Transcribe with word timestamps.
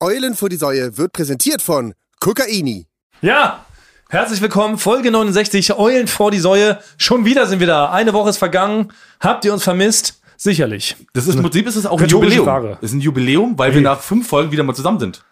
Eulen 0.00 0.34
vor 0.34 0.48
die 0.48 0.56
Säue 0.56 0.98
wird 0.98 1.12
präsentiert 1.12 1.62
von 1.62 1.94
Kokaini. 2.20 2.86
Ja, 3.22 3.64
herzlich 4.10 4.40
willkommen, 4.40 4.78
Folge 4.78 5.10
69, 5.10 5.78
Eulen 5.78 6.06
vor 6.06 6.30
die 6.30 6.38
Säue. 6.38 6.78
Schon 6.98 7.24
wieder 7.24 7.46
sind 7.46 7.60
wir 7.60 7.66
da. 7.66 7.90
Eine 7.90 8.12
Woche 8.12 8.30
ist 8.30 8.36
vergangen. 8.36 8.92
Habt 9.20 9.44
ihr 9.44 9.52
uns 9.52 9.64
vermisst? 9.64 10.20
Sicherlich. 10.36 10.96
Das 11.14 11.26
ist 11.26 11.36
im 11.36 11.42
Prinzip 11.42 11.66
ist 11.66 11.76
es 11.76 11.86
auch 11.86 11.98
ein 12.00 12.08
Jubiläum. 12.08 12.44
Das 12.46 12.82
ist 12.82 12.92
ein 12.92 13.00
Jubiläum, 13.00 13.58
weil 13.58 13.74
wir 13.74 13.80
nach 13.80 14.00
fünf 14.00 14.28
Folgen 14.28 14.52
wieder 14.52 14.64
mal 14.64 14.74
zusammen 14.74 15.00
sind. 15.00 15.24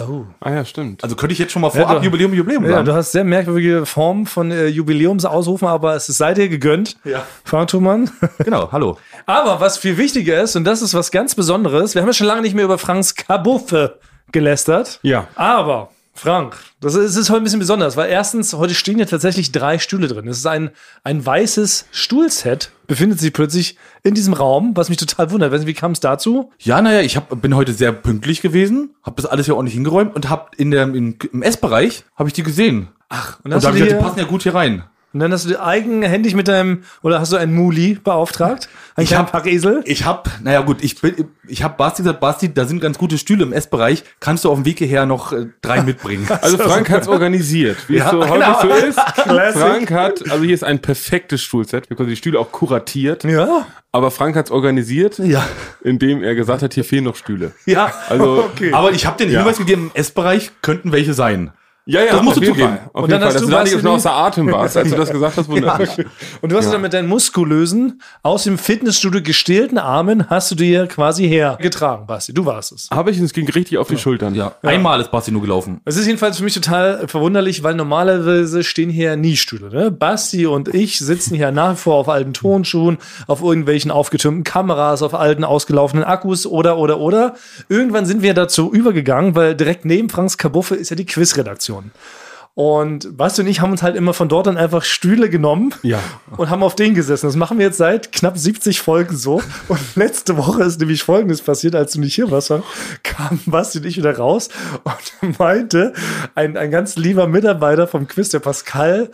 Oh. 0.00 0.24
Ah 0.40 0.52
ja, 0.52 0.64
stimmt. 0.64 1.04
Also 1.04 1.16
könnte 1.16 1.34
ich 1.34 1.38
jetzt 1.38 1.52
schon 1.52 1.60
mal 1.60 1.68
vorab 1.70 1.98
du- 1.98 2.04
Jubiläum, 2.06 2.32
Jubiläum 2.32 2.64
Ja, 2.64 2.70
sagen. 2.72 2.86
du 2.86 2.94
hast 2.94 3.12
sehr 3.12 3.24
merkwürdige 3.24 3.84
Formen 3.84 4.24
von 4.26 4.50
äh, 4.50 4.66
Jubiläumsausrufen, 4.68 5.68
aber 5.68 5.94
es 5.96 6.08
ist 6.08 6.16
seid 6.16 6.38
ihr 6.38 6.48
gegönnt. 6.48 6.96
Ja. 7.04 7.26
Frank 7.44 7.68
Thumann. 7.68 8.10
genau, 8.38 8.72
hallo. 8.72 8.96
Aber 9.26 9.60
was 9.60 9.76
viel 9.76 9.98
wichtiger 9.98 10.40
ist, 10.42 10.56
und 10.56 10.64
das 10.64 10.80
ist 10.80 10.94
was 10.94 11.10
ganz 11.10 11.34
Besonderes, 11.34 11.94
wir 11.94 12.00
haben 12.00 12.08
ja 12.08 12.14
schon 12.14 12.26
lange 12.26 12.40
nicht 12.40 12.54
mehr 12.54 12.64
über 12.64 12.78
Franks 12.78 13.14
Kabuffe 13.14 13.98
gelästert. 14.32 14.98
Ja. 15.02 15.26
Aber, 15.34 15.90
Frank, 16.14 16.56
das 16.80 16.94
ist, 16.94 17.16
ist 17.16 17.30
heute 17.30 17.40
ein 17.40 17.44
bisschen 17.44 17.58
besonders, 17.58 17.96
weil 17.96 18.10
erstens, 18.10 18.52
heute 18.52 18.74
stehen 18.74 18.98
ja 18.98 19.06
tatsächlich 19.06 19.50
drei 19.50 19.78
Stühle 19.78 20.08
drin. 20.08 20.28
Es 20.28 20.38
ist 20.38 20.46
ein, 20.46 20.70
ein 21.04 21.24
weißes 21.24 21.86
Stuhlset, 21.90 22.70
befindet 22.86 23.18
sich 23.18 23.32
plötzlich 23.32 23.76
in 24.02 24.14
diesem 24.14 24.34
Raum, 24.34 24.76
was 24.76 24.88
mich 24.90 24.98
total 24.98 25.30
wundert. 25.30 25.52
Weiß 25.52 25.60
nicht, 25.60 25.68
wie 25.68 25.74
kam 25.74 25.92
es 25.92 26.00
dazu? 26.00 26.52
Ja, 26.58 26.82
naja, 26.82 27.00
ich 27.00 27.16
hab, 27.16 27.40
bin 27.40 27.56
heute 27.56 27.72
sehr 27.72 27.92
pünktlich 27.92 28.42
gewesen, 28.42 28.94
habe 29.02 29.16
das 29.20 29.26
alles 29.26 29.46
ja 29.46 29.54
ordentlich 29.54 29.74
hingeräumt 29.74 30.14
und 30.14 30.28
hab 30.28 30.54
in 30.56 30.70
der, 30.70 30.82
im, 30.82 31.16
im 31.32 31.42
Essbereich 31.42 32.04
habe 32.14 32.28
ich 32.28 32.34
die 32.34 32.42
gesehen. 32.42 32.88
Ach, 33.08 33.38
und 33.42 33.52
und, 33.52 33.52
da 33.52 33.58
du 33.58 33.66
hab 33.68 33.74
ich 33.74 33.82
gedacht, 33.82 34.00
die 34.00 34.04
passen 34.04 34.18
ja 34.18 34.24
gut 34.26 34.42
hier 34.42 34.54
rein. 34.54 34.84
Und 35.12 35.20
dann 35.20 35.30
hast 35.32 35.44
du 35.44 35.50
dir 35.50 35.62
eigenhändig 35.62 36.34
mit 36.34 36.48
deinem, 36.48 36.84
oder 37.02 37.20
hast 37.20 37.32
du 37.32 37.36
einen 37.36 37.54
Muli 37.54 37.98
beauftragt? 38.02 38.68
Einen 38.96 39.04
Ich 39.04 39.10
kleinen 39.10 39.24
hab- 39.26 39.32
Packesel? 39.32 39.82
Ich 39.84 40.04
hab, 40.06 40.30
naja 40.42 40.60
gut, 40.62 40.78
ich 40.82 41.00
bin, 41.00 41.26
ich 41.46 41.62
hab 41.62 41.76
Basti 41.76 42.02
gesagt, 42.02 42.20
Basti, 42.20 42.52
da 42.52 42.64
sind 42.64 42.80
ganz 42.80 42.96
gute 42.96 43.18
Stühle 43.18 43.42
im 43.44 43.52
Essbereich, 43.52 44.04
kannst 44.20 44.44
du 44.44 44.50
auf 44.50 44.56
dem 44.56 44.64
Weg 44.64 44.78
hierher 44.78 45.04
noch 45.04 45.32
äh, 45.32 45.46
drei 45.60 45.82
mitbringen? 45.84 46.26
Also 46.40 46.56
Frank 46.58 46.88
hat's 46.90 47.08
organisiert, 47.08 47.76
wie 47.88 47.98
es 47.98 48.08
so 48.10 48.26
häufig 48.26 48.56
so 48.62 48.68
ist. 48.86 48.98
Classic. 49.24 49.60
Frank 49.60 49.90
hat, 49.90 50.30
also 50.30 50.44
hier 50.44 50.54
ist 50.54 50.64
ein 50.64 50.78
perfektes 50.80 51.42
Stuhlset. 51.42 51.90
Wir 51.90 51.96
können 51.96 52.08
die 52.08 52.16
Stühle 52.16 52.38
auch 52.40 52.50
kuratiert. 52.50 53.24
Ja. 53.24 53.66
Aber 53.94 54.10
Frank 54.10 54.36
hat's 54.36 54.50
organisiert, 54.50 55.18
ja. 55.18 55.44
indem 55.82 56.22
er 56.22 56.34
gesagt 56.34 56.62
hat, 56.62 56.72
hier 56.72 56.84
fehlen 56.84 57.04
noch 57.04 57.16
Stühle. 57.16 57.52
Ja, 57.66 57.92
Also, 58.08 58.44
Okay. 58.54 58.72
aber 58.72 58.92
ich 58.92 59.04
habe 59.04 59.18
den 59.18 59.30
Ja. 59.30 59.40
Hinweis 59.40 59.58
gegeben, 59.58 59.90
im 59.94 60.00
Essbereich 60.00 60.50
könnten 60.62 60.92
welche 60.92 61.12
sein. 61.12 61.50
Ja, 61.84 62.04
ja, 62.04 62.12
Das 62.12 62.22
musst 62.22 62.38
auf 62.38 62.44
du 62.44 62.50
zugeben. 62.50 62.78
Und 62.92 63.10
dann 63.10 63.20
Fall, 63.20 63.26
hast 63.26 63.34
dass 63.34 63.42
du, 63.42 63.48
du 63.48 63.52
da 63.52 63.62
nicht 63.64 63.72
schon 63.72 63.86
außer 63.88 64.12
Atem 64.12 64.52
warst, 64.52 64.76
als 64.76 64.90
du 64.90 64.96
das 64.96 65.10
gesagt 65.10 65.36
hast, 65.36 65.48
wundert 65.48 65.78
mich. 65.98 66.06
Und 66.40 66.52
du 66.52 66.56
hast 66.56 66.70
dann 66.70 66.80
mit 66.80 66.92
deinen 66.92 67.08
muskulösen, 67.08 68.00
aus 68.22 68.44
dem 68.44 68.56
Fitnessstudio 68.56 69.20
gestählten 69.20 69.78
Armen 69.78 70.30
hast 70.30 70.52
du 70.52 70.54
dir 70.54 70.86
quasi 70.86 71.26
hergetragen, 71.26 72.06
Basti. 72.06 72.32
Du 72.32 72.46
warst 72.46 72.70
es. 72.70 72.88
Habe 72.92 73.10
ich 73.10 73.18
und 73.18 73.24
es 73.24 73.32
ging 73.32 73.48
richtig 73.48 73.78
auf 73.78 73.88
die 73.88 73.98
Schultern. 73.98 74.36
Ja, 74.36 74.54
einmal 74.62 75.00
ist 75.00 75.10
Basti 75.10 75.32
nur 75.32 75.42
gelaufen. 75.42 75.80
Es 75.84 75.96
ist 75.96 76.06
jedenfalls 76.06 76.36
für 76.36 76.44
mich 76.44 76.54
total 76.54 77.08
verwunderlich, 77.08 77.64
weil 77.64 77.74
normalerweise 77.74 78.62
stehen 78.62 78.90
hier 78.90 79.16
nie 79.16 79.36
Stühle. 79.36 79.70
Ne? 79.70 79.90
Basti 79.90 80.46
und 80.46 80.72
ich 80.72 81.00
sitzen 81.00 81.34
hier 81.34 81.50
nach 81.50 81.72
wie 81.72 81.76
vor 81.76 81.96
auf 81.96 82.08
alten 82.08 82.32
Tonschuhen, 82.32 82.98
auf 83.26 83.42
irgendwelchen 83.42 83.90
aufgetürmten 83.90 84.44
Kameras, 84.44 85.02
auf 85.02 85.14
alten 85.14 85.42
ausgelaufenen 85.42 86.04
Akkus 86.04 86.46
oder, 86.46 86.78
oder, 86.78 87.00
oder. 87.00 87.34
Irgendwann 87.68 88.06
sind 88.06 88.22
wir 88.22 88.34
dazu 88.34 88.72
übergegangen, 88.72 89.34
weil 89.34 89.56
direkt 89.56 89.84
neben 89.84 90.08
Franks 90.08 90.38
Kabuffe 90.38 90.76
ist 90.76 90.90
ja 90.90 90.96
die 90.96 91.06
Quizredaktion. 91.06 91.71
Und 92.54 93.16
Basti 93.16 93.40
und 93.40 93.46
ich 93.46 93.60
haben 93.62 93.70
uns 93.72 93.82
halt 93.82 93.96
immer 93.96 94.12
von 94.12 94.28
dort 94.28 94.46
dann 94.46 94.58
einfach 94.58 94.84
Stühle 94.84 95.30
genommen 95.30 95.74
Ja. 95.82 95.98
und 96.36 96.50
haben 96.50 96.62
auf 96.62 96.74
den 96.74 96.92
gesessen. 96.94 97.24
Das 97.26 97.34
machen 97.34 97.56
wir 97.58 97.64
jetzt 97.64 97.78
seit 97.78 98.12
knapp 98.12 98.36
70 98.36 98.78
Folgen 98.82 99.16
so. 99.16 99.40
Und 99.68 99.80
letzte 99.96 100.36
Woche 100.36 100.62
ist 100.62 100.78
nämlich 100.78 101.02
Folgendes 101.02 101.40
passiert, 101.40 101.74
als 101.74 101.92
du 101.92 102.00
nicht 102.00 102.14
hier 102.14 102.30
warst, 102.30 102.52
kam 103.02 103.40
Basti 103.46 103.78
und 103.78 103.86
ich 103.86 103.96
wieder 103.96 104.18
raus 104.18 104.50
und 105.22 105.38
meinte, 105.38 105.94
ein, 106.34 106.58
ein 106.58 106.70
ganz 106.70 106.96
lieber 106.96 107.26
Mitarbeiter 107.26 107.86
vom 107.86 108.06
Quiz, 108.06 108.28
der 108.28 108.40
Pascal, 108.40 109.10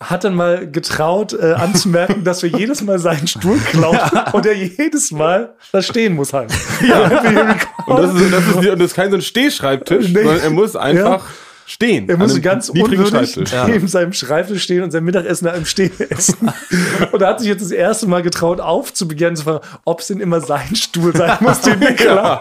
hat 0.00 0.24
dann 0.24 0.34
mal 0.34 0.68
getraut 0.68 1.32
äh, 1.34 1.52
anzumerken, 1.52 2.24
dass 2.24 2.42
wir 2.42 2.50
jedes 2.50 2.82
Mal 2.82 2.98
seinen 2.98 3.28
Stuhl 3.28 3.58
klauen 3.58 3.96
und 4.32 4.44
er 4.44 4.56
jedes 4.56 5.12
Mal 5.12 5.54
da 5.70 5.80
stehen 5.82 6.16
muss 6.16 6.32
halt. 6.32 6.52
Ja. 6.84 7.02
Und 7.86 7.96
das 7.98 8.12
ist, 8.14 8.32
das 8.32 8.46
ist, 8.48 8.56
das 8.72 8.80
ist 8.80 8.94
kein 8.94 9.10
so 9.10 9.16
ein 9.18 9.22
Stehschreibtisch, 9.22 10.08
Nee. 10.08 10.24
sondern 10.24 10.40
er 10.40 10.50
muss 10.50 10.74
einfach 10.74 11.24
stehen. 11.72 12.08
Er 12.08 12.16
musste 12.16 12.40
ganz 12.40 12.68
unwürdig 12.68 13.36
neben 13.66 13.88
seinem 13.88 14.12
Schreibtisch 14.12 14.62
stehen 14.62 14.82
und 14.82 14.90
sein 14.90 15.04
Mittagessen 15.04 15.46
da 15.46 15.52
im 15.52 15.64
Stehen 15.64 15.92
essen. 16.10 16.52
und 17.12 17.22
er 17.22 17.28
hat 17.28 17.40
sich 17.40 17.48
jetzt 17.48 17.62
das 17.62 17.70
erste 17.70 18.06
Mal 18.06 18.22
getraut, 18.22 18.60
aufzubegehren, 18.60 19.36
zu 19.36 19.44
fragen, 19.44 19.64
ob 19.84 20.00
es 20.00 20.08
denn 20.08 20.20
immer 20.20 20.40
sein 20.40 20.76
Stuhl 20.76 21.16
sein 21.16 21.38
muss, 21.40 21.62
den 21.62 21.80
wir 21.80 21.92
klauen. 21.94 22.40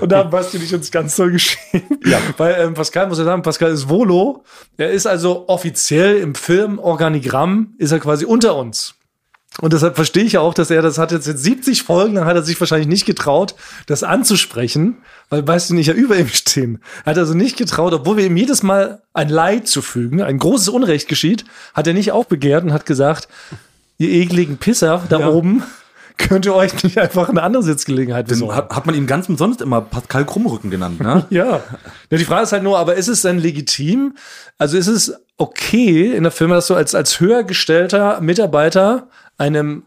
Und 0.00 0.12
da 0.12 0.18
haben 0.18 0.30
Basti 0.30 0.58
und 0.58 0.64
ich 0.64 0.74
uns 0.74 0.90
ganz 0.90 1.16
toll 1.16 1.32
geschrieben. 1.32 1.98
Weil 2.36 2.56
ähm, 2.60 2.74
Pascal, 2.74 3.08
muss 3.08 3.18
ja 3.18 3.24
sagen, 3.24 3.42
Pascal 3.42 3.70
ist 3.70 3.88
Volo. 3.88 4.44
Er 4.76 4.90
ist 4.90 5.06
also 5.06 5.48
offiziell 5.48 6.18
im 6.18 6.34
Filmorganigramm, 6.34 7.74
ist 7.78 7.92
er 7.92 8.00
quasi 8.00 8.24
unter 8.24 8.56
uns. 8.56 8.94
Und 9.58 9.72
deshalb 9.72 9.96
verstehe 9.96 10.22
ich 10.22 10.38
auch, 10.38 10.54
dass 10.54 10.70
er 10.70 10.80
das 10.80 10.96
hat 10.96 11.10
jetzt, 11.10 11.26
jetzt 11.26 11.42
70 11.42 11.82
Folgen, 11.82 12.14
dann 12.14 12.24
hat 12.24 12.36
er 12.36 12.42
sich 12.42 12.58
wahrscheinlich 12.60 12.86
nicht 12.86 13.04
getraut, 13.04 13.56
das 13.86 14.04
anzusprechen, 14.04 14.98
weil 15.28 15.46
weißt 15.46 15.70
du 15.70 15.74
nicht 15.74 15.88
ja 15.88 15.94
über 15.94 16.16
ihm 16.16 16.28
stehen. 16.28 16.80
Er 17.04 17.10
hat 17.10 17.18
also 17.18 17.34
nicht 17.34 17.56
getraut, 17.56 17.92
obwohl 17.92 18.16
wir 18.16 18.26
ihm 18.26 18.36
jedes 18.36 18.62
Mal 18.62 19.02
ein 19.12 19.28
Leid 19.28 19.66
zufügen, 19.66 20.22
ein 20.22 20.38
großes 20.38 20.68
Unrecht 20.68 21.08
geschieht, 21.08 21.44
hat 21.74 21.86
er 21.86 21.94
nicht 21.94 22.12
aufbegehrt 22.12 22.62
und 22.62 22.72
hat 22.72 22.86
gesagt, 22.86 23.28
ihr 23.98 24.08
ekligen 24.08 24.56
Pisser 24.56 25.02
da 25.08 25.28
oben, 25.28 25.64
könnt 26.16 26.46
ihr 26.46 26.54
euch 26.54 26.82
nicht 26.84 26.98
einfach 26.98 27.28
eine 27.28 27.42
andere 27.42 27.62
Sitzgelegenheit 27.62 28.28
besorgen. 28.28 28.54
hat, 28.54 28.70
hat 28.70 28.86
man 28.86 28.94
ihn 28.94 29.06
ganz 29.06 29.28
umsonst 29.28 29.60
immer 29.60 29.80
Pascal 29.80 30.24
Krummrücken 30.24 30.70
genannt, 30.70 31.00
ne? 31.00 31.26
Ja. 31.30 31.60
ja. 32.10 32.18
Die 32.18 32.24
Frage 32.24 32.44
ist 32.44 32.52
halt 32.52 32.62
nur, 32.62 32.78
aber 32.78 32.94
ist 32.94 33.08
es 33.08 33.22
dann 33.22 33.38
legitim? 33.38 34.14
Also 34.58 34.76
ist 34.76 34.86
es 34.86 35.14
okay 35.38 36.14
in 36.14 36.22
der 36.22 36.32
Firma, 36.32 36.54
dass 36.54 36.66
du 36.66 36.74
als, 36.74 36.94
als 36.94 37.20
höher 37.20 37.42
gestellter 37.44 38.20
Mitarbeiter 38.20 39.08
einem 39.40 39.84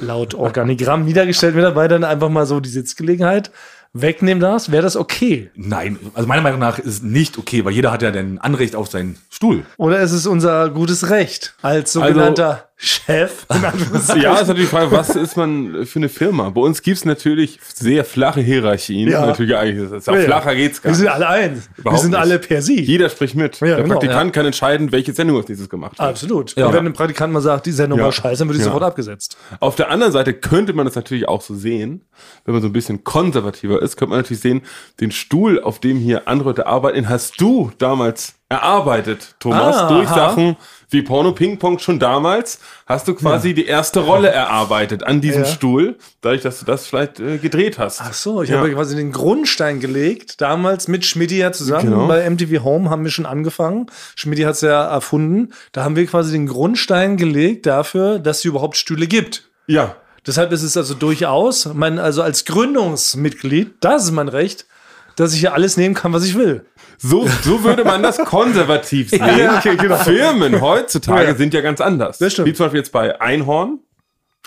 laut 0.00 0.34
Organigramm 0.34 1.04
niedergestellten 1.04 1.56
Mitarbeitern 1.56 2.04
einfach 2.04 2.28
mal 2.28 2.46
so 2.46 2.58
die 2.58 2.68
Sitzgelegenheit 2.68 3.50
wegnehmen 3.92 4.40
darfst? 4.40 4.72
Wäre 4.72 4.82
das 4.82 4.96
okay? 4.96 5.50
Nein, 5.54 5.98
also 6.14 6.26
meiner 6.26 6.42
Meinung 6.42 6.58
nach 6.58 6.78
ist 6.78 6.86
es 6.86 7.02
nicht 7.02 7.38
okay, 7.38 7.64
weil 7.64 7.72
jeder 7.72 7.92
hat 7.92 8.02
ja 8.02 8.10
ein 8.10 8.38
Anrecht 8.38 8.74
auf 8.74 8.90
seinen 8.90 9.16
Stuhl. 9.30 9.64
Oder 9.76 10.00
ist 10.00 10.12
es 10.12 10.26
unser 10.26 10.68
gutes 10.70 11.10
Recht 11.10 11.54
als 11.62 11.92
sogenannter 11.92 12.68
Chef? 12.76 13.46
Ja, 14.16 14.34
ist 14.34 14.48
natürlich 14.48 14.68
die 14.70 14.76
Frage, 14.76 14.90
was 14.90 15.10
ist 15.10 15.36
man 15.36 15.86
für 15.86 15.98
eine 16.00 16.08
Firma? 16.08 16.50
Bei 16.50 16.60
uns 16.60 16.82
gibt's 16.82 17.04
natürlich 17.04 17.58
sehr 17.72 18.04
flache 18.04 18.40
Hierarchien. 18.40 19.08
Ja. 19.08 19.24
Natürlich 19.26 19.56
eigentlich, 19.56 19.90
ist 19.92 20.08
auch 20.08 20.14
Ja. 20.16 20.22
flacher 20.22 20.54
geht's 20.56 20.82
gar 20.82 20.90
Wir 20.90 20.96
sind 20.96 21.04
nicht. 21.06 21.14
alle 21.14 21.28
eins. 21.28 21.68
Wir 21.76 21.80
Überhaupt 21.82 22.02
sind 22.02 22.10
nicht. 22.10 22.20
alle 22.20 22.38
per 22.40 22.62
Sie. 22.62 22.80
Jeder 22.80 23.08
spricht 23.10 23.36
mit. 23.36 23.60
Ja, 23.60 23.66
der 23.68 23.76
genau, 23.76 23.88
Praktikant 23.94 24.32
kann 24.32 24.46
entscheiden, 24.46 24.90
welche 24.92 25.12
Sendung 25.12 25.36
als 25.36 25.48
nächstes 25.48 25.68
gemacht 25.68 25.98
wird. 25.98 26.08
Absolut. 26.08 26.56
Und 26.56 26.72
wenn 26.72 26.86
ein 26.86 26.92
Praktikant 26.92 27.32
mal 27.32 27.40
sagt, 27.40 27.66
die 27.66 27.72
Sendung 27.72 28.00
war 28.00 28.10
scheiße, 28.12 28.40
dann 28.40 28.48
wird 28.48 28.58
die 28.58 28.64
sofort 28.64 28.82
abgesetzt. 28.82 29.36
Auf 29.60 29.76
der 29.76 29.90
anderen 29.90 30.12
Seite 30.12 30.34
könnte 30.34 30.72
man 30.72 30.84
das 30.84 30.96
natürlich 30.96 31.28
auch 31.28 31.42
so 31.42 31.54
sehen, 31.54 32.04
wenn 32.44 32.54
man 32.54 32.62
so 32.62 32.68
ein 32.68 32.72
bisschen 32.72 33.04
konservativer 33.04 33.80
ist, 33.82 33.96
könnte 33.96 34.10
man 34.10 34.18
natürlich 34.18 34.40
sehen, 34.42 34.62
den 35.00 35.12
Stuhl, 35.12 35.60
auf 35.62 35.78
dem 35.78 35.98
hier 35.98 36.26
andere 36.28 36.50
Leute 36.50 36.66
arbeiten, 36.66 37.08
hast 37.08 37.40
du 37.40 37.70
damals 37.78 38.34
erarbeitet, 38.48 39.34
Thomas, 39.40 39.76
Ah, 39.76 39.88
durch 39.88 40.06
aha. 40.08 40.14
Sachen 40.14 40.56
wie 40.94 41.02
Porno 41.02 41.32
Ping 41.32 41.58
Pong 41.58 41.78
schon 41.78 41.98
damals, 41.98 42.58
hast 42.86 43.06
du 43.06 43.14
quasi 43.14 43.52
die 43.52 43.66
erste 43.66 44.00
Rolle 44.00 44.28
erarbeitet 44.30 45.02
an 45.04 45.20
diesem 45.20 45.42
Ja. 45.42 45.48
Stuhl, 45.48 45.96
dadurch, 46.22 46.40
dass 46.42 46.60
du 46.60 46.64
das 46.64 46.86
vielleicht 46.86 47.20
äh, 47.20 47.36
gedreht 47.36 47.78
hast. 47.78 48.00
Ach 48.02 48.14
so, 48.14 48.42
ich 48.42 48.48
Ja. 48.48 48.58
habe 48.58 48.72
quasi 48.72 48.96
den 48.96 49.12
Grundstein 49.12 49.80
gelegt, 49.80 50.40
damals 50.40 50.88
mit 50.88 51.04
Schmidti 51.04 51.36
ja 51.38 51.52
zusammen. 51.52 51.90
Genau. 51.90 52.06
Bei 52.08 52.28
MTV 52.30 52.64
Home 52.64 52.88
haben 52.88 53.04
wir 53.04 53.10
schon 53.10 53.26
angefangen. 53.26 53.86
Schmidti 54.16 54.44
hat 54.44 54.54
es 54.54 54.62
ja 54.62 54.84
erfunden. 54.84 55.50
Da 55.72 55.84
haben 55.84 55.96
wir 55.96 56.06
quasi 56.06 56.32
den 56.32 56.46
Grundstein 56.46 57.16
gelegt 57.18 57.66
dafür, 57.66 58.18
dass 58.18 58.38
es 58.38 58.44
überhaupt 58.46 58.76
Stühle 58.76 59.06
gibt. 59.06 59.50
Ja. 59.66 59.96
Deshalb 60.26 60.52
ist 60.52 60.62
es 60.62 60.74
also 60.76 60.94
durchaus, 60.94 61.68
mein, 61.74 61.98
also 61.98 62.22
als 62.22 62.46
Gründungsmitglied, 62.46 63.74
das 63.80 64.04
ist 64.04 64.10
mein 64.12 64.28
Recht, 64.28 64.66
dass 65.16 65.32
ich 65.34 65.40
hier 65.40 65.54
alles 65.54 65.76
nehmen 65.76 65.94
kann, 65.94 66.12
was 66.12 66.24
ich 66.24 66.36
will. 66.36 66.64
So, 66.98 67.26
so 67.42 67.64
würde 67.64 67.84
man 67.84 68.02
das 68.02 68.18
konservativ 68.18 69.10
sehen. 69.10 69.24
Ja, 69.38 69.58
okay, 69.58 69.76
genau. 69.76 69.96
Firmen 69.96 70.60
heutzutage 70.60 71.24
Ja. 71.28 71.34
sind 71.34 71.52
ja 71.54 71.60
ganz 71.60 71.80
anders. 71.80 72.18
Das 72.18 72.32
stimmt. 72.32 72.48
Wie 72.48 72.52
zum 72.52 72.66
Beispiel 72.66 72.80
jetzt 72.80 72.92
bei 72.92 73.20
Einhorn. 73.20 73.80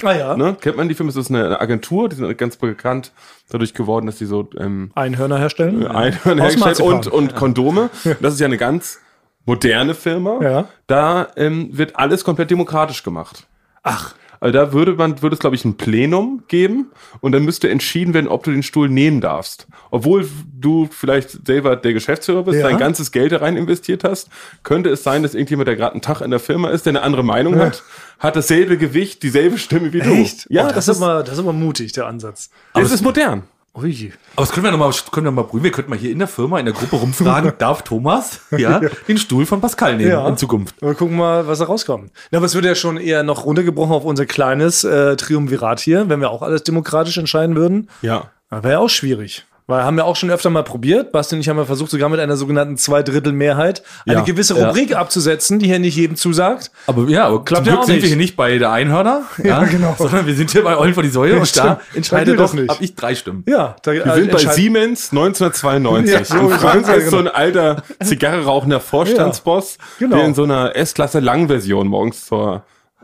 Ah 0.04 0.14
ja. 0.14 0.38
Ne? 0.38 0.56
Kennt 0.62 0.78
man 0.78 0.88
die 0.88 0.94
Firma? 0.96 1.12
Das 1.12 1.18
ist 1.18 1.32
eine, 1.32 1.60
Agentur, 1.60 2.08
die 2.08 2.16
sind 2.18 2.38
ganz 2.38 2.56
bekannt 2.58 3.12
dadurch 3.50 3.74
geworden, 3.74 4.06
dass 4.06 4.18
die 4.18 4.26
so 4.26 4.48
ähm, 4.60 4.92
Einhörner 4.94 5.40
herstellen. 5.40 5.88
Einhörner 5.88 6.46
Aus 6.46 6.58
Marzipan. 6.58 6.94
und, 6.94 7.08
und 7.08 7.36
Kondome. 7.36 7.90
Das 8.22 8.34
ist 8.36 8.40
ja 8.40 8.46
eine 8.46 8.58
ganz 8.58 9.00
moderne 9.46 9.96
Firma. 9.96 10.40
Ja. 10.44 10.68
Da 10.86 11.30
ähm, 11.36 11.70
wird 11.72 11.96
alles 11.96 12.24
komplett 12.24 12.52
demokratisch 12.52 13.02
gemacht. 13.04 13.48
Ach, 13.82 14.14
Also 14.40 14.54
da 14.54 14.74
würde 14.74 14.94
man, 14.94 15.22
würde 15.22 15.34
es, 15.34 15.40
glaube 15.40 15.56
ich, 15.56 15.66
ein 15.66 15.78
Plenum 15.78 16.44
geben 16.48 16.92
und 17.22 17.32
dann 17.32 17.44
müsste 17.44 17.70
entschieden 17.70 18.14
werden, 18.14 18.28
ob 18.28 18.44
du 18.44 18.52
den 18.52 18.64
Stuhl 18.64 18.90
nehmen 18.90 19.20
darfst. 19.22 19.68
Obwohl 19.92 20.28
du 20.60 20.88
vielleicht 20.92 21.46
selber 21.48 21.76
der 21.76 21.94
Geschäftsführer 21.94 22.44
bist, 22.44 22.60
Ja. 22.60 22.68
dein 22.70 22.78
ganzes 22.78 23.12
Geld 23.12 23.32
da 23.32 23.38
rein 23.38 23.58
investiert 23.58 24.04
hast, 24.04 24.30
könnte 24.64 24.90
es 24.90 25.04
sein, 25.04 25.24
dass 25.24 25.34
irgendjemand, 25.34 25.68
der 25.68 25.76
gerade 25.76 25.94
einen 25.94 26.02
Tag 26.02 26.22
in 26.22 26.32
der 26.32 26.40
Firma 26.40 26.70
ist, 26.70 26.86
der 26.86 26.92
eine 26.92 27.02
andere 27.02 27.24
Meinung 27.24 27.58
hat, 27.58 27.84
hat 28.20 28.36
dasselbe 28.36 28.78
Gewicht, 28.78 29.24
dieselbe 29.24 29.58
Stimme 29.58 29.94
wie 29.94 30.00
du. 30.02 30.10
echt? 30.12 30.48
Ja, 30.50 30.64
Oh, 30.64 30.68
das, 30.68 30.86
das, 30.86 30.98
ist 30.98 31.02
aber, 31.04 31.24
das 31.24 31.34
ist 31.34 31.40
aber 31.40 31.54
mutig, 31.54 31.92
der 31.94 32.06
Ansatz. 32.08 32.50
das 32.74 32.92
ist 32.92 33.02
modern. 33.04 33.44
Ui. 33.78 34.12
Aber 34.36 34.46
das 34.46 34.52
können 34.52 34.64
wir 34.66 34.72
nochmal 34.72 34.92
können 35.12 35.26
wir 35.28 35.32
noch 35.32 35.44
mal 35.44 35.48
prüfen. 35.48 35.64
Wir 35.64 35.72
könnten 35.72 35.92
mal 35.92 36.00
hier 36.00 36.12
in 36.12 36.18
der 36.20 36.28
Firma, 36.28 36.60
in 36.60 36.66
der 36.66 36.74
Gruppe 36.74 36.96
rumfragen, 36.96 37.54
darf 37.60 37.84
Thomas 37.84 38.40
ja, 38.58 38.82
den 39.08 39.18
Stuhl 39.20 39.46
von 39.46 39.62
Pascal 39.62 39.96
nehmen 39.98 40.10
Ja. 40.10 40.28
in 40.28 40.36
Zukunft? 40.36 40.76
Wir 40.82 40.96
gucken 40.96 41.16
mal, 41.16 41.48
was 41.48 41.60
da 41.60 41.66
rauskommt. 41.66 42.12
Ja, 42.32 42.38
aber 42.40 42.48
es 42.48 42.56
wird 42.56 42.66
ja 42.66 42.74
schon 42.74 42.98
eher 42.98 43.22
noch 43.22 43.46
runtergebrochen 43.46 43.94
auf 43.94 44.04
unser 44.04 44.26
kleines 44.26 44.84
äh, 44.84 45.16
Triumvirat 45.16 45.80
hier, 45.80 46.10
wenn 46.10 46.20
wir 46.22 46.32
auch 46.32 46.42
alles 46.42 46.64
demokratisch 46.64 47.18
entscheiden 47.18 47.56
würden. 47.56 47.90
Ja. 48.02 48.32
Wäre 48.50 48.72
ja 48.72 48.80
auch 48.80 48.90
schwierig. 48.90 49.46
Weil 49.70 49.84
haben 49.84 49.98
wir 49.98 50.06
auch 50.06 50.16
schon 50.16 50.32
öfter 50.32 50.50
mal 50.50 50.64
probiert. 50.64 51.12
Basti 51.12 51.36
und 51.36 51.42
ich 51.42 51.50
haben 51.50 51.58
ja 51.58 51.66
versucht, 51.66 51.92
sogar 51.92 52.08
mit 52.08 52.22
einer 52.22 52.38
sogenannten 52.38 52.78
Zweidrittelmehrheit 52.78 53.84
eine 54.06 54.20
Ja. 54.20 54.24
gewisse 54.24 54.58
Ja. 54.58 54.68
Rubrik 54.70 54.96
abzusetzen, 54.96 55.60
die 55.60 55.66
hier 55.66 55.80
nicht 55.80 55.98
jedem 55.98 56.16
zusagt. 56.16 56.72
Aber 56.88 57.04
ja, 57.10 57.26
aber 57.26 57.44
Klappt 57.44 57.66
zum 57.66 57.66
ja 57.66 57.72
Glück 57.74 57.80
auch 57.82 57.86
sind 57.86 57.96
nicht. 57.96 58.04
wir 58.04 58.08
hier 58.08 58.18
nicht 58.18 58.36
bei 58.38 58.58
der 58.58 58.72
Einhörner, 58.72 59.24
Ja, 59.44 59.64
genau. 59.66 59.94
sondern 59.98 60.26
wir 60.26 60.36
sind 60.36 60.52
hier 60.52 60.64
bei 60.64 60.78
Eulen 60.78 60.94
vor 60.94 61.04
die 61.04 61.10
Säule 61.10 61.38
und 61.40 61.58
da 61.58 61.82
entscheidet 61.94 62.40
doch, 62.40 62.54
nicht. 62.54 62.70
hab 62.70 62.80
ich 62.82 62.96
drei 62.96 63.14
Stimmen. 63.14 63.44
Ja, 63.46 63.76
da, 63.84 63.92
Wir 63.92 64.14
sind 64.14 64.32
bei 64.32 64.38
Siemens 64.40 65.12
1992. 65.12 66.14
Ja, 66.18 66.24
so 66.24 66.40
und 66.40 66.52
ist 66.54 66.62
Frank 66.62 66.88
ist 66.88 67.10
so 67.10 67.18
ein 67.18 67.28
alter 67.28 67.84
Zigarre 68.02 68.46
rauchender 68.46 68.80
Vorstandsboss, 68.80 69.78
Genau. 70.00 70.16
der 70.16 70.26
in 70.28 70.34
so 70.34 70.44
einer 70.44 70.76
S-Klasse 70.78 71.20
Langversion 71.20 71.88
morgens 71.88 72.26
zur 72.26 72.64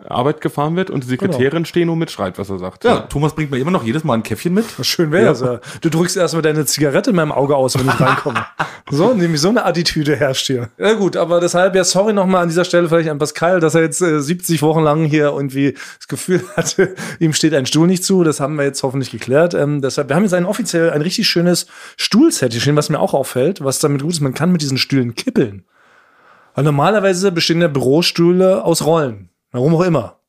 Arbeit 0.10 0.42
gefahren 0.42 0.76
wird 0.76 0.90
und 0.90 1.04
die 1.04 1.08
Sekretärin 1.08 1.66
stehen 1.66 1.90
und 1.90 2.00
mitschreit, 2.00 2.38
was 2.38 2.50
er 2.50 2.60
sagt. 2.60 2.84
Ja, 2.84 3.02
Thomas 3.02 3.34
bringt 3.36 3.52
mir 3.52 3.58
immer 3.58 3.72
noch 3.72 3.84
jedes 3.84 4.04
Mal 4.04 4.16
ein 4.16 4.24
Käffchen 4.24 4.54
mit. 4.54 4.66
Schön 4.82 5.12
wäre 5.12 5.26
das. 5.26 5.42
Ja. 5.42 5.60
Du 5.82 5.90
drückst 5.90 6.18
erstmal 6.18 6.42
deine 6.42 6.66
Zigarette 6.66 7.12
in 7.12 7.16
meinem 7.16 7.32
Auge 7.32 7.56
aus, 7.56 7.78
wenn 7.78 7.88
ich 7.88 8.00
reinkomme. 8.00 8.46
so, 8.92 9.14
nämlich 9.14 9.42
so 9.42 9.50
eine 9.50 9.66
Attitüde 9.66 10.16
herrscht 10.16 10.48
hier. 10.48 10.70
Ja 10.78 10.94
gut, 10.94 11.18
aber 11.18 11.40
deshalb, 11.40 11.76
ja, 11.76 11.84
sorry 11.84 12.14
nochmal 12.14 12.44
an 12.44 12.50
dieser 12.50 12.66
Stelle 12.66 12.90
vielleicht 12.90 13.10
an 13.10 13.18
Pascal, 13.18 13.60
dass 13.60 13.76
er 13.76 13.82
jetzt 13.82 14.02
äh, 14.02 14.20
70 14.20 14.62
Wochen 14.62 14.82
lang 14.82 15.06
hier 15.06 15.26
irgendwie 15.26 15.74
das 15.98 16.08
Gefühl 16.08 16.44
hatte, 16.56 16.96
ihm 17.20 17.34
steht 17.34 17.54
ein 17.54 17.66
Stuhl 17.66 17.88
nicht 17.88 18.04
zu. 18.04 18.24
Das 18.24 18.40
haben 18.40 18.56
wir 18.56 18.66
jetzt 18.66 18.84
hoffentlich 18.84 19.12
geklärt. 19.12 19.54
Ähm, 19.54 19.82
deshalb, 19.82 20.10
wir 20.10 20.16
haben 20.16 20.24
jetzt 20.24 20.34
ein 20.34 20.46
offiziell 20.46 20.90
ein 20.92 21.02
richtig 21.02 21.28
schönes 21.28 21.68
Stuhlset 21.98 22.52
hier 22.52 22.62
stehen, 22.62 22.76
was 22.76 22.90
mir 22.90 23.00
auch 23.00 23.14
auffällt, 23.14 23.64
was 23.64 23.80
damit 23.80 24.02
gut 24.02 24.12
ist, 24.12 24.22
man 24.22 24.34
kann 24.34 24.52
mit 24.52 24.62
diesen 24.62 24.78
Stühlen 24.78 25.16
kippeln. 25.16 25.64
Weil 26.56 26.64
normalerweise 26.64 27.32
bestehen 27.32 27.62
ja 27.62 27.68
Bürostühle 27.68 28.64
aus 28.64 28.86
Rollen. 28.86 29.30
Warum 29.54 29.76
auch 29.76 29.82
immer. 29.82 30.20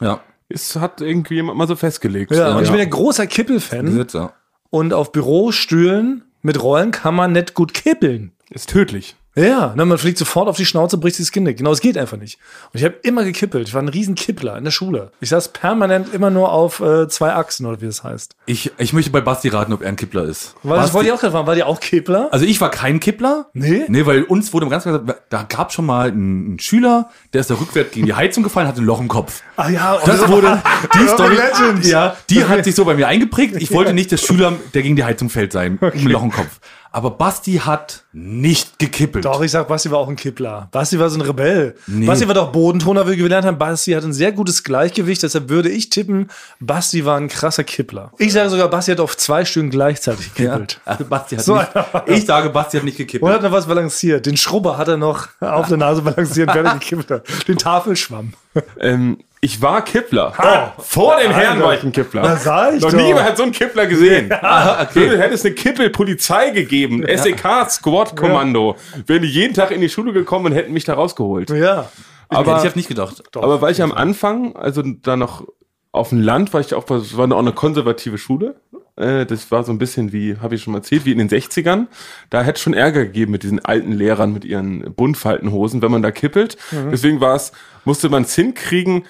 Ja, 0.00 0.20
Es 0.48 0.76
hat 0.76 1.00
irgendwie 1.00 1.36
jemand 1.36 1.56
mal 1.56 1.66
so 1.66 1.76
festgelegt. 1.76 2.32
Ja, 2.32 2.56
und 2.56 2.62
ich 2.62 2.68
ja. 2.68 2.72
bin 2.72 2.82
ein 2.82 2.90
großer 2.90 3.26
Kippelfan. 3.26 4.06
Ja. 4.12 4.34
Und 4.68 4.92
auf 4.92 5.12
Bürostühlen 5.12 6.24
mit 6.42 6.62
Rollen 6.62 6.90
kann 6.90 7.14
man 7.14 7.32
nicht 7.32 7.54
gut 7.54 7.72
kippeln. 7.72 8.32
Ist 8.50 8.68
tödlich. 8.68 9.16
Ja, 9.34 9.72
ne, 9.74 9.86
man 9.86 9.96
fliegt 9.96 10.18
sofort 10.18 10.48
auf 10.48 10.56
die 10.58 10.66
Schnauze, 10.66 10.98
bricht 10.98 11.16
sich 11.16 11.26
das 11.26 11.32
Genick. 11.32 11.56
Genau, 11.56 11.72
es 11.72 11.80
geht 11.80 11.96
einfach 11.96 12.18
nicht. 12.18 12.38
Und 12.72 12.78
ich 12.80 12.84
habe 12.84 12.96
immer 13.02 13.24
gekippelt. 13.24 13.66
Ich 13.66 13.72
war 13.74 13.80
ein 13.80 13.88
riesen 13.88 14.14
Kippler 14.14 14.58
in 14.58 14.64
der 14.64 14.70
Schule. 14.72 15.10
Ich 15.20 15.30
saß 15.30 15.48
permanent 15.54 16.12
immer 16.12 16.28
nur 16.28 16.52
auf 16.52 16.80
äh, 16.80 17.08
zwei 17.08 17.32
Achsen, 17.32 17.64
oder 17.64 17.80
wie 17.80 17.86
das 17.86 18.04
heißt. 18.04 18.36
Ich, 18.44 18.70
ich 18.76 18.92
möchte 18.92 19.10
bei 19.10 19.22
Basti 19.22 19.48
raten, 19.48 19.72
ob 19.72 19.80
er 19.82 19.88
ein 19.88 19.96
Kippler 19.96 20.24
ist. 20.24 20.54
Weil 20.62 20.76
das 20.76 20.90
Basti- 20.90 20.94
wollte 20.94 21.06
ich 21.08 21.12
auch 21.14 21.20
gerade 21.20 21.32
fragen. 21.32 21.46
War 21.46 21.54
die 21.54 21.62
auch 21.62 21.80
Kippler? 21.80 22.28
Also 22.30 22.44
ich 22.44 22.60
war 22.60 22.70
kein 22.70 23.00
Kippler. 23.00 23.46
Nee? 23.54 23.84
Nee, 23.88 24.04
weil 24.04 24.24
uns 24.24 24.52
wurde 24.52 24.68
ganz 24.68 24.82
klar 24.82 24.98
gesagt, 24.98 25.22
da 25.30 25.42
gab 25.44 25.72
schon 25.72 25.86
mal 25.86 26.08
einen, 26.08 26.46
einen 26.46 26.58
Schüler, 26.58 27.08
der 27.32 27.40
ist 27.40 27.48
da 27.50 27.54
rückwärts 27.54 27.92
gegen 27.92 28.04
die 28.06 28.14
Heizung 28.14 28.42
gefallen, 28.42 28.68
hatte 28.68 28.82
ein 28.82 28.84
Loch 28.86 29.00
im 29.00 29.08
Kopf. 29.08 29.42
Ah 29.56 29.70
ja, 29.70 29.98
Das 30.04 30.28
wurde, 30.28 30.62
die 30.94 31.08
Story, 31.08 31.36
ja, 31.84 32.16
die 32.28 32.44
hat 32.44 32.64
sich 32.64 32.74
so 32.74 32.84
bei 32.84 32.94
mir 32.94 33.08
eingeprägt. 33.08 33.56
Ich 33.56 33.72
wollte 33.72 33.94
nicht 33.94 34.10
der 34.10 34.18
Schüler, 34.18 34.52
der 34.74 34.82
gegen 34.82 34.96
die 34.96 35.04
Heizung 35.04 35.30
fällt 35.30 35.52
sein, 35.52 35.78
mit 35.80 35.94
einem 35.94 36.06
Loch 36.08 36.22
im 36.22 36.30
Kopf. 36.32 36.60
Aber 36.94 37.10
Basti 37.12 37.54
hat 37.54 38.04
nicht 38.12 38.78
gekippelt. 38.78 39.24
Doch, 39.24 39.40
ich 39.40 39.50
sag, 39.50 39.66
Basti 39.66 39.90
war 39.90 39.98
auch 39.98 40.08
ein 40.08 40.16
Kippler. 40.16 40.68
Basti 40.72 40.98
war 40.98 41.08
so 41.08 41.18
ein 41.18 41.22
Rebell. 41.22 41.74
Nee. 41.86 42.04
Basti 42.06 42.26
war 42.28 42.34
doch 42.34 42.52
Bodentoner, 42.52 43.06
wie 43.06 43.10
wir 43.12 43.16
gelernt 43.16 43.46
haben. 43.46 43.56
Basti 43.56 43.92
hat 43.92 44.04
ein 44.04 44.12
sehr 44.12 44.30
gutes 44.32 44.62
Gleichgewicht, 44.62 45.22
deshalb 45.22 45.48
würde 45.48 45.70
ich 45.70 45.88
tippen, 45.88 46.28
Basti 46.60 47.04
war 47.06 47.16
ein 47.16 47.28
krasser 47.28 47.64
Kippler. 47.64 48.12
Ich 48.18 48.34
sage 48.34 48.50
sogar, 48.50 48.68
Basti 48.68 48.90
hat 48.92 49.00
auf 49.00 49.16
zwei 49.16 49.44
Stücken 49.46 49.70
gleichzeitig 49.70 50.26
Ja. 50.36 50.58
gekippelt. 50.58 50.80
Also 50.84 51.04
Basti 51.06 51.36
hat 51.36 51.44
So 51.44 51.56
nicht, 51.56 51.70
ich 52.06 52.26
sage, 52.26 52.50
Basti 52.50 52.76
hat 52.76 52.84
nicht 52.84 52.98
gekippelt. 52.98 53.22
Und 53.22 53.34
hat 53.34 53.42
noch 53.42 53.52
was 53.52 53.66
balanciert. 53.66 54.26
Den 54.26 54.36
Schrubber 54.36 54.76
hat 54.76 54.88
er 54.88 54.98
noch 54.98 55.28
auf 55.40 55.68
der 55.68 55.78
Nase 55.78 56.02
balanciert, 56.02 56.48
während 56.54 56.68
er 56.68 56.74
gekippt 56.74 57.10
hat. 57.10 57.24
Den 57.48 57.56
Tafelschwamm. 57.56 58.34
Ähm, 58.78 59.16
ich 59.44 59.60
war 59.60 59.82
Kippler. 59.84 60.32
Ha! 60.38 60.72
Vor 60.78 61.16
den 61.16 61.32
Herren 61.32 61.54
Alter. 61.56 61.64
war 61.64 61.74
ich 61.74 61.82
ein 61.82 61.90
Kippler. 61.92 62.22
Das 62.22 62.44
sag 62.44 62.74
ich 62.74 62.80
Noch 62.80 62.90
doch. 62.90 62.96
nie 62.96 63.06
jemand 63.08 63.26
hat 63.26 63.36
so 63.36 63.42
einen 63.42 63.50
Kippler 63.52 63.86
gesehen. 63.86 64.30
Ah, 64.40 64.82
okay. 64.84 65.00
Würde, 65.00 65.18
hätte 65.18 65.34
es 65.34 65.44
eine 65.44 65.54
Kippel-Polizei 65.54 66.50
gegeben, 66.50 67.04
SEK-Squad-Kommando, 67.06 68.76
wären 69.06 69.22
die 69.22 69.28
jeden 69.28 69.54
Tag 69.54 69.70
in 69.72 69.80
die 69.80 69.88
Schule 69.88 70.12
gekommen 70.12 70.46
und 70.46 70.52
hätten 70.52 70.72
mich 70.72 70.84
da 70.84 70.94
rausgeholt. 70.94 71.50
Ja. 71.50 71.90
Aber, 72.28 72.56
ich 72.58 72.64
habe 72.64 72.76
nicht 72.76 72.88
gedacht. 72.88 73.22
aber 73.36 73.60
weil 73.60 73.72
ich 73.72 73.82
am 73.82 73.92
Anfang, 73.92 74.56
also 74.56 74.82
da 74.82 75.16
noch 75.16 75.44
auf 75.90 76.08
dem 76.10 76.20
Land, 76.22 76.54
war 76.54 76.60
ich 76.60 76.72
auch, 76.74 76.84
das 76.84 77.16
war 77.16 77.30
auch 77.30 77.38
eine 77.38 77.52
konservative 77.52 78.16
Schule. 78.18 78.54
Äh, 78.96 79.26
Das 79.26 79.50
war 79.50 79.64
so 79.64 79.72
ein 79.72 79.78
bisschen 79.78 80.12
wie, 80.12 80.36
habe 80.40 80.54
ich 80.54 80.62
schon 80.62 80.72
mal 80.72 80.78
erzählt, 80.78 81.04
wie 81.04 81.12
in 81.12 81.18
den 81.18 81.28
60ern. 81.28 81.86
Da 82.30 82.42
hätte 82.42 82.56
es 82.56 82.60
schon 82.62 82.72
Ärger 82.74 83.04
gegeben 83.04 83.32
mit 83.32 83.42
diesen 83.42 83.62
alten 83.64 83.92
Lehrern 83.92 84.32
mit 84.32 84.44
ihren 84.46 84.94
Buntfaltenhosen, 84.94 85.82
wenn 85.82 85.90
man 85.90 86.00
da 86.02 86.10
kippelt. 86.10 86.56
Deswegen 86.90 87.20
war 87.20 87.34
es, 87.36 87.52
musste 87.84 88.08
man 88.08 88.22
es 88.22 88.34
hinkriegen, 88.34 89.04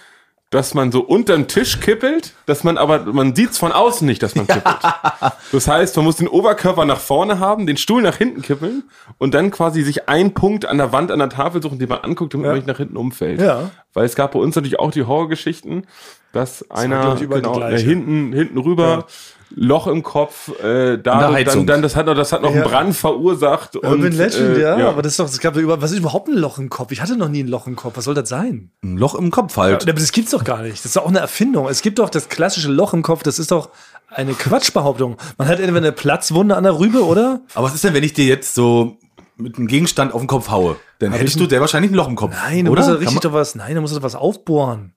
dass 0.53 0.75
man 0.75 0.93
so 0.93 1.01
unterm 1.01 1.49
Tisch 1.49 1.81
kippelt, 1.81 2.35
dass 2.45 2.63
man 2.63 2.77
aber, 2.77 3.01
man 3.13 3.35
sieht's 3.35 3.57
von 3.57 3.73
außen 3.73 4.07
nicht, 4.07 4.23
dass 4.23 4.35
man 4.35 4.47
kippelt. 4.47 4.77
Das 5.51 5.67
heißt, 5.67 5.97
man 5.97 6.05
muss 6.05 6.17
den 6.17 6.29
Oberkörper 6.29 6.85
nach 6.85 7.01
vorne 7.01 7.39
haben, 7.39 7.67
den 7.67 7.79
Stuhl 7.79 8.03
nach 8.03 8.17
hinten 8.17 8.43
kippeln 8.43 8.85
und 9.17 9.33
dann 9.33 9.51
quasi 9.51 9.83
sich 9.83 10.11
einen 10.11 10.35
Punkt 10.35 10.67
an 10.67 10.77
der 10.77 10.93
Wand, 10.93 11.11
an 11.11 11.21
der 11.21 11.31
Tafel 11.31 11.63
suchen, 11.63 11.79
den 11.79 11.89
man 11.89 12.01
anguckt, 12.01 12.35
damit 12.35 12.47
man 12.47 12.57
nicht 12.57 12.67
nach 12.67 12.77
hinten 12.77 12.99
umfällt. 12.99 13.41
Ja. 13.41 13.71
Weil 13.95 14.05
es 14.05 14.15
gab 14.15 14.33
bei 14.33 14.39
uns 14.39 14.55
natürlich 14.55 14.79
auch 14.79 14.91
die 14.91 15.05
Horrorgeschichten, 15.05 15.87
dass 16.33 16.71
einer 16.71 17.19
überall 17.19 17.41
die 17.41 17.49
genau, 17.49 17.61
äh, 17.67 17.79
hinten, 17.79 18.35
hinten 18.35 18.59
rüber, 18.59 19.07
Loch 19.55 19.87
im 19.87 20.03
Kopf, 20.03 20.49
äh, 20.63 20.99
da 20.99 21.31
dann, 21.45 21.67
dann 21.67 21.83
das 21.83 21.95
hat 21.97 22.07
noch, 22.07 22.15
das 22.15 22.33
hat 22.33 22.43
noch 22.43 22.51
Ja. 22.55 22.63
einen 22.63 22.71
Brand 22.71 22.97
verursacht. 22.97 23.77
Urban 23.77 23.93
und, 23.93 24.13
Legend, 24.15 24.57
äh, 24.57 24.61
ja, 24.63 24.89
Aber 24.89 25.03
das 25.03 25.13
ist 25.13 25.21
doch, 25.21 25.27
es 25.27 25.39
gab 25.41 25.57
ja 25.57 25.63
über, 25.63 25.81
was 25.83 25.93
ist 25.93 25.99
überhaupt 25.99 26.29
ein 26.29 26.35
Loch 26.37 26.59
im 26.59 26.71
Kopf? 26.71 26.93
Ich 26.93 27.01
hatte 27.01 27.17
noch 27.17 27.29
nie 27.29 27.43
ein 27.43 27.49
Loch 27.49 27.67
im 27.67 27.77
Kopf. 27.77 27.97
Was 27.97 28.05
soll 28.05 28.15
das 28.15 28.29
sein? 28.29 28.71
Ein 28.83 28.97
Loch 28.97 29.15
im 29.15 29.31
Kopf 29.31 29.57
halt. 29.57 29.83
Aber 29.83 29.93
das 29.93 30.13
gibt's 30.13 30.31
doch 30.31 30.45
gar 30.45 30.63
nicht. 30.63 30.79
Das 30.79 30.87
ist 30.87 30.97
doch 30.97 31.03
auch 31.05 31.09
eine 31.09 31.21
Erfindung. 31.21 31.69
Es 31.69 31.83
gibt 31.83 31.99
doch 31.99 32.09
das 32.11 32.29
klassische 32.29 32.71
Loch 32.71 32.95
im 32.95 33.03
Kopf. 33.03 33.23
Das 33.23 33.39
ist 33.39 33.51
doch 33.51 33.69
eine 34.09 34.33
Quatschbehauptung. 34.35 35.17
Man 35.39 35.49
hat 35.49 35.59
entweder 35.59 35.79
eine 35.79 35.93
Platzwunde 35.93 36.57
an 36.57 36.65
der 36.65 36.79
Rübe, 36.79 37.05
oder? 37.05 37.41
Aber 37.55 37.67
was 37.67 37.75
ist 37.75 37.85
denn, 37.85 37.95
wenn 37.95 38.05
ich 38.05 38.13
dir 38.15 38.25
jetzt 38.27 38.55
so 38.55 38.97
mit 39.37 39.57
einem 39.59 39.67
Gegenstand 39.67 40.13
auf 40.15 40.21
den 40.21 40.29
Kopf 40.29 40.51
haue? 40.51 40.77
Dann 40.99 41.13
hättest 41.13 41.41
du 41.41 41.49
sehr 41.49 41.61
wahrscheinlich 41.61 41.91
ein 41.91 41.95
Loch 41.95 42.09
im 42.09 42.17
Kopf. 42.17 42.33
Nein, 42.33 42.65
da 42.67 42.71
oder? 42.71 42.81
muss 42.83 42.89
er 42.91 43.01
richtig 43.01 43.21
doch 43.21 43.33
was, 43.33 43.55
nein, 43.55 43.75
da 43.75 43.81
muss 43.81 43.93
er 43.93 43.97
doch 43.97 44.03
was 44.05 44.15
aufbohren. 44.15 44.93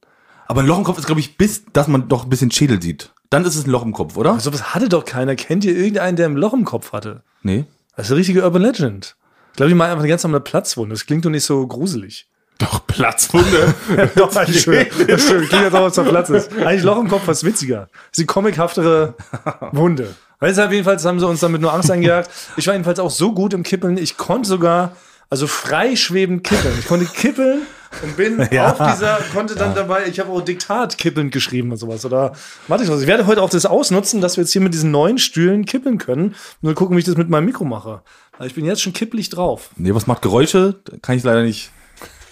Aber 0.48 0.62
ein 0.62 0.68
Loch 0.68 0.78
im 0.78 0.84
Kopf 0.84 0.98
ist, 0.98 1.06
glaube 1.06 1.22
ich, 1.22 1.38
bis, 1.38 1.64
dass 1.74 1.88
man 1.88 2.08
doch 2.08 2.24
ein 2.24 2.30
bisschen 2.30 2.52
Schädel 2.52 2.82
sieht. 2.82 3.12
Dann 3.30 3.46
ist 3.46 3.56
es 3.56 3.66
ein 3.66 3.72
Loch 3.72 3.84
im 3.84 3.94
Kopf, 3.94 4.18
oder? 4.18 4.40
So 4.40 4.54
was 4.54 4.74
hatte 4.74 4.90
doch 4.90 5.06
keiner. 5.06 5.36
Kennt 5.36 5.66
ihr 5.66 5.76
irgendeinen, 5.76 6.16
der 6.16 6.28
ein 6.28 6.36
Loch 6.36 6.54
im 6.54 6.66
Kopf 6.66 6.94
hatte? 6.94 7.24
Nee. 7.42 7.66
Das 7.96 8.08
ist 8.08 8.12
eine 8.12 8.20
richtige 8.20 8.44
Urban 8.44 8.62
Legend. 8.62 9.16
Ich 9.52 9.58
glaube, 9.58 9.72
ich 9.72 9.76
meine 9.76 9.92
einfach 9.92 10.04
eine 10.04 10.10
ganz 10.10 10.24
normale 10.24 10.42
Platzwunde. 10.42 10.94
Das 10.94 11.06
klingt 11.06 11.26
doch 11.26 11.30
nicht 11.30 11.46
so 11.46 11.66
gruselig. 11.66 12.28
Doch, 12.58 12.86
Platzwunde. 12.88 13.74
Doch, 14.16 14.34
eigentlich 14.36 14.62
schön. 14.62 14.86
Das 15.08 15.24
stimmt. 15.26 15.50
Klingt, 15.50 15.66
als 15.66 15.74
ob 15.74 15.88
es 15.88 15.94
der 15.96 16.04
Platz 16.04 16.30
ist. 16.30 16.54
Eigentlich 16.54 16.84
Loch 16.84 17.00
im 17.00 17.10
Kopf 17.10 17.24
was 17.26 17.44
witziger. 17.44 17.90
Das 17.92 18.12
ist 18.12 18.20
die 18.20 18.26
comichaftere 18.26 19.16
Wunde. 19.72 20.16
Deshalb 20.42 20.72
jedenfalls 20.72 21.04
haben 21.06 21.20
sie 21.20 21.28
uns 21.28 21.40
damit 21.40 21.62
nur 21.62 21.74
Angst 21.74 21.90
eingejagt. 21.92 22.30
Ich 22.56 22.68
war 22.68 22.74
jedenfalls 22.74 23.00
auch 23.00 23.10
so 23.10 23.34
gut 23.34 23.54
im 23.54 23.64
Kippeln. 23.64 23.98
Ich 23.98 24.16
konnte 24.16 24.48
sogar, 24.48 24.96
also 25.30 25.48
freischwebend 25.48 26.44
kippeln. 26.44 26.76
Ich 26.80 26.88
konnte 26.88 27.06
kippeln 27.06 27.64
und 28.04 28.18
bin 28.18 28.48
Ja. 28.52 28.72
auf 28.72 28.94
dieser, 28.94 29.20
konnte 29.34 29.56
dann 29.56 29.74
dabei, 29.76 30.08
ich 30.08 30.20
habe 30.20 30.32
auch 30.32 30.42
Diktat 30.42 30.98
kippelnd 30.98 31.32
geschrieben 31.32 31.72
und 31.72 31.78
sowas. 31.78 32.06
Oder 32.06 32.34
warte 32.68 32.84
ich 32.84 32.90
was. 32.90 33.02
Ich 33.02 33.08
werde 33.08 33.28
heute 33.28 33.42
auch 33.42 33.50
das 33.50 33.66
ausnutzen, 33.66 34.22
dass 34.22 34.38
wir 34.38 34.44
jetzt 34.44 34.52
hier 34.52 34.62
mit 34.62 34.74
diesen 34.74 34.92
neuen 34.92 35.18
Stühlen 35.18 35.66
kippeln 35.66 35.98
können. 35.98 36.36
Nur 36.62 36.74
gucken, 36.74 36.96
wie 36.96 37.00
ich 37.00 37.06
das 37.06 37.18
mit 37.18 37.30
meinem 37.30 37.46
Mikro 37.46 37.66
mache. 37.66 38.02
Weil 38.38 38.48
Ich 38.48 38.56
bin 38.56 38.66
jetzt 38.66 38.82
schon 38.82 38.94
kippelig 38.94 39.30
drauf. 39.30 39.70
Nee, 39.78 39.94
was 39.94 40.08
macht 40.08 40.22
Geräusche? 40.22 40.76
Kann 41.02 41.18
ich 41.18 41.24
leider 41.24 41.44
nicht. 41.44 41.72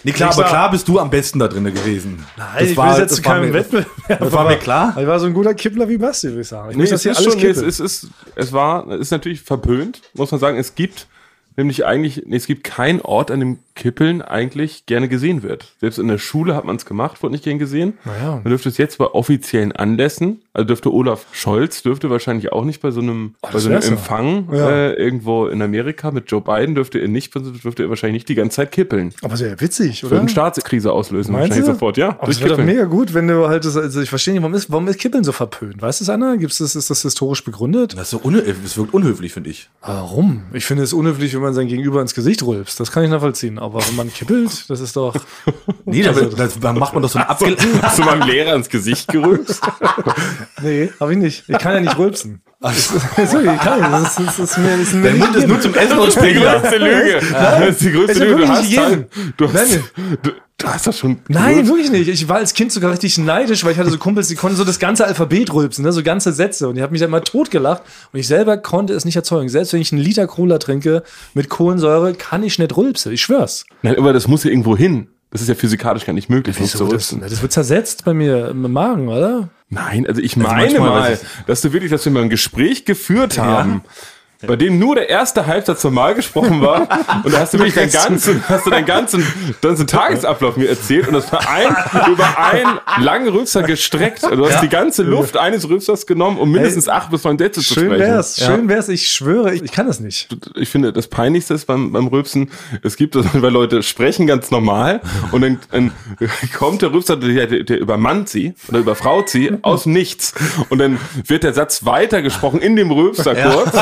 Nee, 0.06 0.12
klar, 0.12 0.32
aber 0.34 0.44
klar 0.44 0.70
bist 0.70 0.86
du 0.86 0.98
am 0.98 1.08
besten 1.08 1.38
da 1.38 1.48
drin 1.48 1.64
gewesen. 1.64 2.26
Nein, 2.36 2.46
ich 2.66 2.76
will 2.76 2.84
das 2.84 2.98
jetzt 2.98 3.14
zu 3.16 3.22
keinem 3.22 3.54
Wettbewerb. 3.54 3.86
Das 4.06 4.32
war 4.32 4.46
mir 4.46 4.58
klar. 4.58 4.94
Ich 5.00 5.06
war 5.06 5.18
so 5.18 5.24
ein 5.24 5.32
guter 5.32 5.54
Kippler 5.54 5.88
wie 5.88 5.96
Basti, 5.96 6.28
würde 6.28 6.42
ich 6.42 6.48
sagen. 6.48 6.72
Ich 6.72 6.76
Nee, 6.76 6.82
muss 6.82 6.90
es 6.92 7.02
das 7.02 7.02
hier 7.04 7.12
ist 7.12 7.18
alles 7.18 7.32
schon, 7.32 7.42
ist, 7.42 7.80
es 7.80 7.80
ist, 7.80 8.08
es 8.36 8.52
war, 8.52 8.86
es 8.90 9.00
ist 9.00 9.10
natürlich 9.12 9.40
verpönt, 9.40 10.02
muss 10.12 10.30
man 10.30 10.40
sagen. 10.40 10.58
Es 10.58 10.74
gibt 10.74 11.06
nämlich 11.56 11.86
eigentlich, 11.86 12.24
nee, 12.26 12.36
es 12.36 12.46
gibt 12.46 12.64
keinen 12.64 13.00
Ort, 13.00 13.30
an 13.30 13.40
dem 13.40 13.58
Kippeln 13.74 14.22
eigentlich 14.22 14.86
gerne 14.86 15.08
gesehen 15.08 15.42
wird. 15.42 15.74
Selbst 15.80 15.98
in 15.98 16.06
der 16.08 16.18
Schule 16.18 16.54
hat 16.54 16.64
man 16.64 16.76
es 16.76 16.86
gemacht, 16.86 17.22
wurde 17.22 17.32
nicht 17.32 17.44
gern 17.44 17.58
gesehen. 17.58 17.94
Naja. 18.04 18.34
Man 18.36 18.44
dürfte 18.44 18.68
es 18.68 18.78
jetzt 18.78 18.98
bei 18.98 19.06
offiziellen 19.06 19.72
Anlässen, 19.72 20.42
also 20.52 20.64
dürfte 20.66 20.92
Olaf 20.92 21.26
Scholz, 21.32 21.82
dürfte 21.82 22.08
wahrscheinlich 22.08 22.52
auch 22.52 22.64
nicht 22.64 22.80
bei 22.80 22.90
so 22.92 23.00
einem, 23.00 23.34
bei 23.42 23.58
so 23.58 23.68
einem. 23.68 23.82
Empfang 23.82 24.48
Ja. 24.52 24.70
äh, 24.70 24.92
irgendwo 24.92 25.46
in 25.46 25.60
Amerika 25.60 26.10
mit 26.12 26.30
Joe 26.30 26.40
Biden, 26.40 26.74
dürfte 26.76 26.98
er 27.00 27.08
nicht, 27.08 27.34
dürfte 27.34 27.82
er 27.82 27.88
wahrscheinlich 27.88 28.14
nicht 28.20 28.28
die 28.28 28.36
ganze 28.36 28.56
Zeit 28.56 28.70
kippeln. 28.72 29.12
Aber 29.22 29.36
sehr 29.36 29.60
witzig, 29.60 30.02
Würde 30.04 30.14
oder? 30.14 30.20
eine 30.20 30.30
Staatskrise 30.30 30.92
auslösen, 30.92 31.32
Meinst 31.32 31.50
wahrscheinlich 31.50 31.66
du? 31.66 31.72
sofort, 31.72 31.96
ja. 31.96 32.10
Aber 32.20 32.28
es 32.28 32.40
wäre 32.40 32.50
doch 32.50 32.64
mega 32.64 32.84
gut, 32.84 33.12
wenn 33.12 33.26
du 33.26 33.48
halt 33.48 33.64
das, 33.64 33.76
also 33.76 34.00
ich 34.00 34.08
verstehe 34.08 34.34
nicht, 34.34 34.42
warum 34.42 34.54
ist, 34.54 34.70
warum 34.70 34.86
ist 34.88 35.00
Kippeln 35.00 35.24
so 35.24 35.32
verpönt? 35.32 35.82
Weiß 35.82 35.98
das 35.98 36.08
einer? 36.08 36.36
Gibt's 36.36 36.58
das, 36.58 36.76
ist 36.76 36.90
das 36.90 37.02
historisch 37.02 37.42
begründet? 37.44 37.94
Das, 37.94 38.02
ist 38.02 38.10
so 38.10 38.30
das 38.30 38.76
wirkt 38.76 38.94
unhöflich, 38.94 39.32
finde 39.32 39.50
ich. 39.50 39.68
Warum? 39.80 40.44
Ich 40.52 40.64
finde 40.64 40.84
es 40.84 40.92
unhöflich, 40.92 41.34
wenn 41.34 41.42
man 41.42 41.54
sein 41.54 41.66
Gegenüber 41.66 42.00
ins 42.00 42.14
Gesicht 42.14 42.44
rülpst. 42.44 42.78
Das 42.78 42.92
kann 42.92 43.02
ich 43.02 43.10
nachvollziehen. 43.10 43.58
Aber 43.64 43.80
wenn 43.86 43.96
man 43.96 44.12
kippelt, 44.12 44.68
das 44.68 44.80
ist 44.80 44.94
doch. 44.96 45.14
Nee, 45.86 46.06
Also, 46.06 46.26
da, 46.26 46.36
das, 46.36 46.58
dann 46.60 46.78
macht 46.78 46.92
man 46.92 47.02
doch 47.02 47.08
so 47.08 47.18
ein 47.18 47.24
Abge 47.26 47.56
Hast 47.82 47.98
du 47.98 48.02
meinem 48.02 48.28
Lehrer 48.28 48.54
ins 48.54 48.68
Gesicht 48.68 49.08
gerührt? 49.08 49.58
Nee, 50.62 50.90
habe 51.00 51.12
ich 51.12 51.18
nicht. 51.18 51.44
Ich 51.48 51.58
kann 51.58 51.74
ja 51.74 51.80
nicht 51.80 51.98
rülpsen. 51.98 52.42
So, 52.72 53.40
ich 53.40 53.60
kann 53.60 53.80
nicht. 53.80 53.92
Das 53.92 54.18
ist, 54.18 54.26
das 54.26 54.38
ist 54.38 54.58
mir, 54.58 54.70
das 54.70 54.80
ist 54.88 54.94
mir 54.94 55.02
Dein 55.02 55.18
Mund 55.18 55.36
ist 55.36 55.46
nur 55.48 55.60
zum 55.60 55.74
Essen 55.74 55.98
und 55.98 56.06
Die 56.06 56.12
Sprechen. 56.12 56.42
größte 56.42 56.76
Lüge. 56.78 57.20
Das 57.32 57.68
ist 57.68 57.80
die 57.82 57.92
größte 57.92 58.12
ist 58.12 58.18
Lüge. 58.20 58.36
Du 58.36 58.48
hast, 58.48 58.62
nicht 58.62 58.70
jedem. 58.72 59.04
du, 59.36 59.52
hast, 59.52 59.54
Nein. 59.54 59.84
du, 60.22 60.30
du 60.56 60.66
hast 60.66 60.86
das 60.86 60.98
schon. 60.98 61.18
Nein, 61.28 61.66
wirklich 61.68 61.90
nicht. 61.90 62.08
Ich 62.08 62.26
war 62.28 62.36
als 62.36 62.54
Kind 62.54 62.72
sogar 62.72 62.90
richtig 62.92 63.18
neidisch, 63.18 63.64
weil 63.64 63.72
ich 63.72 63.78
hatte 63.78 63.90
so 63.90 63.98
Kumpels, 63.98 64.28
die 64.28 64.34
konnten 64.34 64.56
so 64.56 64.64
das 64.64 64.78
ganze 64.78 65.04
Alphabet 65.04 65.52
rülpsen, 65.52 65.84
ne? 65.84 65.92
so 65.92 66.02
ganze 66.02 66.32
Sätze. 66.32 66.66
Und 66.68 66.76
die 66.76 66.82
haben 66.82 66.92
mich 66.92 67.00
dann 67.00 67.10
immer 67.10 67.22
totgelacht. 67.22 67.82
Und 68.12 68.18
ich 68.20 68.26
selber 68.26 68.56
konnte 68.56 68.94
es 68.94 69.04
nicht 69.04 69.16
erzeugen. 69.16 69.48
Selbst 69.50 69.74
wenn 69.74 69.80
ich 69.82 69.92
einen 69.92 70.00
Liter 70.00 70.26
Cola 70.26 70.58
trinke 70.58 71.02
mit 71.34 71.50
Kohlensäure, 71.50 72.14
kann 72.14 72.42
ich 72.42 72.58
nicht 72.58 72.74
rülpsen. 72.76 73.12
Ich 73.12 73.20
schwör's. 73.20 73.66
Nein, 73.82 73.98
aber 73.98 74.14
das 74.14 74.26
muss 74.26 74.42
ja 74.44 74.50
irgendwo 74.50 74.74
hin. 74.76 75.08
Das 75.34 75.42
ist 75.42 75.48
ja 75.48 75.56
physikalisch 75.56 76.06
gar 76.06 76.12
nicht 76.12 76.30
möglich. 76.30 76.56
sonst 76.56 76.76
zu 76.78 76.86
das, 76.86 77.08
das 77.08 77.42
wird 77.42 77.50
zersetzt 77.50 78.04
bei 78.04 78.14
mir 78.14 78.50
im 78.50 78.70
Magen, 78.70 79.08
oder? 79.08 79.48
Nein, 79.68 80.06
also 80.06 80.20
ich 80.22 80.36
meine 80.36 80.62
manchmal 80.62 80.88
mal, 80.88 81.10
weiß 81.10 81.24
dass 81.48 81.60
du 81.60 81.72
wirklich, 81.72 81.90
dass 81.90 82.04
wir 82.04 82.12
mal 82.12 82.22
ein 82.22 82.30
Gespräch 82.30 82.84
geführt 82.84 83.36
haben, 83.36 83.82
bei 84.46 84.56
dem 84.56 84.78
nur 84.78 84.94
der 84.94 85.08
erste 85.08 85.46
Halbsatz 85.46 85.82
normal 85.84 86.14
gesprochen 86.14 86.60
war 86.60 86.82
und 87.24 87.32
da 87.32 87.40
hast 87.40 87.54
du 87.54 87.58
wirklich 87.58 87.74
deinen 87.74 87.90
ganzen, 87.90 88.44
hast 88.48 88.66
du 88.66 88.70
deinen 88.70 88.86
ganzen, 88.86 89.26
ganzen 89.60 89.86
Tagesablauf 89.86 90.56
mir 90.56 90.68
erzählt 90.68 91.08
und 91.08 91.14
das 91.14 91.32
war 91.32 91.48
ein, 91.48 91.74
über 92.10 92.38
einen 92.38 92.78
langen 93.02 93.28
Rülpser 93.28 93.62
gestreckt. 93.62 94.24
Also 94.24 94.44
Du 94.44 94.50
hast 94.50 94.62
die 94.62 94.68
ganze 94.68 95.02
Luft 95.02 95.36
eines 95.36 95.68
Rülpsers 95.68 96.06
genommen, 96.06 96.38
um 96.38 96.50
mindestens 96.50 96.88
acht 96.88 97.10
bis 97.10 97.24
neun 97.24 97.38
Sätze 97.38 97.60
zu 97.60 97.74
Schön 97.74 97.86
sprechen. 97.86 98.00
wär's, 98.00 98.36
schön 98.44 98.68
wär's. 98.68 98.88
Ich 98.88 99.08
schwöre, 99.08 99.54
ich, 99.54 99.62
ich 99.62 99.72
kann 99.72 99.86
das 99.86 100.00
nicht. 100.00 100.28
ich 100.54 100.68
finde, 100.68 100.92
das 100.92 101.08
Peinlichste 101.08 101.54
ist 101.54 101.66
beim, 101.66 101.92
beim 101.92 102.06
Rülpsen, 102.06 102.50
es 102.82 102.96
gibt 102.96 103.14
das, 103.14 103.26
weil 103.34 103.52
Leute 103.52 103.82
sprechen 103.82 104.26
ganz 104.26 104.50
normal 104.50 105.00
und 105.32 105.40
dann, 105.42 105.58
dann 105.70 105.92
kommt 106.56 106.82
der 106.82 106.92
Rülpser, 106.92 107.16
der, 107.16 107.46
der, 107.46 107.80
übermannt 107.80 108.28
sie 108.28 108.54
oder 108.68 108.80
überfraut 108.80 109.28
sie 109.28 109.52
aus 109.62 109.86
nichts 109.86 110.34
und 110.68 110.78
dann 110.78 110.98
wird 111.26 111.44
der 111.44 111.54
Satz 111.54 111.84
weitergesprochen 111.84 112.60
in 112.60 112.76
dem 112.76 112.90
Rülpser 112.90 113.34
kurz 113.34 113.74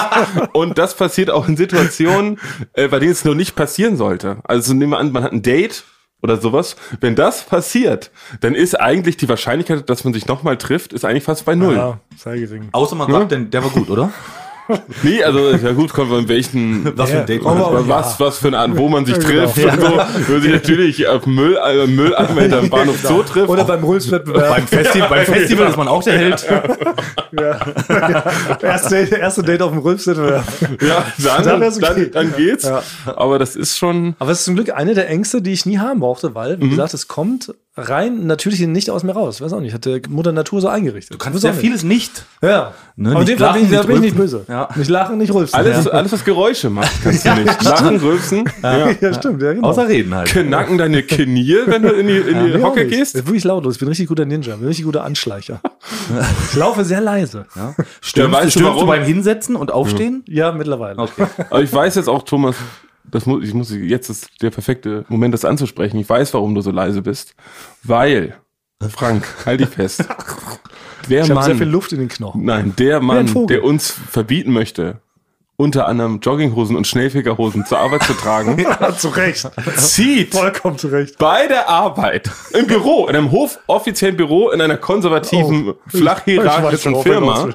und 0.52 0.78
das 0.78 0.96
passiert 0.96 1.30
auch 1.30 1.48
in 1.48 1.56
Situationen, 1.56 2.38
äh, 2.74 2.88
bei 2.88 2.98
denen 2.98 3.12
es 3.12 3.24
noch 3.24 3.34
nicht 3.34 3.54
passieren 3.54 3.96
sollte. 3.96 4.38
Also 4.44 4.74
nehmen 4.74 4.92
wir 4.92 4.98
an, 4.98 5.12
man 5.12 5.22
hat 5.22 5.32
ein 5.32 5.42
Date 5.42 5.84
oder 6.22 6.36
sowas. 6.40 6.76
Wenn 7.00 7.16
das 7.16 7.42
passiert, 7.42 8.10
dann 8.40 8.54
ist 8.54 8.78
eigentlich 8.78 9.16
die 9.16 9.28
Wahrscheinlichkeit, 9.28 9.88
dass 9.90 10.04
man 10.04 10.14
sich 10.14 10.26
nochmal 10.26 10.56
trifft, 10.56 10.92
ist 10.92 11.04
eigentlich 11.04 11.24
fast 11.24 11.44
bei 11.44 11.54
null. 11.54 11.74
Ja, 11.74 12.00
sei 12.16 12.38
gering. 12.38 12.68
Außer 12.72 12.94
man 12.94 13.10
sagt, 13.10 13.32
denn 13.32 13.50
der 13.50 13.64
war 13.64 13.70
gut, 13.70 13.90
oder? 13.90 14.12
Nee, 15.02 15.22
also 15.22 15.50
ja 15.50 15.72
gut, 15.72 15.92
kommt 15.92 16.10
von 16.10 16.28
welchen 16.28 16.96
Was 16.96 17.10
für 17.10 17.18
ein 17.20 17.26
Date. 17.26 17.42
Oh, 17.44 17.48
was, 17.86 18.18
was 18.20 18.38
für 18.38 18.56
Art, 18.56 18.76
wo 18.76 18.88
man 18.88 19.04
sich 19.04 19.16
Ja, 19.16 19.22
trifft 19.22 19.56
genau. 19.56 19.72
und 19.72 19.80
so. 19.80 19.86
Wenn 19.88 20.32
man 20.34 20.42
sich 20.42 20.52
natürlich 20.52 21.08
auf 21.08 21.26
Müll, 21.26 21.56
äh, 21.64 21.86
Mülleimer 21.86 22.40
hinterm 22.40 22.70
Bahnhof 22.70 23.00
Zoo 23.02 23.22
trifft. 23.22 23.48
Oder 23.48 23.64
beim 23.64 23.82
Rülpswettbewerb. 23.84 24.48
Beim, 24.56 24.66
Festi 24.66 25.00
beim 25.08 25.24
Festival 25.26 25.68
ist 25.68 25.76
man 25.76 25.88
auch 25.88 26.02
der 26.02 26.18
Held. 26.18 26.46
erste, 28.62 28.96
erste 28.96 29.42
Date 29.42 29.62
auf 29.62 29.70
dem 29.70 29.78
Rülpswettbewerb. 29.80 30.44
ja, 30.80 31.06
dann, 31.18 31.44
Dann 31.44 31.62
okay. 31.62 31.80
dann, 31.80 32.10
dann 32.12 32.36
geht's. 32.36 32.70
Aber 33.06 33.38
das 33.38 33.56
ist 33.56 33.76
schon, 33.78 34.14
Aber 34.18 34.30
es 34.30 34.38
ist 34.40 34.44
zum 34.46 34.54
Glück 34.54 34.70
eine 34.74 34.94
der 34.94 35.08
Ängste, 35.08 35.42
die 35.42 35.52
ich 35.52 35.66
nie 35.66 35.78
haben 35.78 36.00
brauchte, 36.00 36.34
weil, 36.34 36.56
Mhm. 36.56 36.62
wie 36.62 36.68
gesagt, 36.70 36.94
es 36.94 37.08
kommt 37.08 37.52
rein 37.74 38.26
natürlich 38.26 38.60
nicht 38.60 38.90
aus 38.90 39.02
mir 39.02 39.12
raus. 39.12 39.40
Weiß 39.40 39.52
auch 39.52 39.60
nicht, 39.60 39.72
hat 39.72 39.88
Mutter 40.08 40.32
Natur 40.32 40.60
so 40.60 40.68
eingerichtet. 40.68 41.14
Du 41.14 41.18
kannst 41.18 41.40
sehr 41.40 41.54
vieles 41.54 41.82
nicht. 41.82 42.26
Ja. 42.42 42.74
Ne, 42.96 43.12
Aber 43.12 43.24
dem 43.24 43.38
Fall 43.38 43.54
bin 43.54 43.64
ich, 43.64 43.70
da 43.70 43.82
bin 43.82 43.96
ich 43.96 44.02
nicht 44.02 44.16
böse. 44.16 44.44
Ja. 44.46 44.68
Nicht 44.74 44.90
lachen, 44.90 45.16
nicht 45.16 45.32
rülpsen. 45.32 45.58
alles, 45.58 45.88
alles 45.88 46.12
was 46.12 46.24
Geräusche 46.24 46.68
macht, 46.68 47.02
kannst 47.02 47.24
du 47.24 47.34
nicht. 47.34 47.62
Lachen, 47.62 47.96
rülpsen, 47.96 48.44
ja. 48.62 48.90
ja, 48.90 49.14
stimmt. 49.14 49.40
Ja, 49.42 49.54
genau. 49.54 49.68
Außer 49.68 49.88
reden 49.88 50.14
halt. 50.14 50.28
knacken 50.28 50.76
deine 50.76 51.02
Knie, 51.02 51.56
wenn 51.66 51.82
du 51.82 51.88
in 51.88 52.08
die, 52.08 52.16
in 52.16 52.46
die 52.46 52.62
Hocke 52.62 52.86
gehst. 52.86 53.14
Ich 53.14 53.22
bin 53.22 53.28
wirklich 53.28 53.44
lautlos. 53.44 53.74
Ich 53.74 53.78
bin 53.78 53.88
ein 53.88 53.90
richtig 53.90 54.08
guter 54.08 54.26
Ninja. 54.26 54.52
Ich 54.52 54.58
bin 54.58 54.64
ein 54.66 54.68
richtig 54.68 54.84
guter 54.84 55.04
Anschleicher. 55.04 55.60
ich 56.50 56.54
laufe 56.54 56.84
sehr 56.84 57.00
leise. 57.00 57.46
Ja, 57.56 57.74
Stürmst, 58.02 58.34
du, 58.44 58.50
stürmst 58.50 58.56
du 58.56 58.64
warum? 58.64 58.86
beim 58.86 59.04
Hinsetzen 59.04 59.56
und 59.56 59.72
Aufstehen? 59.72 60.24
mittlerweile. 60.52 60.98
Okay. 60.98 61.26
Aber 61.48 61.62
ich 61.62 61.72
weiß 61.72 61.94
jetzt 61.94 62.08
auch, 62.08 62.22
Thomas, 62.22 62.56
das 63.04 63.26
muss, 63.26 63.44
ich 63.44 63.52
muss, 63.54 63.70
jetzt 63.72 64.08
ist 64.08 64.28
der 64.42 64.50
perfekte 64.50 65.04
Moment, 65.08 65.34
das 65.34 65.44
anzusprechen. 65.44 65.98
Ich 65.98 66.08
weiß, 66.08 66.32
warum 66.34 66.54
du 66.54 66.60
so 66.60 66.70
leise 66.70 67.02
bist. 67.02 67.34
Weil, 67.82 68.36
Frank, 68.90 69.26
halt 69.46 69.60
dich 69.60 69.68
fest. 69.68 70.04
Der 71.10 71.24
Ich 71.24 71.30
habe 71.30 71.42
sehr 71.42 71.56
viel 71.56 71.66
Mann, 71.66 71.72
Luft 71.72 71.92
in 71.92 71.98
den 71.98 72.08
Knochen. 72.08 72.44
nein, 72.44 72.74
der 72.78 73.00
Mann, 73.00 73.46
der 73.48 73.64
uns 73.64 73.90
verbieten 73.90 74.52
möchte, 74.52 75.00
unter 75.56 75.88
anderem 75.88 76.20
Jogginghosen 76.20 76.76
und 76.76 76.86
Schnellfickerhosen 76.86 77.66
zur 77.66 77.78
Arbeit 77.78 78.04
zu 78.04 78.12
tragen, 78.14 78.56
Ja, 78.62 78.96
zu 78.96 79.08
Recht. 79.08 79.50
zieht 79.76 80.32
Vollkommen 80.32 80.78
zu 80.78 80.86
Recht. 80.88 81.18
bei 81.18 81.48
der 81.48 81.68
Arbeit 81.68 82.30
im 82.56 82.68
Büro, 82.68 83.08
in 83.08 83.16
einem 83.16 83.32
hofoffiziellen 83.32 84.16
Büro, 84.16 84.50
in 84.50 84.60
einer 84.60 84.76
konservativen, 84.76 85.70
Oh, 85.70 85.74
flach 85.88 86.22
hierarchischen 86.24 86.92
worauf 86.92 87.06
er 87.06 87.12
Firma. 87.12 87.48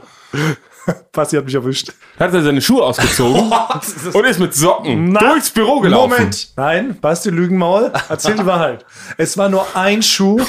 Basti 1.12 1.36
hat 1.38 1.46
mich 1.46 1.56
erwischt. 1.56 1.92
hat 2.20 2.34
er 2.34 2.42
seine 2.44 2.62
Schuhe 2.62 2.84
ausgezogen 2.84 3.52
und 4.14 4.26
ist 4.26 4.40
mit 4.40 4.54
Socken 4.54 5.14
durchs 5.14 5.50
Büro 5.50 5.80
gelaufen. 5.80 6.12
Moment. 6.12 6.50
Nein, 6.56 6.98
Basti 7.00 7.30
Lügenmaul, 7.30 7.92
erzähl 8.10 8.36
die 8.36 8.46
Wahrheit. 8.46 8.86
Es 9.18 9.38
war 9.38 9.50
nur 9.50 9.66
ein 9.76 10.02
Schuh 10.04 10.40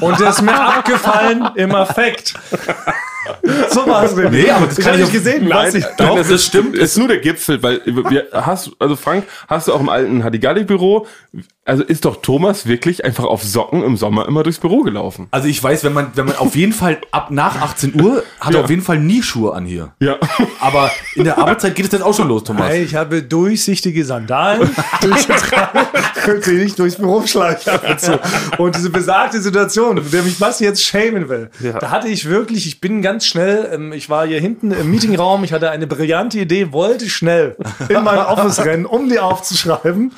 und 0.00 0.20
der 0.20 0.30
ist 0.30 0.42
mir 0.42 0.58
abgefallen 0.76 1.50
im 1.56 1.74
Affekt. 1.74 2.34
So 3.70 3.86
war 3.86 4.04
es 4.04 4.14
nämlich. 4.16 4.44
Nee, 4.44 4.50
aber 4.50 4.66
das 4.66 4.78
ich 4.78 4.84
kann 4.84 4.94
ich 4.94 5.00
nicht 5.00 5.12
gesehen. 5.12 5.48
Nein, 5.48 5.72
Basti. 5.72 5.84
nein, 5.98 6.16
das, 6.16 6.30
ist, 6.30 6.46
stimmt. 6.46 6.76
Ist 6.76 6.96
nur 6.96 7.08
der 7.08 7.18
Gipfel, 7.18 7.62
weil 7.62 7.80
wir 7.84 8.26
hast 8.32 8.70
also 8.78 8.96
Frank, 8.96 9.24
hast 9.48 9.68
du 9.68 9.72
auch 9.74 9.80
im 9.80 9.88
alten 9.88 10.24
Hadigalli 10.24 10.64
Büro, 10.64 11.06
also 11.64 11.82
ist 11.82 12.04
doch 12.04 12.22
Thomas 12.22 12.66
wirklich 12.66 13.04
einfach 13.04 13.24
auf 13.24 13.42
Socken 13.42 13.82
im 13.82 13.96
Sommer 13.96 14.26
immer 14.28 14.42
durchs 14.44 14.58
Büro 14.60 14.82
gelaufen. 14.82 15.26
Also 15.32 15.48
ich 15.48 15.62
weiß, 15.62 15.82
wenn 15.84 15.92
man, 15.92 16.12
wenn 16.14 16.26
man 16.26 16.36
auf 16.36 16.54
jeden 16.54 16.72
Fall 16.72 16.98
ab 17.10 17.30
nach 17.30 17.60
18 17.60 18.00
Uhr 18.00 18.22
hat 18.40 18.52
er 18.54 18.58
Ja. 18.58 18.64
auf 18.64 18.70
jeden 18.70 18.82
Fall 18.82 18.98
nie 19.00 19.22
Schuhe 19.22 19.52
an 19.52 19.66
hier. 19.66 19.92
Ja. 20.00 20.16
Aber 20.60 20.90
in 21.14 21.24
der 21.24 21.38
Arbeitszeit 21.38 21.74
geht 21.74 21.86
es 21.86 21.92
jetzt 21.92 22.02
auch 22.02 22.14
schon 22.14 22.28
los, 22.28 22.44
Thomas. 22.44 22.68
Hey, 22.68 22.82
ich 22.84 22.94
habe 22.94 23.22
durchsichtige 23.22 24.04
Sandalen 24.04 24.70
durchgetragen, 25.00 25.80
könnte 26.24 26.52
ich 26.52 26.58
nicht 26.64 26.78
durchs 26.78 26.96
Büro 26.96 27.26
schleichen. 27.26 27.72
und 28.58 28.76
diese 28.76 28.90
besagte 28.90 29.40
Situation, 29.40 29.96
in 29.98 30.10
der 30.10 30.22
mich 30.22 30.38
Basti 30.38 30.64
jetzt 30.64 30.82
schämen 30.82 31.28
will, 31.28 31.50
da 31.80 31.90
hatte 31.90 32.08
ich 32.08 32.28
wirklich, 32.28 32.66
ich 32.66 32.80
bin 32.80 33.02
ganz 33.02 33.15
schnell, 33.24 33.70
ähm, 33.72 33.92
ich 33.92 34.10
war 34.10 34.26
hier 34.26 34.40
hinten 34.40 34.70
im 34.70 34.90
Meetingraum, 34.90 35.44
ich 35.44 35.52
hatte 35.52 35.70
eine 35.70 35.86
brillante 35.86 36.38
Idee, 36.38 36.72
wollte 36.72 37.08
schnell 37.08 37.56
in 37.88 38.02
mein 38.02 38.18
Office 38.26 38.64
rennen, 38.64 38.86
um 38.86 39.08
die 39.08 39.18
aufzuschreiben. 39.18 40.12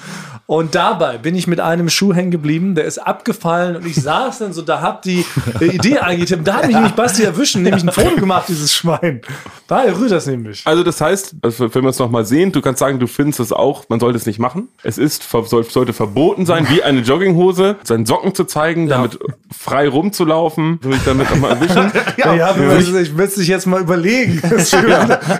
Und 0.50 0.74
dabei 0.74 1.18
bin 1.18 1.34
ich 1.34 1.46
mit 1.46 1.60
einem 1.60 1.90
Schuh 1.90 2.14
hängen 2.14 2.30
geblieben, 2.30 2.74
der 2.74 2.86
ist 2.86 2.96
abgefallen 2.96 3.76
und 3.76 3.86
ich 3.86 3.96
saß 3.96 4.38
dann 4.38 4.54
so, 4.54 4.62
da 4.62 4.80
hab 4.80 5.02
die 5.02 5.26
äh, 5.60 5.66
Idee 5.66 5.98
eingetippt. 5.98 6.48
Da 6.48 6.54
hat 6.54 6.66
mich 6.66 6.74
nämlich 6.74 6.94
Basti 6.94 7.22
erwischt 7.22 7.56
und 7.56 7.64
nämlich 7.64 7.82
ein 7.82 7.92
Foto 7.92 8.16
gemacht, 8.16 8.46
dieses 8.48 8.74
Schwein. 8.74 9.20
Daher 9.66 10.00
rührt 10.00 10.10
das 10.10 10.26
nämlich. 10.26 10.62
Also 10.64 10.82
das 10.82 11.02
heißt, 11.02 11.34
also 11.42 11.74
wenn 11.74 11.82
wir 11.82 11.90
es 11.90 11.98
nochmal 11.98 12.24
sehen, 12.24 12.50
du 12.50 12.62
kannst 12.62 12.78
sagen, 12.78 12.98
du 12.98 13.06
findest 13.06 13.40
es 13.40 13.52
auch, 13.52 13.90
man 13.90 14.00
sollte 14.00 14.16
es 14.16 14.24
nicht 14.24 14.38
machen. 14.38 14.68
Es 14.82 14.96
ist, 14.96 15.28
sollte 15.30 15.92
verboten 15.92 16.46
sein, 16.46 16.66
wie 16.70 16.82
eine 16.82 17.00
Jogginghose, 17.00 17.76
seinen 17.84 18.06
Socken 18.06 18.34
zu 18.34 18.44
zeigen, 18.44 18.88
damit 18.88 19.18
frei 19.54 19.86
rumzulaufen, 19.86 20.82
würde 20.82 20.96
ich 20.96 21.04
damit 21.04 21.28
nochmal 21.28 21.58
erwischen. 21.58 21.92
Ja, 22.16 22.34
ja, 22.34 22.56
ich, 22.78 22.92
ich 22.94 23.16
will 23.16 23.26
es 23.26 23.34
dich 23.34 23.48
jetzt 23.48 23.66
mal 23.66 23.82
überlegen. 23.82 24.38
Ist, 24.38 24.74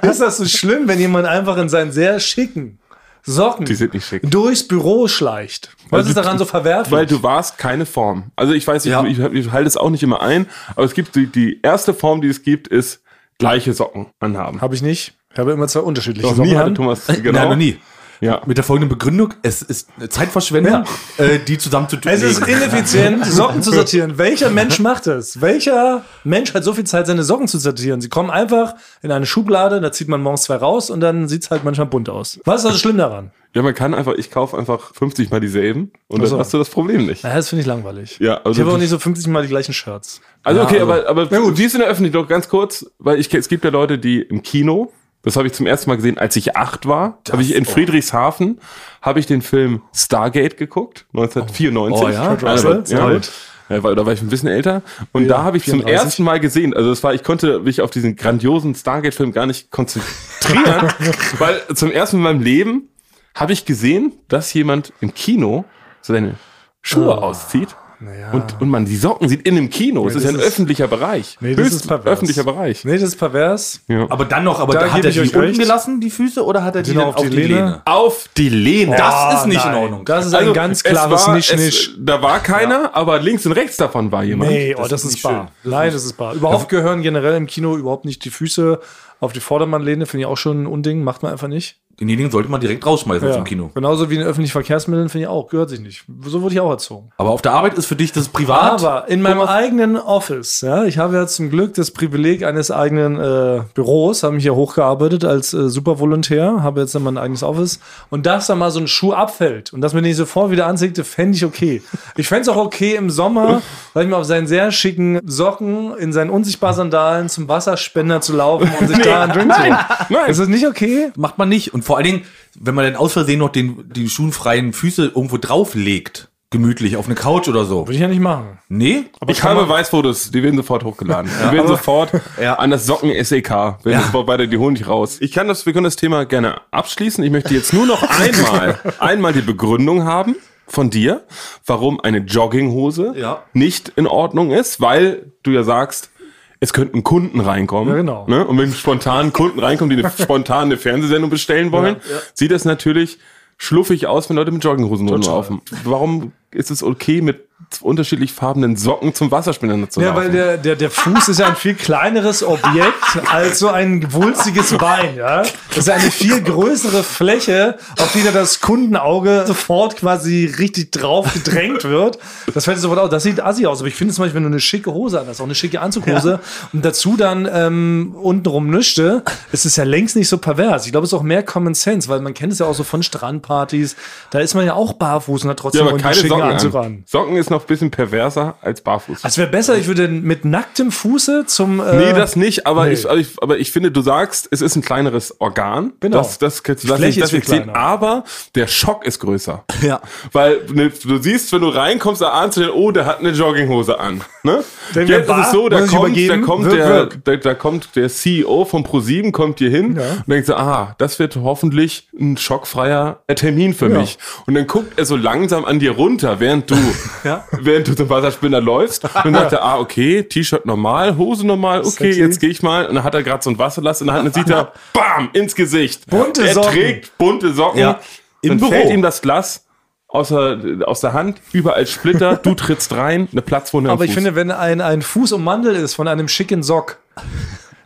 ist 0.02 0.20
das 0.20 0.36
so 0.36 0.44
schlimm, 0.44 0.86
wenn 0.86 0.98
jemand 0.98 1.26
einfach 1.26 1.56
in 1.56 1.70
seinen 1.70 1.92
sehr 1.92 2.20
schicken 2.20 2.78
Socken 3.22 3.66
Die 3.66 3.74
sind 3.74 3.94
nicht 3.94 4.06
schick. 4.06 4.22
durchs 4.30 4.66
Büro 4.66 5.08
schleicht? 5.08 5.70
Was 5.90 5.98
Also 5.98 6.08
ist 6.10 6.16
daran 6.16 6.38
so 6.38 6.44
verwerflich? 6.44 6.90
Weil 6.92 7.06
du 7.06 7.22
warst 7.22 7.58
keine 7.58 7.86
Form. 7.86 8.30
Also 8.36 8.52
ich 8.54 8.66
weiß, 8.66 8.84
ich, 8.86 8.92
Ja. 8.92 9.04
ich, 9.04 9.18
ich 9.18 9.50
halte 9.52 9.66
es 9.68 9.76
auch 9.76 9.90
nicht 9.90 10.02
immer 10.02 10.22
ein, 10.22 10.46
aber 10.76 10.84
es 10.84 10.94
gibt 10.94 11.14
die, 11.16 11.26
die 11.26 11.60
erste 11.62 11.94
Form, 11.94 12.20
die 12.20 12.28
es 12.28 12.42
gibt, 12.42 12.68
ist 12.68 13.02
gleiche 13.38 13.72
Socken 13.72 14.06
anhaben. 14.20 14.60
habe 14.60 14.74
ich 14.74 14.82
nicht. 14.82 15.14
Ich 15.32 15.38
habe 15.38 15.52
immer 15.52 15.68
zwei 15.68 15.80
unterschiedliche 15.80 16.26
Noch 16.26 16.36
Socken 16.36 16.50
nie 16.50 16.56
hatte. 16.56 16.74
Thomas, 16.74 17.02
Nein, 17.08 17.22
genau. 17.22 17.48
noch 17.50 17.56
nie. 17.56 17.78
Ja. 18.20 18.42
Mit 18.46 18.56
der 18.56 18.64
folgenden 18.64 18.88
Begründung, 18.88 19.34
es 19.42 19.62
ist 19.62 19.88
Zeitverschwendung, 20.08 20.84
äh, 21.18 21.38
die 21.38 21.56
zusammen 21.58 21.88
zu 21.88 21.96
tun. 21.96 22.10
Es 22.12 22.22
ist 22.22 22.46
ineffizient, 22.46 23.24
Socken 23.26 23.62
zu 23.62 23.70
sortieren. 23.72 24.18
Welcher 24.18 24.50
Mensch 24.50 24.78
macht 24.80 25.06
es? 25.06 25.40
Welcher 25.40 26.04
Mensch 26.24 26.52
hat 26.54 26.64
so 26.64 26.72
viel 26.74 26.84
Zeit, 26.84 27.06
seine 27.06 27.22
Socken 27.22 27.46
zu 27.48 27.58
sortieren? 27.58 28.00
Sie 28.00 28.08
kommen 28.08 28.30
einfach 28.30 28.74
in 29.02 29.12
eine 29.12 29.26
Schublade, 29.26 29.80
da 29.80 29.92
zieht 29.92 30.08
man 30.08 30.20
morgens 30.22 30.42
zwei 30.42 30.56
raus 30.56 30.90
und 30.90 31.00
dann 31.00 31.28
sieht 31.28 31.44
es 31.44 31.50
halt 31.50 31.64
manchmal 31.64 31.86
bunt 31.86 32.08
aus. 32.08 32.40
Was 32.44 32.60
ist 32.62 32.66
also 32.66 32.78
schlimm 32.78 32.98
daran? 32.98 33.30
ja, 33.54 33.62
man 33.62 33.74
kann 33.74 33.94
einfach, 33.94 34.12
ich 34.14 34.30
kaufe 34.30 34.56
einfach 34.58 34.94
50 34.94 35.30
mal 35.30 35.40
dieselben 35.40 35.90
und 36.06 36.20
so. 36.24 36.30
dann 36.32 36.40
hast 36.40 36.52
du 36.52 36.58
das 36.58 36.68
Problem 36.68 37.06
nicht. 37.06 37.22
Ja, 37.24 37.34
das 37.34 37.48
finde 37.48 37.60
ich 37.62 37.66
langweilig. 37.66 38.18
Ja, 38.20 38.36
also 38.44 38.52
ich 38.52 38.58
habe 38.60 38.70
auch 38.70 38.74
das- 38.74 38.82
nicht 38.82 38.90
so 38.90 38.98
50 38.98 39.26
Mal 39.28 39.42
die 39.42 39.48
gleichen 39.48 39.72
Shirts. 39.72 40.20
Also 40.42 40.62
okay, 40.62 40.80
also- 40.80 40.92
aber, 40.92 41.08
aber 41.08 41.56
wie 41.58 41.64
ist 41.64 41.74
in 41.74 41.80
der 41.80 41.88
Öffentlichkeit 41.88 42.22
doch 42.22 42.28
ganz 42.28 42.48
kurz, 42.48 42.84
weil 42.98 43.18
ich, 43.18 43.32
es 43.32 43.48
gibt 43.48 43.64
ja 43.64 43.70
Leute, 43.70 43.98
die 43.98 44.20
im 44.20 44.42
Kino, 44.42 44.92
das 45.28 45.36
habe 45.36 45.46
ich 45.46 45.52
zum 45.52 45.66
ersten 45.66 45.90
Mal 45.90 45.96
gesehen, 45.96 46.18
als 46.18 46.36
ich 46.36 46.56
acht 46.56 46.86
war, 46.86 47.18
habe 47.30 47.42
ich 47.42 47.54
in 47.54 47.64
Friedrichshafen, 47.64 48.60
habe 49.02 49.20
ich 49.20 49.26
den 49.26 49.42
Film 49.42 49.82
Stargate 49.94 50.56
geguckt, 50.56 51.06
1994. 51.14 52.06
Oh 52.06 52.10
ja, 52.10 52.28
Kurt 52.28 52.42
Russell, 52.42 52.86
sehr 52.86 52.98
ja. 52.98 53.12
gut. 53.12 53.30
Ja, 53.68 53.82
war, 53.82 53.94
da 53.94 54.06
war 54.06 54.12
ich 54.14 54.22
ein 54.22 54.28
bisschen 54.28 54.48
älter. 54.48 54.82
Und 55.12 55.22
Ja, 55.22 55.28
da 55.28 55.42
habe 55.42 55.58
ich 55.58 55.64
zum 55.64 55.80
34. 55.80 56.04
ersten 56.04 56.22
Mal 56.24 56.40
gesehen, 56.40 56.72
also 56.74 56.88
das 56.88 57.02
war, 57.02 57.12
ich 57.12 57.22
konnte 57.22 57.60
mich 57.60 57.82
auf 57.82 57.90
diesen 57.90 58.16
grandiosen 58.16 58.74
Stargate-Film 58.74 59.32
gar 59.32 59.46
nicht 59.46 59.70
konzentrieren, 59.70 60.92
weil 61.38 61.60
zum 61.74 61.92
ersten 61.92 62.18
Mal 62.18 62.30
in 62.30 62.36
meinem 62.38 62.44
Leben 62.44 62.88
habe 63.34 63.52
ich 63.52 63.66
gesehen, 63.66 64.12
dass 64.28 64.52
jemand 64.54 64.92
im 65.00 65.12
Kino 65.14 65.64
seine 66.00 66.34
Schuhe 66.80 67.14
Ah. 67.14 67.18
auszieht 67.18 67.76
Naja. 68.00 68.30
Und, 68.30 68.60
und 68.60 68.68
man 68.68 68.84
die 68.84 68.96
Socken 68.96 69.28
sieht 69.28 69.42
in 69.42 69.56
dem 69.56 69.70
Kino. 69.70 70.06
es 70.06 70.14
ist 70.14 70.22
ja 70.22 70.28
ein 70.28 70.34
das 70.36 70.42
ist- 70.44 70.48
öffentlicher 70.52 70.86
Bereich. 70.86 71.36
Nee, 71.40 71.54
das 71.56 71.64
Höchst 71.64 71.74
ist 71.80 71.86
pervers. 71.88 72.12
öffentlicher 72.12 72.44
Bereich. 72.44 72.84
Nee, 72.84 72.92
das 72.92 73.02
ist 73.02 73.16
pervers. 73.16 73.80
Ja. 73.88 74.06
Aber 74.08 74.24
dann 74.24 74.44
noch, 74.44 74.60
aber 74.60 74.74
Da 74.74 74.92
hat 74.92 75.04
er 75.04 75.10
die 75.10 75.18
unten 75.20 75.36
recht. 75.38 75.58
gelassen, 75.58 76.00
die 76.00 76.10
Füße, 76.10 76.44
oder 76.44 76.62
hat 76.62 76.76
er 76.76 76.82
die 76.82 76.92
Genau, 76.92 77.06
dann 77.06 77.14
auf 77.16 77.28
die 77.28 77.36
Lehne? 77.36 77.82
Auf 77.84 78.28
die 78.36 78.48
Lehne. 78.48 78.96
Das 78.96 79.40
ist 79.40 79.46
nicht 79.46 79.64
in 79.64 79.72
nein. 79.72 79.82
Ordnung. 79.82 80.04
Das 80.04 80.26
ist 80.26 80.34
ein 80.34 80.52
ganz 80.52 80.78
es 80.78 80.84
klares 80.84 81.26
war- 81.26 81.34
Nicht-Nicht. 81.34 81.88
Es, 81.88 81.90
da 81.98 82.22
war 82.22 82.38
keiner, 82.40 82.94
aber 82.94 83.18
links 83.18 83.44
und 83.46 83.52
rechts 83.52 83.76
davon 83.76 84.12
war 84.12 84.22
jemand. 84.22 84.52
Nee, 84.52 84.74
oh, 84.76 84.82
Das 84.82 84.90
das, 84.90 85.00
ist 85.02 85.06
ist, 85.08 85.12
nicht 85.14 85.22
bar. 85.24 85.50
Nein, 85.64 85.92
das 85.92 86.04
ist 86.04 86.12
bar. 86.16 86.34
Überhaupt 86.34 86.68
gehören 86.68 87.02
generell 87.02 87.34
im 87.36 87.46
Kino 87.46 87.76
überhaupt 87.76 88.04
nicht 88.04 88.24
die 88.24 88.30
Füße 88.30 88.78
auf 89.18 89.32
die 89.32 89.40
Vordermannlehne. 89.40 90.06
Finde 90.06 90.22
ich 90.22 90.26
auch 90.26 90.36
schon 90.36 90.62
ein 90.62 90.66
Unding. 90.68 91.02
Macht 91.02 91.24
man 91.24 91.32
einfach 91.32 91.48
nicht. 91.48 91.78
Denjenigen 92.00 92.30
sollte 92.30 92.50
man 92.50 92.60
direkt 92.60 92.86
rausschmeißen 92.86 93.28
aus 93.28 93.34
dem 93.34 93.44
Kino. 93.44 93.70
Genauso 93.74 94.08
wie 94.10 94.16
in 94.16 94.22
öffentlichen 94.22 94.52
Verkehrsmitteln 94.52 95.08
finde 95.08 95.24
ich 95.24 95.28
auch. 95.28 95.48
Gehört 95.48 95.70
sich 95.70 95.80
nicht. 95.80 96.04
So 96.24 96.42
wurde 96.42 96.54
ich 96.54 96.60
auch 96.60 96.70
erzogen. 96.70 97.10
Aber 97.16 97.30
auf 97.30 97.42
der 97.42 97.52
Arbeit 97.52 97.74
ist 97.74 97.86
für 97.86 97.96
dich 97.96 98.12
das 98.12 98.28
privat. 98.28 98.84
Aber 98.84 99.08
in 99.08 99.20
meinem 99.20 99.40
eigenen 99.40 99.96
Office, 99.96 100.60
ja, 100.60 100.84
ich 100.84 100.98
habe 100.98 101.16
ja 101.16 101.26
zum 101.26 101.50
Glück 101.50 101.74
das 101.74 101.90
Privileg 101.90 102.44
eines 102.44 102.70
eigenen 102.70 103.18
äh, 103.18 103.62
Büros, 103.74 104.22
habe 104.22 104.34
mich 104.34 104.44
hier 104.44 104.54
hochgearbeitet 104.54 105.24
als 105.24 105.52
äh, 105.52 105.68
Supervolontär, 105.68 106.62
habe 106.62 106.80
jetzt 106.80 106.94
dann 106.94 107.02
mein 107.02 107.18
eigenes 107.18 107.42
Office 107.42 107.80
und 108.10 108.26
dass 108.26 108.46
da 108.46 108.54
mal 108.54 108.70
so 108.70 108.80
ein 108.80 108.88
Schuh 108.88 109.12
abfällt 109.12 109.72
und 109.72 109.80
dass 109.80 109.94
mir 109.94 110.02
den 110.02 110.14
sofort 110.14 110.50
wieder 110.50 110.66
anziehte, 110.66 111.04
fände 111.04 111.36
ich 111.36 111.44
okay. 111.44 111.82
Ich 112.16 112.28
fände 112.28 112.42
es 112.42 112.48
auch 112.48 112.56
okay 112.56 112.94
im 112.94 113.10
Sommer, 113.10 113.62
sag 113.94 114.04
ich 114.04 114.08
mal, 114.08 114.18
auf 114.18 114.24
seinen 114.24 114.46
sehr 114.46 114.70
schicken 114.70 115.20
Socken 115.24 115.96
in 115.96 116.12
seinen 116.12 116.30
unsichtbar 116.30 116.74
Sandalen 116.74 117.28
zum 117.28 117.48
Wasserspender 117.48 118.20
zu 118.20 118.34
laufen 118.34 118.70
und 118.78 118.88
sich 118.88 118.98
da 119.02 119.22
einen 119.22 119.32
Drink 119.32 119.52
zu 119.52 119.60
holen. 119.60 119.76
Nein. 120.10 120.30
Ist 120.30 120.40
das 120.40 120.48
nicht 120.48 120.66
okay? 120.66 121.12
macht 121.16 121.38
man 121.38 121.48
nicht. 121.48 121.74
Und 121.74 121.82
vor 121.88 121.96
allen 121.96 122.04
Dingen, 122.04 122.22
wenn 122.60 122.74
man 122.74 122.84
dann 122.84 122.96
aus 122.96 123.14
Versehen 123.14 123.38
noch 123.38 123.48
den, 123.48 123.84
die 123.90 124.08
schuhenfreien 124.10 124.72
Füße 124.74 125.06
irgendwo 125.14 125.38
drauflegt, 125.38 126.28
gemütlich 126.50 126.96
auf 126.98 127.06
eine 127.06 127.14
Couch 127.14 127.48
oder 127.48 127.64
so. 127.64 127.86
Würde 127.86 127.94
ich 127.94 128.00
ja 128.00 128.08
nicht 128.08 128.20
machen. 128.20 128.58
Nee? 128.68 129.04
ich 129.26 129.42
habe 129.42 129.62
Beweisfotos, 129.64 130.30
die 130.30 130.42
werden 130.42 130.56
sofort 130.56 130.84
hochgeladen. 130.84 131.30
die 131.50 131.56
werden 131.56 131.66
sofort 131.66 132.10
Ja. 132.42 132.54
an 132.54 132.70
das 132.70 132.84
Socken 132.86 133.10
SEK. 133.24 133.50
Wenn 133.84 133.92
Ja. 133.94 134.00
das 134.12 134.26
beide 134.26 134.48
die 134.48 134.58
holen 134.58 134.74
nicht 134.74 134.86
raus. 134.86 135.16
Ich 135.20 135.32
kann 135.32 135.48
das, 135.48 135.64
wir 135.66 135.72
können 135.72 135.84
das 135.84 135.96
Thema 135.96 136.24
gerne 136.26 136.60
abschließen. 136.70 137.24
Ich 137.24 137.30
möchte 137.30 137.54
jetzt 137.54 137.72
nur 137.72 137.86
noch 137.86 138.02
einmal, 138.20 138.78
einmal 138.98 139.32
die 139.32 139.40
Begründung 139.42 140.04
haben 140.04 140.36
von 140.66 140.90
dir, 140.90 141.24
warum 141.66 142.00
eine 142.00 142.18
Jogginghose 142.18 143.14
Ja. 143.16 143.42
nicht 143.54 143.90
in 143.96 144.06
Ordnung 144.06 144.50
ist, 144.50 144.80
weil 144.82 145.32
du 145.42 145.50
ja 145.52 145.62
sagst, 145.62 146.10
es 146.60 146.72
könnten 146.72 147.04
Kunden 147.04 147.40
reinkommen. 147.40 147.90
Ja, 147.90 147.96
genau. 147.96 148.26
Ne? 148.26 148.46
Und 148.46 148.58
wenn 148.58 148.72
spontan 148.72 149.32
Kunden 149.32 149.60
reinkommen, 149.60 149.96
die 149.96 150.02
eine 150.02 150.12
spontan 150.18 150.64
eine 150.64 150.76
Fernsehsendung 150.76 151.30
bestellen 151.30 151.72
wollen, 151.72 151.96
sieht 152.34 152.50
das 152.50 152.64
natürlich 152.64 153.18
schluffig 153.56 154.06
aus, 154.06 154.28
wenn 154.28 154.36
Leute 154.36 154.50
mit 154.50 154.62
Jogginghosen 154.62 155.08
rumlaufen. 155.08 155.60
Warum 155.84 156.32
ist 156.50 156.70
es 156.70 156.82
okay, 156.82 157.20
mit 157.20 157.47
unterschiedlich 157.80 158.32
farbenen 158.32 158.76
Socken 158.76 159.14
zum 159.14 159.30
Wasserspender 159.30 159.88
zu 159.90 160.00
Ja, 160.00 160.08
laufen? 160.08 160.18
weil 160.18 160.30
der, 160.30 160.56
der, 160.56 160.76
der 160.76 160.90
Fuß 160.90 161.28
ist 161.28 161.38
ja 161.40 161.46
ein 161.46 161.56
viel 161.56 161.74
kleineres 161.74 162.42
Objekt 162.42 162.94
als 163.30 163.58
so 163.58 163.68
ein 163.68 164.12
wulstiges 164.12 164.76
Bein, 164.78 165.16
ja. 165.16 165.42
Das 165.68 165.78
ist 165.78 165.88
ja 165.88 165.94
eine 165.94 166.10
viel 166.10 166.42
größere 166.42 167.02
Fläche, 167.02 167.78
auf 168.00 168.12
die 168.12 168.22
da 168.22 168.30
das 168.32 168.60
Kundenauge 168.60 169.44
sofort 169.46 169.96
quasi 169.96 170.52
richtig 170.58 170.92
drauf 170.92 171.32
gedrängt 171.32 171.84
wird. 171.84 172.18
Das 172.54 172.64
fällt 172.64 172.78
sofort 172.78 172.98
aus. 172.98 173.10
Das 173.10 173.22
sieht 173.22 173.40
assi 173.40 173.66
aus. 173.66 173.80
Aber 173.80 173.88
ich 173.88 173.94
finde 173.94 174.12
zum 174.14 174.24
Beispiel, 174.24 174.36
wenn 174.36 174.42
du 174.44 174.48
eine 174.48 174.60
schicke 174.60 174.92
Hose 174.92 175.24
hast, 175.26 175.40
auch 175.40 175.44
eine 175.44 175.54
schicke 175.54 175.80
Anzughose 175.80 176.40
und 176.72 176.84
dazu 176.84 177.16
dann 177.16 177.48
ähm, 177.52 178.14
untenrum 178.20 178.70
nüschte, 178.70 179.22
ist 179.52 179.66
es 179.66 179.76
ja 179.76 179.84
längst 179.84 180.16
nicht 180.16 180.28
so 180.28 180.38
pervers. 180.38 180.86
Ich 180.86 180.92
glaube, 180.92 181.04
es 181.04 181.12
ist 181.12 181.18
auch 181.18 181.22
mehr 181.22 181.42
Common 181.42 181.74
Sense, 181.74 182.08
weil 182.08 182.20
man 182.20 182.34
kennt 182.34 182.52
es 182.52 182.58
ja 182.58 182.66
auch 182.66 182.74
so 182.74 182.82
von 182.84 183.02
Strandpartys. 183.02 183.96
Da 184.30 184.40
ist 184.40 184.54
man 184.54 184.66
ja 184.66 184.74
auch 184.74 184.94
barfuß 184.94 185.44
und 185.44 185.50
hat 185.50 185.58
trotzdem 185.58 185.84
ja, 185.84 185.90
einen 185.90 186.00
keine 186.00 186.14
schicken 186.14 186.40
Anzug 186.42 186.74
an. 186.74 186.84
an. 186.84 187.04
Socken 187.06 187.36
ist 187.36 187.50
noch 187.50 187.57
ein 187.64 187.66
bisschen 187.68 187.90
perverser 187.90 188.56
als 188.62 188.80
barfuß. 188.80 189.20
Es 189.24 189.38
wäre 189.38 189.48
besser, 189.48 189.76
ich 189.76 189.86
würde 189.86 190.08
mit 190.08 190.44
nacktem 190.44 190.90
Fuße 190.92 191.44
zum. 191.46 191.80
Äh, 191.80 191.96
Nee, 191.98 192.12
das 192.12 192.36
nicht, 192.36 192.66
aber, 192.66 192.86
nee. 192.86 192.92
Ich, 192.92 193.06
aber, 193.08 193.18
ich, 193.18 193.28
aber 193.42 193.58
ich 193.58 193.72
finde, 193.72 193.90
du 193.90 194.00
sagst, 194.00 194.48
es 194.50 194.60
ist 194.60 194.76
ein 194.76 194.82
kleineres 194.82 195.40
Organ. 195.40 195.92
Genau. 196.00 196.18
Das, 196.18 196.38
das, 196.38 196.62
das, 196.62 196.82
das, 196.82 196.96
Fläche 196.98 197.20
das 197.20 197.32
ist 197.32 197.44
kleiner. 197.46 197.74
aber 197.74 198.24
der 198.54 198.66
Schock 198.66 199.04
ist 199.04 199.18
größer. 199.20 199.64
Ja. 199.82 200.00
Weil 200.32 200.60
ne, 200.72 200.90
du 200.90 201.18
siehst, 201.18 201.52
wenn 201.52 201.60
du 201.62 201.68
reinkommst, 201.68 202.20
da 202.22 202.30
ahnst 202.30 202.56
du, 202.56 202.62
den, 202.62 202.70
oh, 202.70 202.90
der 202.92 203.06
hat 203.06 203.18
eine 203.20 203.30
Jogginghose 203.30 203.98
an. 203.98 204.22
Ne? 204.42 204.62
Jetzt 204.94 205.10
ist 205.10 205.26
Bar, 205.26 205.46
es 205.46 205.50
so, 205.52 205.68
da 205.68 205.84
ich 205.84 205.90
kommt, 205.90 206.16
da, 206.28 206.36
kommt 206.38 206.64
wirk, 206.66 206.74
der, 206.76 206.88
wirk. 206.88 207.24
Da, 207.24 207.36
da 207.36 207.54
kommt 207.54 207.96
der 207.96 208.08
CEO 208.08 208.64
von 208.64 208.84
ProSieben 208.84 209.32
kommt 209.32 209.58
hier 209.58 209.70
hin 209.70 209.96
Ja. 209.96 210.12
und 210.12 210.28
denkt 210.28 210.46
so, 210.46 210.54
ah, 210.54 210.94
das 210.98 211.18
wird 211.18 211.36
hoffentlich 211.36 212.08
ein 212.18 212.36
schockfreier 212.36 213.20
Termin 213.34 213.74
für 213.74 213.90
Ja. 213.90 213.98
mich. 213.98 214.18
Und 214.46 214.54
dann 214.54 214.66
guckt 214.66 214.98
er 214.98 215.04
so 215.04 215.16
langsam 215.16 215.64
an 215.64 215.78
dir 215.78 215.92
runter, 215.92 216.40
während 216.40 216.70
du, 216.70 216.76
Ja. 217.24 217.44
Während 217.52 217.88
du 217.88 217.94
zum 217.94 218.08
Wasserspinner 218.08 218.60
läufst. 218.60 219.04
Und 219.04 219.24
dann 219.24 219.34
sagt 219.34 219.52
er, 219.52 219.62
ah, 219.62 219.78
okay, 219.78 220.22
T-Shirt 220.22 220.66
normal, 220.66 221.16
Hose 221.16 221.46
normal, 221.46 221.80
okay, 221.80 221.90
Sexy. 221.90 222.20
jetzt 222.20 222.40
gehe 222.40 222.50
ich 222.50 222.62
mal. 222.62 222.86
Und 222.86 222.94
dann 222.94 223.04
hat 223.04 223.14
er 223.14 223.22
gerade 223.22 223.42
so 223.42 223.50
ein 223.50 223.58
Wasserlass 223.58 224.00
in 224.00 224.06
der 224.06 224.16
Hand 224.16 224.26
und 224.26 224.36
dann 224.36 224.44
sieht 224.44 224.52
er, 224.52 224.72
bam, 224.92 225.30
ins 225.32 225.54
Gesicht. 225.54 226.06
Bunte 226.06 226.46
er 226.46 226.54
Socken. 226.54 226.70
trägt 226.70 227.18
bunte 227.18 227.52
Socken. 227.52 227.80
Ja. 227.80 228.00
Im 228.42 228.50
dann 228.50 228.58
Büro. 228.58 228.70
fällt 228.70 228.90
ihm 228.90 229.02
das 229.02 229.20
Glas 229.20 229.64
aus 230.08 230.28
der, 230.28 230.58
aus 230.86 231.00
der 231.00 231.12
Hand, 231.12 231.40
überall 231.52 231.86
Splitter, 231.86 232.36
du 232.36 232.54
trittst 232.54 232.94
rein, 232.94 233.28
eine 233.30 233.42
Platzwunde 233.42 233.90
am 233.90 233.94
aber 233.94 234.06
ich 234.06 234.14
finde, 234.14 234.34
wenn 234.34 234.50
ein, 234.50 234.80
ein 234.80 235.02
Fuß 235.02 235.32
ummantelt 235.32 235.76
ist 235.76 235.94
von 235.94 236.08
einem 236.08 236.28
schicken 236.28 236.62
Sock, 236.62 236.98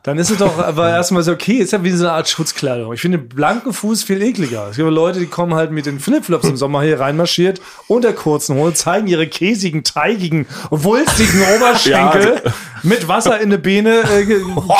dann 0.03 0.19
ist 0.19 0.31
es 0.31 0.39
doch 0.39 0.59
aber 0.59 0.91
erstmal 0.91 1.23
so, 1.23 1.33
okay, 1.33 1.59
ist 1.59 1.73
ja 1.73 1.85
wie 1.85 1.91
so 1.93 2.05
eine 2.05 2.15
Art 2.15 2.29
Schutzkleidung. 2.29 2.93
Ich 2.93 3.01
finde 3.01 3.19
blanken 3.19 3.73
Fuß 3.73 4.03
viel 4.03 4.21
ekliger. 4.21 4.69
Es 4.71 4.77
gibt 4.77 4.91
Leute, 4.91 5.21
die 5.21 5.27
kommen 5.27 5.55
halt 5.55 5.71
mit 5.71 5.87
den 5.87 6.01
Flipflops 6.01 6.49
im 6.49 6.57
Sommer 6.57 6.83
hier 6.83 6.99
reinmarschiert 6.99 7.61
und 7.87 8.03
der 8.03 8.13
kurzen 8.13 8.57
Hose, 8.57 8.75
zeigen 8.75 9.07
ihre 9.07 9.29
käsigen, 9.29 9.85
teigigen, 9.85 10.47
wulstigen 10.71 11.43
Oberschenkel 11.57 12.43
mit 12.83 13.07
Wasser 13.09 13.41
in 13.41 13.51
die 13.51 13.59
Beine, 13.59 14.01
äh, 14.01 14.25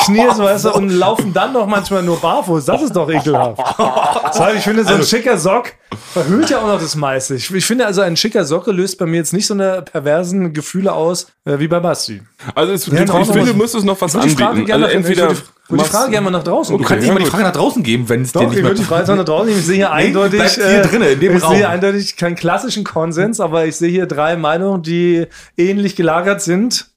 Knies, 0.05 0.37
weißt 0.37 0.65
du, 0.65 0.71
und 0.73 0.89
laufen 0.89 1.33
dann 1.33 1.53
noch 1.53 1.65
manchmal 1.67 2.03
nur 2.03 2.17
barfuß. 2.19 2.65
Das 2.65 2.81
ist 2.81 2.95
doch 2.95 3.09
ekelhaft. 3.09 3.59
Das 4.33 4.39
heißt, 4.39 4.57
ich 4.57 4.63
finde, 4.63 4.83
so 4.83 4.93
ein 4.95 5.03
schicker 5.03 5.37
Sock 5.37 5.73
verhüllt 6.11 6.49
ja 6.49 6.59
auch 6.59 6.67
noch 6.67 6.79
das 6.81 6.95
meiste. 6.95 7.35
Ich, 7.35 7.53
ich 7.53 7.65
finde 7.65 7.85
also, 7.85 8.01
ein 8.01 8.17
schicker 8.17 8.45
Socke 8.45 8.71
löst 8.71 8.97
bei 8.97 9.05
mir 9.05 9.17
jetzt 9.17 9.31
nicht 9.33 9.45
so 9.45 9.53
eine 9.53 9.83
perversen 9.83 10.53
Gefühle 10.53 10.91
aus, 10.91 11.27
äh, 11.45 11.59
wie 11.59 11.67
bei 11.67 11.79
Basti. 11.79 12.21
Also 12.55 12.73
es, 12.73 12.87
Ja, 12.87 12.93
ich, 12.93 13.01
ich 13.01 13.27
finde, 13.27 13.45
du 13.51 13.53
müsstest 13.53 13.85
noch 13.85 13.99
was 14.01 14.13
die 14.13 14.17
Frage 14.29 14.45
anbieten. 14.47 14.65
gerne 14.65 14.85
Also 14.85 14.97
ich 14.97 15.05
entweder 15.05 15.29
würde 15.29 15.83
die- 15.83 15.83
Frage 15.89 16.11
gerne 16.11 16.25
mal 16.25 16.31
nach 16.31 16.43
draußen 16.43 16.77
Du 16.77 16.83
kannst 16.83 17.03
geben. 17.03 17.03
nicht 17.05 17.13
mal 17.13 17.23
die. 17.25 17.29
Frage 17.29 17.43
nach 17.43 17.51
draußen 17.53 17.83
geben, 17.83 18.09
wenn 18.09 18.21
es 18.23 18.31
dir 18.31 18.39
Doch, 18.39 18.49
nicht 18.49 18.57
ich 18.57 18.63
würde 18.63 18.75
die 18.79 18.83
Frage 18.83 19.15
nach 19.15 19.23
draußen 19.25 19.47
nehmen. 19.47 19.59
Ich 19.59 19.65
sehe 19.65 19.75
hier 19.75 19.91
eindeutig, 19.91 20.39
bleibt 20.39 20.55
hier 20.55 20.81
drinnen, 20.81 21.09
in 21.13 21.19
dem 21.19 21.37
ich 21.37 21.43
Raum. 21.43 21.55
sehe 21.55 21.69
eindeutig 21.69 22.17
keinen 22.17 22.35
klassischen 22.35 22.83
Konsens, 22.83 23.39
aber 23.39 23.65
ich 23.65 23.75
sehe 23.75 23.89
hier 23.91 24.05
drei 24.07 24.35
Meinungen, 24.35 24.81
die 24.81 25.27
ähnlich 25.57 25.95
gelagert 25.95 26.41
sind, 26.41 26.87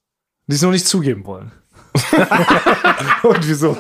die 0.47 0.55
es 0.55 0.63
nur 0.63 0.73
nicht 0.73 0.87
zugeben 0.87 1.25
wollen. 1.27 1.53
Und 3.23 3.49
wieso? 3.49 3.77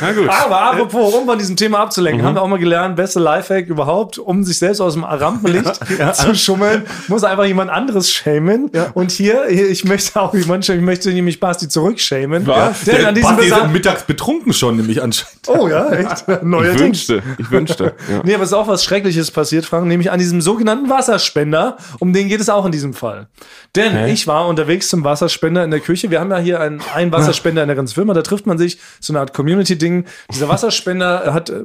Na 0.00 0.12
gut. 0.12 0.28
Aber 0.28 0.60
apropos, 0.62 1.14
um 1.14 1.26
von 1.26 1.38
diesem 1.38 1.56
Thema 1.56 1.80
abzulenken, 1.80 2.24
haben 2.24 2.34
wir 2.34 2.42
auch 2.42 2.48
mal 2.48 2.58
gelernt, 2.58 2.96
beste 2.96 3.20
Lifehack 3.20 3.68
überhaupt, 3.68 4.18
um 4.18 4.42
sich 4.44 4.58
selbst 4.58 4.80
aus 4.80 4.94
dem 4.94 5.04
Rampenlicht 5.04 5.80
zu 6.14 6.34
schummeln, 6.34 6.84
muss 7.08 7.24
einfach 7.24 7.44
jemand 7.44 7.70
anderes 7.70 8.10
schämen. 8.10 8.70
Und 8.94 9.10
hier, 9.10 9.48
ich 9.48 9.84
möchte 9.84 10.20
auch 10.20 10.34
jemand 10.34 10.64
schämen, 10.64 10.80
ich 10.80 10.86
möchte 10.86 11.10
nämlich 11.10 11.40
Basti 11.40 11.68
zurückschämen. 11.68 12.46
Was? 12.46 12.82
Denn 12.82 13.04
an 13.04 13.14
diesem 13.14 13.36
Basti 13.36 13.52
ist 13.52 13.72
mittags 13.72 14.02
betrunken 14.04 14.52
schon, 14.52 14.76
nämlich 14.76 15.02
anscheinend. 15.02 15.32
Oh 15.48 15.68
ja, 15.68 15.90
echt? 15.90 16.24
Ich 16.28 16.42
Neuerdings. 16.42 16.80
wünschte, 16.80 17.22
ich 17.36 17.50
wünschte. 17.50 17.94
Ja. 18.10 18.20
Nee, 18.24 18.34
aber 18.34 18.44
es 18.44 18.50
ist 18.50 18.54
auch 18.54 18.68
was 18.68 18.84
Schreckliches 18.84 19.30
passiert, 19.30 19.66
Frank, 19.66 19.86
nämlich 19.86 20.10
an 20.10 20.18
diesem 20.18 20.40
sogenannten 20.40 20.88
Wasserspender. 20.88 21.76
Um 21.98 22.12
den 22.12 22.28
geht 22.28 22.40
es 22.40 22.48
auch 22.48 22.64
in 22.64 22.72
diesem 22.72 22.94
Fall. 22.94 23.26
Denn 23.74 24.06
ich 24.06 24.26
war 24.26 24.46
unterwegs 24.46 24.88
zum 24.88 25.04
Wasserspender 25.04 25.64
in 25.64 25.70
der 25.70 25.80
Küche. 25.80 26.10
Wir 26.10 26.20
haben 26.20 26.30
ja 26.30 26.38
hier 26.38 26.60
einen, 26.60 26.80
einen 26.94 27.12
Wasserspender 27.12 27.41
in 27.50 27.54
der 27.56 27.76
ganzen 27.76 27.94
Firma. 27.94 28.14
Da 28.14 28.22
trifft 28.22 28.46
man 28.46 28.58
sich, 28.58 28.78
so 29.00 29.12
eine 29.12 29.20
Art 29.20 29.34
Community-Ding. 29.34 30.04
Dieser 30.32 30.48
Wasserspender 30.48 31.32
hat 31.32 31.50
äh, 31.50 31.64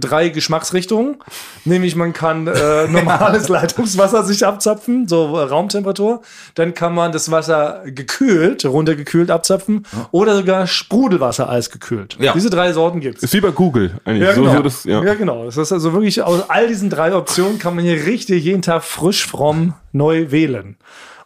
drei 0.00 0.28
Geschmacksrichtungen. 0.28 1.16
Nämlich 1.64 1.96
man 1.96 2.12
kann 2.12 2.46
äh, 2.46 2.88
normales 2.88 3.48
Leitungswasser 3.48 4.24
sich 4.24 4.46
abzapfen, 4.46 5.08
so 5.08 5.36
äh, 5.36 5.42
Raumtemperatur. 5.42 6.22
Dann 6.54 6.74
kann 6.74 6.94
man 6.94 7.12
das 7.12 7.30
Wasser 7.30 7.82
gekühlt, 7.86 8.64
runtergekühlt 8.64 9.30
abzapfen. 9.30 9.86
Oder 10.10 10.36
sogar 10.36 10.66
Sprudelwasser 10.66 11.48
eisgekühlt. 11.48 12.16
Ja. 12.20 12.32
Diese 12.32 12.50
drei 12.50 12.72
Sorten 12.72 13.00
gibt 13.00 13.18
es. 13.18 13.24
Ist 13.24 13.34
wie 13.34 13.40
bei 13.40 13.50
Google 13.50 13.92
eigentlich. 14.04 14.28
Ja, 14.28 14.34
so, 14.34 14.42
genau. 14.42 14.56
so 14.56 14.62
das, 14.62 14.84
ja. 14.84 15.02
ja, 15.02 15.14
genau. 15.14 15.44
Das 15.44 15.56
ist 15.56 15.72
also 15.72 15.92
wirklich, 15.92 16.22
aus 16.22 16.48
all 16.48 16.68
diesen 16.68 16.90
drei 16.90 17.14
Optionen 17.14 17.58
kann 17.58 17.74
man 17.74 17.84
hier 17.84 18.06
richtig 18.06 18.44
jeden 18.44 18.62
Tag 18.62 18.84
frisch, 18.84 19.26
fromm, 19.26 19.74
neu 19.92 20.30
wählen. 20.30 20.76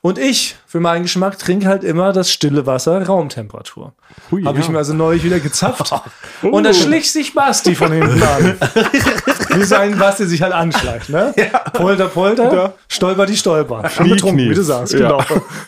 Und 0.02 0.18
ich, 0.18 0.56
für 0.66 0.80
meinen 0.80 1.02
Geschmack, 1.02 1.38
trinke 1.38 1.66
halt 1.66 1.84
immer 1.84 2.14
das 2.14 2.30
stille 2.32 2.64
Wasser 2.64 3.04
Raumtemperatur. 3.04 3.92
Hui, 4.30 4.42
Habe 4.44 4.58
ich 4.58 4.64
ja. 4.64 4.70
mir 4.72 4.78
also 4.78 4.94
neulich 4.94 5.24
wieder 5.24 5.40
gezapft. 5.40 5.92
Und 6.42 6.64
da 6.64 6.72
schlich 6.72 7.12
sich 7.12 7.34
Basti 7.34 7.74
von 7.74 7.92
hinten 7.92 8.22
an. 8.22 8.56
Wie 9.54 9.62
so 9.64 9.74
ein 9.74 9.98
Basti 9.98 10.24
sich 10.26 10.40
halt 10.40 10.54
anschleicht, 10.54 11.10
ne? 11.10 11.34
Polter, 11.74 12.08
polter, 12.08 12.72
stolper 12.88 13.26
die 13.26 13.36
stolper. 13.36 13.82
Knie, 13.82 14.10
betrunken, 14.14 14.50
wie 14.50 14.54
du 14.54 14.62
sagst, 14.62 14.94
Ja. 14.94 15.18
genau. 15.18 15.22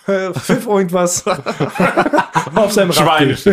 Äh, 0.07 0.33
Pfiff 0.33 0.67
irgendwas 0.67 1.25
auf 2.55 2.73
seinem 2.73 2.91
Rad. 2.91 2.97
Schweinisch. 2.97 3.47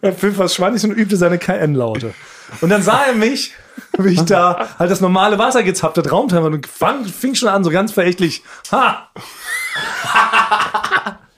Er 0.00 0.12
pfiff 0.12 0.36
was 0.38 0.54
Schweiniges 0.54 0.82
und 0.84 0.92
übte 0.92 1.16
seine 1.16 1.38
KN-Laute. 1.38 2.12
Und 2.60 2.68
dann 2.70 2.82
sah 2.82 3.04
er 3.06 3.14
mich, 3.14 3.52
wie 3.98 4.14
ich 4.14 4.24
da 4.24 4.68
halt 4.78 4.90
das 4.90 5.00
normale 5.00 5.38
Wasser 5.38 5.62
gezapft 5.62 5.98
hat, 5.98 6.10
Raumtemperatur, 6.10 6.56
und 6.56 6.66
fang, 6.66 7.04
fing 7.04 7.34
schon 7.34 7.48
an, 7.48 7.64
so 7.64 7.70
ganz 7.70 7.92
verächtlich. 7.92 8.42
Ha! 8.72 9.08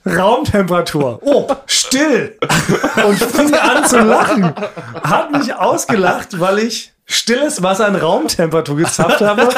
Raumtemperatur. 0.05 1.19
Oh, 1.21 1.47
still. 1.65 2.37
Und 3.05 3.17
fing 3.17 3.53
an 3.53 3.85
zu 3.85 3.99
lachen. 3.99 4.53
Hat 5.03 5.31
mich 5.31 5.53
ausgelacht, 5.53 6.39
weil 6.39 6.59
ich 6.59 6.93
stilles 7.05 7.63
Wasser 7.63 7.87
in 7.87 7.95
Raumtemperatur 7.95 8.77
gezapft 8.77 9.21
habe 9.21 9.49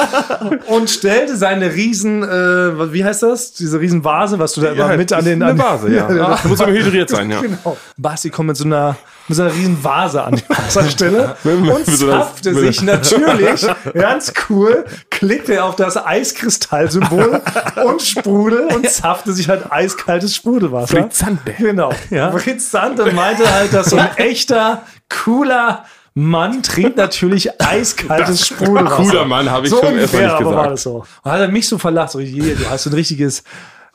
und 0.67 0.89
stellte 0.89 1.35
seine 1.35 1.73
riesen, 1.73 2.23
äh, 2.23 2.93
wie 2.93 3.03
heißt 3.03 3.23
das? 3.23 3.51
Diese 3.53 3.79
riesen 3.79 4.05
Vase, 4.05 4.39
was 4.39 4.53
du 4.53 4.61
da 4.61 4.71
immer 4.71 4.95
mit 4.95 5.11
an 5.11 5.25
den... 5.25 5.43
eine 5.43 5.51
an, 5.51 5.59
Vase, 5.59 5.89
ja. 5.93 6.09
ja, 6.11 6.39
Da 6.41 6.47
muss 6.47 6.61
aber 6.61 6.71
hydriert 6.71 7.09
sein, 7.09 7.29
ja. 7.29 7.41
Genau. 7.41 7.77
Basti 7.97 8.29
kommt 8.29 8.47
mit 8.47 8.57
so 8.57 8.63
einer, 8.63 8.95
mit 9.31 9.37
so 9.37 9.43
einer 9.43 9.53
riesen 9.53 9.81
Vase 9.81 10.23
an 10.23 10.35
die 10.35 10.49
Wasserstelle 10.49 11.37
und 11.43 11.85
zapfte 11.85 12.53
sich 12.53 12.81
natürlich 12.81 13.65
ganz 13.93 14.33
cool, 14.49 14.83
klickte 15.09 15.63
auf 15.63 15.77
das 15.77 15.95
Eiskristallsymbol 15.95 17.41
und 17.85 18.01
Sprudel 18.01 18.67
und 18.75 18.89
zapfte 18.89 19.31
sich 19.31 19.47
halt 19.47 19.71
eiskaltes 19.71 20.35
Sprudelwasser. 20.35 21.03
Frizzante. 21.03 21.53
Genau. 21.57 21.93
Ja. 22.09 22.31
Frizzante 22.31 23.11
meinte 23.13 23.49
halt, 23.49 23.73
dass 23.73 23.91
so 23.91 23.97
ein 23.97 24.09
echter, 24.17 24.83
cooler 25.09 25.85
Mann 26.13 26.61
trinkt 26.61 26.97
natürlich 26.97 27.61
eiskaltes 27.61 28.47
Sprudelwasser. 28.47 28.95
Cooler 28.97 29.25
Mann, 29.25 29.49
habe 29.49 29.65
ich 29.65 29.71
so 29.71 29.79
schon 29.79 29.93
ungefähr, 29.93 30.23
nicht 30.23 30.31
aber 30.31 30.45
war 30.45 30.51
gesagt. 30.51 30.71
das 30.73 30.83
so. 30.83 31.05
Und 31.23 31.31
hat 31.31 31.39
er 31.39 31.47
mich 31.47 31.69
so 31.69 31.77
verlacht, 31.77 32.11
so, 32.11 32.19
je, 32.19 32.53
du 32.53 32.69
hast 32.69 32.83
so 32.83 32.89
ein 32.89 32.93
richtiges 32.93 33.43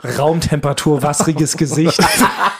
Raumtemperatur, 0.07 1.03
wasseriges 1.03 1.57
Gesicht. 1.57 2.01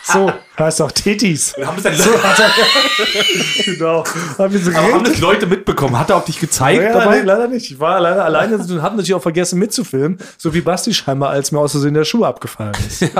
So, 0.09 0.33
heißt 0.57 0.79
doch 0.79 0.93
Titis. 0.93 1.53
Haben 1.61 1.83
das, 1.83 1.99
So 1.99 2.23
hat 2.23 2.39
er, 2.39 3.65
genau. 3.65 4.05
Hab 4.39 4.55
ich 4.55 4.63
so 4.63 4.71
aber 4.71 4.93
haben 4.93 5.03
das 5.03 5.19
Leute 5.19 5.49
mitbekommen? 5.49 5.99
Hat 5.99 6.11
er 6.11 6.17
auch 6.19 6.25
dich 6.25 6.39
gezeigt 6.39 6.81
ja, 6.81 6.93
dabei? 6.93 7.17
nee, 7.17 7.23
leider 7.23 7.49
nicht. 7.49 7.73
Ich 7.73 7.81
war 7.81 8.01
leider 8.01 8.25
alleine 8.25 8.57
und 8.57 8.83
habe 8.83 8.95
natürlich 8.95 9.15
auch 9.15 9.23
vergessen 9.23 9.59
mitzufilmen, 9.59 10.19
so 10.39 10.55
wie 10.55 10.61
Basti 10.61 10.95
scheinbar, 10.95 11.31
als 11.31 11.51
mir 11.51 11.59
aus 11.59 11.73
Versehen 11.73 11.95
der 11.95 12.05
Schuh 12.05 12.25
abgefallen 12.25 12.77
ist. 12.87 13.11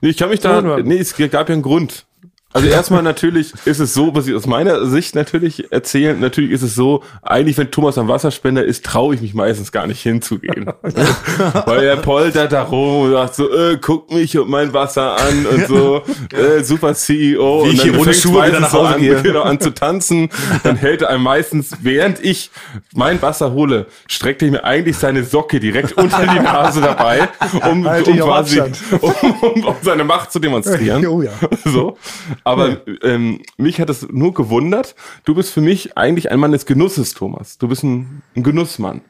Nee, 0.00 0.10
Ich 0.10 0.16
kann 0.16 0.28
mich 0.28 0.38
da, 0.38 0.60
nee, 0.62 0.98
es 0.98 1.16
gab 1.16 1.48
ja 1.48 1.52
einen 1.52 1.62
Grund. 1.62 2.06
Also 2.54 2.68
erstmal 2.68 3.02
natürlich 3.02 3.52
ist 3.64 3.80
es 3.80 3.94
so, 3.94 4.14
was 4.14 4.28
ich 4.28 4.34
aus 4.34 4.46
meiner 4.46 4.86
Sicht 4.86 5.16
natürlich 5.16 5.72
erzählen, 5.72 6.20
natürlich 6.20 6.52
ist 6.52 6.62
es 6.62 6.76
so, 6.76 7.02
eigentlich 7.20 7.58
wenn 7.58 7.72
Thomas 7.72 7.98
am 7.98 8.06
Wasserspender 8.06 8.64
ist, 8.64 8.84
traue 8.84 9.16
ich 9.16 9.20
mich 9.20 9.34
meistens 9.34 9.72
gar 9.72 9.88
nicht 9.88 10.00
hinzugehen. 10.00 10.66
Weil 11.66 11.82
er 11.82 11.96
poltert 11.96 12.52
da 12.52 12.62
rum 12.62 13.06
und 13.06 13.10
sagt 13.10 13.34
so, 13.34 13.52
äh, 13.52 13.76
guck 13.80 14.12
mich 14.12 14.38
und 14.38 14.48
mein 14.48 14.72
Wasser 14.72 15.16
an 15.16 15.46
und 15.46 15.66
so, 15.66 16.02
äh, 16.32 16.62
super 16.62 16.94
CEO. 16.94 17.64
Wie 17.64 17.70
und 17.70 17.74
ich 17.74 17.82
hier 17.82 17.98
ohne 17.98 18.14
Schuhe 18.14 18.46
wieder 18.46 18.60
nach 18.60 18.70
so 18.70 18.78
Hause 18.78 18.94
an, 18.94 19.00
gehe. 19.00 19.20
Genau, 19.20 19.42
an 19.42 19.58
zu 19.58 19.74
tanzen. 19.74 20.28
Dann 20.62 20.76
hält 20.76 21.02
er 21.02 21.08
einem 21.08 21.24
meistens, 21.24 21.72
während 21.82 22.24
ich 22.24 22.52
mein 22.94 23.20
Wasser 23.20 23.52
hole, 23.52 23.86
streckt 24.06 24.42
er 24.42 24.52
mir 24.52 24.62
eigentlich 24.62 24.96
seine 24.96 25.24
Socke 25.24 25.58
direkt 25.58 25.94
unter 25.94 26.24
die 26.24 26.38
Nase 26.38 26.80
dabei, 26.80 27.28
um, 27.68 27.84
Halt 27.84 28.06
um 28.06 28.16
quasi, 28.16 28.60
um, 28.60 28.70
um, 29.40 29.64
um 29.64 29.74
seine 29.82 30.04
Macht 30.04 30.30
zu 30.30 30.38
demonstrieren. 30.38 31.04
Oh 31.14 31.22
ja. 31.22 31.32
So. 31.64 31.96
Aber 32.44 32.82
ähm, 33.02 33.40
mich 33.56 33.80
hat 33.80 33.88
es 33.90 34.06
nur 34.10 34.34
gewundert. 34.34 34.94
Du 35.24 35.34
bist 35.34 35.52
für 35.52 35.62
mich 35.62 35.96
eigentlich 35.96 36.30
ein 36.30 36.38
Mann 36.38 36.52
des 36.52 36.66
Genusses, 36.66 37.14
Thomas. 37.14 37.58
Du 37.58 37.68
bist 37.68 37.82
ein, 37.82 38.22
ein 38.36 38.42
Genussmann. 38.42 39.00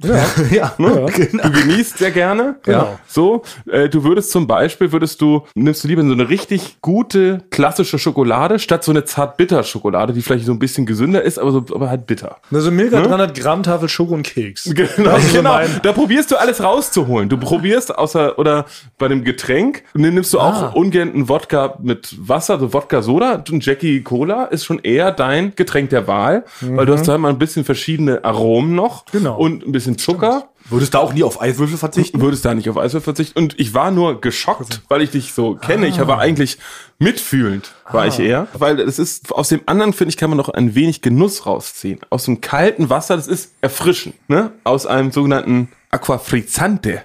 ja. 0.50 0.74
Ne? 0.78 1.06
Du 1.42 1.50
genießt 1.50 1.98
sehr 1.98 2.10
gerne. 2.10 2.56
Genau. 2.62 2.98
So, 3.06 3.42
äh, 3.70 3.88
du 3.88 4.04
würdest 4.04 4.30
zum 4.30 4.46
Beispiel, 4.46 4.92
würdest 4.92 5.20
du, 5.20 5.44
nimmst 5.54 5.82
du 5.82 5.88
lieber 5.88 6.02
so 6.04 6.12
eine 6.12 6.28
richtig 6.28 6.78
gute 6.80 7.42
klassische 7.50 7.98
Schokolade 7.98 8.58
statt 8.58 8.84
so 8.84 8.92
eine 8.92 9.04
zart-bitter-Schokolade, 9.04 10.12
die 10.12 10.22
vielleicht 10.22 10.46
so 10.46 10.52
ein 10.52 10.58
bisschen 10.58 10.86
gesünder 10.86 11.22
ist, 11.22 11.38
aber 11.38 11.50
so, 11.52 11.64
aber 11.74 11.88
halt 11.90 12.06
bitter. 12.06 12.36
Also 12.52 12.70
Milka 12.70 13.00
300 13.02 13.36
Gramm 13.36 13.62
Tafel 13.62 13.88
Schoko 13.88 14.14
und 14.14 14.22
Keks. 14.22 14.64
Genau, 14.74 15.10
Das 15.10 15.24
ist 15.24 15.30
so 15.32 15.38
genau. 15.38 15.54
mein- 15.54 15.80
Da 15.82 15.92
probierst 15.92 16.30
du 16.30 16.36
alles 16.36 16.62
rauszuholen. 16.62 17.28
Du 17.28 17.36
probierst 17.36 17.96
außer 17.98 18.38
oder 18.38 18.66
bei 18.98 19.06
einem 19.06 19.24
Getränk 19.24 19.82
nimmst 19.94 20.32
du 20.34 20.38
Ah. 20.40 20.68
auch 20.70 20.74
ungern 20.74 21.12
einen 21.12 21.28
Wodka 21.28 21.76
mit 21.82 22.14
Wasser, 22.20 22.58
so 22.60 22.72
Wodka 22.72 23.02
Soda. 23.02 23.42
Ein 23.50 23.60
Jackie 23.60 24.02
Cola 24.02 24.44
ist 24.44 24.64
schon 24.64 24.78
eher 24.78 25.10
dein 25.10 25.54
Getränk 25.56 25.90
der 25.90 26.06
Wahl, 26.06 26.44
weil 26.60 26.86
du 26.86 26.92
hast 26.92 27.08
da 27.08 27.18
mal 27.18 27.30
ein 27.30 27.38
bisschen 27.38 27.64
verschiedene 27.64 28.24
Aromen 28.24 28.74
noch 28.74 29.04
Mhm. 29.06 29.18
Genau. 29.18 29.36
und 29.38 29.66
ein 29.66 29.72
bisschen 29.72 29.87
Zucker. 29.96 30.48
Würdest 30.70 30.92
du 30.92 30.98
auch 30.98 31.14
nie 31.14 31.22
auf 31.22 31.40
Eiswürfel 31.40 31.78
verzichten? 31.78 32.20
Würdest 32.20 32.44
da 32.44 32.52
nicht 32.52 32.68
auf 32.68 32.76
Eiswürfel 32.76 33.04
verzichten. 33.14 33.38
Und 33.38 33.58
ich 33.58 33.72
war 33.72 33.90
nur 33.90 34.20
geschockt, 34.20 34.82
weil 34.88 35.00
ich 35.00 35.10
dich 35.10 35.32
so 35.32 35.54
kenne. 35.54 35.86
Ich 35.86 35.98
Ah. 35.98 36.06
war 36.06 36.18
eigentlich 36.18 36.58
mitfühlend, 36.98 37.70
war 37.90 38.06
ich 38.06 38.18
eher. 38.18 38.48
Weil 38.52 38.78
es 38.80 38.98
ist, 38.98 39.32
aus 39.32 39.48
dem 39.48 39.62
anderen, 39.64 39.94
finde 39.94 40.10
ich, 40.10 40.18
kann 40.18 40.28
man 40.28 40.36
noch 40.36 40.50
ein 40.50 40.74
wenig 40.74 41.00
Genuss 41.00 41.46
rausziehen. 41.46 42.00
Aus 42.10 42.24
dem 42.26 42.42
kalten 42.42 42.90
Wasser, 42.90 43.16
das 43.16 43.28
ist 43.28 43.52
erfrischend, 43.62 44.14
ne? 44.28 44.50
Aus 44.64 44.84
einem 44.84 45.10
sogenannten 45.10 45.68
Aquafrizzante. 45.90 47.02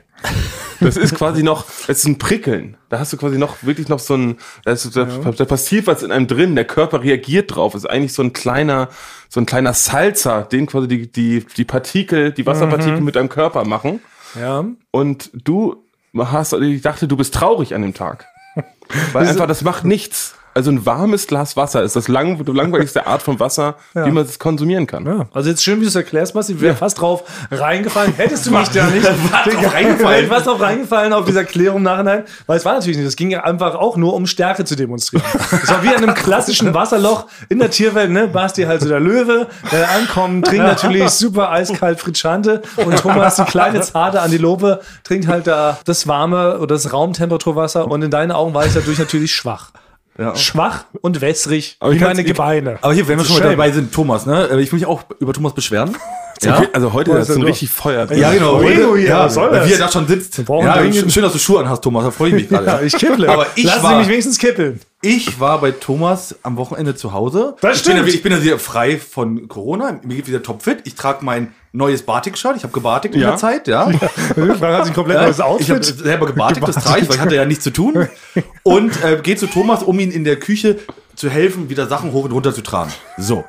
Das 0.80 0.98
ist 0.98 1.16
quasi 1.16 1.44
noch, 1.44 1.66
es 1.88 2.00
ist 2.00 2.06
ein 2.06 2.18
Prickeln. 2.18 2.78
Da 2.90 3.00
hast 3.00 3.14
du 3.14 3.18
quasi 3.18 3.38
noch 3.38 3.64
wirklich 3.64 3.90
noch 3.90 4.00
so 4.00 4.16
ein, 4.16 4.38
da, 4.66 4.72
ist, 4.72 4.96
da, 4.96 5.06
da 5.06 5.46
passiert 5.46 5.88
was 5.88 6.04
in 6.04 6.12
einem 6.12 6.28
drin, 6.28 6.56
der 6.56 6.66
Körper 6.66 7.02
reagiert 7.04 7.56
drauf. 7.56 7.76
ist 7.76 7.90
eigentlich 7.90 8.14
so 8.14 8.22
ein 8.24 8.34
kleiner, 8.34 8.90
so 9.30 9.40
ein 9.40 9.46
kleiner 9.46 9.74
Salzer, 9.74 10.44
den 10.44 10.66
quasi 10.68 10.88
die, 10.88 11.12
die, 11.12 11.46
die 11.58 11.66
Partikel, 11.66 12.32
die 12.32 12.46
Wasserpartikel 12.46 13.00
Mhm. 13.00 13.06
mit 13.06 13.16
deinem 13.16 13.30
Körper 13.30 13.66
machen. 13.66 14.00
Ja. 14.40 14.66
Und 14.92 15.30
du 15.34 15.84
hast, 16.18 16.54
ich 16.54 16.82
dachte, 16.82 17.08
du 17.08 17.18
bist 17.18 17.34
traurig 17.34 17.74
an 17.76 17.82
dem 17.82 17.94
Tag. 17.94 18.26
Weil 19.14 19.28
einfach, 19.28 19.48
das 19.48 19.64
macht 19.64 19.86
nichts. 19.86 20.36
Also 20.56 20.72
ein 20.72 20.86
warmes 20.86 21.28
Glas 21.28 21.56
Wasser 21.56 21.84
ist 21.84 21.96
das 21.96 22.08
lang, 22.08 22.44
langweiligste 22.46 23.06
Art 23.08 23.22
von 23.22 23.40
Wasser, 23.40 23.76
wie 23.94 24.12
man 24.12 24.26
es 24.26 24.40
konsumieren 24.40 24.88
kann. 24.88 25.06
Ja, 25.06 25.26
also 25.34 25.50
jetzt 25.50 25.64
schön, 25.64 25.78
wie 25.78 25.84
du 25.84 25.90
es 25.90 25.96
erklärst, 25.96 26.36
ich 26.50 26.62
wäre 26.62 26.76
fast 26.76 27.00
drauf 27.00 27.24
reingefallen. 27.52 28.14
Hättest 28.16 28.48
du 28.48 28.52
mich 28.52 28.70
da 28.70 28.88
nicht 28.88 29.06
reingefallen. 29.74 30.28
Fast 30.28 30.48
drauf 30.48 30.60
reingefallen 30.60 31.14
auf 31.14 31.26
dieser 31.26 31.44
Klärung 31.44 31.84
im 31.84 31.84
nachhinein. 31.84 32.24
Weil 32.48 32.58
es 32.58 32.66
war 32.66 32.74
natürlich 32.74 32.98
nicht. 32.98 33.08
Es 33.08 33.16
ging 33.16 33.30
ja 33.30 33.44
einfach 33.44 33.76
auch 33.76 33.98
nur 33.98 34.14
um 34.14 34.26
Stärke 34.26 34.66
zu 34.66 34.76
demonstrieren. 34.76 35.26
Es 35.52 35.70
war 35.70 35.84
wie 35.84 35.90
an 35.90 36.04
einem 36.04 36.14
klassischen 36.14 36.74
Wasserloch 36.74 37.28
in 37.50 37.60
der 37.60 37.70
Tierwelt, 37.70 38.12
ne? 38.12 38.28
Basti 38.28 38.64
halt 38.64 38.82
so 38.82 38.90
der 38.90 39.00
Löwe, 39.00 39.48
der 39.72 39.92
ankommt, 39.92 40.48
trinkt 40.48 40.66
natürlich 40.66 41.10
super 41.10 41.52
eiskalt 41.52 42.00
Fritschante 42.00 42.62
und 42.78 42.98
Thomas, 42.98 43.36
die 43.36 43.44
kleine 43.44 43.82
zarte 43.82 44.22
Antilope, 44.22 44.82
trinkt 45.04 45.28
halt 45.28 45.48
da 45.48 45.78
das 45.86 46.08
warme 46.08 46.58
oder 46.60 46.76
das 46.76 46.92
Raumtemperaturwasser 46.94 47.88
und 47.88 48.02
in 48.02 48.12
deinen 48.12 48.32
Augen 48.32 48.54
war 48.54 48.66
ich 48.66 48.74
dadurch 48.74 49.00
natürlich 49.00 49.34
schwach. 49.34 49.72
Ja. 50.18 50.36
Schwach 50.36 50.86
und 51.02 51.22
wässrig, 51.22 51.78
Aber 51.80 51.92
wie 51.94 52.00
meine 52.00 52.22
ich- 52.22 52.28
Gebeine. 52.28 52.78
Aber 52.82 52.94
hier, 52.94 53.08
wenn 53.08 53.18
wir 53.18 53.26
schon 53.26 53.40
mal 53.40 53.50
dabei 53.50 53.72
sind, 53.72 53.92
Thomas, 53.94 54.26
ne? 54.28 54.48
Ich 54.60 54.72
will 54.72 54.80
mich 54.80 54.86
auch 54.86 55.04
über 55.20 55.34
Thomas 55.34 55.54
beschweren. 55.54 55.96
Okay, 56.46 56.68
also 56.74 56.92
heute 56.92 57.12
ist 57.12 57.28
so 57.32 57.40
richtig 57.40 57.70
Feuer. 57.70 58.12
Ja, 58.12 58.34
genau. 58.34 58.58
Heute, 58.62 58.98
ja, 59.00 59.30
soll 59.30 59.52
das? 59.52 59.66
Wie 59.66 59.72
er 59.74 59.78
da 59.80 59.90
schon 59.90 60.06
sitzt. 60.08 60.38
Ja, 60.40 60.84
schön, 60.92 61.24
dass 61.24 61.32
du 61.32 61.40
Schuhe 61.40 61.62
anhast, 61.62 61.82
Thomas. 61.82 62.04
Da 62.04 62.12
freue 62.12 62.30
ich 62.30 62.34
mich 62.34 62.50
gerade. 62.50 62.66
Ja, 62.68 62.82
ich 62.82 62.92
kipple. 62.98 63.30
Aber 63.30 63.46
ich 63.56 63.64
Lassen 63.64 63.80
Sie 63.80 63.84
war- 63.86 64.00
mich 64.00 64.10
wenigstens 64.10 64.40
kippeln. 64.40 64.82
Ich 65.02 65.40
war 65.40 65.62
bei 65.62 65.72
Thomas 65.72 66.36
am 66.44 66.58
Wochenende 66.58 66.96
zu 66.96 67.14
Hause. 67.14 67.56
Das 67.62 67.78
ich 67.78 67.84
bin, 67.86 67.94
ja, 67.96 68.00
stimmt. 68.04 68.16
ich 68.16 68.24
bin 68.24 68.34
ja 68.34 68.44
wieder 68.44 68.60
frei 68.60 68.98
von 68.98 69.48
Corona. 69.48 70.00
Mir 70.04 70.18
geht 70.18 70.28
wieder 70.28 70.44
topfit. 70.44 70.80
Ich 70.84 70.96
trage 70.96 71.24
mein 71.24 71.54
neues 71.74 72.04
Batik-Shirt. 72.04 72.56
Ich 72.56 72.64
habe 72.64 72.72
gebatigt 72.74 73.16
in 73.16 73.22
Ja. 73.22 73.30
der 73.32 73.38
Zeit, 73.38 73.68
ja. 73.68 73.90
Man 74.36 74.62
hat 74.62 74.86
sich 74.86 74.94
komplett 74.94 75.18
neues 75.22 75.38
Ich 75.38 75.44
habe 75.44 75.52
Outfit. 75.56 75.84
selber 75.84 76.28
gebatigt, 76.28 76.68
das 76.68 76.76
trage 76.76 77.02
ich, 77.02 77.10
weil 77.10 77.16
ich 77.16 77.22
hatte 77.22 77.36
ja 77.36 77.46
nichts 77.46 77.64
zu 77.64 77.72
tun. 77.72 78.08
Und 78.64 79.04
äh, 79.04 79.20
gehe 79.22 79.36
zu 79.36 79.48
Thomas, 79.48 79.84
um 79.84 80.00
ihn 80.00 80.12
in 80.12 80.24
der 80.24 80.38
Küche 80.40 80.78
zu 81.16 81.30
helfen, 81.30 81.70
wieder 81.70 81.88
Sachen 81.88 82.12
hoch 82.12 82.26
und 82.26 82.32
runter 82.32 82.54
zu 82.54 82.62
tragen. 82.62 82.92
So. 83.18 83.44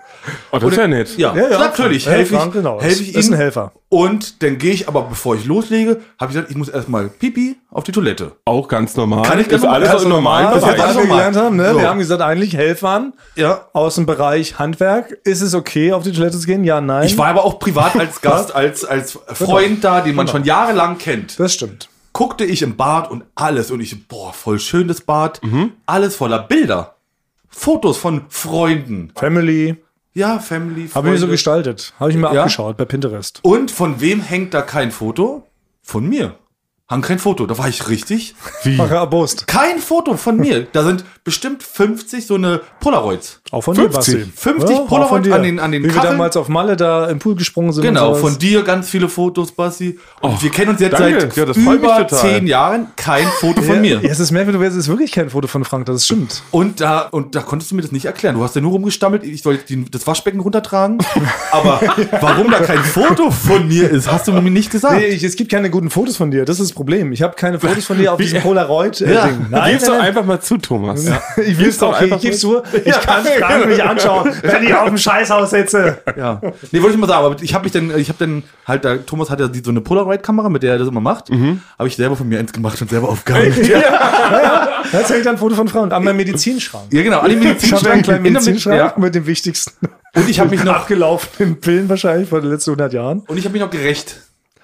Oh, 0.52 0.58
das 0.58 0.70
ist 0.70 0.78
ja 0.78 0.88
nett. 0.88 1.18
Ja, 1.18 1.34
Ja, 1.36 1.50
ja. 1.50 1.58
natürlich. 1.58 2.06
Helfe 2.06 2.36
ich, 2.36 2.50
genau. 2.52 2.80
helfe 2.80 3.02
ich 3.02 3.14
Ist 3.14 3.26
ihm. 3.28 3.34
ein 3.34 3.38
Helfer. 3.38 3.72
Und 3.90 4.42
dann 4.42 4.56
gehe 4.56 4.72
ich 4.72 4.88
aber, 4.88 5.02
bevor 5.02 5.34
ich 5.34 5.44
loslege, 5.44 6.00
habe 6.18 6.30
ich 6.30 6.36
gesagt, 6.36 6.50
ich 6.50 6.56
muss 6.56 6.70
erstmal 6.70 7.08
Pipi 7.10 7.56
auf 7.70 7.84
die 7.84 7.92
Toilette. 7.92 8.32
Auch 8.46 8.66
ganz 8.68 8.96
normal. 8.96 9.22
Kann 9.28 9.38
ich 9.38 9.48
ganz 9.50 9.62
ist 9.62 9.68
alles 9.68 9.88
normal- 9.88 9.96
auch 9.98 10.02
im 10.02 10.08
normalen 10.08 10.46
was 10.62 10.62
wir 10.62 11.02
normal. 11.02 11.04
gelernt 11.18 11.36
haben, 11.36 11.56
ne? 11.56 11.72
So. 11.74 11.78
Wir 11.80 11.88
haben 11.90 11.98
gesagt, 11.98 12.22
eigentlich 12.22 12.56
Helfern 12.56 13.12
Ja. 13.36 13.66
aus 13.74 13.96
dem 13.96 14.06
Bereich 14.06 14.58
Handwerk. 14.58 15.18
Ist 15.24 15.42
es 15.42 15.54
okay, 15.54 15.92
auf 15.92 16.04
die 16.04 16.12
Toilette 16.12 16.38
zu 16.38 16.46
gehen? 16.46 16.64
Ja, 16.64 16.80
nein. 16.80 17.06
Ich 17.06 17.18
war 17.18 17.26
aber 17.26 17.44
auch 17.44 17.58
privat 17.58 17.94
als 17.98 18.22
Gast, 18.22 18.54
als, 18.54 18.84
als 18.86 19.18
Freund 19.34 19.84
da, 19.84 20.00
den 20.00 20.14
man 20.14 20.26
schon 20.28 20.44
jahrelang 20.44 20.96
kennt. 20.96 21.38
das 21.38 21.52
stimmt. 21.52 21.90
Guckte 22.14 22.44
ich 22.44 22.62
im 22.62 22.76
Bad 22.76 23.10
und 23.10 23.24
alles. 23.34 23.70
Und 23.72 23.80
ich, 23.80 24.06
boah, 24.08 24.32
voll 24.32 24.58
schönes 24.60 25.00
Bad. 25.00 25.40
Alles 25.84 26.14
voller 26.16 26.38
Bilder. 26.38 26.93
Fotos 27.56 27.96
von 27.96 28.22
Freunden. 28.28 29.12
Family. 29.16 29.76
Ja, 30.12 30.38
Family, 30.38 30.88
Habe 30.94 31.08
ich 31.08 31.12
mir 31.12 31.18
so 31.18 31.22
Freunde. 31.22 31.26
gestaltet. 31.32 31.92
Habe 31.98 32.10
ich 32.10 32.16
mir 32.16 32.32
Ja? 32.32 32.42
abgeschaut 32.42 32.76
bei 32.76 32.84
Pinterest. 32.84 33.40
Und 33.42 33.70
von 33.70 34.00
wem 34.00 34.20
hängt 34.20 34.54
da 34.54 34.62
kein 34.62 34.90
Foto? 34.92 35.46
Von 35.82 36.08
mir. 36.08 36.36
Hang 36.88 37.00
kein 37.02 37.18
Foto. 37.18 37.46
Da 37.46 37.56
war 37.58 37.68
ich 37.68 37.88
richtig. 37.88 38.34
Erbost. 38.64 39.46
Kein 39.46 39.78
Foto 39.78 40.16
von 40.16 40.36
mir. 40.36 40.66
Da 40.72 40.84
sind 40.84 41.04
bestimmt 41.24 41.62
50 41.62 42.26
so 42.26 42.34
eine 42.34 42.60
Polaroids. 42.80 43.40
Auch 43.50 43.62
von 43.62 43.74
50. 43.74 44.14
dir, 44.14 44.20
Basti. 44.26 44.32
50 44.36 44.76
auch 44.76 44.86
Polaroid 44.88 45.08
von 45.08 45.22
dir. 45.22 45.34
an 45.34 45.42
den- 45.42 45.58
an 45.58 45.72
den 45.72 45.82
Wie 45.82 45.86
wir 45.88 45.94
Kacheln. 45.94 46.12
damals 46.12 46.36
auf 46.36 46.48
Malle 46.48 46.76
da 46.76 47.06
im 47.08 47.18
Pool 47.18 47.34
gesprungen 47.34 47.72
sind. 47.72 47.82
Genau, 47.82 48.14
von 48.14 48.38
dir 48.38 48.62
ganz 48.62 48.88
viele 48.90 49.08
Fotos, 49.08 49.52
Basti. 49.52 49.98
Und 50.20 50.42
wir 50.42 50.50
kennen 50.50 50.70
uns 50.70 50.80
jetzt 50.80 50.98
danke. 50.98 51.20
seit 51.34 51.56
Ja, 51.56 51.72
über 51.72 52.06
zehn 52.08 52.46
Jahren. 52.46 52.88
Kein 52.96 53.26
Foto 53.40 53.62
von 53.62 53.76
ja, 53.76 53.80
mir. 53.80 54.00
Ja, 54.02 54.10
es 54.10 54.20
ist 54.20 54.30
merkwürdig, 54.32 54.60
es 54.68 54.74
ist 54.76 54.88
wirklich 54.88 55.12
kein 55.12 55.30
Foto 55.30 55.48
von 55.48 55.64
Frank, 55.64 55.86
das 55.86 56.04
stimmt. 56.04 56.42
Und 56.50 56.80
da, 56.80 57.00
und 57.10 57.34
da 57.34 57.40
konntest 57.40 57.70
du 57.70 57.76
mir 57.76 57.82
das 57.82 57.92
nicht 57.92 58.04
erklären. 58.04 58.34
Du 58.36 58.42
hast 58.44 58.54
ja 58.54 58.60
nur 58.60 58.72
rumgestammelt, 58.72 59.24
ich 59.24 59.42
soll 59.42 59.56
die, 59.58 59.84
das 59.90 60.06
Waschbecken 60.06 60.40
runtertragen. 60.40 60.98
Aber 61.52 61.80
warum 62.20 62.50
da 62.50 62.60
kein 62.60 62.78
Foto 62.84 63.30
von 63.30 63.66
mir 63.66 63.88
ist, 63.90 64.10
hast 64.12 64.28
du 64.28 64.32
mir 64.32 64.42
nicht 64.50 64.70
gesagt. 64.70 64.96
Nee, 64.96 65.06
ich, 65.06 65.22
es 65.24 65.36
gibt 65.36 65.50
keine 65.50 65.70
guten 65.70 65.88
Fotos 65.90 66.16
von 66.18 66.30
dir, 66.30 66.44
das 66.44 66.60
ist 66.60 66.70
das 66.70 66.74
Problem. 66.74 67.12
Ich 67.12 67.22
habe 67.22 67.34
keine 67.34 67.58
Fotos 67.58 67.84
von 67.86 67.96
dir 67.96 68.12
auf 68.12 68.18
diesem 68.20 68.42
Polaroid-Ding. 68.42 69.10
Ja. 69.10 69.28
Nein, 69.50 69.72
Gib's 69.72 69.84
doch 69.86 69.98
einfach 69.98 70.24
mal 70.24 70.40
zu, 70.40 70.58
Thomas. 70.58 71.04
Ich 71.44 71.58
will 71.58 71.68
es 71.68 71.78
doch, 71.78 71.94
okay, 71.94 72.04
einfach 72.04 72.16
ich 72.16 72.22
geb's 72.22 72.40
zu. 72.40 72.62
Ich 72.84 73.00
kann 73.00 73.24
Frank 73.24 73.66
nicht 73.68 73.82
anschauen, 73.82 74.30
wenn 74.42 74.62
ich 74.62 74.74
auf 74.74 74.88
dem 74.88 74.98
Scheißhaus 74.98 75.50
sitze. 75.50 75.98
Ja. 76.16 76.40
Nee, 76.70 76.80
wollte 76.80 76.94
ich 76.94 77.00
mal 77.00 77.06
sagen, 77.06 77.24
aber 77.24 77.42
ich 77.42 77.54
habe 77.54 77.64
mich 77.64 77.72
dann, 77.72 77.96
ich 77.98 78.08
habe 78.08 78.18
dann 78.18 78.42
halt, 78.66 78.84
da, 78.84 78.96
Thomas 78.96 79.30
hat 79.30 79.40
ja 79.40 79.48
so 79.62 79.70
eine 79.70 79.80
Polaroid-Kamera, 79.80 80.48
mit 80.48 80.62
der 80.62 80.72
er 80.72 80.78
das 80.78 80.88
immer 80.88 81.00
macht. 81.00 81.30
Habe 81.30 81.88
ich 81.88 81.96
selber 81.96 82.16
von 82.16 82.28
mir 82.28 82.38
eins 82.38 82.52
gemacht 82.52 82.80
und 82.80 82.90
selber 82.90 83.08
aufgehangen. 83.08 83.54
Da 84.92 85.04
zeigt 85.04 85.26
ein 85.26 85.38
Foto 85.38 85.54
von 85.54 85.66
Frank 85.66 85.92
an 85.92 86.04
meinem 86.04 86.16
Medizinschrank. 86.18 86.92
ja, 86.92 87.02
genau, 87.02 87.20
alle 87.20 87.34
Ich 87.34 87.38
habe 87.38 87.46
einen 87.46 87.54
Medizinschrank 87.54 88.04
der 88.04 88.20
Medizinschrank 88.20 88.78
ja. 88.78 88.94
mit 88.96 89.14
dem 89.14 89.26
wichtigsten 89.26 89.88
Und 90.14 90.28
ich 90.28 90.40
habe 90.40 90.50
mich 90.50 90.62
noch 90.62 90.74
abgelaufenen 90.74 91.60
Pillen 91.60 91.88
wahrscheinlich 91.88 92.28
von 92.28 92.42
den 92.42 92.50
letzten 92.50 92.70
100 92.70 92.92
Jahren. 92.92 93.20
Und 93.26 93.36
ich 93.36 93.44
habe 93.44 93.52
mich 93.52 93.62
noch 93.62 93.70
gerecht. 93.70 94.20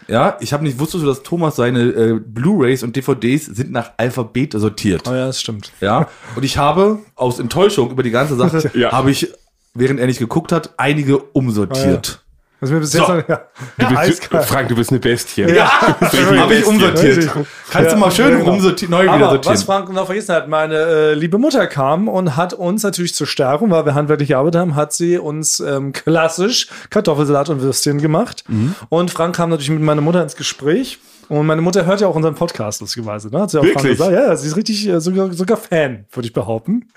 Ja, 0.08 0.36
ich 0.40 0.52
habe 0.52 0.64
nicht, 0.64 0.78
wusstest 0.78 1.04
du, 1.04 1.08
dass 1.08 1.22
Thomas 1.22 1.56
seine 1.56 1.82
äh, 1.82 2.18
Blu-Rays 2.18 2.82
und 2.82 2.96
DVDs 2.96 3.46
sind 3.46 3.70
nach 3.70 3.92
Alphabet 3.96 4.52
sortiert. 4.54 5.02
Oh 5.08 5.12
ja, 5.14 5.26
das 5.26 5.40
stimmt. 5.40 5.72
Ja, 5.80 6.08
und 6.34 6.44
ich 6.44 6.58
habe 6.58 6.98
aus 7.14 7.38
Enttäuschung 7.38 7.90
über 7.90 8.02
die 8.02 8.10
ganze 8.10 8.36
Sache, 8.36 8.70
Ja. 8.78 8.92
habe 8.92 9.10
ich, 9.10 9.28
während 9.74 10.00
er 10.00 10.06
nicht 10.06 10.18
geguckt 10.18 10.52
hat, 10.52 10.74
einige 10.78 11.18
umsortiert. 11.18 12.06
Das 12.06 12.20
ist 12.61 12.70
mir 12.70 12.81
bis 12.81 12.92
jetzt 12.92 13.07
So. 13.07 13.12
noch, 13.14 13.29
ja, 13.29 13.40
Du 13.79 13.87
bist, 13.88 13.99
eiskalt. 13.99 14.44
Frank, 14.44 14.68
du 14.68 14.75
bist 14.77 14.90
eine 14.90 15.01
Bestie. 15.01 15.42
Ja, 15.42 15.70
habe 16.01 16.55
ich 16.55 16.66
umsortiert. 16.66 17.16
Richtig. 17.18 17.31
Kannst 17.70 17.90
du 17.90 17.94
Ja, 17.94 18.01
mal 18.01 18.11
schön 18.11 18.31
ja, 18.33 18.38
genau. 18.38 18.53
umsortieren, 18.53 18.90
neu 18.90 19.03
wieder 19.05 19.12
Aber 19.14 19.31
sortieren. 19.31 19.55
was 19.55 19.62
Frank 19.64 19.92
noch 19.92 20.07
vergessen 20.07 20.35
hat, 20.35 20.49
meine 20.49 20.75
äh, 20.75 21.14
liebe 21.14 21.38
Mutter 21.38 21.66
kam 21.66 22.09
und 22.09 22.37
hat 22.37 22.53
uns 22.53 22.83
natürlich 22.83 23.14
zur 23.14 23.27
Stärkung, 23.27 23.70
weil 23.70 23.87
wir 23.87 23.94
handwerklich 23.94 24.29
gearbeitet 24.29 24.61
haben, 24.61 24.75
hat 24.77 24.92
sie 24.92 25.18
uns 25.18 25.61
ähm, 25.61 25.92
klassisch 25.92 26.68
Kartoffelsalat 26.90 27.49
und 27.49 27.62
Würstchen 27.62 27.99
gemacht. 27.99 28.44
Mhm. 28.49 28.75
Und 28.88 29.11
Frank 29.11 29.37
kam 29.37 29.51
natürlich 29.51 29.70
mit 29.70 29.83
meiner 29.83 30.01
Mutter 30.03 30.23
ins 30.23 30.37
Gespräch. 30.37 30.99
Und 31.30 31.46
meine 31.46 31.62
Mutter 31.62 31.86
hört 31.86 32.00
ja 32.00 32.08
auch 32.08 32.16
unseren 32.16 32.34
Podcast, 32.34 32.80
lustigerweise. 32.80 33.28
Ne? 33.30 33.40
Hat 33.40 33.50
sie 33.50 33.58
auch 33.60 33.62
Wirklich? 33.64 33.92
gesagt. 33.96 34.10
Ja, 34.12 34.26
ja, 34.26 34.36
sie 34.36 34.48
ist 34.48 34.56
richtig 34.56 34.86
äh, 34.88 35.00
sogar, 35.00 35.32
sogar 35.32 35.56
Fan, 35.56 36.04
würde 36.12 36.26
ich 36.26 36.32
behaupten. 36.32 36.88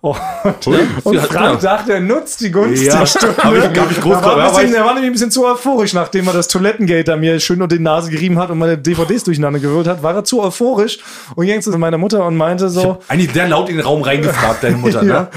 Und, 0.00 0.16
und 1.04 1.12
sie 1.14 1.20
hat- 1.20 1.28
Frank 1.32 1.62
ja. 1.62 1.76
dachte, 1.76 1.94
er 1.94 2.00
nutzt 2.00 2.40
die 2.42 2.52
Gunst 2.52 2.80
Ja, 2.84 3.00
der 3.00 3.06
Stunde. 3.06 3.36
hab 3.42 3.52
ich- 3.54 3.64
hab 3.80 3.90
ich 3.90 4.00
groß 4.00 4.14
er, 4.14 4.22
war 4.24 4.36
ein 4.38 4.48
bisschen, 4.54 4.72
ja, 4.72 4.78
er 4.78 4.84
war 4.84 4.94
nämlich 4.94 5.10
ein 5.10 5.12
bisschen 5.14 5.30
zu 5.32 5.44
euphorisch, 5.46 5.94
nachdem 5.94 6.28
er 6.28 6.32
das 6.32 6.46
Toilettengate 6.46 7.04
da 7.04 7.16
mir 7.16 7.40
schön 7.40 7.60
unter 7.60 7.76
die 7.76 7.82
Nase 7.82 8.10
gerieben 8.10 8.38
hat 8.38 8.50
und 8.50 8.58
meine 8.58 8.78
DVDs 8.78 9.24
durcheinander 9.24 9.58
gewürgt 9.58 9.88
hat, 9.88 10.02
war 10.02 10.14
er 10.14 10.22
zu 10.24 10.40
euphorisch 10.40 11.00
und 11.34 11.44
ging 11.46 11.60
zu 11.60 11.76
meiner 11.76 11.98
Mutter 11.98 12.24
und 12.24 12.36
meinte 12.36 12.68
so, 12.68 12.98
Eigentlich 13.08 13.32
sehr 13.32 13.48
laut 13.48 13.68
in 13.68 13.78
den 13.78 13.84
Raum 13.84 14.02
reingefragt, 14.02 14.62
deine 14.62 14.76
Mutter, 14.76 15.02
Ja. 15.04 15.12
ne? 15.22 15.28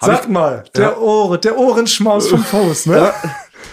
Sag 0.00 0.28
mal, 0.28 0.64
der 0.76 0.82
Ja. 0.82 0.96
Ohren, 0.98 1.40
der 1.40 1.56
Ohrenschmaus 1.56 2.26
vom 2.28 2.42
Fuß, 2.44 2.86
ne? 2.86 3.12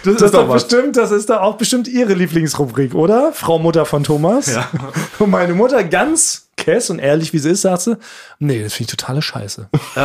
Das, 0.04 0.14
Das 0.16 0.22
ist 0.22 0.34
doch 0.34 0.52
bestimmt, 0.52 0.96
das 0.96 1.10
ist 1.12 1.30
da 1.30 1.40
auch 1.40 1.56
bestimmt 1.56 1.86
ihre 1.88 2.14
Lieblingsrubrik, 2.14 2.94
oder? 2.94 3.32
Frau 3.32 3.58
Mutter 3.58 3.84
von 3.86 4.02
Thomas. 4.04 4.46
Ja. 4.52 4.68
Und 5.18 5.30
meine 5.30 5.54
Mutter 5.54 5.84
ganz 5.84 6.48
kess 6.56 6.90
und 6.90 6.98
ehrlich, 7.00 7.32
wie 7.32 7.38
sie 7.40 7.50
ist, 7.50 7.62
sagt 7.62 7.82
sie, 7.82 7.96
nee, 8.38 8.62
das 8.62 8.74
finde 8.74 8.90
ich 8.92 8.96
totale 8.96 9.20
Scheiße. 9.20 9.68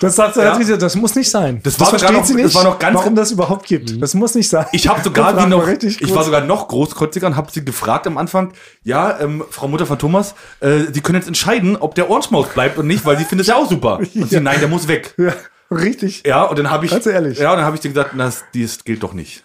das 0.00 0.16
sagt 0.16 0.34
sie, 0.34 0.40
Ja. 0.40 0.52
sie 0.54 0.60
gesagt, 0.60 0.82
das 0.82 0.94
muss 0.96 1.14
nicht 1.14 1.30
sein. 1.30 1.60
Das 1.62 1.78
war 1.80 1.86
sogar 1.90 2.12
noch- 2.12 2.26
das 2.28 2.54
war 2.54 2.64
noch 2.64 2.78
ganz- 2.78 2.96
warum 2.98 3.14
das 3.14 3.30
überhaupt 3.30 3.66
gibt. 3.66 4.00
Das 4.02 4.14
muss 4.14 4.34
nicht 4.34 4.48
sein. 4.48 4.66
Ich 4.72 4.88
habe 4.88 5.02
sogar 5.02 5.32
die 5.34 5.46
noch, 5.48 5.66
ich 5.68 6.14
war 6.14 6.24
sogar 6.24 6.42
noch 6.42 6.68
großkreuziger 6.68 7.26
und 7.28 7.36
habe 7.36 7.50
sie 7.50 7.64
gefragt 7.64 8.06
am 8.06 8.18
Anfang, 8.18 8.52
ja, 8.82 9.18
ähm, 9.20 9.44
Frau 9.50 9.68
Mutter 9.68 9.86
von 9.86 9.98
Thomas, 9.98 10.34
äh, 10.60 10.80
Sie 10.92 11.00
können 11.00 11.16
jetzt 11.16 11.28
entscheiden, 11.28 11.76
ob 11.76 11.94
der 11.94 12.10
Ohrenschmaus 12.10 12.48
bleibt 12.48 12.76
und 12.78 12.86
nicht, 12.86 13.04
weil 13.06 13.16
sie 13.16 13.24
findet 13.24 13.46
es 13.46 13.48
ja 13.48 13.56
auch 13.56 13.68
super. 13.70 13.98
Und 14.14 14.28
sie, 14.30 14.40
nein, 14.40 14.58
der 14.60 14.68
muss 14.68 14.86
weg. 14.88 15.14
ja, 15.16 15.32
richtig. 15.74 16.22
Ja, 16.26 16.42
und 16.44 16.58
dann 16.58 16.70
habe 16.70 16.84
ich, 16.86 16.90
Ganz 16.90 17.06
ehrlich. 17.06 17.38
ja, 17.38 17.50
und 17.52 17.56
dann 17.58 17.66
habe 17.66 17.76
ich 17.76 17.82
dir 17.82 17.88
gesagt, 17.90 18.10
das, 18.16 18.44
dies 18.54 18.84
gilt 18.84 19.02
doch 19.02 19.12
nicht. 19.12 19.44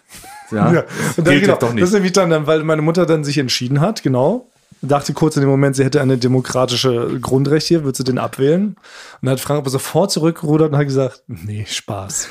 Ja, 0.50 0.72
Ja. 0.72 0.82
das 1.16 1.24
gilt 1.24 1.42
genau, 1.42 1.52
doch 1.54 1.60
das 1.68 1.74
nicht. 1.74 1.84
ist 1.84 1.92
nämlich 1.92 2.12
dann, 2.12 2.46
weil 2.46 2.64
meine 2.64 2.82
Mutter 2.82 3.06
dann 3.06 3.22
sich 3.24 3.38
entschieden 3.38 3.80
hat, 3.80 4.02
genau. 4.02 4.49
Dachte 4.82 5.12
kurz 5.12 5.36
in 5.36 5.42
dem 5.42 5.50
Moment, 5.50 5.76
sie 5.76 5.84
hätte 5.84 6.00
eine 6.00 6.16
demokratische 6.16 7.18
Grundrecht 7.20 7.66
hier, 7.66 7.84
würde 7.84 7.96
sie 7.98 8.04
den 8.04 8.18
abwählen. 8.18 8.68
Und 8.68 8.76
dann 9.22 9.32
hat 9.32 9.40
Frank 9.40 9.58
aber 9.60 9.68
sofort 9.70 10.10
zurückgerudert 10.10 10.72
und 10.72 10.78
hat 10.78 10.86
gesagt, 10.86 11.22
nee, 11.26 11.66
Spaß. 11.68 12.28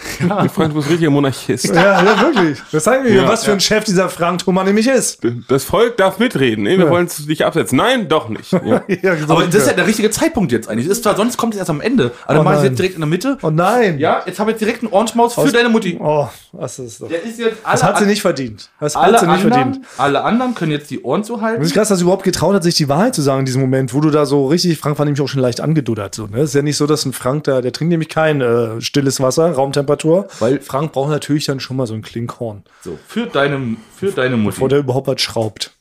Frank, 0.54 0.72
du 0.72 0.76
bist 0.76 0.90
richtiger 0.90 1.12
Monarchist. 1.12 1.66
Ja, 1.66 2.04
ja, 2.04 2.22
wirklich. 2.22 2.60
Das 2.72 2.84
zeigt 2.86 3.04
mir, 3.04 3.14
Ja, 3.14 3.28
was 3.28 3.46
für 3.46 3.52
ein 3.52 3.60
Chef 3.60 3.84
dieser 3.84 4.10
Frank 4.10 4.40
Thomas 4.44 4.66
nämlich 4.66 4.88
ist. 4.88 5.20
Das 5.48 5.64
Volk 5.64 5.98
darf 5.98 6.18
mitreden. 6.18 6.64
Nee, 6.64 6.78
wir 6.78 6.86
Ja. 6.86 6.92
wollen 6.92 7.06
es 7.06 7.26
nicht 7.28 7.44
absetzen. 7.46 7.78
Nein, 7.78 8.08
doch 8.10 8.30
nicht. 8.30 8.52
Ja. 8.52 8.84
Ja, 9.02 9.16
so 9.16 9.34
Aber 9.34 9.46
das 9.46 9.56
ist 9.56 9.68
ja 9.68 9.74
der 9.74 9.86
richtige 9.88 10.10
Zeitpunkt 10.10 10.52
jetzt 10.52 10.68
eigentlich. 10.70 10.88
Ist 10.88 11.04
zwar, 11.04 11.16
sonst 11.16 11.38
kommt 11.38 11.54
es 11.54 11.60
erst 11.60 11.70
am 11.70 11.80
Ende. 11.82 12.12
Aber 12.26 12.34
dann 12.34 12.42
Oh 12.42 12.44
mache 12.44 12.58
ich 12.58 12.64
jetzt 12.64 12.80
direkt 12.80 12.96
in 12.96 13.02
der 13.02 13.08
Mitte. 13.08 13.38
Oh 13.44 13.50
nein. 13.50 14.00
Ja, 14.00 14.24
jetzt 14.26 14.40
habe 14.40 14.52
ich 14.52 14.58
direkt 14.58 14.82
einen 14.84 14.92
Ohrenschmaus 14.92 15.36
für 15.36 15.52
deine 15.52 15.70
Mutti. 15.70 15.98
Oh, 16.02 16.28
was 16.52 16.80
ist 16.80 17.02
das? 17.02 17.08
Der 17.10 17.24
ist 17.24 17.38
jetzt 17.40 17.58
Das 17.64 17.82
alle, 17.84 17.94
hat 17.94 18.00
sie 18.00 18.06
nicht 18.08 18.22
verdient. 18.22 18.70
Das 18.80 18.96
alle, 18.96 19.14
hat 19.14 19.20
sie 19.22 19.26
nicht 19.28 19.44
anderen, 19.46 19.64
verdient. 19.74 19.86
alle 19.98 20.24
anderen 20.24 20.56
können 20.56 20.72
jetzt 20.72 20.90
die 20.90 21.02
Ohren 21.04 21.24
zuhalten. 21.24 21.60
Das 21.62 21.68
ist 21.70 21.74
krass, 21.76 21.90
dass 21.90 22.02
überhaupt 22.02 22.24
getraut 22.40 22.56
hat, 22.56 22.64
sich 22.64 22.76
die 22.76 22.88
Wahrheit 22.88 23.14
zu 23.16 23.22
sagen 23.22 23.40
in 23.42 23.46
diesem 23.46 23.60
Moment, 23.60 23.94
wo 23.94 24.00
du 24.00 24.12
da 24.12 24.26
so 24.26 24.48
richtig, 24.48 24.78
Frank 24.78 24.98
war 24.98 25.04
nämlich 25.06 25.20
auch 25.22 25.28
schon 25.28 25.42
leicht 25.42 25.60
angeduddert. 25.60 26.16
So, 26.16 26.28
ne? 26.28 26.40
Ist 26.40 26.56
ja 26.56 26.62
nicht 26.62 26.78
so, 26.78 26.88
dass 26.88 27.04
ein 27.06 27.12
Frank 27.12 27.44
da, 27.44 27.60
der 27.60 27.74
trinkt 27.74 27.90
nämlich 27.90 28.08
kein 28.08 28.40
äh, 28.40 28.80
stilles 28.80 29.20
Wasser, 29.20 29.52
Raumtemperatur, 29.52 30.30
weil 30.40 30.62
Frank 30.62 30.94
braucht 30.94 31.10
natürlich 31.10 31.44
dann 31.46 31.60
schon 31.60 31.76
mal 31.76 31.86
so 31.86 31.96
ein 31.96 32.02
Klinkhorn, 32.02 32.64
So, 32.82 32.98
für 33.06 33.26
deine, 33.26 33.76
für 33.94 34.12
deine 34.12 34.38
Mutti. 34.38 34.56
bevor 34.56 34.70
der 34.70 34.80
überhaupt 34.80 35.08
was 35.08 35.22
schraubt. 35.22 35.74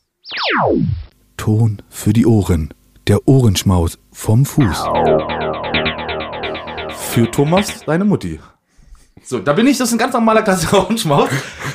Ton 1.37 1.81
für 1.91 2.13
die 2.13 2.27
Ohren. 2.27 2.75
Der 3.07 3.29
Ohrenschmaus 3.29 3.97
vom 4.11 4.45
Fuß. 4.45 4.85
Für 7.13 7.31
Thomas, 7.31 7.85
deine 7.87 8.05
Mutti. 8.05 8.41
So, 9.23 9.39
da 9.39 9.53
bin 9.53 9.69
ich, 9.69 9.79
das 9.79 9.89
ist 9.89 9.95
ein 9.95 9.99
ganz 9.99 10.13
normaler 10.13 10.43
klassischer 10.43 10.79
Ohrenschmaus. 10.85 11.31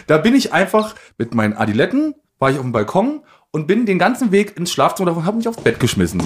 Da 0.08 0.18
bin 0.18 0.36
ich 0.36 0.52
einfach 0.52 0.94
mit 1.18 1.34
meinen 1.34 1.54
Adiletten, 1.54 2.16
war 2.38 2.52
ich 2.52 2.58
auf 2.58 2.64
dem 2.64 2.74
Balkon 2.74 3.22
und 3.56 3.68
bin 3.68 3.86
den 3.86 4.00
ganzen 4.00 4.32
Weg 4.32 4.58
ins 4.58 4.72
Schlafzimmer 4.72 5.16
und 5.16 5.26
habe 5.26 5.38
mich 5.38 5.48
aufs 5.48 5.62
Bett 5.62 5.80
geschmissen. 5.80 6.22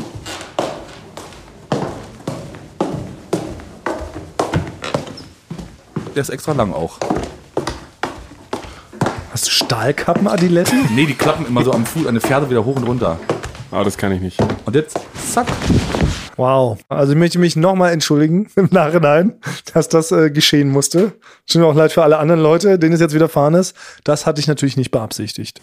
Der 6.15 6.21
ist 6.21 6.29
extra 6.29 6.53
lang 6.53 6.71
auch. 6.71 6.97
Hast 9.31 9.45
du 9.45 9.51
Stahlkappen, 9.51 10.27
Adiletten? 10.27 10.79
Nee, 10.95 11.05
die 11.05 11.13
klappen 11.13 11.45
immer 11.45 11.65
so 11.65 11.73
am 11.73 11.85
Fuß, 11.85 12.07
an 12.07 12.15
der 12.15 12.21
Ferse 12.21 12.49
wieder 12.49 12.63
hoch 12.63 12.77
und 12.77 12.85
runter. 12.85 13.19
Aber 13.71 13.83
das 13.83 13.97
kann 13.97 14.13
ich 14.13 14.21
nicht. 14.21 14.39
Und 14.65 14.75
jetzt, 14.75 14.97
zack. 15.29 15.47
Wow. 16.37 16.79
Also 16.87 17.11
ich 17.11 17.19
möchte 17.19 17.39
mich 17.39 17.57
nochmal 17.57 17.91
entschuldigen 17.91 18.49
im 18.55 18.69
Nachhinein, 18.71 19.33
dass 19.73 19.89
das 19.89 20.13
äh, 20.13 20.31
geschehen 20.31 20.69
musste. 20.69 21.11
Tut 21.45 21.61
mir 21.61 21.67
auch 21.67 21.75
leid 21.75 21.91
für 21.91 22.03
alle 22.03 22.19
anderen 22.19 22.41
Leute, 22.41 22.79
denen 22.79 22.93
es 22.93 23.01
jetzt 23.01 23.13
widerfahren 23.13 23.53
ist. 23.53 23.75
Das 24.05 24.25
hatte 24.25 24.39
ich 24.39 24.47
natürlich 24.47 24.77
nicht 24.77 24.91
beabsichtigt. 24.91 25.59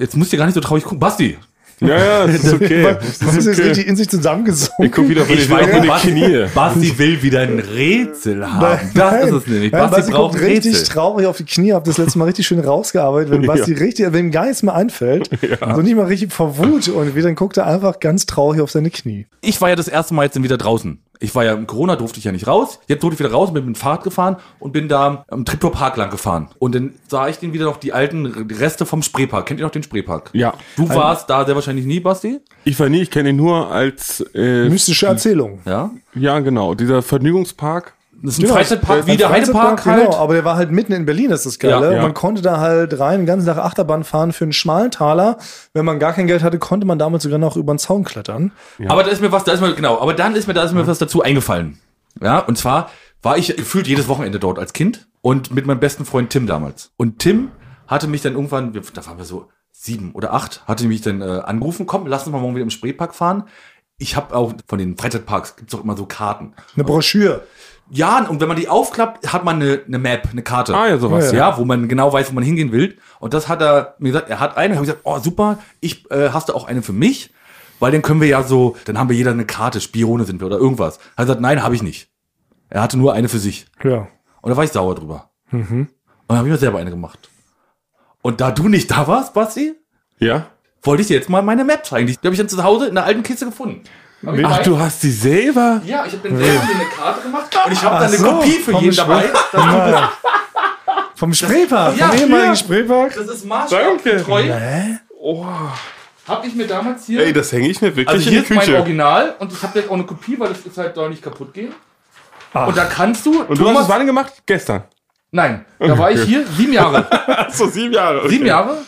Jetzt 0.00 0.16
musst 0.16 0.32
du 0.32 0.38
gar 0.38 0.46
nicht 0.46 0.54
so 0.54 0.60
traurig 0.60 0.82
gucken. 0.84 0.98
Basti! 0.98 1.36
Ja, 1.80 1.98
ja, 1.98 2.26
das 2.26 2.44
ist 2.44 2.54
okay. 2.54 2.96
Das 3.02 3.36
ist 3.36 3.48
okay. 3.48 3.68
richtig 3.68 3.86
in 3.86 3.96
sich 3.96 4.08
zusammengesunken. 4.08 4.86
Ich 4.86 4.92
guck 4.92 5.08
wieder 5.08 5.24
von 5.24 5.34
Ich 5.34 5.46
den, 5.46 5.50
weiß 5.56 5.86
Basti, 5.86 6.10
Knie. 6.10 6.46
Basti 6.54 6.98
will 6.98 7.22
wieder 7.22 7.40
ein 7.40 7.58
Rätsel 7.58 8.50
haben. 8.50 8.90
das 8.94 9.24
ist 9.24 9.32
es 9.32 9.46
nämlich. 9.46 9.72
Nein, 9.72 9.80
Basti, 9.82 9.96
Basti 9.96 10.12
braucht 10.12 10.32
guckt 10.32 10.44
ein 10.44 10.50
richtig 10.50 10.74
Rätsel. 10.74 10.86
traurig 10.88 11.26
auf 11.26 11.36
die 11.36 11.44
Knie, 11.44 11.72
hab 11.72 11.84
das 11.84 11.98
letzte 11.98 12.18
Mal 12.18 12.26
richtig 12.26 12.46
schön 12.46 12.60
rausgearbeitet, 12.60 13.30
wenn 13.30 13.42
Basti 13.46 13.72
richtig, 13.74 14.10
wenn 14.12 14.26
ihm 14.26 14.30
gar 14.30 14.44
nichts 14.46 14.62
mehr 14.62 14.74
einfällt, 14.74 15.30
so 15.74 15.82
nicht 15.82 15.96
mal 15.96 16.06
richtig 16.06 16.32
vor 16.32 16.56
Wut 16.58 16.88
und 16.88 17.14
dann 17.14 17.34
guckt 17.34 17.56
er 17.58 17.66
einfach 17.66 18.00
ganz 18.00 18.26
traurig 18.26 18.60
auf 18.60 18.70
seine 18.70 18.90
Knie. 18.90 19.26
Ich 19.42 19.60
war 19.60 19.68
ja 19.68 19.76
das 19.76 19.88
erste 19.88 20.14
Mal 20.14 20.24
jetzt 20.24 20.42
wieder 20.42 20.58
draußen. 20.58 20.98
Ich 21.22 21.34
war 21.34 21.44
ja 21.44 21.52
im 21.52 21.66
Corona, 21.66 21.96
durfte 21.96 22.18
ich 22.18 22.24
ja 22.24 22.32
nicht 22.32 22.46
raus. 22.46 22.80
Jetzt 22.88 23.02
durfte 23.02 23.14
ich 23.14 23.20
wieder 23.20 23.30
raus, 23.30 23.52
bin 23.52 23.66
mit 23.66 23.76
dem 23.76 23.78
Fahrrad 23.78 24.02
gefahren 24.02 24.36
und 24.58 24.72
bin 24.72 24.88
da 24.88 25.24
am 25.28 25.44
Treptower 25.44 25.70
Park 25.70 25.98
lang 25.98 26.10
gefahren. 26.10 26.48
Und 26.58 26.74
dann 26.74 26.94
sah 27.08 27.28
ich 27.28 27.36
den 27.36 27.52
wieder 27.52 27.66
noch 27.66 27.76
die 27.76 27.92
alten 27.92 28.26
Reste 28.26 28.86
vom 28.86 29.02
Spreepark. 29.02 29.44
Kennt 29.44 29.60
ihr 29.60 29.66
noch 29.66 29.72
den 29.72 29.82
Spreepark? 29.82 30.30
Ja. 30.32 30.54
Du 30.76 30.88
warst 30.88 31.28
da 31.28 31.44
sehr 31.44 31.54
wahrscheinlich 31.54 31.84
nie, 31.84 32.00
Basti? 32.00 32.40
Ich 32.64 32.80
war 32.80 32.88
nie, 32.88 33.02
ich 33.02 33.10
kenne 33.10 33.30
ihn 33.30 33.36
nur 33.36 33.70
als, 33.70 34.24
äh, 34.34 34.68
Mystische 34.70 35.06
Erzählung. 35.06 35.60
Ja. 35.66 35.90
ja 36.14 36.40
genau, 36.40 36.74
dieser 36.74 37.02
Vergnügungspark. 37.02 37.94
Das 38.22 38.38
ist 38.38 38.44
ein 38.44 38.48
Freizeitpark 38.48 39.06
wie 39.06 39.16
der 39.16 39.30
Heidepark 39.30 39.86
halt. 39.86 40.04
Genau, 40.04 40.16
aber 40.16 40.34
der 40.34 40.44
war 40.44 40.56
halt 40.56 40.70
mitten 40.70 40.92
in 40.92 41.06
Berlin, 41.06 41.30
das 41.30 41.40
ist 41.40 41.54
das 41.54 41.58
Geile. 41.58 41.86
Ja, 41.86 41.96
ja. 41.96 42.02
Man 42.02 42.12
konnte 42.14 42.42
da 42.42 42.58
halt 42.58 42.98
rein, 42.98 43.20
den 43.20 43.26
ganzen 43.26 43.46
Tag 43.46 43.56
Achterbahn 43.56 44.04
fahren 44.04 44.32
für 44.32 44.44
einen 44.44 44.52
schmalen 44.52 44.90
Taler. 44.90 45.38
Wenn 45.72 45.84
man 45.84 45.98
gar 45.98 46.12
kein 46.12 46.26
Geld 46.26 46.42
hatte, 46.42 46.58
konnte 46.58 46.86
man 46.86 46.98
damit 46.98 47.22
sogar 47.22 47.38
noch 47.38 47.56
über 47.56 47.72
den 47.72 47.78
Zaun 47.78 48.04
klettern. 48.04 48.52
Aber 48.88 49.02
da 49.04 49.10
ist 49.10 49.22
mir 49.22 49.32
was, 49.32 49.44
da 49.44 49.52
ist 49.52 49.60
mir, 49.60 49.74
genau, 49.74 50.00
aber 50.00 50.12
dann 50.12 50.34
ist 50.36 50.46
mir, 50.48 50.54
da 50.54 50.62
ist 50.64 50.72
mir 50.72 50.86
was 50.86 50.98
dazu 50.98 51.22
eingefallen. 51.22 51.78
Ja, 52.20 52.40
und 52.40 52.58
zwar 52.58 52.90
war 53.22 53.38
ich 53.38 53.56
gefühlt 53.56 53.86
jedes 53.86 54.08
Wochenende 54.08 54.38
dort 54.38 54.58
als 54.58 54.72
Kind 54.72 55.08
und 55.22 55.54
mit 55.54 55.66
meinem 55.66 55.80
besten 55.80 56.04
Freund 56.04 56.30
Tim 56.30 56.46
damals. 56.46 56.92
Und 56.96 57.18
Tim 57.20 57.50
hatte 57.86 58.06
mich 58.06 58.22
dann 58.22 58.34
irgendwann, 58.34 58.72
da 58.72 59.06
waren 59.06 59.18
wir 59.18 59.24
so 59.24 59.48
sieben 59.72 60.12
oder 60.12 60.34
acht, 60.34 60.62
hatte 60.66 60.84
mich 60.86 61.00
dann 61.00 61.22
äh, 61.22 61.24
angerufen, 61.24 61.86
komm, 61.86 62.06
lass 62.06 62.24
uns 62.24 62.32
mal 62.32 62.40
morgen 62.40 62.54
wieder 62.54 62.64
im 62.64 62.70
Spreepark 62.70 63.14
fahren. 63.14 63.44
ich 63.96 64.16
habe 64.16 64.34
auch 64.34 64.54
von 64.66 64.78
den 64.78 64.96
Freizeitparks 64.96 65.56
gibt's 65.56 65.74
auch 65.74 65.84
immer 65.84 65.96
so 65.96 66.06
Karten. 66.06 66.54
Eine 66.74 66.84
Broschüre. 66.84 67.44
Ja, 67.92 68.24
und 68.28 68.40
wenn 68.40 68.48
man 68.48 68.56
die 68.56 68.68
aufklappt, 68.68 69.32
hat 69.32 69.44
man 69.44 69.56
eine, 69.56 69.82
eine 69.86 69.98
Map, 69.98 70.28
eine 70.30 70.42
Karte. 70.42 70.74
Ah, 70.76 70.88
ja, 70.88 70.98
sowas. 70.98 71.32
Ja, 71.32 71.58
wo 71.58 71.64
man 71.64 71.88
genau 71.88 72.12
weiß, 72.12 72.30
wo 72.30 72.34
man 72.34 72.44
hingehen 72.44 72.70
will. 72.70 72.96
Und 73.18 73.34
das 73.34 73.48
hat 73.48 73.60
er 73.60 73.96
mir 73.98 74.10
gesagt, 74.10 74.30
er 74.30 74.38
hat 74.38 74.56
eine. 74.56 74.74
habe 74.76 74.84
ich 74.84 74.90
gesagt, 74.90 75.04
oh 75.04 75.18
super, 75.18 75.58
ich 75.80 76.08
äh, 76.10 76.30
hast 76.30 76.48
du 76.48 76.54
auch 76.54 76.68
eine 76.68 76.82
für 76.82 76.92
mich? 76.92 77.32
Weil 77.80 77.92
dann 77.92 78.02
können 78.02 78.20
wir 78.20 78.28
ja 78.28 78.42
so, 78.42 78.76
dann 78.84 78.98
haben 78.98 79.08
wir 79.08 79.16
jeder 79.16 79.30
eine 79.32 79.44
Karte, 79.46 79.80
Spione 79.80 80.24
sind 80.24 80.40
wir 80.40 80.46
oder 80.46 80.58
irgendwas. 80.58 80.98
Er 80.98 81.22
hat 81.22 81.26
gesagt, 81.26 81.40
nein, 81.40 81.62
habe 81.62 81.74
ich 81.74 81.82
nicht. 81.82 82.08
Er 82.68 82.82
hatte 82.82 82.96
nur 82.98 83.12
eine 83.14 83.28
für 83.28 83.38
sich. 83.38 83.66
Ja. 83.82 84.06
Und 84.42 84.50
da 84.50 84.56
war 84.56 84.64
ich 84.64 84.70
sauer 84.70 84.94
drüber. 84.94 85.30
Und 85.50 85.88
dann 86.28 86.38
habe 86.38 86.46
ich 86.46 86.52
mir 86.52 86.58
selber 86.58 86.78
eine 86.78 86.90
gemacht. 86.90 87.28
Und 88.22 88.40
da 88.40 88.50
du 88.52 88.68
nicht 88.68 88.90
da 88.90 89.06
warst, 89.08 89.34
Basti, 89.34 89.74
Ja? 90.18 90.46
wollte 90.82 91.02
ich 91.02 91.08
dir 91.08 91.16
jetzt 91.16 91.28
mal 91.28 91.42
meine 91.42 91.64
Map 91.64 91.84
zeigen. 91.84 92.06
Die 92.06 92.14
habe 92.16 92.30
ich 92.32 92.38
dann 92.38 92.48
zu 92.48 92.62
Hause 92.62 92.86
in 92.86 92.96
einer 92.96 93.06
alten 93.06 93.22
Kiste 93.22 93.46
gefunden. 93.46 93.82
Hab 94.24 94.36
ich 94.36 94.46
Ach, 94.46 94.62
du 94.62 94.78
hast 94.78 95.02
die 95.02 95.10
selber? 95.10 95.80
Ja, 95.84 96.04
ich 96.04 96.12
habe 96.12 96.28
dann 96.28 96.38
selber 96.38 96.64
mir 96.64 96.74
eine 96.74 96.84
Karte 96.84 97.22
gemacht 97.22 97.58
und 97.66 97.72
ich 97.72 97.82
habe 97.82 97.94
dann 97.96 98.04
eine 98.04 98.16
so, 98.16 98.32
Kopie 98.32 98.50
für 98.52 98.72
jeden 98.76 98.96
dabei. 98.96 99.30
Ja. 99.54 100.12
Vom 101.14 101.32
Spreepark, 101.34 101.96
Ja, 101.96 102.08
vom 102.08 102.18
ehemaligen 102.18 102.48
ja. 102.48 102.56
Spreepark. 102.56 103.14
Das 103.14 103.26
ist 103.26 103.44
maßstabsgetreu. 103.46 104.44
Oh. 105.18 105.46
Habe 106.26 106.46
ich 106.46 106.54
mir 106.54 106.66
damals 106.66 107.06
hier. 107.06 107.24
Ey, 107.24 107.32
das 107.32 107.50
hänge 107.52 107.68
ich 107.68 107.80
mir 107.80 107.88
wirklich 107.88 108.08
also 108.08 108.22
in 108.22 108.28
hier 108.30 108.40
die 108.40 108.44
ist 108.44 108.50
mein 108.50 108.60
Küche. 108.60 108.76
Original 108.76 109.34
und 109.38 109.52
ich 109.52 109.62
habe 109.62 109.78
jetzt 109.78 109.90
auch 109.90 109.94
eine 109.94 110.04
Kopie, 110.04 110.38
weil 110.38 110.48
das 110.48 110.60
ist 110.60 110.76
halt 110.78 110.94
soll 110.94 111.10
nicht 111.10 111.22
kaputt 111.22 111.52
gehen. 111.54 111.74
Ach. 112.52 112.68
Und 112.68 112.76
da 112.76 112.84
kannst 112.84 113.24
du. 113.26 113.42
Und 113.42 113.58
du 113.58 113.68
hast 113.68 113.82
es 113.82 113.88
wann 113.88 114.06
gemacht? 114.06 114.32
Gestern. 114.46 114.84
Nein, 115.30 115.64
da 115.78 115.96
war 115.96 116.10
ich 116.10 116.22
hier 116.22 116.44
sieben 116.46 116.72
Jahre. 116.72 117.10
Achso, 117.26 117.68
sieben 117.68 117.94
Jahre. 117.94 118.20
okay. 118.20 118.28
Sieben 118.28 118.46
Jahre. 118.46 118.78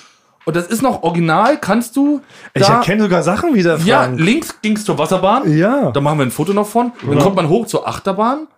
Und 0.44 0.56
das 0.56 0.66
ist 0.66 0.82
noch 0.82 1.02
original. 1.02 1.58
Kannst 1.58 1.96
du. 1.96 2.20
Ich 2.54 2.68
erkenne 2.68 3.02
sogar 3.04 3.22
Sachen 3.22 3.54
wieder, 3.54 3.78
Ja, 3.78 4.02
Frank. 4.04 4.18
links 4.20 4.54
ging's 4.60 4.84
zur 4.84 4.98
Wasserbahn. 4.98 5.56
Ja. 5.56 5.90
Da 5.92 6.00
machen 6.00 6.18
wir 6.18 6.26
ein 6.26 6.30
Foto 6.32 6.52
noch 6.52 6.66
von. 6.66 6.92
Dann 7.06 7.18
kommt 7.18 7.36
man 7.36 7.48
hoch 7.48 7.66
zur 7.66 7.86
Achterbahn. 7.86 8.48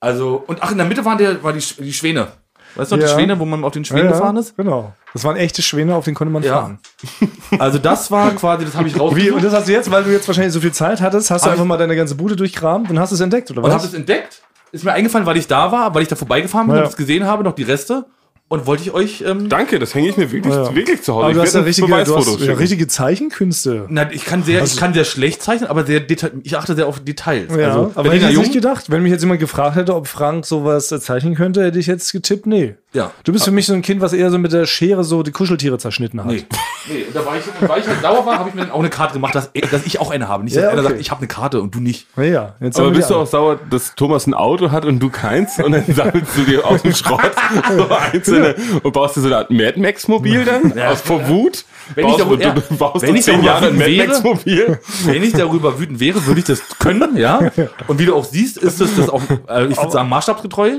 Also, 0.00 0.44
und 0.46 0.58
ach, 0.62 0.70
in 0.70 0.76
der 0.78 0.86
Mitte 0.86 1.04
waren 1.04 1.18
der, 1.18 1.42
war 1.42 1.52
die, 1.52 1.60
die 1.78 1.92
Schwäne. 1.92 2.28
Weißt 2.76 2.90
du, 2.92 2.96
noch, 2.96 3.02
Ja. 3.02 3.08
die 3.08 3.14
Schwäne, 3.14 3.38
wo 3.38 3.44
man 3.44 3.64
auf 3.64 3.72
den 3.72 3.84
Schwänen 3.84 4.06
ja, 4.06 4.12
gefahren 4.12 4.36
ist? 4.36 4.56
Genau. 4.56 4.92
Das 5.12 5.22
waren 5.24 5.36
echte 5.36 5.62
Schwäne, 5.62 5.94
auf 5.94 6.04
denen 6.04 6.14
konnte 6.16 6.32
man 6.32 6.42
Ja. 6.42 6.54
fahren. 6.60 6.78
Also, 7.58 7.78
das 7.78 8.10
war 8.10 8.30
quasi, 8.32 8.64
das 8.64 8.74
habe 8.74 8.88
ich 8.88 8.94
Wie, 8.94 8.98
rausgesucht. 8.98 9.32
und 9.36 9.44
das 9.44 9.54
hast 9.54 9.68
du 9.68 9.72
jetzt, 9.72 9.90
weil 9.90 10.02
du 10.02 10.10
jetzt 10.10 10.26
wahrscheinlich 10.26 10.52
so 10.52 10.60
viel 10.60 10.72
Zeit 10.72 11.00
hattest, 11.00 11.30
hast 11.30 11.46
du 11.46 11.50
einfach 11.50 11.64
mal 11.64 11.76
deine 11.78 11.94
ganze 11.94 12.16
Bude 12.16 12.34
durchkramt 12.36 12.90
und 12.90 12.98
hast 12.98 13.12
es 13.12 13.20
entdeckt, 13.20 13.48
oder 13.52 13.62
und 13.62 13.70
habe 13.70 13.76
was? 13.82 13.88
es 13.88 13.94
entdeckt. 13.94 14.42
Ist 14.72 14.84
mir 14.84 14.92
eingefallen, 14.92 15.24
weil 15.24 15.36
ich 15.36 15.46
da 15.46 15.70
war, 15.70 15.94
weil 15.94 16.02
ich 16.02 16.08
da 16.08 16.16
vorbeigefahren 16.16 16.66
bin 16.66 16.76
Ja. 16.76 16.82
und 16.82 16.88
es 16.88 16.96
gesehen 16.96 17.24
habe, 17.26 17.44
noch 17.44 17.54
die 17.54 17.62
Reste. 17.62 18.06
Und 18.54 18.66
wollte 18.66 18.82
ich 18.84 18.92
euch. 18.92 19.24
Ähm, 19.26 19.48
Danke, 19.48 19.78
das 19.78 19.94
hänge 19.94 20.08
ich 20.08 20.16
mir 20.16 20.30
wirklich, 20.30 20.54
Ja. 20.54 20.74
wirklich 20.74 21.02
zu 21.02 21.14
Hause. 21.14 21.24
Aber 21.24 21.34
du 21.34 21.40
Ich 21.40 21.46
hast 21.46 21.54
ja 21.54 21.60
richtige, 21.62 21.88
du 22.04 22.16
hast 22.16 22.40
ja 22.40 22.54
richtige 22.54 22.86
Zeichenkünste. 22.86 23.86
na, 23.88 24.10
ich 24.12 24.24
kann 24.24 24.42
sehr, 24.42 24.62
ich 24.62 24.76
kann 24.76 24.94
sehr 24.94 25.04
schlecht 25.04 25.42
zeichnen, 25.42 25.68
aber 25.68 25.84
sehr 25.84 26.02
ich 26.42 26.56
achte 26.56 26.74
sehr 26.74 26.86
auf 26.86 27.00
Details. 27.00 27.50
Ja, 27.56 27.68
also, 27.68 27.92
aber 27.94 28.12
hätte 28.12 28.30
ich 28.30 28.38
nicht 28.38 28.52
gedacht. 28.52 28.90
Wenn 28.90 29.02
mich 29.02 29.12
jetzt 29.12 29.22
jemand 29.22 29.40
gefragt 29.40 29.76
hätte, 29.76 29.94
ob 29.94 30.06
Frank 30.06 30.46
sowas 30.46 30.90
äh, 30.92 31.00
zeichnen 31.00 31.34
könnte, 31.34 31.64
hätte 31.64 31.78
ich 31.78 31.86
jetzt 31.86 32.12
getippt, 32.12 32.46
nee. 32.46 32.74
Ja. 32.92 33.10
Du 33.24 33.32
bist 33.32 33.44
für 33.44 33.50
mich 33.50 33.66
so 33.66 33.72
ein 33.74 33.82
Kind, 33.82 34.00
was 34.00 34.12
eher 34.12 34.30
so 34.30 34.38
mit 34.38 34.52
der 34.52 34.66
Schere 34.66 35.02
so 35.02 35.24
die 35.24 35.32
Kuscheltiere 35.32 35.78
zerschnitten 35.78 36.20
hat. 36.20 36.30
Nee. 36.30 36.44
nee, 36.88 37.02
und 37.08 37.16
da 37.16 37.26
war 37.26 37.32
ich, 37.36 37.68
weil 37.68 37.80
ich 37.80 37.88
halt 37.88 38.00
sauer 38.02 38.24
war, 38.24 38.38
habe 38.38 38.50
ich 38.50 38.54
mir 38.54 38.60
dann 38.62 38.70
auch 38.70 38.78
eine 38.78 38.88
Karte 38.88 39.14
gemacht, 39.14 39.34
dass, 39.34 39.50
dass 39.72 39.84
ich 39.84 40.00
auch 40.00 40.12
eine 40.12 40.28
habe. 40.28 40.44
Nicht, 40.44 40.54
dass 40.54 40.62
Ja, 40.62 40.68
einer 40.70 40.80
okay. 40.82 40.90
sagt, 40.90 41.00
ich 41.00 41.10
habe 41.10 41.18
eine 41.18 41.26
Karte 41.26 41.60
und 41.60 41.74
du 41.74 41.80
nicht. 41.80 42.06
Ja, 42.16 42.22
ja. 42.22 42.54
Jetzt 42.60 42.78
Aber 42.78 42.92
bist 42.92 43.10
du 43.10 43.16
auch 43.16 43.26
sauer, 43.26 43.58
dass 43.68 43.96
Thomas 43.96 44.28
ein 44.28 44.34
Auto 44.34 44.70
hat 44.70 44.84
und 44.84 45.00
du 45.00 45.10
keins? 45.10 45.58
Und 45.58 45.72
dann 45.72 45.84
sammelst 45.92 46.36
du 46.36 46.42
dir 46.44 46.64
aus 46.64 46.82
dem 46.82 46.94
Schrott 46.94 47.32
so 47.76 47.88
einzelne 48.12 48.43
und 48.82 48.92
baust 48.92 49.16
dir 49.16 49.20
so 49.20 49.26
eine 49.28 49.36
Art 49.38 49.50
Mad 49.50 49.78
Max-Mobil 49.80 50.44
dann? 50.44 50.78
aus 50.88 51.00
vor 51.00 51.26
Wut? 51.28 51.64
Wenn 51.94 52.04
ich 52.06 52.10
baust 52.10 52.20
darüber- 52.20 52.36
du, 52.36 52.42
ja, 52.42 52.54
baust 52.78 53.02
wenn 53.02 53.12
du 53.12 53.18
ich 53.18 53.24
zehn 53.24 53.42
Jahre 53.42 53.66
ein 53.68 53.76
Mad 53.76 53.86
wütend 53.90 53.98
wäre- 53.98 54.08
Max-Mobil? 54.08 54.78
Wenn 55.04 55.22
ich 55.22 55.32
darüber 55.32 55.78
wütend 55.78 56.00
wäre, 56.00 56.24
würde 56.26 56.40
ich 56.40 56.46
das 56.46 56.62
können, 56.78 57.16
ja. 57.16 57.40
Und 57.86 57.98
wie 57.98 58.06
du 58.06 58.14
auch 58.14 58.24
siehst, 58.24 58.56
ist 58.58 58.80
das, 58.80 58.94
das 58.96 59.08
auch, 59.08 59.22
äh, 59.48 59.66
ich 59.66 59.76
würde 59.76 59.90
sagen, 59.90 60.08
maßstabsgetreu. 60.08 60.70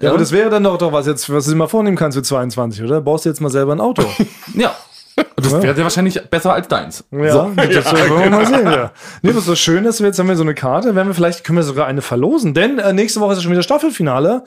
Ja, 0.00 0.10
aber 0.10 0.18
das 0.18 0.32
wäre 0.32 0.50
dann 0.50 0.64
doch, 0.64 0.76
doch 0.78 0.92
was 0.92 1.06
jetzt, 1.06 1.32
was 1.32 1.44
du 1.44 1.52
dir 1.52 1.56
mal 1.56 1.68
vornehmen 1.68 1.96
kannst 1.96 2.16
für 2.16 2.22
22, 2.22 2.82
oder? 2.82 3.00
Baust 3.00 3.24
du 3.24 3.28
jetzt 3.30 3.40
mal 3.40 3.48
selber 3.50 3.72
ein 3.72 3.80
Auto? 3.80 4.02
ja. 4.54 4.74
Das 5.36 5.52
wäre 5.62 5.74
sehr 5.74 5.84
wahrscheinlich 5.84 6.20
besser 6.30 6.54
als 6.54 6.68
deins. 6.68 7.04
Ja, 7.10 7.18
das 7.54 7.92
wollen 7.92 8.22
wir 8.24 8.30
mal 8.30 8.46
sehen, 8.46 8.64
ja. 8.64 8.90
Nee, 9.22 9.34
was 9.34 9.44
so 9.44 9.54
schön 9.54 9.84
ist, 9.84 10.00
jetzt 10.00 10.18
haben 10.18 10.28
wir 10.28 10.36
so 10.36 10.42
eine 10.42 10.54
Karte, 10.54 10.94
werden 10.94 11.08
wir 11.08 11.14
vielleicht, 11.14 11.44
können 11.44 11.56
wir 11.58 11.62
sogar 11.62 11.86
eine 11.86 12.00
verlosen, 12.00 12.54
denn 12.54 12.78
äh, 12.78 12.92
nächste 12.94 13.20
Woche 13.20 13.32
ist 13.32 13.38
ja 13.38 13.42
schon 13.42 13.52
wieder 13.52 13.62
Staffelfinale. 13.62 14.44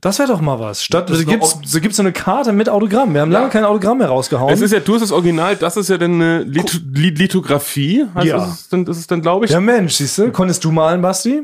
Das 0.00 0.18
wäre 0.18 0.28
doch 0.28 0.40
mal 0.40 0.58
was. 0.60 0.82
Statt, 0.82 1.08
Das 1.10 1.18
so 1.18 1.24
gibt's, 1.24 1.58
so 1.64 1.80
gibt's 1.80 1.96
so 1.96 2.02
eine 2.02 2.12
Karte 2.12 2.52
mit 2.52 2.68
Autogramm. 2.68 3.14
Wir 3.14 3.22
haben 3.22 3.30
lange 3.30 3.48
kein 3.48 3.64
Autogramm 3.64 3.98
mehr 3.98 4.08
rausgehauen. 4.08 4.52
Es 4.52 4.60
ist 4.60 4.72
ja, 4.72 4.80
du 4.80 4.94
hast 4.94 5.00
das 5.00 5.12
Original, 5.12 5.56
das 5.56 5.76
ist 5.76 5.88
ja 5.88 5.98
dann 5.98 6.14
eine 6.14 6.42
Lith 6.42 6.80
Li- 6.92 7.10
Lithografie. 7.10 8.04
Also 8.14 8.28
Ja. 8.28 8.36
das 8.38 8.60
ist 8.60 8.72
dann, 8.72 8.84
das 8.84 8.98
ist 8.98 9.10
dann 9.10 9.22
glaube 9.22 9.44
ich. 9.46 9.50
ja, 9.50 9.56
Ja. 9.58 9.60
Mensch, 9.60 9.94
siehst 9.94 10.18
du, 10.18 10.30
konntest 10.32 10.62
du 10.64 10.70
malen, 10.72 11.00
Basti? 11.02 11.42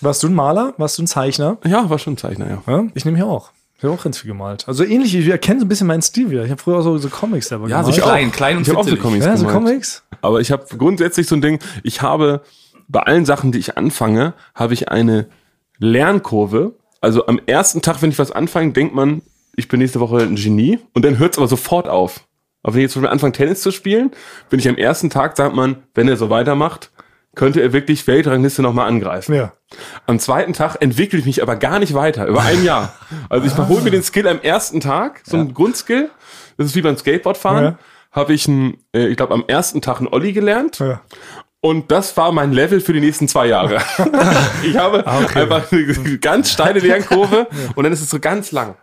Warst 0.00 0.22
du 0.22 0.28
ein 0.28 0.34
Maler? 0.34 0.72
Warst 0.78 0.96
du 0.98 1.02
ein 1.02 1.06
Zeichner? 1.06 1.58
war 1.62 1.98
schon 1.98 2.14
ein 2.14 2.16
Zeichner, 2.16 2.48
ja. 2.48 2.62
Ja, 2.66 2.84
ich 2.94 3.04
nehme 3.04 3.18
hier 3.18 3.26
auch. 3.26 3.50
Ich 3.76 3.84
habe 3.84 3.94
auch 3.94 4.02
ganz 4.02 4.18
viel 4.18 4.28
gemalt. 4.30 4.64
Also 4.68 4.84
ähnlich, 4.84 5.14
ich 5.14 5.26
erkenne 5.28 5.60
so 5.60 5.66
ein 5.66 5.68
bisschen 5.68 5.86
meinen 5.86 6.02
Stil 6.02 6.30
wieder. 6.30 6.44
Ich 6.44 6.50
habe 6.50 6.60
früher 6.60 6.78
auch 6.78 6.82
so, 6.82 6.96
so 6.98 7.08
Comics 7.08 7.48
selber 7.48 7.68
Ja, 7.68 7.82
so 7.82 7.90
gemalt. 7.90 8.02
klein, 8.04 8.32
klein 8.32 8.56
und 8.58 8.62
Ich 8.62 8.68
habe 8.70 8.78
auch 8.80 8.86
so. 8.88 8.96
Comics 8.96 9.24
Ja, 9.26 9.36
so 9.36 9.46
gemalt. 9.46 9.64
Comics. 9.64 10.02
Aber 10.22 10.40
ich 10.40 10.50
habe 10.52 10.64
grundsätzlich 10.76 11.26
so 11.26 11.34
ein 11.34 11.40
Ding, 11.42 11.58
ich 11.82 12.02
habe 12.02 12.42
bei 12.88 13.00
allen 13.00 13.24
Sachen, 13.24 13.52
die 13.52 13.58
ich 13.58 13.76
anfange, 13.78 14.34
habe 14.54 14.74
ich 14.74 14.88
eine 14.90 15.26
Lernkurve. 15.78 16.72
Also 17.00 17.26
am 17.26 17.40
ersten 17.46 17.82
Tag, 17.82 18.02
wenn 18.02 18.10
ich 18.10 18.18
was 18.18 18.30
anfange, 18.30 18.72
denkt 18.72 18.94
man, 18.94 19.22
ich 19.56 19.68
bin 19.68 19.80
nächste 19.80 20.00
Woche 20.00 20.18
ein 20.18 20.36
Genie 20.36 20.78
und 20.94 21.04
dann 21.04 21.18
hört 21.18 21.32
es 21.32 21.38
aber 21.38 21.48
sofort 21.48 21.88
auf. 21.88 22.26
Aber 22.62 22.74
wenn 22.74 22.80
ich 22.80 22.84
jetzt 22.84 22.92
zum 22.92 23.02
Beispiel 23.02 23.12
anfange, 23.12 23.32
Tennis 23.32 23.62
zu 23.62 23.70
spielen, 23.70 24.10
bin 24.50 24.60
ich 24.60 24.68
am 24.68 24.76
ersten 24.76 25.10
Tag, 25.10 25.36
sagt 25.36 25.54
man, 25.54 25.76
wenn 25.94 26.08
er 26.08 26.16
so 26.16 26.28
weitermacht, 26.30 26.90
könnte 27.34 27.62
er 27.62 27.72
wirklich 27.72 28.06
Weltrangliste 28.06 28.60
nochmal 28.60 28.88
angreifen. 28.88 29.34
Ja. 29.34 29.52
Am 30.06 30.18
zweiten 30.18 30.52
Tag 30.52 30.76
entwickle 30.80 31.18
ich 31.18 31.26
mich 31.26 31.42
aber 31.42 31.56
gar 31.56 31.78
nicht 31.78 31.94
weiter, 31.94 32.26
über 32.26 32.42
ein 32.42 32.64
Jahr. 32.64 32.94
Also 33.28 33.46
ich 33.46 33.56
hole 33.68 33.82
mir 33.82 33.90
den 33.90 34.02
Skill 34.02 34.26
am 34.26 34.40
ersten 34.40 34.80
Tag, 34.80 35.22
so 35.24 35.36
ein 35.36 35.54
Grundskill. 35.54 36.10
Das 36.56 36.66
ist 36.66 36.74
wie 36.74 36.82
beim 36.82 36.96
Skateboardfahren. 36.96 37.64
Ja. 37.64 37.78
Habe 38.12 38.34
ich, 38.34 38.48
ein, 38.48 38.78
äh, 38.92 39.06
ich 39.06 39.16
glaube, 39.16 39.32
am 39.34 39.44
ersten 39.46 39.80
Tag 39.80 39.98
einen 39.98 40.08
Olli 40.08 40.32
gelernt. 40.32 40.80
Ja. 40.80 41.00
Und 41.62 41.90
das 41.90 42.16
war 42.16 42.32
mein 42.32 42.52
Level 42.52 42.80
für 42.80 42.92
die 42.94 43.00
nächsten 43.00 43.28
zwei 43.28 43.46
Jahre. 43.46 43.76
ich 44.62 44.76
habe 44.76 45.06
Ah, 45.06 45.18
einfach 45.34 45.70
eine 45.70 46.18
ganz 46.18 46.50
steile 46.52 46.80
Lernkurve 46.80 47.48
und 47.74 47.84
dann 47.84 47.92
ist 47.92 48.00
es 48.00 48.08
so 48.08 48.18
ganz 48.18 48.50
lang. 48.50 48.76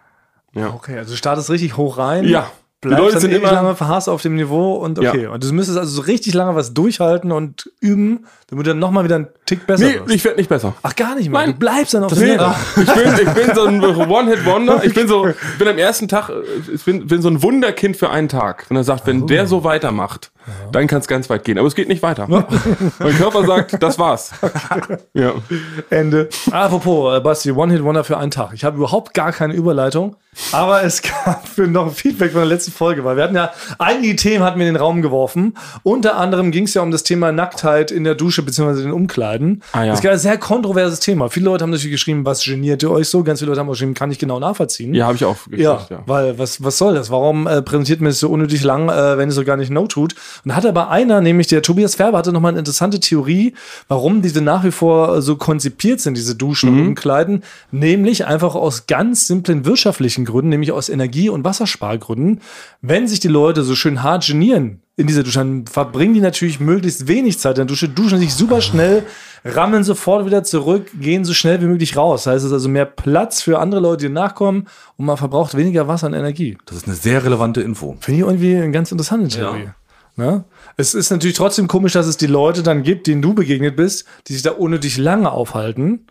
Ja. 0.54 0.70
Okay, 0.74 0.98
also 0.98 1.12
du 1.12 1.18
startest 1.18 1.50
richtig 1.50 1.76
hoch 1.78 1.98
rein. 1.98 2.24
Ja. 2.26 2.52
Bleibst 2.82 3.00
Leute 3.00 3.12
dann 3.14 3.22
sind 3.22 3.32
ewig 3.32 3.42
immer- 3.42 3.52
lange 3.54 3.76
verharrst 3.76 4.08
auf 4.08 4.22
dem 4.22 4.36
Niveau 4.36 4.76
und 4.76 5.00
okay. 5.00 5.24
Ja. 5.24 5.30
Und 5.32 5.44
du 5.44 5.52
müsstest 5.52 5.80
also 5.80 5.90
so 5.96 6.02
richtig 6.02 6.36
lange 6.36 6.56
was 6.56 6.76
durchhalten 6.76 7.32
und 7.32 7.72
üben, 7.80 8.26
damit 8.50 8.68
du 8.68 8.70
dann 8.72 8.80
nochmal 8.80 9.04
wieder 9.04 9.16
einen 9.16 9.28
Tick 9.48 9.66
besser 9.66 9.86
Nee, 9.86 9.96
wirst. 9.96 10.14
ich 10.14 10.24
werde 10.24 10.38
nicht 10.38 10.48
besser. 10.50 10.76
Ach, 10.84 10.96
gar 10.96 11.16
nicht 11.16 11.30
mehr. 11.32 11.40
Nein. 11.42 11.54
Du 11.54 11.58
bleibst 11.60 11.96
dann 11.96 12.04
auf 12.04 12.14
dem 12.14 12.20
Nee, 12.24 12.34
Level. 12.36 12.54
ich, 12.76 12.86
bin, 12.94 13.28
ich 13.28 13.34
bin 13.46 13.56
so 13.56 13.66
ein 13.66 13.84
One-Hit-Wonder. 14.12 14.84
Ich 14.84 14.94
bin 14.94 15.08
so, 15.08 15.28
ich 15.28 15.36
bin 15.58 15.68
am 15.68 15.78
ersten 15.80 16.08
Tag, 16.08 16.30
äh, 16.30 16.34
ich 16.72 16.84
bin, 16.86 17.08
bin 17.08 17.22
so 17.24 17.30
ein 17.30 17.42
Wunderkind 17.42 17.98
für 17.98 18.12
einen 18.12 18.30
Tag. 18.30 18.66
Wenn 18.70 18.78
er 18.78 18.84
sagt, 18.84 19.08
wenn 19.08 19.26
der 19.26 19.48
so 19.48 19.64
weitermacht, 19.64 20.32
dann 20.72 20.86
kann 20.88 21.00
es 21.00 21.08
ganz 21.08 21.30
weit 21.32 21.44
gehen. 21.46 21.58
Aber 21.58 21.68
es 21.68 21.74
geht 21.76 21.88
nicht 21.88 22.04
weiter. 22.04 22.28
mein 23.00 23.18
Körper 23.18 23.44
sagt, 23.46 23.82
das 23.82 23.98
war's. 23.98 24.32
Ja. 25.14 25.34
Ende. 25.90 26.30
Apropos, 26.52 27.18
äh, 27.18 27.22
Basti, 27.22 27.52
One-Hit-Wonder 27.52 28.04
für 28.04 28.18
einen 28.18 28.30
Tag. 28.32 28.52
Ich 28.54 28.64
habe 28.64 28.78
überhaupt 28.78 29.14
gar 29.16 29.32
keine 29.32 29.54
Überleitung, 29.56 30.16
aber 30.52 30.84
es 30.84 31.02
gab 31.02 31.48
für 31.48 31.68
noch 31.68 31.88
ein 31.88 31.92
Feedback 31.92 32.32
von 32.32 32.42
der 32.42 32.48
letzten 32.50 32.67
Folge, 32.72 33.04
weil 33.04 33.16
wir 33.18 33.24
hatten 33.24 33.36
ja 33.36 33.52
einige 33.80 34.16
Themen 34.16 34.44
hatten 34.44 34.60
wir 34.60 34.68
in 34.68 34.74
den 34.74 34.82
Raum 34.82 35.02
geworfen. 35.02 35.54
Unter 35.84 36.18
anderem 36.18 36.52
ging 36.52 36.64
es 36.66 36.74
ja 36.74 36.82
um 36.82 36.92
das 36.92 37.04
Thema 37.04 37.32
Nacktheit 37.32 37.92
in 37.92 38.04
der 38.04 38.16
Dusche 38.16 38.44
bzw. 38.44 38.82
den 38.84 38.92
Umkleiden. 38.92 39.62
Ah, 39.72 39.84
ja. 39.84 39.92
Das 39.92 40.00
ist 40.00 40.06
ein 40.10 40.18
sehr 40.20 40.38
kontroverses 40.38 41.00
Thema. 41.00 41.30
Viele 41.30 41.46
Leute 41.46 41.64
haben 41.64 41.70
natürlich 41.72 41.92
geschrieben, 41.92 42.26
was 42.26 42.44
geniert 42.44 42.84
ihr 42.84 42.92
euch 42.92 43.10
so? 43.10 43.24
Ganz 43.24 43.40
viele 43.40 43.50
Leute 43.50 43.62
haben 43.62 43.68
auch 43.68 43.74
geschrieben, 43.74 43.94
kann 43.94 44.12
ich 44.12 44.20
genau 44.20 44.40
nachvollziehen. 44.40 44.94
Ja, 44.94 45.06
habe 45.06 45.16
ich 45.16 45.26
auch 45.26 45.38
gekriegt, 45.46 45.62
Ja, 45.62 45.86
ja. 45.90 46.04
weil 46.06 46.38
was, 46.40 46.64
was 46.64 46.78
soll 46.78 46.94
das? 46.96 47.10
Warum 47.10 47.48
äh, 47.48 47.62
präsentiert 47.62 48.02
man 48.02 48.12
es 48.12 48.20
so 48.20 48.30
unnötig 48.30 48.64
lang, 48.64 48.90
äh, 48.90 49.18
wenn 49.18 49.30
es 49.30 49.36
so 49.36 49.44
gar 49.44 49.58
nicht 49.58 49.70
no 49.72 49.88
tut? 49.88 50.16
Und 50.46 50.56
hat 50.56 50.66
aber 50.66 50.90
einer, 50.90 51.22
nämlich 51.22 51.48
der 51.48 51.62
Tobias 51.62 51.96
Färber, 51.96 52.18
hatte 52.18 52.32
nochmal 52.32 52.50
eine 52.52 52.60
interessante 52.60 53.00
Theorie, 53.00 53.54
warum 53.88 54.22
diese 54.22 54.42
nach 54.42 54.64
wie 54.64 54.72
vor 54.72 55.18
äh, 55.18 55.22
so 55.22 55.36
konzipiert 55.36 56.00
sind, 56.00 56.16
diese 56.18 56.36
Duschen 56.36 56.72
Mhm. 56.72 56.80
und 56.82 56.88
Umkleiden, 56.90 57.44
nämlich 57.72 58.26
einfach 58.26 58.56
aus 58.56 58.88
ganz 58.88 59.28
simplen 59.28 59.66
wirtschaftlichen 59.66 60.26
Gründen, 60.26 60.50
nämlich 60.50 60.72
aus 60.72 60.90
Energie- 60.90 61.30
und 61.30 61.44
Wasserspargründen. 61.44 62.42
Wenn 62.82 63.08
sich 63.08 63.20
die 63.20 63.28
Leute 63.28 63.64
so 63.64 63.76
schön 63.76 64.04
hart 64.04 64.26
genieren 64.26 64.82
in 64.96 65.08
dieser 65.08 65.24
Dusche, 65.24 65.40
dann 65.40 65.68
verbringen 65.68 66.14
die 66.14 66.22
natürlich 66.22 66.60
möglichst 66.60 67.08
wenig 67.08 67.40
Zeit 67.40 67.58
in 67.58 67.62
der 67.62 67.66
Dusche, 67.66 67.90
duschen 67.90 68.20
sich 68.20 68.34
super 68.34 68.62
schnell, 68.62 69.04
rammeln 69.46 69.84
sofort 69.84 70.26
wieder 70.26 70.44
zurück, 70.44 70.88
gehen 71.00 71.26
so 71.26 71.34
schnell 71.34 71.62
wie 71.62 71.66
möglich 71.66 71.96
raus. 71.96 72.24
Das 72.24 72.34
heißt, 72.34 72.46
es 72.46 72.52
ist 72.52 72.54
also 72.54 72.70
mehr 72.70 72.86
Platz 72.86 73.42
für 73.42 73.60
andere 73.60 73.82
Leute, 73.82 74.08
die 74.08 74.14
nachkommen 74.14 74.68
und 74.96 75.06
man 75.06 75.18
verbraucht 75.18 75.56
weniger 75.56 75.88
Wasser 75.88 76.08
und 76.08 76.14
Energie. 76.14 76.58
Das 76.66 76.78
ist 76.78 76.88
eine 76.88 76.96
sehr 76.96 77.24
relevante 77.24 77.62
Info. 77.62 77.98
Finde 78.00 78.20
ich 78.20 78.26
irgendwie 78.26 78.56
eine 78.56 78.72
ganz 78.72 78.92
interessante 78.92 79.28
Theorie. 79.28 79.70
Ne? 80.18 80.46
Es 80.78 80.96
ist 80.96 81.12
natürlich 81.12 81.38
trotzdem 81.38 81.68
komisch, 81.68 81.94
dass 81.94 82.08
es 82.08 82.18
die 82.18 82.28
Leute 82.28 82.64
dann 82.64 82.82
gibt, 82.82 83.06
denen 83.06 83.22
du 83.22 83.36
begegnet 83.36 83.76
bist, 83.76 84.06
die 84.28 84.34
sich 84.34 84.42
da 84.42 84.52
unnötig 84.52 84.98
lange 84.98 85.32
aufhalten. 85.32 86.08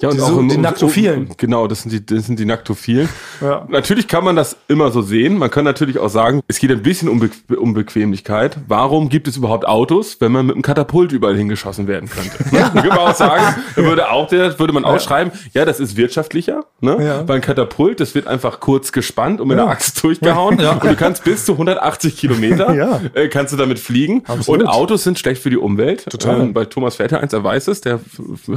Ja, 0.00 0.08
und 0.08 0.16
Die 0.16 0.22
auch 0.22 0.28
so- 0.30 0.40
im, 0.40 0.48
die 0.48 0.56
Naktophilen. 0.58 1.30
Genau, 1.36 1.68
das 1.68 1.82
sind 1.82 1.92
die, 1.92 2.04
das 2.04 2.26
sind 2.26 2.38
die 2.38 2.44
Naktophilen. 2.44 3.08
Ja. 3.40 3.64
Natürlich 3.68 4.08
kann 4.08 4.24
man 4.24 4.34
das 4.34 4.56
immer 4.66 4.90
so 4.90 5.02
sehen. 5.02 5.38
Man 5.38 5.50
kann 5.50 5.64
natürlich 5.64 5.98
auch 6.00 6.08
sagen, 6.08 6.40
es 6.48 6.58
geht 6.58 6.72
ein 6.72 6.82
bisschen 6.82 7.08
um, 7.08 7.20
Be 7.20 7.30
um 7.60 7.74
Bequemlichkeit. 7.74 8.56
Warum 8.66 9.08
gibt 9.08 9.28
es 9.28 9.36
überhaupt 9.36 9.66
Autos, 9.66 10.16
wenn 10.20 10.32
man 10.32 10.46
mit 10.46 10.56
einem 10.56 10.62
Katapult 10.62 11.12
überall 11.12 11.36
hingeschossen 11.36 11.86
werden 11.86 12.10
könnte? 12.10 12.32
Ja. 12.54 12.70
Dann 12.70 12.88
man 12.88 12.98
auch 12.98 13.14
sagen, 13.14 13.42
da 13.76 13.82
würde 13.84 14.10
auch 14.10 14.28
der, 14.28 14.58
würde 14.58 14.72
man 14.72 14.84
auch 14.84 14.98
schreiben, 15.00 15.30
ja, 15.52 15.64
das 15.64 15.78
ist 15.78 15.96
wirtschaftlicher, 15.96 16.64
ne? 16.80 16.98
Ja. 17.00 17.28
Weil 17.28 17.36
ein 17.36 17.40
Katapult, 17.42 18.00
das 18.00 18.16
wird 18.16 18.26
einfach 18.26 18.58
kurz 18.58 18.90
gespannt 18.90 19.40
und 19.40 19.46
mit 19.48 19.58
einer 19.58 19.70
Axt 19.70 20.02
durchgehauen. 20.02 20.58
Und 20.60 20.84
du 20.84 20.96
kannst 20.96 21.22
bis 21.24 21.44
zu 21.44 21.52
180 21.52 22.16
Kilometer, 22.16 22.74
Ja. 22.74 23.00
äh, 23.14 23.28
kannst 23.28 23.52
du 23.52 23.56
damit 23.56 23.78
fliegen. 23.78 24.24
Absolut. 24.26 24.62
Und 24.62 24.66
Autos 24.68 25.04
sind 25.04 25.20
schlecht 25.20 25.40
für 25.40 25.50
die 25.50 25.56
Umwelt. 25.56 26.04
Total. 26.10 26.40
Ähm, 26.40 26.52
bei 26.52 26.64
Thomas 26.64 26.96
Vetter 26.96 27.20
eins, 27.20 27.32
er 27.32 27.44
weiß 27.44 27.68
es, 27.68 27.80
der 27.80 28.00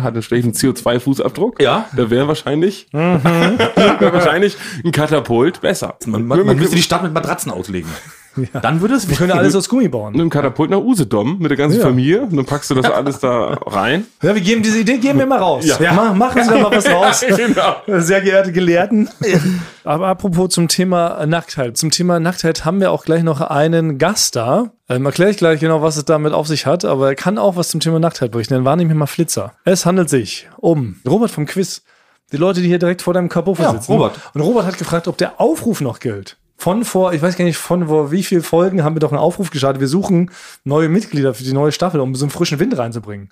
hat 0.02 0.14
einen 0.14 0.24
schlechten 0.24 0.54
CO2-Fußabdruck. 1.28 1.62
Ja. 1.62 1.86
Da 1.96 2.10
wäre 2.10 2.28
wahrscheinlich, 2.28 2.88
Mhm. 2.92 3.24
wäre 3.24 4.14
wahrscheinlich 4.14 4.58
ein 4.84 4.92
Katapult 4.92 5.62
besser. 5.62 5.96
Man, 6.06 6.26
man, 6.26 6.46
man 6.46 6.58
müsste 6.58 6.76
die 6.76 6.82
Stadt 6.82 7.04
mit 7.04 7.14
Matratzen 7.14 7.52
auslegen. 7.52 7.90
Dann 8.62 8.82
würde 8.82 8.96
es 8.96 9.10
Wir 9.10 9.16
können 9.18 9.32
alles 9.32 9.56
aus 9.56 9.70
Gummi 9.70 9.88
bauen. 9.88 10.14
Mit 10.14 10.22
einem 10.22 10.30
Katapult 10.30 10.70
nach 10.70 10.80
Usedom 10.80 11.40
mit 11.40 11.50
der 11.50 11.58
ganzen 11.58 11.80
Ja. 11.80 11.86
Familie 11.86 12.22
und 12.22 12.36
dann 12.36 12.46
packst 12.46 12.70
du 12.70 12.76
das 12.76 12.90
alles 12.92 13.20
da 13.20 13.58
rein. 13.66 14.06
Ja, 14.22 14.34
wir 14.36 14.42
geben 14.42 14.62
diese 14.64 14.80
Idee, 14.80 14.98
geben 14.98 15.20
wir 15.20 15.26
mal 15.26 15.40
raus. 15.40 15.66
Ja. 15.80 15.94
Ma- 15.94 16.14
machen 16.14 16.44
Sie 16.44 16.50
da 16.50 16.58
mal 16.60 16.72
was 16.76 16.90
raus. 16.90 17.24
genau. 17.36 17.76
Sehr 18.02 18.22
geehrte 18.22 18.52
Gelehrten. 18.52 19.10
Aber 19.84 20.08
apropos 20.08 20.50
zum 20.50 20.68
Thema 20.68 21.26
Nacktheit. 21.26 21.78
Zum 21.78 21.92
Thema 21.92 22.20
Nacktheit 22.20 22.66
haben 22.66 22.80
wir 22.80 22.92
auch 22.92 23.04
gleich 23.06 23.24
noch 23.24 23.42
einen 23.42 23.98
Gast 23.98 24.36
da. 24.36 24.72
Ähm, 24.90 25.06
Erkläre 25.06 25.32
ich 25.32 25.38
gleich 25.38 25.60
genau, 25.60 25.82
was 25.82 25.98
es 25.98 26.06
damit 26.06 26.34
auf 26.34 26.48
sich 26.48 26.66
hat, 26.66 26.86
aber 26.86 27.08
er 27.10 27.16
kann 27.16 27.38
auch 27.38 27.56
was 27.56 27.70
zum 27.70 27.80
Thema 27.80 28.00
Nacktheit 28.00 28.32
berichten. 28.32 28.54
Dann 28.54 28.66
wahrnehme 28.66 28.92
ich 28.92 28.98
mal 28.98 29.06
Flitzer. 29.06 29.54
Es 29.66 29.86
handelt 29.86 30.10
sich 30.10 30.48
um 30.58 30.98
Robert 31.08 31.32
vom 31.32 31.46
Quiz. 31.46 31.82
Die 32.32 32.38
Leute, 32.38 32.62
die 32.62 32.68
hier 32.68 32.80
direkt 32.80 33.02
vor 33.02 33.14
deinem 33.14 33.30
Kabuff 33.30 33.60
Ja, 33.60 33.72
sitzen. 33.72 33.92
Robert. 33.94 34.20
Und 34.34 34.42
Robert 34.42 34.66
hat 34.66 34.78
gefragt, 34.78 35.08
ob 35.08 35.18
der 35.18 35.40
Aufruf 35.40 35.80
noch 35.82 36.00
gilt. 36.00 36.36
Von 36.58 36.84
vor, 36.84 37.14
ich 37.14 37.22
weiß 37.22 37.38
gar 37.38 37.45
nicht, 37.45 37.58
von 37.58 37.88
vor 37.88 38.12
wie 38.12 38.24
vielen 38.24 38.41
Folgen 38.41 38.84
haben 38.84 38.95
wir 38.95 38.99
doch 38.99 39.12
einen 39.12 39.20
Aufruf 39.20 39.51
gestartet. 39.51 39.80
Wir 39.80 39.88
suchen 39.88 40.32
neue 40.64 40.89
Mitglieder 40.89 41.36
für 41.36 41.43
die 41.43 41.53
neue 41.53 41.72
Staffel, 41.72 41.99
um 41.99 42.16
so 42.16 42.26
einen 42.26 42.32
frischen 42.32 42.60
Wind 42.60 42.78
reinzubringen. 42.78 43.30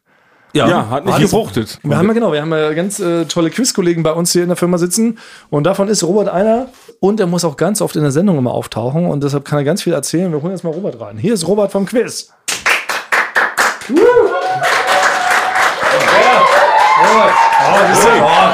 Ja, 0.54 0.90
hat 0.90 1.06
nicht 1.06 1.20
gefruchtet. 1.20 1.80
Wir 1.84 1.98
haben 1.98 2.08
ja 2.08 2.14
genau, 2.14 2.32
wir 2.32 2.42
haben 2.42 2.52
ja 2.52 2.72
ganz 2.74 3.00
äh, 3.00 3.26
tolle 3.26 3.50
Quiz-Kollegen 3.50 4.04
bei 4.04 4.14
uns 4.14 4.32
hier 4.32 4.44
in 4.44 4.48
der 4.48 4.56
Firma 4.56 4.78
sitzen 4.78 5.18
und 5.50 5.66
davon 5.66 5.90
ist 5.90 6.02
Robert 6.04 6.30
einer 6.30 6.68
und 7.02 7.20
er 7.20 7.28
muss 7.28 7.44
auch 7.44 7.58
ganz 7.58 7.82
oft 7.82 7.98
in 7.98 8.04
der 8.04 8.12
Sendung 8.12 8.38
immer 8.38 8.52
auftauchen 8.52 9.06
und 9.06 9.22
deshalb 9.22 9.44
kann 9.44 9.58
er 9.58 9.66
ganz 9.66 9.82
viel 9.82 9.92
erzählen. 9.92 10.32
Wir 10.32 10.42
holen 10.42 10.52
jetzt 10.52 10.64
mal 10.64 10.70
Robert 10.70 11.02
rein. 11.02 11.18
Hier 11.18 11.34
ist 11.34 11.46
Robert 11.46 11.74
vom 11.74 11.86
Quiz. 11.86 12.32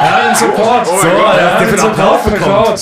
Herren 0.01 0.35
Support. 0.35 0.87
So, 0.87 0.93
der 1.03 1.59
hat 1.59 1.71
den 1.71 1.79
Applaus 1.79 2.23
bekommen. 2.23 2.77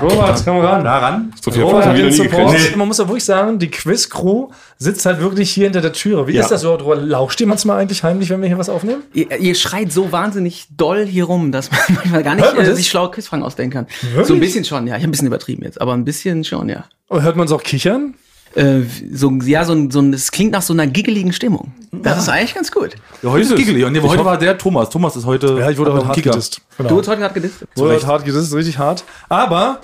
Robert, 0.00 0.42
komm 0.44 0.58
ran. 0.58 0.84
Daran. 0.84 1.32
So 1.40 1.50
viel 1.50 1.62
Robert 1.62 1.86
hat 1.86 1.96
noch 1.96 2.02
nie 2.04 2.12
Support. 2.12 2.52
gekriegt. 2.52 2.76
Man 2.76 2.86
muss 2.88 2.98
ja 2.98 3.08
wirklich 3.08 3.24
sagen, 3.24 3.58
die 3.58 3.70
Quiz-Crew 3.70 4.48
sitzt 4.78 5.04
halt 5.06 5.20
wirklich 5.20 5.50
hier 5.50 5.64
hinter 5.64 5.80
der 5.80 5.92
Türe. 5.92 6.26
Wie 6.26 6.32
Ja. 6.34 6.42
ist 6.42 6.50
das 6.50 6.60
so? 6.60 6.74
Robert? 6.74 7.02
Lauscht 7.02 7.40
ihr 7.40 7.46
manchmal 7.46 7.78
eigentlich 7.80 8.02
heimlich, 8.02 8.30
wenn 8.30 8.40
wir 8.40 8.48
hier 8.48 8.58
was 8.58 8.68
aufnehmen? 8.68 9.02
Ihr, 9.12 9.30
ihr 9.38 9.54
schreit 9.54 9.90
so 9.92 10.12
wahnsinnig 10.12 10.66
doll 10.76 11.06
hier 11.06 11.24
rum, 11.24 11.50
dass 11.52 11.70
man 11.70 11.80
manchmal 11.96 12.22
gar 12.22 12.34
nicht 12.34 12.54
äh, 12.56 12.74
sich 12.74 12.88
schlaue 12.88 13.10
Quizfragen 13.10 13.44
ausdenken 13.44 13.72
kann. 13.72 13.86
Wirklich? 14.02 14.26
So 14.26 14.34
ein 14.34 14.40
bisschen 14.40 14.64
schon, 14.64 14.86
ja. 14.86 14.94
Ich 14.96 15.02
habe 15.02 15.08
ein 15.08 15.12
bisschen 15.12 15.26
übertrieben 15.26 15.62
jetzt, 15.64 15.80
aber 15.80 15.94
ein 15.94 16.04
bisschen 16.04 16.44
schon, 16.44 16.68
ja. 16.68 16.84
Und 17.08 17.22
hört 17.22 17.36
man 17.36 17.46
es 17.46 17.52
auch 17.52 17.62
kichern? 17.62 18.14
Äh, 18.54 18.82
so, 19.12 19.30
ja, 19.44 19.64
so 19.64 19.90
so 19.90 20.02
es 20.10 20.30
klingt 20.32 20.52
nach 20.52 20.62
so 20.62 20.72
einer 20.72 20.86
giggeligen 20.86 21.32
Stimmung. 21.32 21.72
Das 21.92 22.18
ist 22.18 22.28
eigentlich 22.28 22.54
ganz 22.54 22.72
gut. 22.72 22.96
Ja, 23.22 23.30
heute 23.30 23.42
ist 23.42 23.50
es. 23.50 23.56
Giggly. 23.56 23.84
Und 23.84 24.02
heute 24.02 24.24
war 24.24 24.38
der 24.38 24.58
Thomas. 24.58 24.90
Thomas 24.90 25.16
ist 25.16 25.24
heute. 25.24 25.58
Ja, 25.58 25.70
ich 25.70 25.78
wurde 25.78 25.92
heute 25.92 26.08
hart 26.08 26.22
gedisst. 26.22 26.60
Genau. 26.76 26.88
Du 26.88 26.98
hast 26.98 27.08
heute 27.08 27.20
gerade 27.20 27.34
gedistet. 27.34 27.68
Wurde 27.76 27.94
heute 27.94 28.06
hart 28.06 28.24
gedisst, 28.24 28.52
richtig 28.54 28.78
hart. 28.78 29.04
Aber 29.28 29.80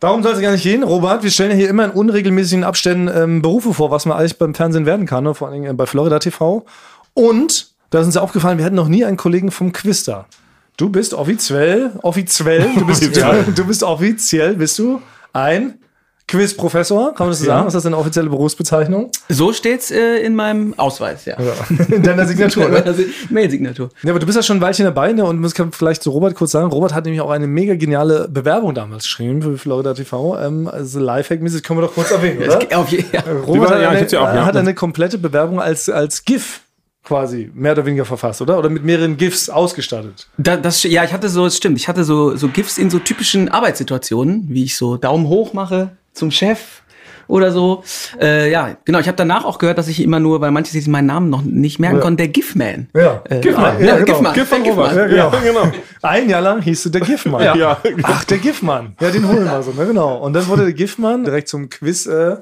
darum 0.00 0.22
soll 0.22 0.32
es 0.32 0.40
gar 0.40 0.52
nicht 0.52 0.62
gehen, 0.62 0.82
Robert. 0.82 1.22
Wir 1.22 1.30
stellen 1.30 1.52
ja 1.52 1.56
hier 1.56 1.68
immer 1.70 1.86
in 1.86 1.90
unregelmäßigen 1.92 2.64
Abständen 2.64 3.08
ähm, 3.08 3.40
Berufe 3.40 3.72
vor, 3.72 3.90
was 3.90 4.04
man 4.04 4.18
eigentlich 4.18 4.38
beim 4.38 4.54
Fernsehen 4.54 4.84
werden 4.84 5.06
kann, 5.06 5.24
ne? 5.24 5.34
vor 5.34 5.48
allen 5.48 5.62
Dingen 5.62 5.70
äh, 5.70 5.74
bei 5.74 5.86
Florida 5.86 6.18
TV. 6.18 6.66
Und 7.14 7.68
da 7.90 8.00
ist 8.00 8.06
uns 8.06 8.16
ja 8.16 8.22
aufgefallen, 8.22 8.58
wir 8.58 8.64
hatten 8.64 8.74
noch 8.74 8.88
nie 8.88 9.04
einen 9.04 9.16
Kollegen 9.16 9.50
vom 9.50 9.72
Quiz 9.72 10.04
da. 10.04 10.26
Du 10.76 10.90
bist 10.90 11.14
offiziell, 11.14 11.92
offiziell, 12.02 12.68
du 12.76 12.84
bist, 12.84 13.02
du 13.54 13.64
bist 13.64 13.82
offiziell, 13.82 14.56
bist 14.56 14.78
du 14.78 15.00
ein 15.32 15.78
Quiz-Professor, 16.26 17.14
kann 17.14 17.26
man 17.26 17.30
das 17.32 17.40
so 17.40 17.44
sagen? 17.44 17.66
Ist 17.66 17.74
das 17.74 17.84
eine 17.84 17.98
offizielle 17.98 18.30
Berufsbezeichnung? 18.30 19.10
So 19.28 19.52
steht's 19.52 19.90
äh, 19.90 20.16
in 20.18 20.34
meinem 20.34 20.72
Ausweis, 20.78 21.26
ja. 21.26 21.36
In 21.88 22.02
deiner 22.02 22.26
Signatur, 22.26 22.68
ne? 22.70 22.82
Mail-Signatur. 23.28 23.90
Ja, 24.02 24.10
aber 24.10 24.20
du 24.20 24.26
bist 24.26 24.36
ja 24.36 24.42
schon 24.42 24.56
ein 24.56 24.60
Weilchen 24.62 24.86
dabei, 24.86 25.12
ne? 25.12 25.24
Und 25.24 25.54
kann 25.54 25.70
vielleicht 25.72 26.02
zu 26.02 26.10
Robert 26.10 26.34
kurz 26.34 26.52
sagen, 26.52 26.68
Robert 26.68 26.94
hat 26.94 27.04
nämlich 27.04 27.20
auch 27.20 27.30
eine 27.30 27.46
mega 27.46 27.74
geniale 27.74 28.26
Bewerbung 28.28 28.74
damals 28.74 29.04
geschrieben 29.04 29.42
für 29.42 29.58
Florida 29.58 29.92
TV. 29.92 30.38
Ähm, 30.40 30.66
also 30.66 30.98
Lifehack-mäßig 30.98 31.62
können 31.62 31.80
wir 31.80 31.86
doch 31.86 31.94
kurz 31.94 32.10
erwähnen, 32.10 32.42
oder? 32.42 32.78
Auf 32.78 32.88
je, 32.88 33.04
ja. 33.12 33.20
Robert 33.46 33.70
hat, 33.70 33.82
ja, 33.82 33.90
eine, 33.90 34.06
ja 34.06 34.20
auch, 34.20 34.34
ja. 34.34 34.46
hat 34.46 34.56
eine 34.56 34.74
komplette 34.74 35.18
Bewerbung 35.18 35.60
als, 35.60 35.90
als 35.90 36.24
GIF 36.24 36.62
quasi 37.04 37.50
mehr 37.54 37.72
oder 37.72 37.84
weniger 37.84 38.06
verfasst, 38.06 38.40
oder? 38.40 38.58
Oder 38.58 38.70
mit 38.70 38.82
mehreren 38.82 39.18
GIFs 39.18 39.50
ausgestattet. 39.50 40.26
Da, 40.38 40.56
das, 40.56 40.82
ja, 40.84 41.04
ich 41.04 41.12
hatte 41.12 41.28
so, 41.28 41.44
es 41.44 41.58
stimmt, 41.58 41.76
ich 41.76 41.86
hatte 41.86 42.02
so, 42.02 42.34
so 42.34 42.48
GIFs 42.48 42.78
in 42.78 42.88
so 42.88 42.98
typischen 42.98 43.50
Arbeitssituationen, 43.50 44.46
wie 44.48 44.64
ich 44.64 44.76
so 44.76 44.96
Daumen 44.96 45.28
hoch 45.28 45.52
mache 45.52 45.90
zum 46.14 46.30
Chef 46.30 46.82
oder 47.26 47.52
so. 47.52 47.82
Äh, 48.20 48.50
ja, 48.50 48.76
genau. 48.84 48.98
Ich 48.98 49.06
habe 49.06 49.16
danach 49.16 49.44
auch 49.46 49.58
gehört, 49.58 49.78
dass 49.78 49.88
ich 49.88 50.02
immer 50.02 50.20
nur, 50.20 50.40
weil 50.42 50.50
manche 50.50 50.72
sich 50.72 50.86
meinen 50.88 51.06
Namen 51.06 51.30
noch 51.30 51.42
nicht 51.42 51.78
merken 51.78 51.96
Ja. 51.96 52.02
konnten, 52.02 52.18
der 52.18 52.28
GIF-Man. 52.28 52.88
Ja, 52.94 53.22
Äh, 53.28 53.40
GIF-Man. 53.40 53.82
Ja, 53.82 53.94
genau. 53.96 54.04
GIF-Man. 54.04 54.34
GIF 54.34 54.48
von 54.48 54.62
Der 54.62 54.72
Robert. 54.72 54.90
GIF-Man. 54.90 55.10
Ja, 55.18 55.28
genau. 55.30 55.32
Ja, 55.32 55.40
genau. 55.62 55.72
Ein 56.02 56.28
Jahr 56.28 56.40
lang 56.42 56.60
hieß 56.62 56.82
du 56.84 56.88
der 56.90 57.00
GIF-Mann. 57.00 57.42
Ja, 57.56 57.78
Ach, 58.02 58.24
der 58.24 58.38
GIF-Mann. 58.38 58.94
Ja, 59.00 59.10
den 59.10 59.26
holen 59.26 59.44
wir 59.44 59.62
so, 59.62 59.70
ne? 59.72 59.86
genau. 59.86 60.18
Und 60.18 60.34
dann 60.34 60.46
wurde 60.48 60.64
der 60.64 60.74
GIF-Mann 60.74 61.24
direkt 61.24 61.48
zum 61.48 61.68
Quiz 61.70 62.04
äh, 62.06 62.36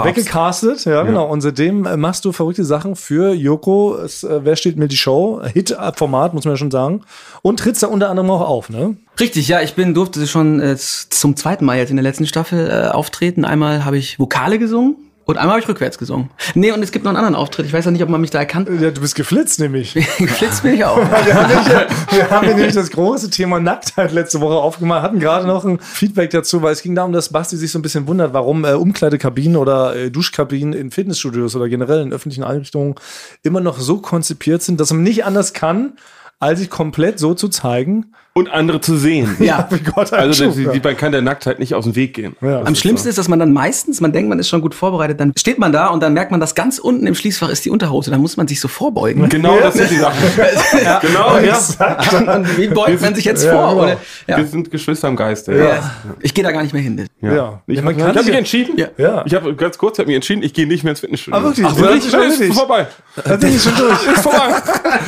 äh, 0.00 0.04
weggecastet. 0.04 0.84
Ja, 0.84 1.02
genau. 1.02 1.28
Und 1.28 1.40
seitdem 1.40 1.86
äh, 1.86 1.96
machst 1.96 2.24
du 2.24 2.32
verrückte 2.32 2.64
Sachen 2.64 2.96
für 2.96 3.32
Joko. 3.32 3.96
Es, 3.96 4.24
äh, 4.24 4.40
Wer 4.44 4.56
steht 4.56 4.76
mir 4.76 4.88
die 4.88 4.96
Show? 4.96 5.42
Hit-Format, 5.42 6.34
muss 6.34 6.44
man 6.44 6.54
ja 6.54 6.58
schon 6.58 6.70
sagen. 6.70 7.02
Und 7.42 7.58
trittst 7.58 7.82
da 7.82 7.86
unter 7.86 8.10
anderem 8.10 8.30
auch 8.30 8.48
auf, 8.48 8.70
ne? 8.70 8.96
Richtig, 9.20 9.48
ja, 9.48 9.60
ich 9.60 9.74
bin 9.74 9.94
durfte 9.94 10.26
schon 10.26 10.60
äh, 10.60 10.76
zum 10.76 11.36
zweiten 11.36 11.64
Mal 11.64 11.78
jetzt 11.78 11.90
in 11.90 11.96
der 11.96 12.02
letzten 12.02 12.26
Staffel 12.26 12.68
äh, 12.68 12.88
auftreten. 12.88 13.44
Einmal 13.44 13.84
habe 13.84 13.98
ich 13.98 14.18
Vokale 14.18 14.58
gesungen 14.58 14.96
und 15.24 15.36
einmal 15.36 15.52
habe 15.52 15.60
ich 15.60 15.68
rückwärts 15.68 15.98
gesungen. 15.98 16.30
Nee, 16.54 16.72
und 16.72 16.82
es 16.82 16.90
gibt 16.90 17.04
noch 17.04 17.10
einen 17.10 17.18
anderen 17.18 17.36
Auftritt. 17.36 17.66
Ich 17.66 17.72
weiß 17.72 17.84
ja 17.84 17.90
nicht, 17.90 18.02
ob 18.02 18.08
man 18.08 18.20
mich 18.20 18.30
da 18.30 18.40
erkannt. 18.40 18.68
Ja, 18.80 18.90
du 18.90 19.00
bist 19.00 19.14
geflitzt, 19.14 19.60
nämlich. 19.60 19.94
Geflitzt 20.18 20.64
bin 20.64 20.74
ich 20.74 20.84
auch. 20.84 20.96
Wir 21.24 21.34
haben, 21.34 21.48
nämlich, 21.48 21.68
wir 22.10 22.30
haben 22.30 22.46
nämlich 22.46 22.74
das 22.74 22.90
große 22.90 23.30
Thema 23.30 23.60
Nacktheit 23.60 24.12
letzte 24.12 24.40
Woche 24.40 24.54
aufgemacht, 24.54 25.02
hatten 25.02 25.20
gerade 25.20 25.46
noch 25.46 25.64
ein 25.64 25.78
Feedback 25.78 26.30
dazu, 26.30 26.62
weil 26.62 26.72
es 26.72 26.82
ging 26.82 26.94
darum, 26.94 27.12
dass 27.12 27.30
Basti 27.30 27.56
sich 27.56 27.70
so 27.70 27.78
ein 27.78 27.82
bisschen 27.82 28.06
wundert, 28.06 28.32
warum 28.32 28.64
äh, 28.64 28.72
Umkleidekabinen 28.72 29.56
oder 29.56 29.94
äh, 29.94 30.10
Duschkabinen 30.10 30.72
in 30.72 30.90
Fitnessstudios 30.90 31.54
oder 31.54 31.68
generell 31.68 32.02
in 32.02 32.12
öffentlichen 32.12 32.44
Einrichtungen 32.44 32.96
immer 33.42 33.60
noch 33.60 33.78
so 33.78 33.98
konzipiert 33.98 34.62
sind, 34.62 34.80
dass 34.80 34.92
man 34.92 35.02
nicht 35.02 35.24
anders 35.24 35.52
kann, 35.52 35.94
als 36.40 36.58
sich 36.58 36.70
komplett 36.70 37.20
so 37.20 37.34
zu 37.34 37.48
zeigen. 37.48 38.14
Und 38.34 38.50
andere 38.50 38.80
zu 38.80 38.96
sehen. 38.96 39.36
Ja. 39.40 39.66
Wie 39.70 39.78
Gott 39.80 40.12
Also 40.12 40.44
schuf, 40.44 40.54
die, 40.54 40.62
ja. 40.62 40.72
die, 40.72 40.80
man 40.80 40.96
kann 40.96 41.12
der 41.12 41.20
Nacktheit 41.20 41.58
nicht 41.58 41.74
aus 41.74 41.84
dem 41.84 41.94
Weg 41.96 42.14
gehen. 42.14 42.34
Ja, 42.40 42.62
Am 42.62 42.74
schlimmsten 42.74 43.08
ist, 43.08 43.18
dass 43.18 43.28
man 43.28 43.38
dann 43.38 43.52
meistens, 43.52 44.00
man 44.00 44.12
denkt, 44.12 44.28
man 44.30 44.38
ist 44.38 44.48
schon 44.48 44.62
gut 44.62 44.74
vorbereitet, 44.74 45.20
dann 45.20 45.34
steht 45.36 45.58
man 45.58 45.70
da 45.72 45.88
und 45.88 46.02
dann 46.02 46.14
merkt 46.14 46.30
man, 46.30 46.40
dass 46.40 46.54
ganz 46.54 46.78
unten 46.78 47.06
im 47.06 47.14
Schließfach 47.14 47.50
ist 47.50 47.64
die 47.66 47.70
Unterhose. 47.70 48.10
Da 48.10 48.16
muss 48.16 48.36
man 48.38 48.48
sich 48.48 48.58
so 48.60 48.68
vorbeugen. 48.68 49.28
Genau, 49.28 49.58
das 49.60 49.74
sind 49.78 49.90
die 49.90 49.96
Sachen. 49.96 50.18
Genau, 51.02 51.38
ja. 51.38 52.34
Und 52.36 52.56
wie 52.58 52.68
beugt 52.68 53.00
man 53.02 53.14
sich 53.14 53.24
jetzt 53.24 53.44
Ja, 53.44 53.52
vor? 53.52 53.70
genau. 53.70 53.82
Oder? 53.84 53.96
Ja. 54.26 54.36
Wir 54.38 54.46
sind 54.46 54.70
Geschwister 54.70 55.08
im 55.08 55.16
Geiste. 55.16 55.54
Ja. 55.54 55.92
Ich 56.20 56.32
gehe 56.32 56.42
da 56.44 56.52
gar 56.52 56.62
nicht 56.62 56.72
mehr 56.72 56.82
hin. 56.82 57.06
Ja. 57.20 57.60
Ich, 57.66 57.76
Ja, 57.76 57.82
man 57.82 57.96
ich 57.98 58.02
habe 58.02 58.18
mich 58.18 58.26
ja- 58.28 58.34
entschieden. 58.34 58.78
Ja. 58.78 58.86
Ja. 58.96 59.22
Ich 59.26 59.34
habe 59.34 59.54
ganz 59.56 59.76
kurz 59.76 59.98
hab 59.98 60.06
mich 60.06 60.16
entschieden, 60.16 60.42
ich 60.42 60.54
gehe 60.54 60.66
nicht 60.66 60.84
mehr 60.84 60.92
ins 60.92 61.00
Fitnessstudio. 61.00 61.38
Ah, 61.38 61.42
wirklich? 61.42 61.66
Ach, 61.66 61.76
Ja, 61.76 61.82
wirklich? 61.82 62.10
das 62.10 62.24
ist 62.34 62.40
ist 62.40 62.58
vorbei. 62.58 62.86
Da 63.24 63.36
bin 63.36 63.54
ich 63.54 63.62
schon 63.62 63.76
durch. 63.76 64.06
Ist 64.06 64.22
vorbei. 64.22 64.62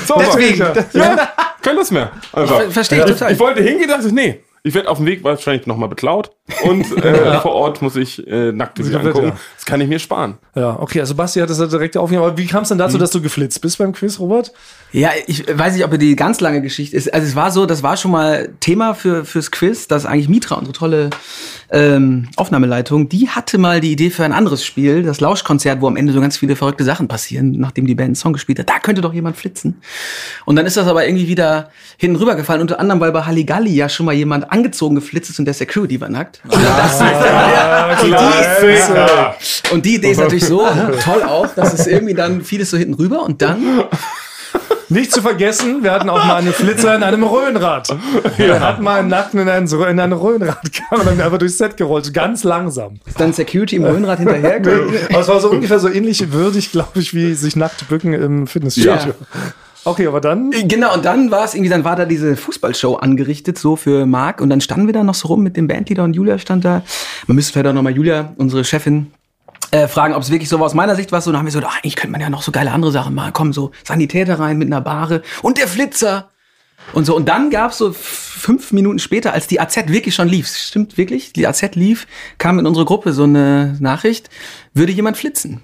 So, 0.06 0.14
Deswegen. 0.18 0.64
Ja, 0.92 1.28
kein 1.64 1.76
Lust 1.76 1.90
mehr. 1.92 2.12
Einfach. 2.32 2.60
Ver- 2.60 2.70
verstehe 2.70 2.98
ich 3.00 3.04
total. 3.06 3.32
Ich 3.32 3.38
wollte 3.40 3.62
hingehen, 3.62 3.88
dachte, 3.88 4.14
nee. 4.14 4.40
Ich 4.62 4.74
werde 4.74 4.88
auf 4.88 4.98
dem 4.98 5.06
Weg 5.06 5.24
wahrscheinlich 5.24 5.66
nochmal 5.66 5.88
beklaut. 5.88 6.30
Und 6.62 6.84
äh, 7.04 7.40
vor 7.40 7.52
Ort 7.52 7.80
muss 7.80 7.96
ich 7.96 8.26
äh, 8.26 8.52
nackte 8.52 8.82
Bilder 8.82 9.00
angucken. 9.00 9.28
ja. 9.28 9.36
Das 9.56 9.64
kann 9.64 9.80
ich 9.80 9.88
mir 9.88 9.98
sparen. 9.98 10.34
Ja, 10.54 10.78
okay, 10.78 11.00
also 11.00 11.14
Basti 11.14 11.40
hat 11.40 11.48
das 11.48 11.58
ja 11.58 11.66
direkt 11.66 11.96
aufgenommen. 11.96 12.28
Aber 12.28 12.38
wie 12.38 12.46
kam 12.46 12.64
es 12.64 12.68
denn 12.68 12.76
dazu, 12.76 12.98
dass 12.98 13.10
du 13.10 13.22
geflitzt 13.22 13.62
bist 13.62 13.78
beim 13.78 13.92
Quiz, 13.92 14.18
Robert? 14.18 14.52
Ja, 14.92 15.10
ich 15.26 15.46
weiß 15.48 15.74
nicht, 15.74 15.84
ob 15.84 15.98
die 15.98 16.16
ganz 16.16 16.40
lange 16.40 16.60
Geschichte 16.60 16.96
ist. 16.96 17.12
Also 17.12 17.26
es 17.26 17.34
war 17.34 17.50
so, 17.50 17.64
das 17.64 17.82
war 17.82 17.96
schon 17.96 18.10
mal 18.10 18.50
Thema 18.60 18.94
für 18.94 19.24
fürs 19.24 19.50
Quiz, 19.50 19.88
dass 19.88 20.04
eigentlich 20.04 20.28
Mitra, 20.28 20.56
unsere 20.56 20.76
tolle 20.76 21.10
ähm, 21.70 22.28
Aufnahmeleitung, 22.36 23.08
die 23.08 23.30
hatte 23.30 23.56
mal 23.56 23.80
die 23.80 23.92
Idee 23.92 24.10
für 24.10 24.24
ein 24.24 24.32
anderes 24.32 24.64
Spiel, 24.64 25.02
das 25.02 25.20
Lauschkonzert, 25.20 25.80
wo 25.80 25.86
am 25.88 25.96
Ende 25.96 26.12
so 26.12 26.20
ganz 26.20 26.36
viele 26.36 26.56
verrückte 26.56 26.84
Sachen 26.84 27.08
passieren, 27.08 27.52
nachdem 27.52 27.86
die 27.86 27.94
Band 27.94 28.08
einen 28.08 28.14
Song 28.16 28.34
gespielt 28.34 28.58
hat. 28.58 28.68
Da 28.68 28.80
könnte 28.80 29.00
doch 29.00 29.14
jemand 29.14 29.36
flitzen. 29.36 29.80
Und 30.44 30.56
dann 30.56 30.66
ist 30.66 30.76
das 30.76 30.86
aber 30.86 31.06
irgendwie 31.06 31.26
wieder 31.26 31.70
hinten 31.96 32.16
rübergefallen, 32.16 32.60
unter 32.60 32.78
anderem, 32.80 33.00
weil 33.00 33.12
bei 33.12 33.22
Halligalli 33.22 33.74
ja 33.74 33.88
schon 33.88 34.04
mal 34.04 34.14
jemand 34.14 34.52
angezogen 34.52 34.94
geflitzt 34.94 35.30
ist 35.30 35.38
und 35.38 35.46
der 35.46 35.54
Security 35.54 36.00
war 36.02 36.10
nackt. 36.10 36.33
Und, 36.42 36.52
Klassiker. 38.08 39.34
und 39.72 39.84
die 39.84 39.96
Idee 39.96 40.10
ist 40.10 40.20
natürlich 40.20 40.46
so 40.46 40.66
toll 41.04 41.22
auch, 41.22 41.48
dass 41.54 41.72
es 41.74 41.86
irgendwie 41.86 42.14
dann 42.14 42.42
vieles 42.42 42.70
so 42.70 42.76
hinten 42.76 42.94
rüber 42.94 43.22
und 43.22 43.42
dann 43.42 43.84
Nicht 44.88 45.12
zu 45.12 45.22
vergessen, 45.22 45.82
wir 45.82 45.92
hatten 45.92 46.10
auch 46.10 46.24
mal 46.24 46.36
einen 46.36 46.52
Flitzer 46.52 46.94
in 46.94 47.02
einem 47.02 47.24
Röhnrad. 47.24 47.88
Wir 48.36 48.60
hatten 48.60 48.84
mal 48.84 49.00
einen 49.00 49.08
Nackten 49.08 49.40
in 49.40 49.48
ein, 49.48 49.66
in 49.66 50.00
ein 50.00 50.12
Röhnrad 50.12 50.62
gegangen 50.62 51.00
und 51.00 51.06
dann 51.06 51.20
einfach 51.20 51.38
durchs 51.38 51.58
Set 51.58 51.76
gerollt, 51.76 52.12
ganz 52.12 52.44
langsam. 52.44 53.00
Ist 53.06 53.18
dann 53.18 53.32
Security 53.32 53.76
im 53.76 53.84
Röhnrad 53.84 54.18
hinterher? 54.18 54.60
Aber 55.10 55.20
es 55.20 55.28
war 55.28 55.40
so 55.40 55.50
ungefähr 55.50 55.78
so 55.78 55.88
ähnlich 55.88 56.32
würdig, 56.32 56.70
glaube 56.70 57.00
ich, 57.00 57.14
wie 57.14 57.34
sich 57.34 57.56
nackt 57.56 57.88
bücken 57.88 58.12
im 58.12 58.46
Fitnessstudio. 58.46 58.92
Ja. 58.92 59.14
Okay, 59.84 60.06
aber 60.06 60.20
dann. 60.20 60.50
Genau, 60.50 60.94
und 60.94 61.04
dann 61.04 61.30
war 61.30 61.44
es 61.44 61.54
irgendwie, 61.54 61.68
dann 61.70 61.84
war 61.84 61.94
da 61.96 62.04
diese 62.06 62.36
Fußballshow 62.36 62.94
angerichtet, 62.96 63.58
so 63.58 63.76
für 63.76 64.06
Marc. 64.06 64.40
Und 64.40 64.48
dann 64.50 64.60
standen 64.60 64.86
wir 64.86 64.94
da 64.94 65.04
noch 65.04 65.14
so 65.14 65.28
rum 65.28 65.42
mit 65.42 65.56
dem 65.56 65.68
Bandleader 65.68 66.04
und 66.04 66.14
Julia 66.14 66.38
stand 66.38 66.64
da. 66.64 66.82
Man 67.26 67.34
müsste 67.36 67.52
vielleicht 67.52 67.66
auch 67.66 67.74
nochmal 67.74 67.94
Julia, 67.94 68.32
unsere 68.38 68.64
Chefin, 68.64 69.12
äh, 69.70 69.86
fragen, 69.88 70.14
ob 70.14 70.22
es 70.22 70.30
wirklich 70.30 70.48
so 70.48 70.58
war. 70.58 70.66
Aus 70.66 70.74
meiner 70.74 70.96
Sicht 70.96 71.12
war 71.12 71.18
es 71.18 71.24
so, 71.26 71.32
dann 71.32 71.38
haben 71.38 71.46
wir 71.46 71.52
so, 71.52 71.60
ach, 71.64 71.76
eigentlich 71.82 71.96
könnte 71.96 72.12
man 72.12 72.20
ja 72.20 72.30
noch 72.30 72.42
so 72.42 72.50
geile 72.52 72.72
andere 72.72 72.92
Sachen 72.92 73.14
machen. 73.14 73.32
Komm, 73.34 73.52
so 73.52 73.72
Sanitäter 73.82 74.38
rein 74.38 74.56
mit 74.56 74.68
einer 74.68 74.80
Bahre 74.80 75.22
und 75.42 75.58
der 75.58 75.68
Flitzer. 75.68 76.30
Und 76.92 77.06
so, 77.06 77.16
und 77.16 77.28
dann 77.28 77.50
gab's 77.50 77.78
so 77.78 77.90
f- 77.90 77.96
fünf 77.96 78.72
Minuten 78.72 78.98
später, 78.98 79.32
als 79.32 79.46
die 79.46 79.58
AZ 79.58 79.76
wirklich 79.88 80.14
schon 80.14 80.28
lief, 80.28 80.48
stimmt 80.48 80.98
wirklich, 80.98 81.32
die 81.32 81.46
AZ 81.46 81.62
lief, 81.74 82.06
kam 82.36 82.58
in 82.58 82.66
unsere 82.66 82.84
Gruppe 82.84 83.12
so 83.14 83.24
eine 83.24 83.76
Nachricht, 83.80 84.28
würde 84.74 84.92
jemand 84.92 85.16
flitzen. 85.16 85.62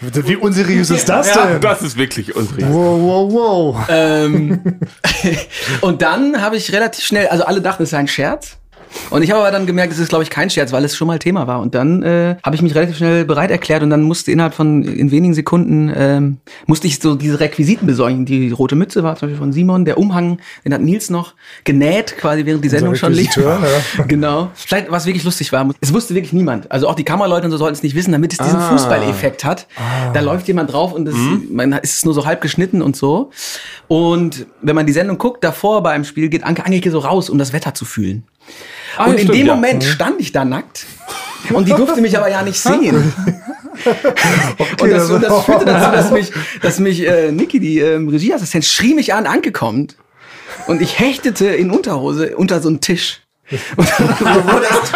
Wie 0.00 0.36
unseriös 0.36 0.90
ist 0.90 1.08
das 1.08 1.34
Ja, 1.34 1.46
denn? 1.46 1.60
das 1.60 1.82
ist 1.82 1.96
wirklich 1.96 2.34
unsere. 2.34 2.62
Wow, 2.72 3.00
wow, 3.00 3.32
wow. 3.32 3.86
Ähm, 3.88 4.80
und 5.80 6.02
dann 6.02 6.40
habe 6.40 6.56
ich 6.56 6.72
relativ 6.72 7.04
schnell, 7.04 7.28
also 7.28 7.44
alle 7.44 7.60
dachten, 7.60 7.84
es 7.84 7.90
sei 7.90 7.98
ein 7.98 8.08
Scherz. 8.08 8.58
Und 9.10 9.22
ich 9.22 9.30
habe 9.30 9.40
aber 9.40 9.50
dann 9.50 9.66
gemerkt, 9.66 9.92
es 9.92 9.98
ist, 9.98 10.08
glaube 10.08 10.24
ich, 10.24 10.30
kein 10.30 10.50
Scherz, 10.50 10.72
weil 10.72 10.84
es 10.84 10.96
schon 10.96 11.06
mal 11.08 11.18
Thema 11.18 11.46
war. 11.46 11.60
Und 11.60 11.74
dann 11.74 12.02
äh, 12.02 12.36
habe 12.42 12.56
ich 12.56 12.62
mich 12.62 12.74
relativ 12.74 12.96
schnell 12.96 13.24
bereit 13.24 13.50
erklärt 13.50 13.82
und 13.82 13.90
dann 13.90 14.02
musste 14.02 14.30
innerhalb 14.32 14.54
von 14.54 14.82
in 14.82 15.10
wenigen 15.10 15.34
Sekunden 15.34 15.92
ähm, 15.94 16.38
musste 16.66 16.86
ich 16.86 16.98
so 16.98 17.14
diese 17.14 17.40
Requisiten 17.40 17.86
besorgen. 17.86 18.24
Die 18.24 18.50
rote 18.50 18.74
Mütze 18.76 19.02
war 19.02 19.16
zum 19.16 19.28
Beispiel 19.28 19.38
von 19.38 19.52
Simon, 19.52 19.84
der 19.84 19.98
Umhang, 19.98 20.38
den 20.64 20.74
hat 20.74 20.80
Nils 20.80 21.10
noch 21.10 21.34
genäht, 21.64 22.16
quasi 22.18 22.46
während 22.46 22.64
die 22.64 22.68
Sendung 22.68 22.94
schon 22.94 23.12
lief. 23.12 23.36
Ja. 23.36 23.60
Genau. 24.08 24.50
Vielleicht, 24.54 24.90
was 24.90 25.06
wirklich 25.06 25.24
lustig 25.24 25.52
war, 25.52 25.68
es 25.80 25.92
wusste 25.92 26.14
wirklich 26.14 26.32
niemand. 26.32 26.70
Also 26.70 26.88
auch 26.88 26.94
die 26.94 27.04
Kameraleute 27.04 27.46
und 27.46 27.50
so 27.50 27.56
sollten 27.56 27.74
es 27.74 27.82
nicht 27.82 27.94
wissen, 27.94 28.12
damit 28.12 28.32
es 28.32 28.38
diesen 28.38 28.58
Ah. 28.58 28.70
Fußballeffekt 28.70 29.44
hat. 29.44 29.66
Da 30.12 30.20
läuft 30.20 30.48
jemand 30.48 30.72
drauf 30.72 30.92
und 30.92 31.08
es, 31.08 31.14
man 31.50 31.72
ist 31.74 31.98
es 31.98 32.04
nur 32.04 32.14
so 32.14 32.26
halb 32.26 32.40
geschnitten 32.40 32.82
und 32.82 32.96
so. 32.96 33.30
Und 33.88 34.46
wenn 34.60 34.74
man 34.74 34.86
die 34.86 34.92
Sendung 34.92 35.18
guckt, 35.18 35.44
davor 35.44 35.82
bei 35.82 35.90
einem 35.92 36.04
Spiel 36.04 36.28
geht 36.28 36.44
Anke 36.44 36.64
Angelke 36.64 36.90
so 36.90 36.98
raus, 36.98 37.30
um 37.30 37.38
das 37.38 37.52
Wetter 37.52 37.74
zu 37.74 37.84
fühlen. 37.84 38.24
Ah, 38.96 39.06
und 39.06 39.12
in 39.12 39.18
stimmt, 39.20 39.34
dem 39.34 39.46
ja. 39.46 39.54
Moment 39.54 39.84
stand 39.84 40.20
ich 40.20 40.32
da 40.32 40.44
nackt. 40.44 40.86
Und 41.50 41.66
die 41.66 41.72
durfte 41.72 42.00
mich 42.00 42.16
aber 42.16 42.30
ja 42.30 42.42
nicht 42.42 42.58
sehen. 42.62 43.12
und, 44.80 44.90
das, 44.90 45.08
das 45.08 45.44
führte 45.44 45.64
dazu, 45.64 45.92
dass 45.92 46.10
mich, 46.12 46.32
dass 46.60 46.78
mich 46.78 47.06
äh, 47.06 47.32
Niki, 47.32 47.58
die 47.58 47.78
ähm, 47.80 48.08
Regieassistent, 48.08 48.64
schrie 48.64 48.94
mich 48.94 49.14
an, 49.14 49.26
Anke 49.26 49.52
kommt. 49.52 49.96
Und 50.66 50.82
ich 50.82 50.98
hechtete 50.98 51.46
in 51.46 51.70
Unterhose 51.70 52.36
unter 52.36 52.60
so 52.60 52.68
einen 52.68 52.80
Tisch. 52.80 53.20
Wo, 53.76 53.82
das, 53.82 54.92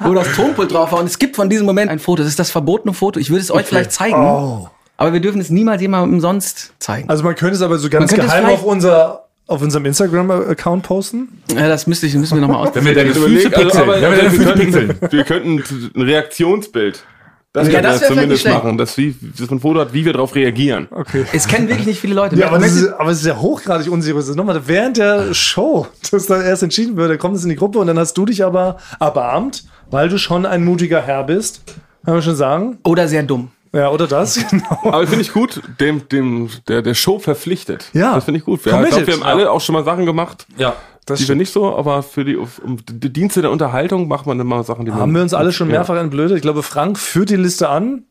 wo 0.00 0.12
das 0.12 0.32
Tonpult 0.34 0.70
drauf 0.70 0.92
war. 0.92 0.98
Und 0.98 1.06
es 1.06 1.18
gibt 1.18 1.34
von 1.34 1.48
diesem 1.48 1.64
Moment 1.64 1.90
ein 1.90 1.98
Foto. 1.98 2.22
Das 2.22 2.28
ist 2.28 2.38
das 2.38 2.50
verbotene 2.50 2.92
Foto. 2.92 3.18
Ich 3.18 3.30
würde 3.30 3.40
es 3.40 3.50
euch 3.50 3.64
vielleicht 3.64 3.92
zeigen. 3.92 4.68
Aber 4.98 5.12
wir 5.12 5.20
dürfen 5.20 5.40
es 5.40 5.48
niemals 5.48 5.80
jemandem 5.80 6.20
sonst 6.20 6.72
zeigen. 6.78 7.08
Also 7.08 7.24
man 7.24 7.34
könnte 7.34 7.54
es 7.54 7.62
aber 7.62 7.78
so 7.78 7.88
ganz 7.88 8.12
geheim 8.12 8.46
auf 8.46 8.64
unser 8.64 9.25
auf 9.46 9.62
unserem 9.62 9.84
Instagram-Account 9.86 10.82
posten. 10.82 11.42
Ja, 11.54 11.68
das 11.68 11.86
müsste 11.86 12.06
ich, 12.06 12.14
müssen 12.14 12.36
wir 12.36 12.40
nochmal 12.40 12.66
aus. 12.68 12.74
Wenn 12.74 12.84
wir 12.84 12.94
deine 12.94 13.14
Füße 13.14 13.54
also, 13.54 13.62
pixeln. 13.62 13.88
Wenn 13.88 14.00
wir 14.00 14.08
also, 14.08 14.16
deine 14.16 14.22
wir, 14.22 14.30
Füße 14.30 14.44
könnten, 14.44 14.88
pixeln. 14.88 15.12
wir 15.12 15.24
könnten 15.24 15.90
ein 15.94 16.02
Reaktionsbild. 16.02 17.04
Das 17.52 17.68
Ja, 17.68 17.74
können 17.74 17.84
das 17.84 18.00
wir 18.02 18.08
zumindest 18.08 18.46
machen, 18.48 18.76
dass, 18.76 18.98
wie, 18.98 19.16
dass 19.38 19.48
man 19.48 19.56
ein 19.56 19.60
Foto 19.60 19.80
hat, 19.80 19.94
wie 19.94 20.04
wir 20.04 20.12
darauf 20.12 20.34
reagieren. 20.34 20.88
Es 21.32 21.48
kennen 21.48 21.68
wirklich 21.68 21.86
nicht 21.86 22.00
viele 22.00 22.14
Leute. 22.14 22.36
Ja, 22.36 22.48
aber, 22.48 22.58
das 22.58 22.74
ist, 22.74 22.88
aber 22.88 23.10
es 23.10 23.20
ist 23.20 23.26
ja 23.26 23.40
hochgradig 23.40 23.90
unseriös. 23.90 24.24
Das 24.24 24.30
ist 24.30 24.36
Nochmal, 24.36 24.60
während 24.66 24.98
der 24.98 25.32
Show, 25.32 25.86
dass 26.10 26.26
dann 26.26 26.42
erst 26.42 26.62
entschieden 26.62 26.98
würde, 26.98 27.16
kommt 27.16 27.36
es 27.36 27.44
in 27.44 27.48
die 27.48 27.56
Gruppe 27.56 27.78
und 27.78 27.86
dann 27.86 27.98
hast 27.98 28.12
du 28.12 28.26
dich 28.26 28.44
aber 28.44 28.76
erbarmt, 29.00 29.64
weil 29.90 30.10
du 30.10 30.18
schon 30.18 30.44
ein 30.44 30.64
mutiger 30.64 31.00
Herr 31.00 31.24
bist. 31.24 31.62
Kann 32.04 32.14
man 32.14 32.22
schon 32.22 32.36
sagen? 32.36 32.78
Oder 32.84 33.08
sehr 33.08 33.22
dumm. 33.22 33.50
Ja, 33.72 33.90
oder 33.90 34.06
das? 34.06 34.38
Genau. 34.50 34.78
Aber 34.82 35.06
finde 35.06 35.22
ich 35.22 35.32
gut, 35.32 35.60
dem, 35.80 36.08
dem, 36.08 36.48
der, 36.68 36.82
der 36.82 36.94
Show 36.94 37.18
verpflichtet. 37.18 37.90
Ja. 37.92 38.14
Das 38.14 38.24
finde 38.24 38.38
ich 38.38 38.44
gut. 38.44 38.64
Wir, 38.64 38.72
ich 38.82 38.88
glaube, 38.90 39.06
wir 39.06 39.14
haben 39.14 39.22
alle 39.22 39.50
auch 39.50 39.60
schon 39.60 39.74
mal 39.74 39.84
Sachen 39.84 40.06
gemacht, 40.06 40.46
Ja. 40.56 40.74
die 41.08 41.28
wir 41.28 41.34
nicht 41.36 41.52
so, 41.52 41.76
aber 41.76 42.02
für 42.02 42.24
die, 42.24 42.36
um 42.36 42.78
die 42.90 43.12
Dienste 43.12 43.42
der 43.42 43.50
Unterhaltung 43.50 44.08
macht 44.08 44.26
man 44.26 44.38
immer 44.40 44.62
Sachen, 44.64 44.84
die 44.84 44.90
man. 44.90 45.00
Haben 45.00 45.14
wir 45.14 45.22
uns 45.22 45.34
alle 45.34 45.52
schon 45.52 45.68
Ja. 45.68 45.76
mehrfach 45.78 45.96
entblödet. 45.96 46.36
Ich 46.36 46.42
glaube, 46.42 46.62
Frank 46.62 46.98
führt 46.98 47.30
die 47.30 47.36
Liste 47.36 47.68
an. 47.68 48.04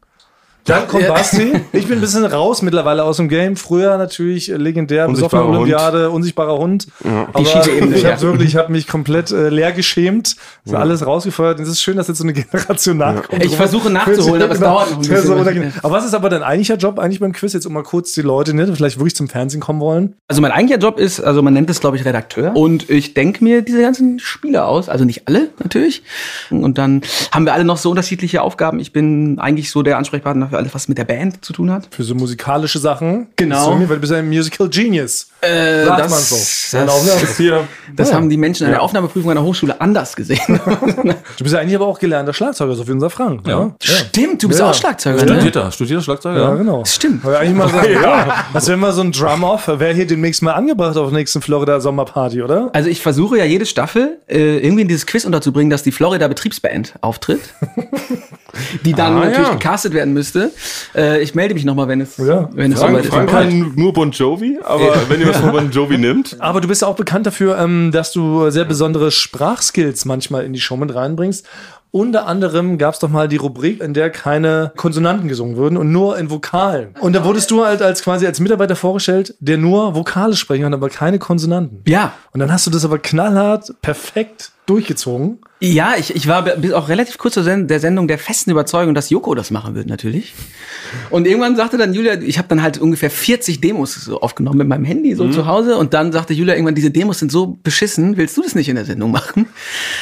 Dann 0.66 0.88
kommt 0.88 1.04
Ja. 1.04 1.14
Basti. 1.14 1.54
Ich 1.72 1.88
bin 1.88 1.98
ein 1.98 2.02
bisschen 2.02 2.26
raus 2.26 2.62
mittlerweile 2.62 3.04
aus 3.04 3.18
dem 3.18 3.28
Game. 3.28 3.56
Früher 3.56 3.98
natürlich 3.98 4.52
äh, 4.52 4.56
legendär, 4.56 5.08
besoffene 5.08 5.44
Unsichtbarer 5.44 5.60
Olympiade, 5.62 6.10
unsichtbarer 6.10 6.58
Hund. 6.58 6.88
Aber 7.04 7.46
schiefe 7.46 7.72
Ebene, 7.78 7.96
ich 7.96 8.04
ja. 8.04 8.12
habe 8.14 8.22
wirklich, 8.22 8.50
ich 8.50 8.56
habe 8.56 8.72
mich 8.72 8.88
komplett 8.88 9.32
äh, 9.32 9.50
leer 9.50 9.72
geschämt. 9.72 10.36
Ist 10.64 10.74
alles 10.74 11.06
rausgefeuert. 11.06 11.60
Es 11.60 11.68
ist 11.70 11.82
schön, 11.82 11.98
dass 11.98 12.08
jetzt 12.08 12.18
so 12.18 12.24
eine 12.24 12.34
Generation 12.34 12.98
nachkommt. 12.98 13.44
Ich 13.44 13.56
versuche 13.56 13.90
nachzuholen, 13.90 14.42
aber 14.42 14.54
es 14.54 14.60
dauert 14.60 14.92
noch 14.92 14.98
ein 14.98 15.08
bisschen. 15.08 15.74
aber 15.84 15.94
was 15.94 16.06
ist 16.06 16.14
aber 16.14 16.30
dein 16.30 16.44
eigentlicher 16.44 16.78
Job 16.78 16.98
eigentlich 17.00 17.20
beim 17.20 17.34
Quiz? 17.34 17.54
Jetzt 17.54 17.66
um 17.66 17.74
mal 17.74 17.84
kurz 17.84 18.14
die 18.14 18.22
Leute, 18.22 18.54
ne, 18.54 18.66
die 18.66 18.74
vielleicht 18.76 18.98
wirklich 18.98 19.16
zum 19.16 19.28
Fernsehen 19.28 19.62
kommen 19.62 19.80
wollen. 19.80 20.16
Also 20.28 20.42
mein 20.42 20.52
eigentlicher 20.52 20.82
Job 20.82 21.00
ist, 21.00 21.20
also 21.20 21.42
man 21.42 21.54
nennt 21.54 21.70
es, 21.70 21.80
glaube 21.80 21.98
ich, 21.98 22.06
Redakteur. 22.06 22.56
Und 22.56 22.90
ich 22.90 23.14
denke 23.14 23.44
mir 23.44 23.62
diese 23.62 23.82
ganzen 23.82 24.20
Spiele 24.20 24.66
aus. 24.66 24.90
Also 24.90 25.06
nicht 25.06 25.28
alle, 25.28 25.50
natürlich. 25.62 26.04
Und 26.50 26.78
dann 26.78 27.02
haben 27.32 27.46
wir 27.46 27.54
alle 27.54 27.66
noch 27.66 27.78
so 27.78 27.90
unterschiedliche 27.90 28.42
Aufgaben. 28.42 28.80
Ich 28.80 28.94
bin 28.94 29.40
eigentlich 29.40 29.70
so 29.70 29.84
der 29.84 29.98
Ansprechpartner 29.98 30.55
für 30.56 30.60
alles, 30.60 30.74
was 30.74 30.88
mit 30.88 30.98
der 30.98 31.04
Band 31.04 31.44
zu 31.44 31.52
tun 31.54 31.70
hat. 31.72 31.88
Für 31.92 32.04
so 32.04 32.16
musikalische 32.16 32.80
Sachen. 32.80 33.28
Genau. 33.36 33.56
Das 33.56 33.68
irgendwie, 33.68 33.90
Weil 33.90 33.96
du 33.98 34.02
bist 34.02 34.12
ja 34.14 34.20
ein 34.20 34.28
Musical 34.30 34.70
Genius. 34.70 35.28
Äh, 35.42 35.86
Sagt 35.86 36.00
das 36.00 36.10
man 36.12 36.20
so. 36.20 36.36
das, 37.06 37.22
Das 37.22 37.38
hier, 37.38 37.68
das 37.96 38.14
haben 38.14 38.30
die 38.30 38.38
Menschen 38.38 38.66
an 38.66 38.72
der 38.72 38.82
Aufnahmeprüfung 38.82 39.30
an 39.32 39.36
der 39.38 39.44
Hochschule 39.44 39.80
anders 39.80 40.16
gesehen. 40.16 40.40
Du 41.38 41.44
bist 41.44 41.54
ja 41.54 41.60
eigentlich 41.60 41.76
aber 41.76 41.86
auch 41.88 42.00
gelernter 42.00 42.34
Schlagzeuger, 42.34 42.74
so 42.76 42.88
wie 42.88 42.92
unser 42.94 43.10
Frank. 43.10 43.46
Ja. 43.48 43.60
Ja, 43.60 43.72
Stimmt, 43.82 44.42
du 44.42 44.48
bist 44.48 44.60
Ja. 44.60 44.70
auch 44.70 44.74
Schlagzeuger, 44.74 45.18
ne? 45.26 45.34
Studierter, 45.34 45.72
studierter 45.72 46.04
Schlagzeuger. 46.04 46.40
ja 46.42 46.56
genau. 46.56 46.84
Stimmt. 46.86 47.24
Aber 47.26 47.34
ja, 47.34 47.40
eigentlich 47.40 47.56
mal 47.56 47.70
sagen, 47.70 47.94
ja. 48.04 48.46
Das 48.54 48.68
wäre 48.68 48.78
mal 48.78 48.94
so 48.94 49.02
ein 49.02 49.12
Drum-Off. 49.12 49.68
Wäre 49.68 49.94
hier 49.94 50.08
demnächst 50.08 50.42
mal 50.42 50.54
angebracht 50.54 50.98
auf 50.98 51.10
der 51.10 51.18
nächsten 51.20 51.42
Florida 51.42 51.80
Sommerparty, 51.80 52.42
oder? 52.42 52.70
Also 52.74 52.90
ich 52.90 53.02
versuche 53.02 53.38
ja 53.38 53.46
jede 53.46 53.66
Staffel 53.66 54.18
äh, 54.28 54.58
irgendwie 54.60 54.84
in 54.84 54.88
dieses 54.88 55.06
Quiz 55.06 55.26
unterzubringen, 55.26 55.70
dass 55.70 55.84
die 55.84 55.92
Florida 55.92 56.28
Betriebsband 56.28 56.94
auftritt, 57.02 57.42
die 58.84 58.94
dann 58.94 59.16
Ah, 59.18 59.26
natürlich 59.26 59.48
ja. 59.48 59.54
gecastet 59.54 59.94
werden 59.94 60.14
müsste. 60.14 60.45
Äh, 60.96 61.22
ich 61.22 61.36
melde 61.36 61.54
mich 61.54 61.66
nochmal, 61.66 61.88
wenn 61.88 62.02
es, 62.02 62.18
Ja. 62.18 62.50
wenn 62.54 62.72
es 62.72 62.80
Frank, 62.80 62.92
soweit 62.92 63.06
ist. 63.06 63.14
Frank 63.14 63.30
kann 63.30 63.74
nur 63.76 63.94
Bon 63.94 64.12
Jovi, 64.12 64.60
aber 64.64 64.94
wenn 65.10 65.22
ihr 65.22 65.28
was 65.30 65.38
von 65.38 65.52
Bon 65.52 65.72
Jovi 65.72 65.98
nimmt, 66.00 66.36
Aber 66.40 66.62
du 66.62 66.68
bist 66.68 66.82
ja 66.82 66.88
auch 66.88 66.96
bekannt 66.96 67.26
dafür, 67.26 67.58
ähm, 67.58 67.92
dass 67.92 68.12
du 68.12 68.50
sehr 68.50 68.66
besondere 68.66 69.12
Sprachskills 69.12 70.06
manchmal 70.06 70.44
in 70.46 70.54
die 70.54 70.60
Show 70.62 70.78
mit 70.78 70.94
reinbringst. 70.94 71.46
Unter 71.92 72.28
anderem 72.28 72.78
gab 72.78 72.94
es 72.94 73.00
doch 73.00 73.08
mal 73.08 73.30
die 73.30 73.38
Rubrik, 73.38 73.82
in 73.82 73.94
der 73.94 74.10
keine 74.10 74.74
Konsonanten 74.76 75.30
gesungen 75.30 75.56
wurden 75.56 75.78
und 75.78 75.94
nur 75.94 76.18
in 76.18 76.30
Vokalen. 76.30 76.90
Und 77.00 77.14
da 77.14 77.24
wurdest 77.24 77.52
du 77.52 77.64
halt 77.66 77.82
als 77.82 78.04
quasi 78.04 78.26
als 78.26 78.42
Mitarbeiter 78.42 78.76
vorgestellt, 78.76 79.34
der 79.40 79.58
nur 79.58 79.96
Vokale 79.96 80.36
sprechen 80.36 80.64
kann, 80.64 80.74
aber 80.74 80.90
keine 80.90 81.20
Konsonanten. 81.20 81.84
Ja. 81.88 82.12
Und 82.34 82.42
dann 82.42 82.52
hast 82.52 82.68
du 82.68 82.72
das 82.72 82.84
aber 82.84 83.00
knallhart, 83.00 83.72
perfekt 83.82 84.52
durchgezogen. 84.66 85.40
Ja, 85.62 85.94
ich, 85.98 86.16
ich 86.16 86.28
war 86.28 86.44
bis 86.44 86.74
auch 86.74 86.90
relativ 86.90 87.18
kurz 87.18 87.34
zur 87.36 87.44
Sen 87.44 87.68
der 87.68 87.80
Sendung 87.80 88.08
der 88.08 88.18
festen 88.18 88.52
Überzeugung, 88.52 88.94
dass 88.94 89.10
Joko 89.10 89.34
das 89.36 89.52
machen 89.52 89.74
wird, 89.76 89.88
natürlich. 89.88 90.34
Und 91.10 91.28
irgendwann 91.28 91.56
sagte 91.56 91.78
dann 91.78 91.94
Julia, 91.94 92.16
ich 92.22 92.38
habe 92.38 92.48
dann 92.48 92.62
halt 92.62 92.78
ungefähr 92.78 93.10
40 93.10 93.62
Demos 93.62 93.94
so 93.96 94.20
aufgenommen 94.22 94.58
mit 94.60 94.68
meinem 94.68 94.86
Handy 94.86 95.14
Mhm. 95.14 95.18
so 95.18 95.30
zu 95.30 95.46
Hause 95.48 95.78
und 95.78 95.94
dann 95.94 96.12
sagte 96.12 96.34
Julia 96.34 96.54
irgendwann, 96.56 96.76
diese 96.76 96.92
Demos 96.92 97.20
sind 97.20 97.32
so 97.32 97.58
beschissen, 97.64 98.18
willst 98.18 98.36
du 98.38 98.42
das 98.44 98.56
nicht 98.56 98.70
in 98.70 98.76
der 98.76 98.86
Sendung 98.86 99.12
machen? 99.12 99.48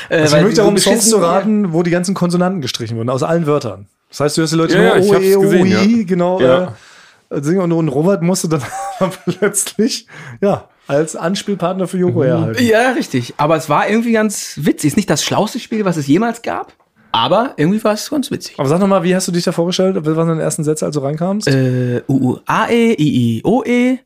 Äh, 0.10 0.20
Es 0.22 0.32
weil 0.32 0.44
geht 0.46 0.56
so 0.56 0.62
darum, 0.64 0.78
Songs 0.78 0.98
beschissen- 1.06 1.10
zu 1.12 1.18
raten, 1.18 1.74
wo 1.74 1.84
die 1.84 1.92
ganzen 1.92 2.14
Konsonanten 2.16 2.62
gestrichen 2.62 2.98
wurden, 2.98 3.10
aus 3.10 3.24
allen 3.24 3.46
Wörtern. 3.46 3.88
Das 4.10 4.20
heißt, 4.22 4.38
du 4.38 4.42
hörst 4.42 4.54
die 4.54 4.58
Leute 4.58 4.76
Ja, 4.78 4.84
ja, 4.84 4.96
ich 4.98 5.06
nur 5.08 5.16
hab's 5.16 5.26
OE, 5.36 5.62
OI, 5.62 5.68
ja. 5.68 6.04
genau, 6.06 6.42
Ja. 6.42 6.76
äh, 7.30 7.42
singen 7.42 7.62
und, 7.62 7.72
und 7.72 7.88
Robert 7.90 8.22
musste 8.22 8.48
dann 8.50 8.62
plötzlich, 9.26 10.08
ja, 10.42 10.68
als 10.88 11.16
Anspielpartner 11.16 11.88
für 11.88 11.98
Joko 11.98 12.24
herhalten. 12.24 12.64
Ja, 12.64 12.92
richtig. 12.92 13.34
Aber 13.38 13.56
es 13.56 13.70
war 13.70 13.90
irgendwie 13.90 14.12
ganz 14.12 14.60
witzig. 14.62 14.90
Ist 14.90 14.98
nicht 14.98 15.10
das 15.10 15.24
schlauste 15.24 15.60
Spiel, 15.60 15.86
was 15.86 15.98
es 15.98 16.08
jemals 16.08 16.42
gab, 16.42 16.74
aber 17.16 17.54
irgendwie 17.58 17.82
war 17.84 17.94
es 17.94 18.10
ganz 18.10 18.32
witzig. 18.32 18.56
Aber 18.58 18.68
sag 18.68 18.80
noch 18.80 18.88
mal, 18.88 19.04
wie 19.04 19.14
hast 19.14 19.28
du 19.28 19.32
dich 19.32 19.44
da 19.44 19.52
vorgestellt? 19.52 19.96
Was 20.04 20.16
waren 20.16 20.30
deine 20.30 20.42
ersten 20.42 20.64
Sätze, 20.64 20.88
als 20.88 20.96
du 20.96 21.02
reinkamst? 21.02 21.48
Äh, 21.48 22.02
U, 22.08 22.32
U, 22.32 22.38
A, 22.48 22.68
E, 22.68 22.94
I, 22.94 23.38
I, 23.38 23.42
O, 23.44 23.64
E, 23.64 24.00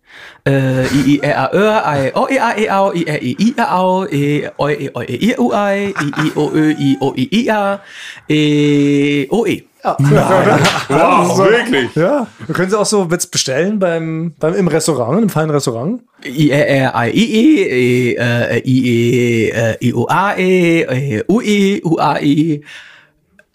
äh, 0.46 0.86
I, 0.88 1.16
I, 1.16 1.20
R, 1.22 1.38
A, 1.38 1.54
Ö, 1.54 2.10
I, 2.10 2.12
O, 2.14 2.28
E, 2.28 2.38
A, 2.38 2.58
E, 2.58 2.70
Au, 2.70 2.94
I, 2.94 3.08
R, 3.08 3.24
I, 3.24 3.38
I, 3.40 3.54
R, 3.58 3.74
Au, 3.74 4.06
E, 4.08 4.50
O, 4.58 4.68
E, 4.68 4.90
O, 4.94 5.02
E, 5.02 5.16
I, 5.22 5.38
U, 5.38 5.54
I, 5.54 5.94
I, 5.98 6.26
I, 6.26 6.32
O, 6.36 6.52
Ö, 6.54 6.72
I, 6.78 6.98
O, 7.00 7.14
I, 7.16 7.30
I, 7.32 7.50
A, 7.50 7.82
E, 8.28 9.28
O, 9.30 9.48
E. 9.48 9.64
wow, 9.98 11.38
wirklich. 11.38 11.96
ja, 11.96 12.28
wir 12.46 12.56
können 12.56 12.70
sie 12.70 12.78
auch 12.80 12.86
so 12.86 13.08
jetzt 13.12 13.32
bestellen 13.32 13.80
beim, 13.80 14.34
beim 14.40 14.54
im 14.56 14.68
Restaurant, 14.68 15.22
im 15.22 15.30
feinen 15.30 15.52
Restaurant. 15.52 16.02
I, 16.26 16.50
R, 16.50 16.68
R, 16.68 17.08
I, 17.08 17.10
I, 17.12 17.62
E, 17.62 18.12
E, 18.12 18.16
äh, 18.16 18.62
I, 18.66 18.86
E, 18.86 19.50
äh, 19.50 19.78
I, 19.82 19.94
O, 19.94 20.08
A, 20.10 20.36
E, 20.38 20.82
E, 20.82 21.24
U, 21.28 21.42
I, 21.42 21.82
U, 21.84 21.98
A, 22.00 22.20
I, 22.20 22.64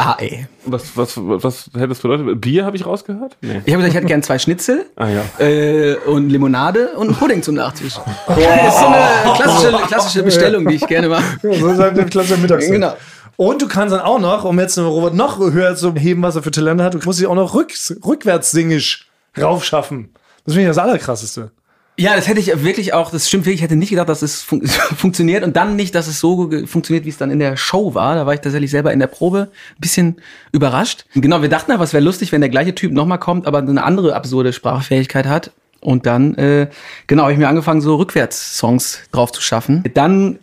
Ah, 0.05 0.16
ey. 0.18 0.47
Was, 0.64 0.97
was, 0.97 1.12
was 1.16 1.70
hätte 1.74 1.89
das 1.89 2.01
bedeutet? 2.01 2.41
Bier 2.41 2.64
habe 2.64 2.76
ich 2.76 2.85
rausgehört? 2.85 3.37
Nee. 3.41 3.62
Ich 3.64 3.72
habe 3.72 3.83
gesagt, 3.83 3.89
ich 3.89 3.95
hätte 3.95 4.07
gern 4.07 4.22
zwei 4.24 4.37
Schnitzel 4.37 4.87
Ah 4.97 5.07
ja. 5.07 5.22
äh, 5.39 5.95
und 6.07 6.28
Limonade 6.28 6.95
und 6.97 7.09
einen 7.09 7.16
Pudding 7.16 7.41
zum 7.43 7.55
Nachtisch. 7.55 7.95
Das 8.26 8.37
ist 8.37 8.80
so 8.80 8.87
eine 8.87 9.37
klassische, 9.37 9.87
klassische 9.87 10.22
Bestellung, 10.24 10.66
die 10.66 10.74
ich 10.74 10.87
gerne 10.89 11.09
mache. 11.09 11.39
So 11.43 11.51
ist 11.68 11.78
halt 11.78 11.97
eine 11.97 12.07
klasse 12.07 12.37
Mittagszeit. 12.37 12.72
Genau. 12.72 12.95
Und 13.37 13.62
du 13.62 13.68
kannst 13.68 13.95
dann 13.95 14.01
auch 14.01 14.20
noch, 14.20 14.45
um 14.45 14.59
jetzt 14.61 14.78
Robert 14.78 15.14
noch 15.14 15.39
höher 15.39 15.74
zu 15.74 15.95
heben, 15.95 16.22
was 16.22 16.37
er 16.37 16.43
für 16.43 16.51
Talente 16.51 16.85
hat, 16.85 16.95
du 16.95 16.99
musst 17.05 17.18
dich 17.18 17.26
auch 17.26 17.35
noch 17.35 17.55
rück, 17.55 17.72
rückwärts 18.05 18.51
singisch 18.51 19.09
raufschaffen. 19.41 20.11
Das 20.45 20.55
finde 20.55 20.68
ich 20.68 20.76
das 20.76 20.78
Allerkrasseste. 20.78 21.51
Ja, 21.99 22.16
das 22.16 22.26
hätte 22.26 22.41
ich 22.41 22.64
wirklich 22.64 22.95
auch, 22.95 23.11
das 23.11 23.28
stimmt 23.28 23.45
wirklich, 23.45 23.61
ich 23.61 23.62
hätte 23.62 23.76
nicht 23.76 23.91
gedacht, 23.91 24.09
dass 24.09 24.22
es 24.22 24.43
fun 24.43 24.66
funktioniert 24.97 25.45
und 25.45 25.57
dann 25.57 25.76
nicht, 25.76 25.95
dass 25.95 26.07
es 26.07 26.20
so 26.20 26.51
funktioniert, 26.66 27.05
wie 27.05 27.11
es 27.11 27.18
dann 27.18 27.30
in 27.30 27.39
der 27.39 27.57
Show 27.57 27.95
war. 27.95 28.14
Da 28.14 28.24
war 28.24 28.33
ich 28.33 28.41
tatsächlich 28.41 28.70
selber 28.70 28.93
in 28.93 28.99
der 28.99 29.09
Probe 29.09 29.51
ein 29.53 29.80
bisschen 29.80 30.16
überrascht. 30.53 31.05
Genau, 31.14 31.43
wir 31.43 31.51
dachten 31.51 31.70
aber, 31.70 31.85
es 31.85 31.93
wäre 31.93 32.03
lustig, 32.03 32.33
wenn 32.33 32.41
der 32.41 32.51
gleiche 32.51 32.74
Typ 32.74 32.93
nochmal 32.93 33.18
kommt, 33.18 33.47
aber 33.47 33.59
eine 33.59 33.85
andere 33.85 34.16
absurde 34.16 34.53
Sprachfähigkeit 34.53 35.26
hat. 35.26 35.53
Und 35.80 36.07
dann, 36.07 36.35
äh, 36.37 36.68
genau, 37.09 37.24
habe 37.24 37.33
ich 37.33 37.39
mir 37.39 37.49
angefangen, 37.49 37.80
so 37.80 37.97
Rückwärts-Songs 37.97 39.01
drauf 39.11 39.33
zu 39.33 39.43
schaffen. 39.43 39.85
Dann 39.95 40.39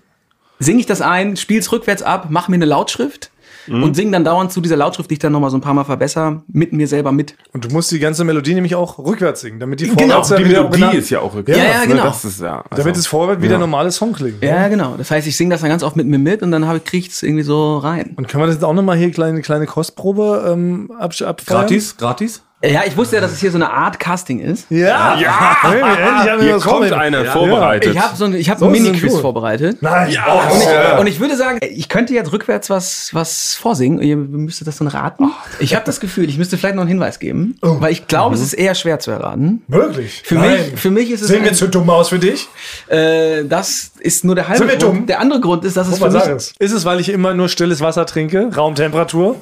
singe 0.59 0.79
ich 0.79 0.85
das 0.85 1.01
ein, 1.01 1.37
spiel's 1.37 1.71
rückwärts 1.71 2.03
ab, 2.03 2.27
mach 2.29 2.47
mir 2.47 2.55
eine 2.55 2.65
Lautschrift 2.65 3.31
und 3.67 3.95
sing 3.95 4.11
dann 4.11 4.23
dauernd 4.23 4.51
zu 4.51 4.61
dieser 4.61 4.77
Lautschrift, 4.77 5.09
die 5.11 5.13
ich 5.13 5.19
dann 5.19 5.31
nochmal 5.31 5.51
so 5.51 5.57
ein 5.57 5.61
paar 5.61 5.73
Mal 5.75 5.83
verbessere, 5.83 6.41
mit 6.47 6.73
mir 6.73 6.87
selber 6.87 7.11
mit. 7.11 7.35
Und 7.53 7.65
du 7.65 7.69
musst 7.69 7.91
die 7.91 7.99
ganze 7.99 8.23
Melodie 8.23 8.55
nämlich 8.55 8.73
auch 8.73 8.97
rückwärts 8.97 9.41
singen, 9.41 9.59
damit 9.59 9.79
die 9.79 9.89
Genau, 9.89 9.97
vorwärts 9.99 10.29
dann 10.29 10.43
Die 10.43 10.49
wieder 10.49 10.63
Melodie 10.63 10.79
genau- 10.79 10.91
ist 10.93 11.09
ja 11.11 11.19
auch 11.19 11.35
rückwärts. 11.35 11.61
Ja, 11.61 11.69
ja, 11.69 11.79
ne? 11.81 11.87
genau. 11.87 12.03
Das 12.05 12.25
ist 12.25 12.41
ja. 12.41 12.63
Also, 12.69 12.83
damit 12.83 12.97
es 12.97 13.05
vorwärts 13.05 13.41
wieder 13.41 13.53
ja. 13.53 13.59
normales 13.59 13.95
Song 13.97 14.13
klingt. 14.13 14.43
Ja, 14.43 14.67
genau. 14.69 14.95
Das 14.97 15.11
heißt, 15.11 15.27
ich 15.27 15.37
singe 15.37 15.51
das 15.51 15.61
dann 15.61 15.69
ganz 15.69 15.83
oft 15.83 15.95
mit 15.95 16.07
mir 16.07 16.17
mit 16.17 16.41
und 16.41 16.51
dann 16.51 16.67
habe 16.67 16.79
ich 16.79 16.85
krieg's 16.85 17.21
irgendwie 17.21 17.43
so 17.43 17.77
rein. 17.77 18.13
Und 18.15 18.27
kann 18.27 18.39
man 18.39 18.47
das 18.47 18.55
jetzt 18.55 18.63
auch 18.63 18.73
nochmal 18.73 18.97
hier 18.97 19.11
kleine, 19.11 19.41
kleine 19.41 19.67
Kostprobe 19.67 20.49
ähm, 20.51 20.91
ab, 20.97 21.11
abfeiern? 21.21 21.35
Gratis? 21.61 21.95
Gratis? 21.97 22.41
Ja, 22.61 22.81
ich 22.85 22.97
wusste 22.97 23.15
ja, 23.15 23.21
dass 23.21 23.31
es 23.31 23.39
hier 23.39 23.51
so 23.51 23.57
eine 23.57 23.71
Art 23.71 24.01
Casting 24.01 24.39
ist. 24.39 24.65
Ja! 24.69 25.15
ja. 25.17 25.57
Hey, 25.61 25.79
endlich 25.79 26.29
haben 26.29 26.39
wir 26.39 26.41
Hier 26.41 26.55
was 26.55 26.63
kommt 26.63 26.87
vorbereitet. 26.87 27.19
einer 27.19 27.25
vorbereitet. 27.31 27.93
Ich 27.93 27.99
habe 28.01 28.15
so 28.17 28.25
ein, 28.25 28.33
ich 28.33 28.49
hab 28.49 28.59
So 28.59 28.65
ein 28.65 28.71
Mini-Quiz 28.73 29.17
vorbereitet. 29.19 29.77
Nein! 29.81 30.07
Und 30.09 30.61
ich, 30.61 30.99
und 30.99 31.07
ich 31.07 31.19
würde 31.21 31.37
sagen, 31.37 31.59
ich 31.61 31.87
könnte 31.87 32.13
jetzt 32.13 32.33
rückwärts 32.33 32.69
was, 32.69 33.09
was 33.13 33.55
vorsingen. 33.55 34.01
Ihr 34.01 34.17
müsstet 34.17 34.67
das 34.67 34.77
dann 34.77 34.87
raten. 34.87 35.31
Ich 35.59 35.73
habe 35.75 35.85
das 35.85 35.99
Gefühl, 36.01 36.27
ich 36.27 36.37
müsste 36.37 36.57
vielleicht 36.57 36.75
noch 36.75 36.81
einen 36.81 36.89
Hinweis 36.89 37.19
geben, 37.19 37.55
weil 37.61 37.91
ich 37.93 38.07
glaube, 38.07 38.35
es 38.35 38.41
ist 38.41 38.53
eher 38.53 38.75
schwer 38.75 38.99
zu 38.99 39.11
erraten. 39.11 39.61
Wirklich? 39.69 40.21
Für 40.25 40.35
Nein. 40.35 40.51
mich, 40.71 40.79
für 40.79 40.91
mich 40.91 41.11
ist 41.11 41.21
es 41.21 41.27
Sehen 41.29 41.43
wir 41.45 41.53
zu 41.53 41.67
dumm 41.67 41.89
aus 41.89 42.09
für 42.09 42.19
dich? 42.19 42.47
äh, 42.87 43.45
das 43.45 43.91
ist 43.99 44.25
nur 44.25 44.35
der 44.35 44.47
halbe 44.49 44.59
Sind 44.59 44.67
wir 44.69 44.77
Grund. 44.77 44.97
dumm? 44.99 45.05
Der 45.07 45.19
andere 45.21 45.39
Grund 45.39 45.63
ist, 45.63 45.77
dass 45.77 45.87
es 45.87 45.99
für 45.99 46.09
mich. 46.09 46.53
Ist 46.59 46.71
es, 46.73 46.83
weil 46.85 46.99
ich 46.99 47.09
immer 47.09 47.33
nur 47.33 47.47
stilles 47.47 47.79
Wasser 47.79 48.05
trinke? 48.05 48.49
Raumtemperatur? 48.53 49.37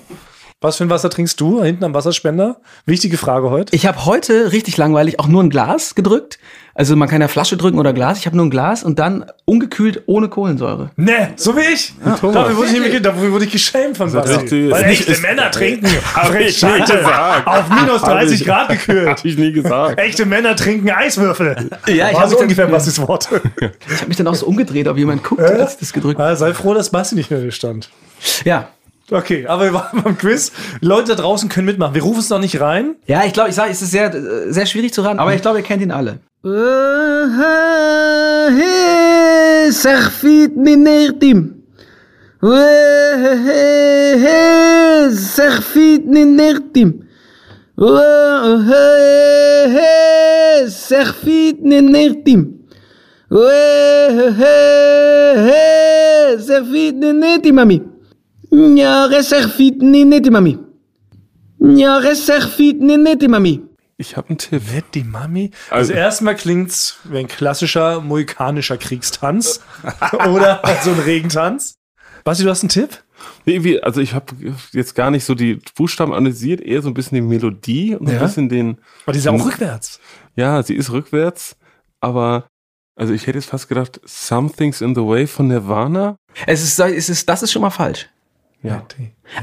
Was 0.60 0.78
für 0.78 0.86
ein 0.86 0.90
Wasser 0.90 1.12
trinkst 1.12 1.40
du? 1.40 1.62
Hinten 1.62 1.84
am 1.84 1.94
Wasserspender? 1.94 2.58
Wichtige 2.88 3.18
Frage 3.18 3.52
heute. 3.52 3.76
ich 3.76 3.86
habe 3.86 4.06
heute 4.06 4.52
richtig 4.52 4.76
langweilig 4.76 5.20
auch 5.20 5.28
nur 5.28 5.44
ein 5.44 5.52
Glas 5.52 5.94
gedrückt. 5.94 6.40
Also 6.74 6.96
man 6.96 7.08
kann 7.08 7.22
ja 7.22 7.28
Flasche 7.28 7.58
drücken 7.58 7.78
oder 7.78 7.94
Glas. 7.94 8.18
Ich 8.18 8.26
habe 8.26 8.36
nur 8.36 8.48
ein 8.48 8.50
Glas 8.50 8.84
und 8.84 8.98
dann 8.98 9.26
ungekühlt 9.46 10.02
ohne 10.08 10.30
Kohlensäure. 10.30 10.90
Ne, 10.96 11.34
so 11.36 11.56
wie 11.56 11.62
ich. 11.74 11.94
Dafür 12.04 12.58
wurde 12.58 12.70
ich, 12.88 13.02
dafür 13.04 13.32
wurde 13.32 13.46
ich 13.46 13.52
geschämt 13.52 13.98
von 13.98 14.12
Basti. 14.12 14.72
Weil 14.72 14.86
echte 14.86 15.12
ist- 15.12 15.22
Männer 15.22 15.52
trinken 15.52 15.86
Hab 16.16 16.34
ich 16.34 16.60
nicht 16.64 16.86
gesagt. 16.88 17.46
auf 17.48 17.70
minus 17.70 18.02
Hab 18.02 18.10
30 18.14 18.42
ich- 18.42 18.48
Grad 18.48 18.70
gekühlt. 18.70 19.10
Hab 19.10 19.26
ich 19.26 19.38
nie 19.38 19.52
gesagt. 19.52 20.00
Echte 20.00 20.26
Männer 20.26 20.56
trinken 20.56 20.90
Eiswürfel. 20.90 21.70
Ja, 21.88 22.08
ich 22.10 22.16
War 22.16 22.22
hab 22.24 22.30
so 22.30 22.40
ungefähr 22.40 22.66
Bastis 22.66 22.98
Wort. 23.00 23.30
Ich 23.88 23.98
habe 23.98 24.08
mich 24.08 24.18
dann 24.18 24.28
auch 24.28 24.34
so 24.36 24.48
umgedreht, 24.48 24.88
ob 24.88 24.98
jemand 24.98 25.24
guckt, 25.24 25.42
als 25.42 25.74
ich 25.74 25.80
das 25.82 25.94
gedrückt 25.94 26.18
habe. 26.20 26.30
Ja, 26.30 26.36
sei 26.36 26.56
froh, 26.56 26.74
dass 26.74 26.90
Basti 26.90 27.14
nicht 27.14 27.30
mehr 27.30 27.40
hier 27.42 27.52
stand. 27.52 27.92
Ja. 28.44 28.70
Okay, 29.10 29.48
aber 29.48 29.64
wir 29.66 29.74
waren 29.74 30.04
beim 30.04 30.18
Quiz. 30.18 30.52
Leute 30.82 31.16
da 31.16 31.22
draußen 31.22 31.48
können 31.48 31.66
mitmachen. 31.66 31.96
Wir 31.96 32.04
rufen 32.04 32.20
es 32.20 32.30
noch 32.30 32.40
nicht 32.40 32.60
rein. 32.60 32.96
Ja, 33.06 33.24
ich 33.26 33.32
glaube, 33.32 33.50
ich 33.50 33.56
sage, 33.56 33.72
es 33.72 33.82
ist 33.82 33.92
sehr, 33.92 34.12
sehr 34.52 34.66
schwierig 34.66 34.94
zu 34.94 35.02
raten, 35.02 35.20
aber 35.20 35.34
ich 35.34 35.42
glaube, 35.42 35.60
ihr 35.60 35.64
kennt 35.64 35.82
ihn 35.82 35.92
alle. 35.92 36.20
Mami. 57.52 57.97
Ich 63.98 64.16
habe 64.16 64.30
einen 64.30 64.38
Tipp. 64.38 64.72
Wird 64.74 64.86
die 64.94 65.04
Mami? 65.04 65.52
Also, 65.70 65.92
Also- 65.92 65.94
erstmal 65.94 66.36
klingt's 66.36 67.00
wie 67.06 67.18
ein 67.18 67.28
klassischer 67.28 68.00
mohikanischer 68.02 68.78
Kriegstanz. 68.78 69.62
Oder 70.30 70.62
so 70.84 70.92
ein 70.92 71.00
Regentanz. 71.00 71.76
Basti, 72.24 72.44
du 72.44 72.50
hast 72.50 72.62
einen 72.64 72.70
Tipp? 72.70 73.04
Nee, 73.46 73.64
wie, 73.64 73.82
also 73.82 74.00
ich 74.00 74.14
habe 74.14 74.26
jetzt 74.72 74.94
gar 74.94 75.10
nicht 75.10 75.26
so 75.26 75.34
die 75.34 75.60
Buchstaben 75.76 76.14
analysiert, 76.14 76.62
eher 76.62 76.82
so 76.84 76.90
ein 76.90 76.94
bisschen 76.94 77.16
die 77.16 77.22
Melodie 77.22 77.96
und 77.96 78.08
Ja. 78.08 78.16
ein 78.16 78.20
bisschen 78.20 78.50
den. 78.50 78.78
Aber 79.06 79.14
die 79.14 79.20
ist 79.20 79.26
ja 79.26 79.32
auch 79.32 79.46
rückwärts. 79.46 80.00
Ja, 80.36 80.62
sie 80.62 80.76
ist 80.76 80.92
rückwärts, 80.92 81.56
aber 82.00 82.46
also 82.96 83.14
ich 83.14 83.26
hätte 83.26 83.40
jetzt 83.40 83.50
fast 83.50 83.68
gedacht, 83.68 84.00
Something's 84.06 84.82
in 84.82 84.94
the 84.94 85.02
Way 85.02 85.26
von 85.26 85.48
Nirvana. 85.48 86.18
Es 86.46 86.62
ist, 86.64 86.80
es 86.80 87.10
ist, 87.10 87.28
das 87.28 87.42
ist 87.42 87.52
schon 87.52 87.62
mal 87.64 87.72
falsch. 87.72 88.08
Ja. 88.68 88.84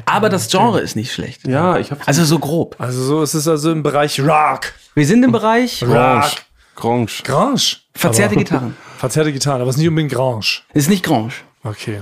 Aber 0.06 0.28
das 0.28 0.48
Genre 0.48 0.80
ist 0.80 0.96
nicht 0.96 1.12
schlecht. 1.12 1.46
Ja, 1.46 1.78
ich 1.78 1.90
habe 1.90 2.00
Also 2.06 2.24
so 2.24 2.38
grob. 2.38 2.76
Also 2.78 3.02
so 3.02 3.22
ist 3.22 3.34
es 3.34 3.46
also 3.48 3.70
im 3.72 3.82
Bereich 3.82 4.20
Rock. 4.20 4.72
Wir 4.94 5.06
sind 5.06 5.22
im 5.22 5.32
Bereich 5.32 5.82
Rock. 5.82 6.32
Grange. 6.76 7.06
Grange. 7.24 7.60
verzerrte 7.94 8.34
Aber- 8.34 8.44
Gitarren. 8.44 8.76
Verzerrte 8.98 9.32
Gitarren, 9.32 9.60
aber 9.60 9.68
es 9.70 9.76
ist 9.76 9.80
nicht 9.80 9.88
unbedingt 9.88 10.12
Grange. 10.12 10.44
Ist 10.72 10.88
nicht 10.88 11.04
Grange. 11.04 11.32
Okay. 11.62 12.00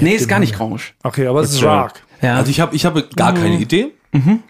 Nee, 0.00 0.14
ist 0.14 0.28
gar 0.28 0.38
nicht 0.38 0.54
Grange. 0.54 0.80
Okay, 1.02 1.26
aber 1.26 1.40
es 1.40 1.52
ist. 1.52 1.62
Rock. 1.62 1.92
Ja. 2.22 2.36
Also 2.36 2.50
ich 2.50 2.60
habe 2.60 2.74
ich 2.76 2.84
hab 2.86 2.94
gar 3.16 3.34
keine 3.34 3.56
Idee. 3.56 3.92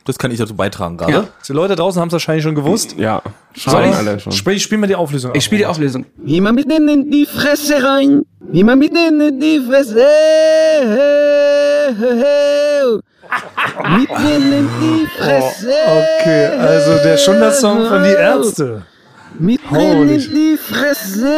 Das 0.04 0.18
kann 0.18 0.30
ich 0.30 0.38
dazu 0.38 0.54
beitragen 0.54 0.96
gerade. 0.96 1.12
Ja. 1.12 1.24
Die 1.46 1.52
Leute 1.52 1.76
draußen 1.76 2.00
haben 2.00 2.08
es 2.08 2.12
wahrscheinlich 2.12 2.44
schon 2.44 2.54
gewusst. 2.54 2.96
Ja, 2.98 3.22
ich? 3.54 3.66
alle 3.68 4.20
schon. 4.20 4.32
Sprich, 4.32 4.62
spiel 4.62 4.78
mal 4.78 4.86
die 4.86 4.94
Auflösung 4.94 5.32
ich 5.36 5.44
spiele 5.44 5.60
die 5.60 5.66
Auflösung. 5.66 6.06
Wie 6.16 6.40
man 6.40 6.54
mit 6.54 6.70
in 6.70 7.10
die 7.10 7.26
Fresse 7.26 7.82
rein, 7.82 8.22
wie 8.40 8.64
man 8.64 8.78
mit 8.78 8.92
in 8.96 9.40
die 9.40 9.60
Fresse. 9.60 10.06
Mit 13.96 14.10
in 14.10 14.68
die 14.80 15.06
Fresse. 15.18 15.72
Okay, 16.20 16.46
also 16.58 17.02
der 17.02 17.16
Schunder-Song 17.16 17.86
von 17.86 18.02
die 18.02 18.10
Ärzte. 18.10 18.82
Mit 19.38 19.60
Holy 19.70 20.14
in 20.14 20.34
die 20.34 20.56
Fresse. 20.56 21.32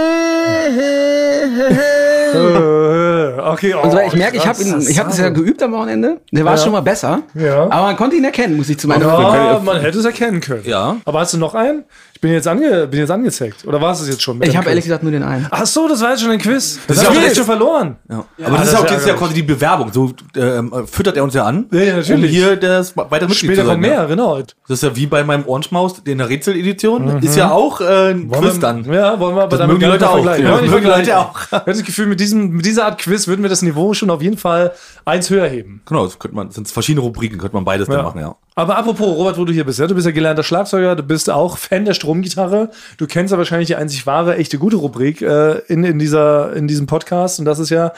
Okay, 3.36 3.74
oh, 3.74 3.82
Und 3.84 3.90
so, 3.92 3.98
ich 3.98 4.14
merke, 4.14 4.36
ich 4.36 4.46
habe 4.46 4.62
ich 4.62 4.98
hab 4.98 5.08
das 5.08 5.18
ja 5.18 5.28
geübt 5.28 5.62
am 5.62 5.72
Wochenende. 5.72 6.18
Der 6.32 6.44
war 6.44 6.56
Ja. 6.56 6.62
schon 6.62 6.72
mal 6.72 6.80
besser. 6.80 7.20
Ja. 7.34 7.64
Aber 7.64 7.82
man 7.82 7.96
konnte 7.96 8.16
ihn 8.16 8.24
erkennen, 8.24 8.56
muss 8.56 8.68
ich 8.68 8.78
zu 8.78 8.88
meiner 8.88 9.06
Ja, 9.06 9.60
man 9.64 9.80
hätte 9.80 9.98
es 9.98 10.04
erkennen 10.04 10.40
können. 10.40 10.62
Ja. 10.64 10.96
Aber 11.04 11.20
hast 11.20 11.34
du 11.34 11.38
noch 11.38 11.54
einen? 11.54 11.84
Ich 12.18 12.20
bin 12.20 12.32
jetzt, 12.32 12.48
ange, 12.48 12.88
bin 12.88 12.98
jetzt 12.98 13.12
angezeigt. 13.12 13.64
Oder 13.64 13.80
war 13.80 13.92
es 13.92 14.00
das 14.00 14.08
jetzt 14.08 14.22
schon? 14.22 14.42
Ich 14.42 14.56
habe 14.56 14.68
ehrlich 14.70 14.82
gesagt 14.82 15.04
nur 15.04 15.12
den 15.12 15.22
einen. 15.22 15.46
Ach 15.52 15.64
so, 15.64 15.86
das 15.86 16.00
war 16.00 16.10
jetzt 16.10 16.22
schon 16.22 16.32
ein 16.32 16.40
Quiz. 16.40 16.80
Das, 16.88 16.96
ist 16.96 17.02
ist 17.04 17.08
ja 17.08 17.12
ja 17.12 17.20
auch 17.20 17.22
jetzt 17.22 17.36
schon 17.36 17.44
verloren. 17.44 17.96
Ja. 18.10 18.24
Aber 18.44 18.56
das, 18.56 18.58
das 18.58 18.68
ist 18.68 18.74
auch 18.74 18.84
ist 18.86 18.90
jetzt 18.90 19.06
ja 19.06 19.14
quasi 19.14 19.34
die 19.34 19.44
Bewerbung. 19.44 19.92
So 19.92 20.12
ähm, 20.34 20.72
äh, 20.72 20.84
füttert 20.84 21.16
er 21.16 21.22
uns 21.22 21.34
ja 21.34 21.44
an. 21.44 21.66
Ja, 21.70 21.80
ja, 21.80 21.96
natürlich. 21.98 22.24
Um 22.24 22.28
hier 22.28 22.56
das 22.56 22.96
weiter 22.96 23.28
Mitglied 23.28 23.36
Später 23.36 23.62
kommt 23.62 23.84
ja. 23.84 23.90
mehr, 23.90 24.06
genau. 24.06 24.38
Das 24.40 24.50
ist 24.66 24.82
ja 24.82 24.96
wie 24.96 25.06
bei 25.06 25.22
meinem 25.22 25.46
Orange 25.46 25.70
Maus 25.70 26.02
in 26.04 26.18
der 26.18 26.28
Rätsel-Edition. 26.28 27.22
Ist 27.22 27.36
ja 27.36 27.52
auch 27.52 27.80
äh, 27.80 27.84
ein 28.10 28.28
Wollen 28.28 28.42
Quiz 28.42 28.54
wir, 28.54 28.60
dann. 28.62 28.92
Ja, 28.92 29.20
wollen 29.20 29.36
wir 29.36 29.42
aber 29.42 29.50
Das 29.50 29.60
damit 29.60 29.74
mögen 29.74 29.84
die 29.84 29.86
Leute 29.92 30.10
auch. 30.10 30.24
Ja, 30.24 30.60
nicht 30.60 30.70
mögen 30.72 30.86
die 30.86 30.90
Leute 30.90 31.18
auch. 31.18 31.40
Ich 31.40 31.52
habe 31.52 31.70
das 31.70 31.84
Gefühl, 31.84 32.06
mit, 32.06 32.18
diesem, 32.18 32.50
mit 32.50 32.66
dieser 32.66 32.86
Art 32.86 32.98
Quiz 32.98 33.28
würden 33.28 33.42
wir 33.42 33.48
das 33.48 33.62
Niveau 33.62 33.94
schon 33.94 34.10
auf 34.10 34.22
jeden 34.22 34.38
Fall 34.38 34.72
eins 35.04 35.30
höher 35.30 35.46
heben. 35.46 35.82
Genau, 35.86 36.04
das 36.04 36.18
könnte 36.18 36.34
man, 36.34 36.48
das 36.48 36.56
sind 36.56 36.68
verschiedene 36.68 37.02
Rubriken, 37.02 37.38
könnte 37.38 37.54
man 37.54 37.64
beides 37.64 37.86
dann 37.86 38.02
machen, 38.02 38.20
ja. 38.20 38.34
Aber 38.58 38.76
apropos, 38.76 39.06
Robert, 39.16 39.38
wo 39.38 39.44
du 39.44 39.52
hier 39.52 39.64
bist, 39.64 39.78
ja, 39.78 39.86
du 39.86 39.94
bist 39.94 40.04
ja 40.04 40.10
gelernter 40.10 40.42
Schlagzeuger, 40.42 40.96
du 40.96 41.04
bist 41.04 41.30
auch 41.30 41.58
Fan 41.58 41.84
der 41.84 41.94
Stromgitarre. 41.94 42.70
Du 42.96 43.06
kennst 43.06 43.30
ja 43.30 43.38
wahrscheinlich 43.38 43.68
die 43.68 43.76
einzig 43.76 44.04
wahre, 44.04 44.34
echte, 44.34 44.58
gute 44.58 44.74
Rubrik 44.74 45.22
äh, 45.22 45.58
in, 45.68 45.84
in, 45.84 46.00
dieser, 46.00 46.54
in 46.54 46.66
diesem 46.66 46.86
Podcast. 46.86 47.38
Und 47.38 47.44
das 47.44 47.60
ist 47.60 47.70
ja, 47.70 47.92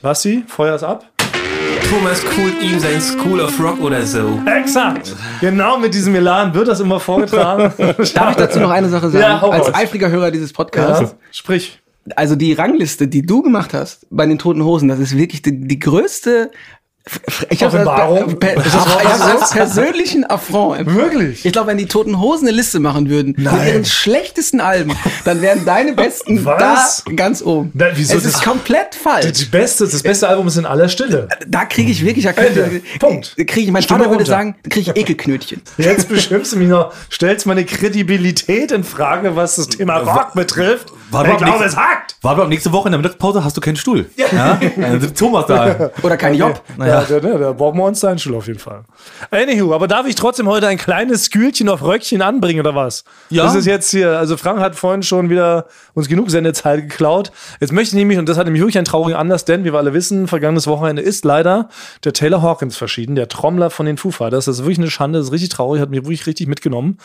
Basti, 0.00 0.44
Feuer 0.46 0.76
ist 0.76 0.84
ab. 0.84 1.04
Thomas 1.90 2.22
coolt 2.24 2.62
ihm 2.62 2.78
sein 2.78 3.00
School 3.00 3.40
of 3.40 3.58
Rock 3.60 3.80
oder 3.80 4.06
so. 4.06 4.40
Exakt. 4.46 5.16
Genau 5.40 5.78
mit 5.78 5.92
diesem 5.94 6.14
Elan 6.14 6.54
wird 6.54 6.68
das 6.68 6.78
immer 6.78 7.00
vorgetragen. 7.00 7.72
Darf 8.14 8.30
ich 8.30 8.36
dazu 8.36 8.60
noch 8.60 8.70
eine 8.70 8.88
Sache 8.88 9.10
sagen? 9.10 9.24
Ja, 9.24 9.42
Als 9.42 9.66
raus. 9.66 9.74
eifriger 9.74 10.10
Hörer 10.10 10.30
dieses 10.30 10.52
Podcasts. 10.52 11.10
ja, 11.10 11.18
sprich. 11.32 11.80
Also 12.14 12.36
die 12.36 12.52
Rangliste, 12.52 13.08
die 13.08 13.22
du 13.22 13.42
gemacht 13.42 13.74
hast 13.74 14.06
bei 14.10 14.26
den 14.26 14.38
Toten 14.38 14.62
Hosen, 14.62 14.88
das 14.88 15.00
ist 15.00 15.16
wirklich 15.16 15.42
die, 15.42 15.66
die 15.66 15.78
größte 15.80 16.52
Ich 17.50 17.62
habe 17.62 17.78
Ist 17.78 17.86
hab's 18.74 19.22
als 19.42 19.50
persönlichen 19.50 20.24
Affront. 20.24 20.86
Wirklich? 20.94 21.44
Ich 21.44 21.52
glaube, 21.52 21.68
wenn 21.68 21.78
die 21.78 21.86
Toten 21.86 22.20
Hosen 22.20 22.48
eine 22.48 22.56
Liste 22.56 22.80
machen 22.80 23.08
würden 23.08 23.34
mit 23.36 23.52
ihren 23.66 23.84
schlechtesten 23.84 24.60
Alben, 24.60 24.92
dann 25.24 25.40
wären 25.42 25.64
deine 25.64 25.92
besten 25.92 26.44
Was? 26.44 27.02
da 27.04 27.12
ganz 27.12 27.42
oben. 27.42 27.70
Na, 27.74 27.86
wieso 27.94 28.16
es 28.16 28.24
ist 28.24 28.36
das- 28.36 28.42
komplett 28.44 28.94
Die 28.94 28.98
falsch. 28.98 29.50
beste, 29.50 29.86
das 29.86 30.02
beste 30.02 30.28
Album 30.28 30.46
ist 30.48 30.56
in 30.56 30.66
aller 30.66 30.88
Stille. 30.88 31.28
Da 31.46 31.64
kriege 31.64 31.90
ich 31.90 32.04
wirklich, 32.04 32.24
da 32.24 32.32
ich, 32.32 32.98
Punkt. 32.98 33.34
Krieg 33.36 33.64
ich, 33.64 33.70
mein 33.70 33.82
Stimme 33.82 34.00
Vater 34.00 34.10
würde 34.10 34.24
runter. 34.24 34.30
sagen, 34.30 34.56
da 34.62 34.70
kriege 34.70 34.90
ich 34.90 34.96
Ekelknötchen. 35.00 35.62
Jetzt 35.78 36.08
beschimpfst 36.08 36.52
du 36.52 36.56
mich 36.56 36.68
noch, 36.68 36.92
stellst 37.12 37.46
meine 37.46 37.64
Kredibilität 37.64 38.72
in 38.72 38.84
Frage, 38.84 39.36
was 39.36 39.56
das 39.56 39.68
Thema 39.68 39.98
Rock 39.98 40.34
betrifft. 40.34 40.92
War 41.10 41.26
ich 41.26 41.36
glaube, 41.36 41.64
es 41.64 41.76
hakt. 41.76 42.16
War 42.22 42.32
aber 42.32 42.46
nächste 42.46 42.72
Woche 42.72 42.88
in 42.88 42.92
der 42.92 43.00
Mittagspause 43.00 43.44
hast 43.44 43.56
du 43.56 43.60
keinen 43.60 43.76
Stuhl. 43.76 44.10
Ja? 44.16 44.58
Dann 44.76 45.00
sitzt 45.00 45.18
Thomas 45.18 45.46
da. 45.46 45.90
Oder 46.02 46.16
kein 46.16 46.34
Job. 46.34 46.62
Ja, 46.78 47.02
da, 47.02 47.20
da, 47.20 47.38
da 47.38 47.52
brauchen 47.52 47.78
wir 47.78 47.84
uns 47.84 48.00
seinen 48.00 48.18
Stuhl 48.18 48.34
auf 48.34 48.46
jeden 48.46 48.58
Fall. 48.58 48.82
Anywho, 49.30 49.74
aber 49.74 49.88
darf 49.88 50.06
ich 50.06 50.14
trotzdem 50.14 50.48
heute 50.48 50.66
ein 50.66 50.78
kleines 50.78 51.26
Skülchen 51.26 51.68
auf 51.68 51.82
Röckchen 51.82 52.22
anbringen 52.22 52.60
oder 52.60 52.74
was? 52.74 53.04
Ja. 53.30 53.44
Das 53.44 53.54
ist 53.54 53.66
jetzt 53.66 53.90
hier, 53.90 54.18
also 54.18 54.36
Frank 54.36 54.60
hat 54.60 54.74
vorhin 54.74 55.02
schon 55.02 55.30
wieder 55.30 55.66
uns 55.94 56.08
genug 56.08 56.30
Sendezeit 56.30 56.88
geklaut. 56.88 57.30
Jetzt 57.60 57.72
möchte 57.72 57.94
ich 57.94 57.98
nämlich, 57.98 58.18
und 58.18 58.28
das 58.28 58.36
hat 58.36 58.46
nämlich 58.46 58.62
wirklich 58.62 58.78
einen 58.78 58.84
traurigen 58.84 59.18
Anlass, 59.18 59.44
denn 59.44 59.64
wie 59.64 59.72
wir 59.72 59.78
alle 59.78 59.94
wissen, 59.94 60.28
vergangenes 60.28 60.66
Wochenende 60.66 61.02
ist 61.02 61.24
leider 61.24 61.68
der 62.04 62.12
Taylor 62.12 62.42
Hawkins 62.42 62.76
verschieden, 62.76 63.14
der 63.14 63.28
Trommler 63.28 63.70
von 63.70 63.86
den 63.86 63.96
Foo 63.96 64.10
Fighters. 64.10 64.46
Das 64.46 64.58
ist 64.58 64.62
wirklich 64.64 64.78
eine 64.78 64.90
Schande, 64.90 65.18
das 65.18 65.28
ist 65.28 65.32
richtig 65.32 65.50
traurig, 65.50 65.80
hat 65.80 65.90
mich 65.90 66.00
wirklich 66.00 66.26
richtig 66.26 66.48
mitgenommen. 66.48 66.98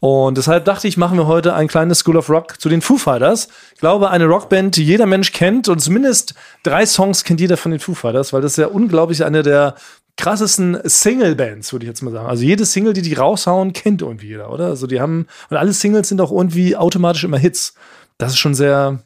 Und 0.00 0.36
deshalb 0.36 0.64
dachte 0.64 0.88
ich, 0.88 0.96
machen 0.96 1.16
wir 1.16 1.26
heute 1.26 1.54
ein 1.54 1.68
kleines 1.68 2.00
School 2.00 2.16
of 2.16 2.28
Rock 2.28 2.60
zu 2.60 2.68
den 2.68 2.82
Foo 2.82 2.96
Fighters. 2.96 3.45
Ich 3.74 3.80
glaube, 3.80 4.10
eine 4.10 4.26
Rockband, 4.26 4.76
die 4.76 4.84
jeder 4.84 5.06
Mensch 5.06 5.32
kennt 5.32 5.68
und 5.68 5.80
zumindest 5.80 6.34
drei 6.62 6.86
Songs 6.86 7.24
kennt 7.24 7.40
jeder 7.40 7.56
von 7.56 7.70
den 7.70 7.80
Foo 7.80 7.94
Fighters, 7.94 8.32
weil 8.32 8.42
das 8.42 8.52
ist 8.52 8.58
ja 8.58 8.66
unglaublich 8.66 9.24
eine 9.24 9.42
der 9.42 9.74
krassesten 10.16 10.78
Single-Bands, 10.82 11.72
würde 11.72 11.84
ich 11.84 11.88
jetzt 11.88 12.02
mal 12.02 12.10
sagen. 12.10 12.28
Also 12.28 12.42
jede 12.42 12.64
Single, 12.64 12.94
die 12.94 13.02
die 13.02 13.14
raushauen, 13.14 13.72
kennt 13.72 14.02
irgendwie 14.02 14.28
jeder, 14.28 14.50
oder? 14.50 14.66
Also 14.66 14.86
die 14.86 15.00
haben, 15.00 15.26
und 15.50 15.56
alle 15.56 15.72
Singles 15.72 16.08
sind 16.08 16.20
auch 16.20 16.32
irgendwie 16.32 16.76
automatisch 16.76 17.24
immer 17.24 17.38
Hits. 17.38 17.74
Das 18.18 18.32
ist 18.32 18.38
schon 18.38 18.54
sehr, 18.54 19.00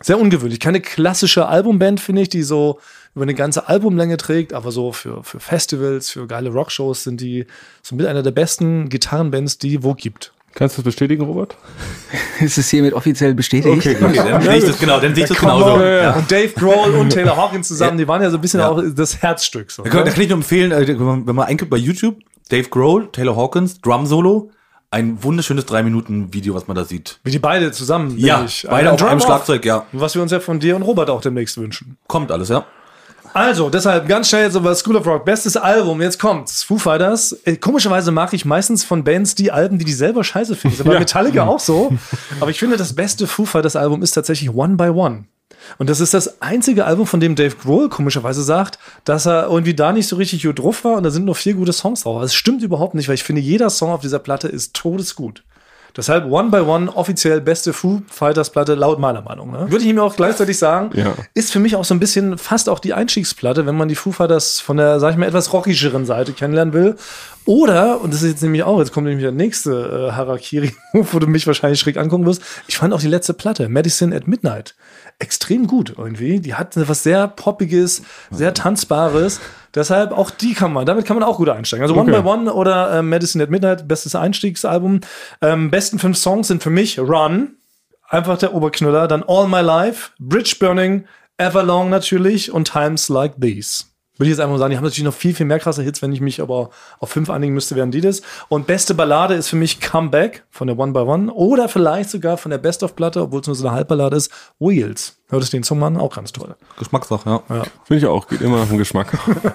sehr 0.00 0.18
ungewöhnlich. 0.18 0.60
Keine 0.60 0.80
klassische 0.80 1.46
Albumband, 1.46 2.00
finde 2.00 2.22
ich, 2.22 2.30
die 2.30 2.42
so 2.42 2.80
über 3.14 3.24
eine 3.24 3.34
ganze 3.34 3.68
Albumlänge 3.68 4.16
trägt, 4.16 4.52
aber 4.52 4.72
so 4.72 4.92
für, 4.92 5.22
für 5.22 5.38
Festivals, 5.38 6.10
für 6.10 6.26
geile 6.26 6.50
Rockshows 6.50 7.04
sind 7.04 7.20
die 7.20 7.46
so 7.82 7.94
mit 7.94 8.06
einer 8.06 8.22
der 8.22 8.32
besten 8.32 8.88
Gitarrenbands, 8.88 9.58
die 9.58 9.82
wo 9.82 9.94
gibt. 9.94 10.33
Kannst 10.54 10.76
du 10.78 10.82
das 10.82 10.86
bestätigen, 10.86 11.22
Robert? 11.24 11.56
Ist 12.40 12.58
es 12.58 12.68
hiermit 12.70 12.92
offiziell 12.94 13.34
bestätigt? 13.34 13.74
Okay, 13.76 13.96
dann 14.00 14.40
sehe 14.42 14.56
ich 14.58 14.64
das 14.64 14.78
genau, 14.78 15.00
dann 15.00 15.14
sehe 15.14 15.24
ich 15.24 15.28
das 15.30 15.38
genauso. 15.38 15.82
Ja. 15.82 16.14
Und 16.14 16.30
Dave 16.30 16.48
Grohl 16.50 16.94
und 16.94 17.10
Taylor 17.12 17.36
Hawkins 17.36 17.68
zusammen, 17.68 17.98
die 17.98 18.06
waren 18.06 18.22
ja 18.22 18.30
so 18.30 18.38
ein 18.38 18.40
bisschen 18.40 18.60
Ja. 18.60 18.68
auch 18.68 18.80
das 18.94 19.20
Herzstück. 19.20 19.70
So, 19.70 19.82
Da 19.82 19.90
kann, 19.90 20.04
da 20.04 20.12
kann 20.12 20.22
ich 20.22 20.28
nur 20.28 20.38
empfehlen, 20.38 20.70
äh, 20.70 20.86
wenn 20.86 21.34
man, 21.34 21.46
eingibt 21.46 21.70
bei 21.70 21.76
YouTube, 21.76 22.18
Dave 22.50 22.68
Grohl, 22.68 23.08
Taylor 23.10 23.34
Hawkins, 23.36 23.80
Drum 23.80 24.06
Solo, 24.06 24.50
ein 24.90 25.22
wunderschönes 25.24 25.66
3-Minuten-Video, 25.66 26.54
was 26.54 26.68
man 26.68 26.76
da 26.76 26.84
sieht. 26.84 27.18
Wie 27.24 27.32
die 27.32 27.40
beide 27.40 27.72
zusammen. 27.72 28.14
Ja, 28.16 28.46
beide 28.68 28.90
Ein 28.90 28.94
auf 28.94 29.02
einem 29.02 29.18
Drum-Off. 29.18 29.24
Schlagzeug, 29.24 29.64
ja. 29.64 29.86
Was 29.90 30.14
wir 30.14 30.22
uns 30.22 30.30
ja 30.30 30.38
von 30.38 30.60
dir 30.60 30.76
und 30.76 30.82
Robert 30.82 31.10
auch 31.10 31.20
demnächst 31.20 31.58
wünschen. 31.58 31.96
Kommt 32.06 32.30
alles, 32.30 32.48
ja. 32.48 32.64
Also, 33.34 33.68
deshalb 33.68 34.06
ganz 34.06 34.28
schnell 34.28 34.44
jetzt 34.44 34.54
über 34.54 34.72
School 34.76 34.94
of 34.94 35.06
Rock. 35.06 35.24
Bestes 35.24 35.56
Album, 35.56 36.00
jetzt 36.00 36.20
kommt's. 36.20 36.62
Foo 36.62 36.78
Fighters. 36.78 37.32
Äh, 37.44 37.56
Komischerweise 37.56 38.12
mag 38.12 38.32
ich 38.32 38.44
meistens 38.44 38.84
von 38.84 39.02
Bands 39.02 39.34
die 39.34 39.50
Alben, 39.50 39.78
die 39.78 39.84
die 39.84 39.92
selber 39.92 40.22
scheiße 40.22 40.54
finden. 40.54 40.76
Das 40.78 40.86
ist 40.86 40.92
bei 40.92 40.98
Metallica 41.00 41.44
auch 41.44 41.58
so. 41.58 41.92
Aber 42.38 42.50
ich 42.52 42.60
finde, 42.60 42.76
das 42.76 42.94
beste 42.94 43.26
Foo 43.26 43.44
Fighters 43.44 43.74
Album 43.74 44.02
ist 44.02 44.12
tatsächlich 44.12 44.54
One 44.54 44.76
by 44.76 44.90
One. 44.90 45.24
Und 45.78 45.90
das 45.90 45.98
ist 45.98 46.14
das 46.14 46.42
einzige 46.42 46.84
Album, 46.84 47.06
von 47.08 47.18
dem 47.18 47.34
Dave 47.34 47.56
Grohl 47.56 47.88
komischerweise 47.88 48.42
sagt, 48.44 48.78
dass 49.04 49.26
er 49.26 49.48
irgendwie 49.48 49.74
da 49.74 49.92
nicht 49.92 50.06
so 50.06 50.14
richtig 50.14 50.44
gut 50.44 50.58
drauf 50.60 50.84
war 50.84 50.96
und 50.96 51.02
da 51.02 51.10
sind 51.10 51.24
nur 51.24 51.34
vier 51.34 51.54
gute 51.54 51.72
Songs 51.72 52.02
drauf. 52.02 52.22
Das 52.22 52.34
stimmt 52.34 52.62
überhaupt 52.62 52.94
nicht, 52.94 53.08
weil 53.08 53.14
ich 53.16 53.24
finde, 53.24 53.40
jeder 53.42 53.70
Song 53.70 53.90
auf 53.90 54.00
dieser 54.02 54.18
Platte 54.20 54.46
ist 54.46 54.74
todesgut. 54.74 55.42
Deshalb 55.96 56.24
One 56.30 56.50
by 56.50 56.58
One 56.58 56.90
offiziell 56.94 57.40
beste 57.40 57.72
Foo 57.72 58.02
Fighters 58.08 58.50
Platte 58.50 58.74
laut 58.74 58.98
meiner 58.98 59.22
Meinung. 59.22 59.52
Ne? 59.52 59.70
Würde 59.70 59.84
ich 59.84 59.90
ihm 59.90 59.98
auch 60.00 60.16
gleichzeitig 60.16 60.58
sagen, 60.58 60.90
Ja. 60.94 61.14
ist 61.34 61.52
für 61.52 61.60
mich 61.60 61.76
auch 61.76 61.84
so 61.84 61.94
ein 61.94 62.00
bisschen 62.00 62.36
fast 62.36 62.68
auch 62.68 62.80
die 62.80 62.94
Einstiegsplatte, 62.94 63.64
wenn 63.66 63.76
man 63.76 63.88
die 63.88 63.94
Foo 63.94 64.10
Fighters 64.10 64.58
von 64.60 64.76
der, 64.76 64.98
sag 64.98 65.12
ich 65.12 65.16
mal, 65.16 65.26
etwas 65.26 65.52
rockigeren 65.52 66.04
Seite 66.04 66.32
kennenlernen 66.32 66.74
will. 66.74 66.96
Oder, 67.46 68.00
und 68.00 68.12
das 68.12 68.22
ist 68.22 68.30
jetzt 68.30 68.42
nämlich 68.42 68.62
auch, 68.62 68.78
jetzt 68.78 68.92
kommt 68.92 69.06
nämlich 69.06 69.22
der 69.22 69.30
nächste 69.32 70.08
äh, 70.08 70.12
Harakiri, 70.12 70.74
wo 70.92 71.18
du 71.18 71.26
mich 71.26 71.46
wahrscheinlich 71.46 71.78
schräg 71.78 71.96
angucken 71.98 72.26
wirst. 72.26 72.42
Ich 72.66 72.76
fand 72.78 72.92
auch 72.94 73.00
die 73.00 73.06
letzte 73.08 73.34
Platte, 73.34 73.68
Medicine 73.68 74.16
at 74.16 74.26
Midnight, 74.26 74.74
extrem 75.18 75.66
gut 75.66 75.94
irgendwie. 75.96 76.40
Die 76.40 76.54
hat 76.54 76.72
was 76.76 77.02
sehr 77.02 77.28
Poppiges, 77.28 78.02
sehr 78.30 78.54
Tanzbares. 78.54 79.40
Deshalb 79.74 80.12
auch 80.12 80.30
die 80.30 80.54
kann 80.54 80.72
man, 80.72 80.86
damit 80.86 81.04
kann 81.04 81.16
man 81.18 81.24
auch 81.28 81.38
gut 81.38 81.48
einsteigen. 81.48 81.82
Also 81.82 81.94
One 81.96 82.12
Okay. 82.12 82.22
by 82.22 82.28
One 82.28 82.52
oder 82.52 82.98
äh, 82.98 83.02
Medicine 83.02 83.42
at 83.42 83.50
Midnight, 83.50 83.88
bestes 83.88 84.14
Einstiegsalbum. 84.14 85.00
Ähm, 85.40 85.70
besten 85.70 85.98
fünf 85.98 86.16
Songs 86.16 86.48
sind 86.48 86.62
für 86.62 86.70
mich 86.70 86.98
Run, 86.98 87.56
einfach 88.08 88.38
der 88.38 88.54
Oberknüller, 88.54 89.08
dann 89.08 89.24
All 89.26 89.48
My 89.48 89.60
Life, 89.60 90.10
Bridge 90.18 90.56
Burning, 90.60 91.06
Everlong 91.38 91.90
natürlich 91.90 92.52
und 92.52 92.70
Times 92.70 93.08
Like 93.08 93.34
These. 93.40 93.84
Würde 94.16 94.30
ich 94.30 94.36
jetzt 94.36 94.40
einfach 94.40 94.52
mal 94.52 94.58
sagen, 94.58 94.70
die 94.70 94.76
haben 94.76 94.84
natürlich 94.84 95.04
noch 95.04 95.14
viel, 95.14 95.34
viel 95.34 95.46
mehr 95.46 95.58
krasse 95.58 95.82
Hits, 95.82 96.00
wenn 96.00 96.12
ich 96.12 96.20
mich 96.20 96.40
aber 96.40 96.70
auf 97.00 97.10
fünf 97.10 97.30
einigen 97.30 97.52
müsste, 97.52 97.74
wären 97.74 97.90
die 97.90 98.00
das. 98.00 98.22
Und 98.48 98.68
beste 98.68 98.94
Ballade 98.94 99.34
ist 99.34 99.48
für 99.48 99.56
mich 99.56 99.80
Comeback 99.80 100.44
von 100.50 100.68
der 100.68 100.78
One 100.78 100.92
by 100.92 101.00
One 101.00 101.32
oder 101.32 101.68
vielleicht 101.68 102.10
sogar 102.10 102.36
von 102.36 102.50
der 102.50 102.58
Best 102.58 102.84
of 102.84 102.94
Platte, 102.94 103.22
obwohl 103.22 103.40
es 103.40 103.48
nur 103.48 103.56
so 103.56 103.66
eine 103.66 103.74
Halbballade 103.74 104.16
ist, 104.16 104.30
Wheels. 104.60 105.16
Hörtest 105.30 105.52
du 105.52 105.56
den 105.56 105.64
Song 105.64 105.82
an? 105.82 105.96
Auch 105.96 106.14
ganz 106.14 106.30
toll. 106.30 106.54
Geschmackssache, 106.78 107.28
ja. 107.28 107.42
Finde 107.84 107.98
ich 107.98 108.06
auch, 108.06 108.28
geht 108.28 108.40
immer 108.40 108.58
nach 108.58 108.68
dem 108.68 108.78
Geschmack. 108.78 109.18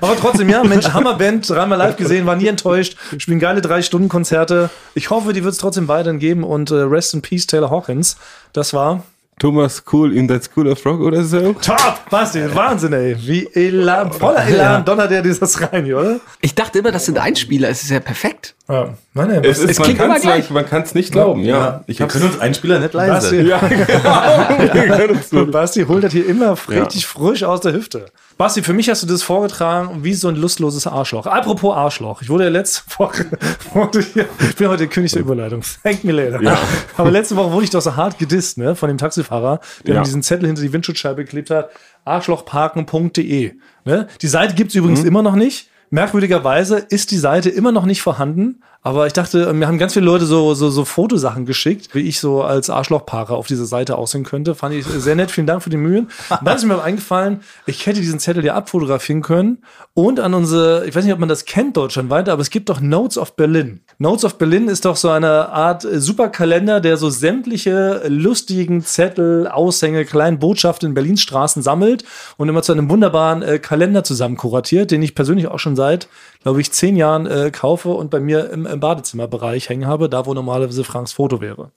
Aber 0.00 0.16
trotzdem, 0.16 0.48
ja, 0.48 0.64
Mensch, 0.64 0.88
Hammerband, 0.92 1.48
dreimal 1.48 1.78
live 1.78 1.96
gesehen, 1.96 2.26
war 2.26 2.34
nie 2.34 2.48
enttäuscht, 2.48 2.96
spielen 3.18 3.38
geile 3.38 3.60
Drei-Stunden-Konzerte. 3.60 4.68
Ich 4.94 5.10
hoffe, 5.10 5.32
die 5.32 5.44
wird 5.44 5.52
es 5.52 5.58
trotzdem 5.58 5.86
weiterhin 5.86 6.18
geben 6.18 6.42
und 6.42 6.72
äh, 6.72 6.74
Rest 6.74 7.14
in 7.14 7.22
Peace, 7.22 7.46
Taylor 7.46 7.70
Hawkins. 7.70 8.16
Das 8.52 8.74
war 8.74 9.04
Thomas 9.42 9.82
Cool 9.92 10.16
in 10.16 10.28
that 10.28 10.44
School 10.44 10.68
of 10.68 10.86
Rock 10.86 11.00
oder 11.00 11.24
so. 11.24 11.52
top, 11.54 12.08
Basti, 12.08 12.42
Wahnsinn, 12.54 12.92
ey. 12.92 13.16
Wie 13.18 13.48
Elan, 13.52 14.12
voller 14.12 14.46
Elan 14.46 14.84
donnert 14.84 15.10
der 15.10 15.20
dieses 15.20 15.60
rein 15.60 15.92
oder? 15.92 16.20
Ich 16.40 16.54
dachte 16.54 16.78
immer, 16.78 16.92
das 16.92 17.06
sind 17.06 17.18
Einspieler. 17.18 17.68
Es 17.68 17.82
ist 17.82 17.90
ja 17.90 17.98
perfekt. 17.98 18.54
Ja, 18.68 18.94
nein, 19.14 19.28
nein, 19.28 19.44
Es, 19.44 19.58
ist, 19.58 19.78
man 19.80 19.84
klingt 19.86 19.98
immer 20.00 20.08
kann's 20.10 20.22
gleich. 20.22 20.36
nicht- 20.38 20.50
man 20.52 20.66
kann 20.66 20.82
es 20.82 20.94
nicht 20.94 21.10
glauben, 21.12 21.40
ja. 21.42 21.82
Ich 21.88 21.98
Wir 21.98 22.06
können 22.06 22.26
uns 22.26 22.38
Einspieler 22.40 22.78
nicht 22.78 22.94
leise. 22.94 23.12
Basti, 23.12 23.40
ja, 23.40 23.58
genau. 24.72 25.46
Basti 25.46 25.84
holt 25.84 26.04
das 26.04 26.12
hier 26.12 26.26
immer 26.26 26.56
richtig 26.68 27.06
frisch 27.06 27.42
aus 27.42 27.60
der 27.60 27.72
Hüfte. 27.72 28.06
Basti, 28.38 28.62
für 28.62 28.72
mich 28.72 28.88
hast 28.88 29.02
du 29.02 29.06
das 29.08 29.22
vorgetragen 29.22 30.04
wie 30.04 30.14
so 30.14 30.28
ein 30.28 30.36
lustloses 30.36 30.86
Arschloch. 30.86 31.26
Apropos 31.26 31.74
Arschloch. 31.74 32.22
Ich 32.22 32.28
wurde 32.30 32.44
ja 32.44 32.50
letzte 32.50 32.82
Woche, 32.98 33.26
wurde 33.74 34.00
hier, 34.00 34.26
ich 34.40 34.56
bin 34.56 34.68
heute 34.68 34.78
der 34.78 34.86
König 34.88 35.10
der 35.12 35.22
Überleitung. 35.22 35.62
Thank 35.82 36.04
me 36.04 36.12
later. 36.12 36.40
Ja. 36.40 36.56
Aber 36.96 37.10
letzte 37.10 37.36
Woche 37.36 37.50
wurde 37.52 37.64
ich 37.64 37.70
doch 37.70 37.82
so 37.82 37.96
hart 37.96 38.18
gedisst, 38.18 38.58
ne, 38.58 38.74
von 38.76 38.88
dem 38.88 38.96
Taxifahrer, 38.96 39.60
der 39.86 39.94
Ja. 39.94 40.00
mir 40.00 40.04
diesen 40.06 40.22
Zettel 40.22 40.46
hinter 40.46 40.62
die 40.62 40.72
Windschutzscheibe 40.72 41.24
geklebt 41.24 41.50
hat. 41.50 41.70
Arschlochparken.de. 42.04 43.52
Ne? 43.84 44.08
Die 44.20 44.26
Seite 44.28 44.54
gibt's 44.54 44.74
übrigens 44.74 45.04
immer 45.04 45.22
noch 45.22 45.34
nicht. 45.34 45.68
Merkwürdigerweise 45.92 46.78
ist 46.78 47.10
die 47.10 47.18
Seite 47.18 47.50
immer 47.50 47.70
noch 47.70 47.84
nicht 47.84 48.00
vorhanden. 48.00 48.62
Aber 48.84 49.06
ich 49.06 49.12
dachte, 49.12 49.52
mir 49.52 49.68
haben 49.68 49.78
ganz 49.78 49.92
viele 49.92 50.06
Leute 50.06 50.26
so, 50.26 50.54
so, 50.54 50.68
so 50.68 50.84
Fotosachen 50.84 51.46
geschickt, 51.46 51.94
wie 51.94 52.00
ich 52.00 52.18
so 52.18 52.42
als 52.42 52.68
Arschlochpaare 52.68 53.36
auf 53.36 53.46
dieser 53.46 53.64
Seite 53.64 53.96
aussehen 53.96 54.24
könnte. 54.24 54.56
Fand 54.56 54.74
ich 54.74 54.84
sehr 54.84 55.14
nett. 55.14 55.30
Vielen 55.30 55.46
Dank 55.46 55.62
für 55.62 55.70
die 55.70 55.76
Mühen. 55.76 56.10
Und 56.28 56.44
dann 56.44 56.56
ist 56.56 56.64
mir 56.64 56.82
eingefallen, 56.82 57.42
ich 57.66 57.86
hätte 57.86 58.00
diesen 58.00 58.18
Zettel 58.18 58.44
ja 58.44 58.54
abfotografieren 58.54 59.22
können 59.22 59.58
und 59.94 60.18
an 60.18 60.34
unsere, 60.34 60.84
ich 60.86 60.96
weiß 60.96 61.04
nicht, 61.04 61.12
ob 61.12 61.20
man 61.20 61.28
das 61.28 61.44
kennt 61.44 61.76
deutschlandweit, 61.76 62.28
aber 62.28 62.42
es 62.42 62.50
gibt 62.50 62.70
doch 62.70 62.80
Notes 62.80 63.18
of 63.18 63.36
Berlin. 63.36 63.82
Notes 63.98 64.24
of 64.24 64.36
Berlin 64.36 64.66
ist 64.66 64.84
doch 64.84 64.96
so 64.96 65.10
eine 65.10 65.50
Art 65.50 65.86
Superkalender, 65.88 66.80
der 66.80 66.96
so 66.96 67.08
sämtliche 67.08 68.02
lustigen 68.08 68.82
Zettel, 68.82 69.46
Aushänge, 69.46 70.04
kleinen 70.04 70.40
Botschaften 70.40 70.88
in 70.88 70.94
Berlins 70.94 71.22
Straßen 71.22 71.62
sammelt 71.62 72.04
und 72.36 72.48
immer 72.48 72.62
zu 72.62 72.72
einem 72.72 72.90
wunderbaren 72.90 73.42
äh, 73.42 73.58
Kalender 73.60 74.02
zusammen 74.02 74.36
kuratiert, 74.36 74.90
den 74.90 75.02
ich 75.02 75.14
persönlich 75.14 75.46
auch 75.46 75.60
schon 75.60 75.76
seit, 75.76 76.08
glaube 76.42 76.60
ich, 76.60 76.70
zehn 76.72 76.96
Jahren 76.96 77.26
äh, 77.26 77.50
kaufe 77.52 77.90
und 77.90 78.10
bei 78.10 78.20
mir 78.20 78.50
im, 78.50 78.66
im 78.66 78.80
Badezimmerbereich 78.80 79.68
hängen 79.68 79.86
habe, 79.86 80.08
da 80.08 80.26
wo 80.26 80.34
normalerweise 80.34 80.84
Franks 80.84 81.12
Foto 81.12 81.40
wäre. 81.40 81.70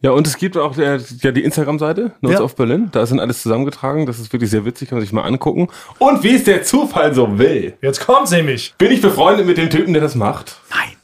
Ja, 0.00 0.12
und 0.12 0.26
es 0.28 0.36
gibt 0.36 0.56
auch 0.56 0.78
äh, 0.78 0.98
ja, 1.22 1.32
die 1.32 1.42
Instagram-Seite, 1.42 2.12
Notes 2.20 2.38
Ja. 2.38 2.44
of 2.44 2.54
Berlin. 2.54 2.88
Da 2.92 3.04
sind 3.04 3.18
alles 3.18 3.42
zusammengetragen. 3.42 4.06
Das 4.06 4.20
ist 4.20 4.32
wirklich 4.32 4.48
sehr 4.50 4.64
witzig, 4.64 4.88
kann 4.88 4.98
man 4.98 5.04
sich 5.04 5.12
mal 5.12 5.22
angucken. 5.24 5.68
Und 5.98 6.22
wie 6.22 6.36
es 6.36 6.44
der 6.44 6.62
Zufall 6.62 7.12
so 7.14 7.36
will, 7.38 7.74
Jetzt 7.82 8.06
kommt's 8.06 8.30
nämlich. 8.30 8.74
bin 8.78 8.92
ich 8.92 9.00
befreundet 9.00 9.44
mit 9.46 9.58
dem 9.58 9.70
Typen, 9.70 9.92
der 9.94 10.02
das 10.02 10.14
macht. 10.14 10.56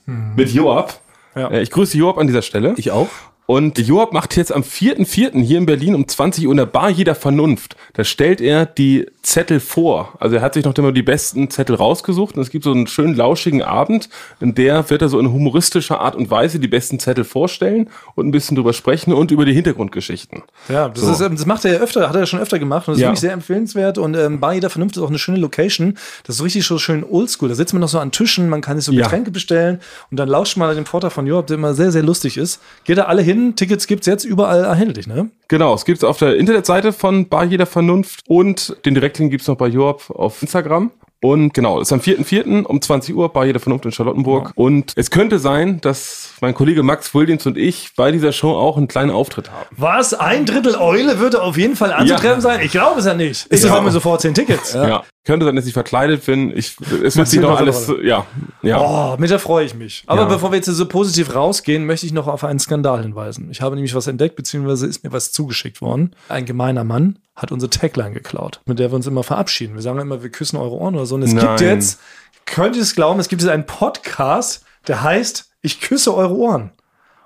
Nein. 0.07 0.33
Mit 0.37 0.51
Joab. 0.51 1.01
Ja. 1.35 1.49
Äh, 1.49 1.63
Ich 1.63 1.71
grüße 1.73 1.99
Joab 1.99 2.19
an 2.19 2.29
dieser 2.29 2.43
Stelle. 2.43 2.75
Ich 2.77 2.93
auch. 2.93 3.09
Und 3.47 3.79
Joab 3.79 4.13
macht 4.13 4.37
jetzt 4.37 4.53
am 4.55 4.63
4.4. 4.63 5.43
hier 5.43 5.59
in 5.59 5.67
Berlin 5.67 5.97
um 5.97 6.07
20 6.07 6.47
Uhr 6.47 6.53
in 6.53 6.57
der 6.59 6.67
Bar 6.67 6.89
jeder 6.89 7.17
Vernunft. 7.17 7.75
Da 7.95 8.05
stellt 8.05 8.41
er 8.41 8.65
die 8.65 9.07
Zettel 9.25 9.59
vor. 9.59 10.13
Also 10.21 10.37
er 10.37 10.43
hat 10.43 10.55
sich 10.55 10.65
noch 10.65 10.75
immer 10.77 10.93
die 10.93 11.03
besten 11.03 11.51
Zettel 11.51 11.75
rausgesucht 11.77 12.37
und 12.37 12.43
es 12.43 12.51
gibt 12.51 12.65
so 12.65 12.71
einen 12.73 12.87
schönen 12.87 13.15
lauschigen 13.17 13.63
Abend, 13.63 14.09
in 14.41 14.55
der 14.55 14.89
wird 14.91 15.03
er 15.03 15.09
so 15.09 15.19
in 15.19 15.33
humoristischer 15.33 16.01
Art 16.01 16.15
und 16.15 16.31
Weise 16.31 16.59
die 16.61 16.69
besten 16.69 16.99
Zettel 17.01 17.25
vorstellen 17.25 17.89
und 18.15 18.27
ein 18.29 18.31
bisschen 18.31 18.55
drüber 18.55 18.73
sprechen 18.73 19.13
und 19.13 19.31
über 19.31 19.45
die 19.45 19.53
Hintergrundgeschichten. 19.53 20.43
Ja, 20.69 20.89
das, 20.89 21.03
So. 21.03 21.13
ist, 21.13 21.21
ähm, 21.21 21.37
das 21.37 21.47
macht 21.47 21.65
er 21.65 21.73
ja 21.75 21.79
öfter, 21.81 22.09
hat 22.09 22.15
er 22.15 22.21
ja 22.21 22.27
schon 22.27 22.39
öfter 22.41 22.59
gemacht 22.59 22.87
und 22.87 22.93
das 22.93 22.99
ist 22.99 23.03
Ja. 23.03 23.09
wirklich 23.09 23.21
sehr 23.21 23.33
empfehlenswert. 23.33 23.99
Und 23.99 24.15
ähm, 24.17 24.41
Bar 24.41 24.55
jeder 24.55 24.71
Vernunft 24.71 24.97
ist 24.97 25.03
auch 25.03 25.09
eine 25.09 25.19
schöne 25.19 25.39
Location. 25.39 25.95
Das 26.25 26.35
ist 26.35 26.39
so 26.39 26.45
richtig 26.45 26.67
so 26.67 26.79
schön 26.79 27.03
oldschool. 27.05 27.49
Da 27.49 27.55
sitzt 27.55 27.73
man 27.73 27.81
noch 27.81 27.89
so 27.89 27.99
an 27.99 28.13
Tischen, 28.13 28.49
man 28.49 28.61
kann 28.61 28.77
sich 28.79 28.85
so 28.87 28.93
Ja. 28.93 29.03
Getränke 29.05 29.31
bestellen 29.31 29.81
und 30.11 30.19
dann 30.19 30.29
lauscht 30.29 30.57
man 30.57 30.75
den 30.77 30.87
Vortrag 30.87 31.13
von 31.13 31.27
Joab, 31.27 31.47
der 31.49 31.57
immer 31.57 31.75
sehr, 31.75 31.91
sehr 31.91 32.03
lustig 32.03 32.37
ist. 32.37 32.61
Geht 32.85 32.99
da 32.99 33.05
alle 33.05 33.23
hin, 33.23 33.57
Tickets 33.57 33.87
gibt's 33.87 34.07
jetzt 34.07 34.25
überall 34.25 34.65
erhältlich, 34.65 35.07
ne? 35.07 35.31
Genau, 35.49 35.75
es 35.75 35.85
gibt's 35.85 36.05
auf 36.05 36.19
der 36.19 36.37
Internetseite 36.37 36.93
von 36.93 37.29
Bar 37.29 37.45
jeder 37.45 37.67
Vernunft 37.67 38.21
und 38.27 38.77
den 38.85 38.97
Direktlink 39.15 39.31
gibt's 39.31 39.47
noch 39.47 39.57
bei 39.57 39.69
Joab 39.69 40.11
auf 40.11 40.43
Instagram. 40.43 40.91
Und 41.23 41.55
genau, 41.55 41.81
es 41.81 41.89
ist 41.89 41.93
am 41.93 42.01
4.4. 42.01 42.65
um 42.65 42.83
20 42.83 43.15
Uhr 43.15 43.33
bei 43.33 43.47
jeder 43.47 43.59
Vernunft 43.59 43.87
in 43.87 43.93
Charlottenburg. 43.93 44.53
Und 44.57 44.93
es 44.97 45.11
könnte 45.11 45.39
sein, 45.39 45.81
dass 45.81 46.35
mein 46.43 46.53
Kollege 46.53 46.83
Max 46.83 47.15
Williams 47.15 47.47
und 47.47 47.57
ich 47.57 47.93
bei 47.97 48.11
dieser 48.13 48.33
Show 48.33 48.51
auch 48.51 48.77
einen 48.77 48.89
kleinen 48.89 49.11
Auftritt 49.11 49.51
haben. 49.51 49.65
Was? 49.71 50.13
Ein 50.13 50.45
Drittel 50.45 50.75
Eule 50.77 51.21
würde 51.21 51.43
auf 51.43 51.57
jeden 51.57 51.77
Fall 51.77 51.93
anzutreffen 51.95 52.29
Ja. 52.37 52.41
sein? 52.43 52.61
Ich 52.63 52.73
glaube 52.73 53.01
es 53.01 53.07
ja 53.07 53.15
nicht. 53.15 53.47
Ich 53.51 53.63
Ja. 53.63 53.71
habe 53.71 53.87
mir 53.87 53.91
sofort 53.93 54.21
zehn 54.21 54.35
Tickets. 54.35 54.75
Ja. 54.75 55.03
Könnte 55.25 55.47
sein, 55.47 55.57
dass 55.57 55.65
ich 55.67 55.73
verkleidet 55.73 56.27
bin. 56.27 56.55
Ich, 56.55 56.77
es 57.03 57.17
wird 57.17 57.29
sich 57.29 57.41
noch 57.41 57.59
alles, 57.59 57.91
ja, 58.03 58.27
ja. 58.63 58.79
Oh, 58.79 59.17
mit 59.19 59.31
der 59.31 59.39
freue 59.39 59.65
ich 59.65 59.75
mich. 59.75 60.05
Aber 60.07 60.23
Ja. 60.23 60.29
bevor 60.29 60.53
wir 60.53 60.57
jetzt 60.57 60.67
so 60.67 60.87
positiv 60.87 61.35
rausgehen, 61.35 61.87
möchte 61.87 62.05
ich 62.05 62.13
noch 62.13 62.27
auf 62.29 62.45
einen 62.45 62.59
Skandal 62.59 63.03
hinweisen. 63.03 63.49
Ich 63.51 63.63
habe 63.63 63.75
nämlich 63.75 63.95
was 63.95 64.07
entdeckt, 64.07 64.37
beziehungsweise 64.37 64.87
ist 64.87 65.03
mir 65.03 65.13
was 65.13 65.33
zugeschickt 65.33 65.81
worden. 65.81 66.15
Ein 66.29 66.45
gemeiner 66.45 66.85
Mann 66.85 67.19
hat 67.35 67.53
unsere 67.53 67.71
Tagline 67.71 68.13
geklaut, 68.13 68.61
mit 68.67 68.79
der 68.79 68.91
wir 68.93 68.97
uns 68.97 69.07
immer 69.07 69.23
verabschieden. 69.23 69.75
Wir 69.75 69.83
sagen 69.83 69.99
immer, 69.99 70.23
wir 70.23 70.31
küssen 70.31 70.59
eure 70.59 70.75
Ohren 70.75 70.95
oder 70.95 71.07
so. 71.07 71.15
Und 71.15 71.23
es 71.23 71.31
gibt 71.31 71.43
Nein. 71.43 71.59
jetzt, 71.59 72.01
könnt 72.45 72.77
ihr 72.77 72.83
es 72.83 72.95
glauben, 72.95 73.19
es 73.19 73.29
gibt 73.29 73.41
jetzt 73.41 73.51
einen 73.51 73.65
Podcast, 73.67 74.63
der 74.89 75.03
heißt 75.03 75.51
Ich 75.63 75.81
küsse 75.81 76.15
eure 76.15 76.37
Ohren. 76.37 76.71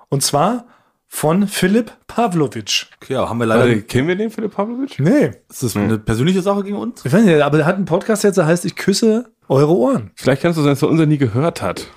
Und 0.07 0.23
zwar 0.23 0.63
von 1.11 1.47
Philipp 1.47 1.91
Pavlovic. 2.07 2.85
Okay, 3.01 3.15
aber 3.15 3.29
haben 3.29 3.39
wir 3.39 3.47
leider. 3.47 3.61
Warte, 3.67 3.81
kennen 3.81 4.07
wir 4.07 4.15
den 4.15 4.29
Philipp 4.29 4.53
Pavlovic? 4.53 4.99
Nee, 4.99 5.31
Ist 5.49 5.63
das 5.63 5.75
eine 5.75 5.97
persönliche 5.97 6.41
Sache 6.41 6.63
gegen 6.63 6.77
uns? 6.77 7.03
ich 7.03 7.11
weiß 7.11 7.23
nicht, 7.25 7.41
aber 7.41 7.57
der 7.57 7.65
hat 7.65 7.75
einen 7.75 7.85
Podcast 7.85 8.23
jetzt, 8.23 8.37
der 8.37 8.45
heißt 8.45 8.63
Ich 8.63 8.75
küsse 8.75 9.25
eure 9.49 9.75
Ohren. 9.75 10.11
Vielleicht 10.15 10.43
kannst 10.43 10.57
du 10.59 10.61
sein, 10.61 10.71
dass 10.73 10.81
er 10.83 10.87
unser 10.89 11.07
nie 11.07 11.17
gehört 11.17 11.61
hat. 11.63 11.87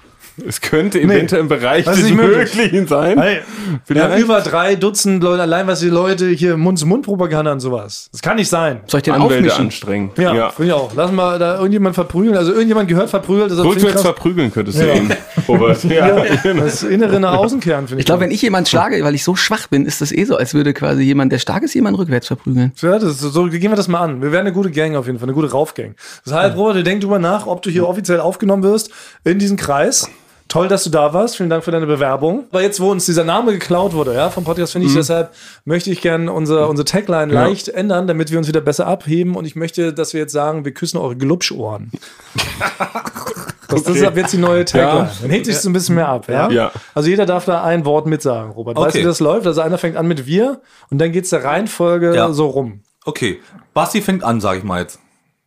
Es 0.49 0.61
könnte 0.61 1.01
eventuell 1.01 1.43
im 1.43 1.49
Bereich 1.49 1.85
das 1.85 1.97
ist 1.99 2.05
des 2.05 2.11
nicht 2.11 2.21
möglich. 2.23 2.55
Möglichen 2.55 2.87
sein. 2.87 3.21
Hey, 3.21 3.41
wir 3.87 4.03
haben 4.05 4.17
über 4.21 4.41
drei 4.41 4.77
Dutzend 4.77 5.23
Leute, 5.23 5.43
allein 5.43 5.67
was 5.67 5.81
die 5.81 5.89
Leute 5.89 6.29
hier 6.29 6.57
Mund-zu-Mund-Propaganda 6.57 7.53
und 7.53 7.61
sowas. 7.61 8.09
Das 8.13 8.23
kann 8.23 8.37
nicht 8.37 8.49
sein. 8.49 8.81
Soll 8.87 8.99
ich 8.99 9.05
den 9.05 9.15
Anwälte 9.15 9.35
aufmischen? 9.37 9.65
anstrengen. 9.67 10.11
Ja, 10.17 10.51
finde 10.51 10.69
ich 10.69 10.73
auch. 10.73 10.93
Lass 10.95 11.13
mal 11.13 11.39
da 11.39 11.57
irgendjemand 11.57 11.95
verprügeln. 11.95 12.37
Also 12.37 12.53
irgendjemand 12.53 12.89
gehört 12.89 13.11
verprügelt. 13.11 13.53
Rückwärts 13.53 14.03
verprügeln 14.03 14.53
könntest 14.53 14.81
du 14.81 14.87
Ja. 14.87 14.95
ihn, 14.95 15.13
Robert. 15.49 15.85
Ja. 15.93 16.25
Das 16.55 16.83
Innere 16.83 17.21
nach 17.21 17.35
außen 17.37 17.61
kehren, 17.61 17.87
finde 17.87 17.95
ich. 17.95 18.01
Ich 18.01 18.07
glaube, 18.07 18.23
wenn 18.23 18.31
ich 18.31 18.41
jemanden 18.41 18.69
schlage, 18.69 19.03
weil 19.05 19.15
ich 19.15 19.25
so 19.25 19.37
schwach 19.37 19.67
bin, 19.69 19.85
ist 19.85 20.01
das 20.01 20.13
eh 20.13 20.25
so, 20.25 20.37
als 20.37 20.55
würde 20.55 20.73
quasi 20.73 21.03
jemand, 21.03 21.33
der 21.33 21.39
stark 21.39 21.63
ist, 21.63 21.75
jemanden 21.75 21.99
rückwärts 22.01 22.27
verprügeln. 22.29 22.73
ja, 22.81 22.99
das 22.99 23.05
ist, 23.05 23.21
so 23.21 23.45
gehen 23.47 23.71
wir 23.71 23.77
das 23.77 23.89
mal 23.89 24.01
an. 24.01 24.23
Wir 24.23 24.33
werden 24.33 24.47
eine 24.47 24.55
gute 24.55 24.71
Gang 24.71 24.97
auf 24.97 25.07
jeden 25.07 25.19
Fall, 25.19 25.27
eine 25.29 25.35
gute 25.35 25.51
Raufgang. 25.51 25.95
Das 26.25 26.33
heißt, 26.33 26.57
Robert, 26.57 26.87
denk 26.87 27.03
drüber 27.03 27.19
nach, 27.19 27.47
ob 27.47 27.61
du 27.63 27.71
hier 27.71 27.87
offiziell 27.87 28.21
aufgenommen 28.21 28.63
wirst 28.63 28.91
in 29.25 29.39
diesen 29.39 29.57
Kreis. 29.57 30.09
Toll, 30.53 30.69
dass 30.69 30.85
du 30.85 30.91
da 30.91 31.15
warst. 31.15 31.39
Vielen 31.39 31.49
Dank 31.49 31.65
für 31.65 31.71
deine 31.71 31.87
Bewerbung. 31.87 32.45
Aber 32.51 32.61
jetzt, 32.61 32.79
wo 32.79 32.91
uns 32.91 33.07
dieser 33.07 33.25
Name 33.25 33.53
geklaut 33.53 33.95
wurde, 33.95 34.13
ja, 34.13 34.29
vom 34.29 34.45
Podcast, 34.45 34.73
finde 34.73 34.87
ich, 34.87 34.93
deshalb 34.93 35.33
möchte 35.65 35.91
ich 35.91 36.03
gerne 36.03 36.31
unser, 36.31 36.69
unsere 36.69 36.85
Tagline 36.85 37.33
Ja. 37.33 37.45
leicht 37.47 37.69
ändern, 37.71 38.07
damit 38.07 38.31
wir 38.31 38.37
uns 38.37 38.49
wieder 38.49 38.61
besser 38.61 38.87
abheben. 38.87 39.35
Und 39.35 39.47
ich 39.47 39.57
möchte, 39.57 39.95
dass 39.95 40.13
wir 40.13 40.21
jetzt 40.21 40.33
sagen, 40.33 40.67
wir 40.67 40.75
küssen 40.75 40.99
eure 40.99 41.17
Glubschohren. 41.17 41.91
Das, 43.69 43.83
das 43.85 43.97
ist 43.97 44.05
ab 44.05 44.15
jetzt 44.15 44.35
die 44.35 44.37
neue 44.37 44.67
Tagline. 44.67 45.05
Ja. 45.09 45.13
Dann 45.23 45.31
hebt 45.31 45.47
sich 45.47 45.57
so 45.57 45.71
ein 45.71 45.73
bisschen 45.73 45.95
mehr 45.95 46.09
ab, 46.09 46.29
ja? 46.29 46.51
Ja. 46.51 46.71
Also 46.95 47.09
jeder 47.09 47.25
darf 47.25 47.47
da 47.47 47.65
ein 47.65 47.87
Wort 47.87 48.07
mitsagen, 48.07 48.53
Robert. 48.53 48.77
Weißt 48.77 48.85
du, 48.85 48.89
Okay. 48.91 48.99
wie 49.01 49.05
das 49.05 49.21
läuft? 49.21 49.47
Also 49.47 49.63
einer 49.63 49.79
fängt 49.79 49.97
an 49.97 50.07
mit 50.07 50.27
wir 50.27 50.61
und 50.91 50.99
dann 50.99 51.13
geht's 51.13 51.31
der 51.31 51.45
Reihenfolge 51.45 52.15
Ja. 52.15 52.31
so 52.31 52.49
rum. 52.49 52.81
Okay. 53.07 53.41
Basti 53.73 54.03
fängt 54.03 54.23
an, 54.23 54.43
sage 54.43 54.59
ich 54.59 54.65
mal 54.65 54.83
jetzt. 54.83 54.99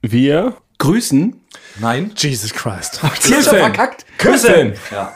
Wir 0.01 0.53
Grüßen. 0.79 1.39
Nein. 1.79 2.11
Jesus 2.15 2.53
Christ. 2.53 3.01
Hier 3.23 3.39
ist 3.39 3.47
er 3.47 3.59
verkackt. 3.59 4.05
Küssen! 4.17 4.73
Ja. 4.91 5.11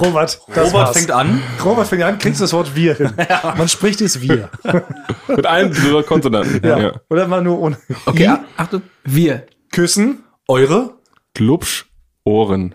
Robert, 0.00 0.40
das 0.48 0.56
Robert 0.56 0.72
war's. 0.72 0.96
fängt 0.96 1.12
an. 1.12 1.40
Robert 1.64 1.86
fängt 1.86 2.02
an, 2.02 2.18
kriegst 2.18 2.40
das 2.40 2.52
Wort 2.52 2.74
wir 2.74 2.94
hin. 2.94 3.12
Man 3.56 3.68
spricht 3.68 4.00
es 4.00 4.20
wir. 4.20 4.48
mit 5.28 5.46
allen 5.46 5.72
Konsonanten. 6.04 6.66
Ja. 6.66 6.78
Ja. 6.78 6.92
Oder 7.10 7.28
mal 7.28 7.42
nur 7.42 7.60
ohne. 7.60 7.76
Okay, 8.04 8.32
Achtung. 8.56 8.82
Wir. 9.04 9.46
Küssen. 9.70 10.24
Eure. 10.48 10.94
Glubsch 11.34 11.86
Ohren. 12.24 12.74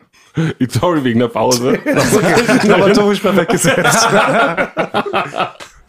Sorry 0.70 1.04
wegen 1.04 1.20
der 1.20 1.28
Pause. 1.28 1.78
Dramaturgisch 2.64 3.20
perfekt 3.20 3.52
gesetzt. 3.52 4.08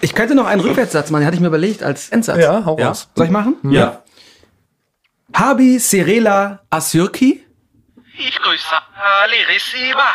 Ich 0.00 0.14
könnte 0.14 0.34
noch 0.34 0.46
einen 0.46 0.62
Rückwärtssatz 0.62 1.10
machen, 1.10 1.20
den 1.20 1.26
hatte 1.26 1.34
ich 1.36 1.40
mir 1.40 1.48
überlegt 1.48 1.82
als 1.82 2.08
Endsatz. 2.08 2.38
Ja, 2.38 2.64
hau 2.64 2.76
Ja. 2.78 2.88
raus. 2.88 3.08
Soll 3.14 3.26
ich 3.26 3.32
machen? 3.32 3.56
Ja. 3.64 4.02
Habi 5.34 5.78
Serela 5.78 6.60
Asyrki. 6.70 7.44
Ich 8.18 8.36
grüße 8.36 8.74
alle 9.22 9.54
Receiver. 9.54 10.10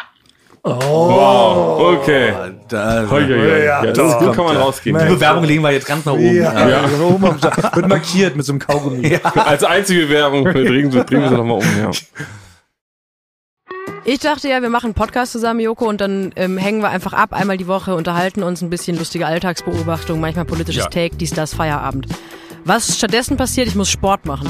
Okay. 0.64 2.34
Da, 2.70 3.06
Hoi, 3.10 3.24
hoi, 3.24 3.28
hoi. 3.28 3.48
Ja, 3.66 3.84
Ja, 3.84 3.92
das 3.92 3.98
doch. 3.98 4.08
ist 4.10 4.18
gut, 4.20 4.36
kann 4.36 4.46
man 4.46 4.58
rausgehen. 4.58 4.98
die 4.98 5.06
Bewerbung 5.06 5.44
legen 5.44 5.62
wir 5.64 5.72
jetzt 5.72 5.86
ganz 5.88 6.06
nach 6.06 6.14
oben. 6.14 6.36
Ja, 6.36 6.68
Ja. 6.68 6.84
Oben. 7.02 7.42
Wird 7.42 7.88
markiert 7.88 8.36
mit 8.36 8.46
so 8.46 8.52
einem 8.54 8.60
Kaugummi. 8.60 9.16
Als 9.36 9.64
einzige 9.64 10.10
Werbung 10.10 10.44
drehen 10.46 10.92
wir 10.92 11.06
sie 11.08 11.36
nochmal 11.36 11.58
um. 11.58 11.64
Ja. 11.80 11.92
Ich 14.06 14.20
dachte 14.20 14.48
ja, 14.50 14.62
wir 14.62 14.70
machen 14.70 14.88
einen 14.88 14.94
Podcast 14.96 15.32
zusammen, 15.32 15.60
Joko, 15.60 15.88
und 15.88 16.00
dann 16.02 16.32
ähm, 16.36 16.58
hängen 16.60 16.82
wir 16.82 16.90
einfach 16.90 17.14
ab, 17.14 17.34
einmal 17.34 17.58
die 17.58 17.68
Woche, 17.68 17.96
unterhalten 17.96 18.44
uns 18.44 18.62
ein 18.62 18.70
bisschen 18.70 18.98
lustige 18.98 19.26
Alltagsbeobachtung, 19.26 20.20
manchmal 20.20 20.46
politisches 20.46 20.84
Ja. 20.84 20.90
Take, 20.90 21.16
dies, 21.16 21.32
das, 21.32 21.56
Feierabend. 21.56 22.08
Was 22.66 22.98
stattdessen 22.98 23.36
passiert, 23.38 23.68
ich 23.68 23.74
muss 23.76 23.90
Sport 23.90 24.26
machen. 24.26 24.50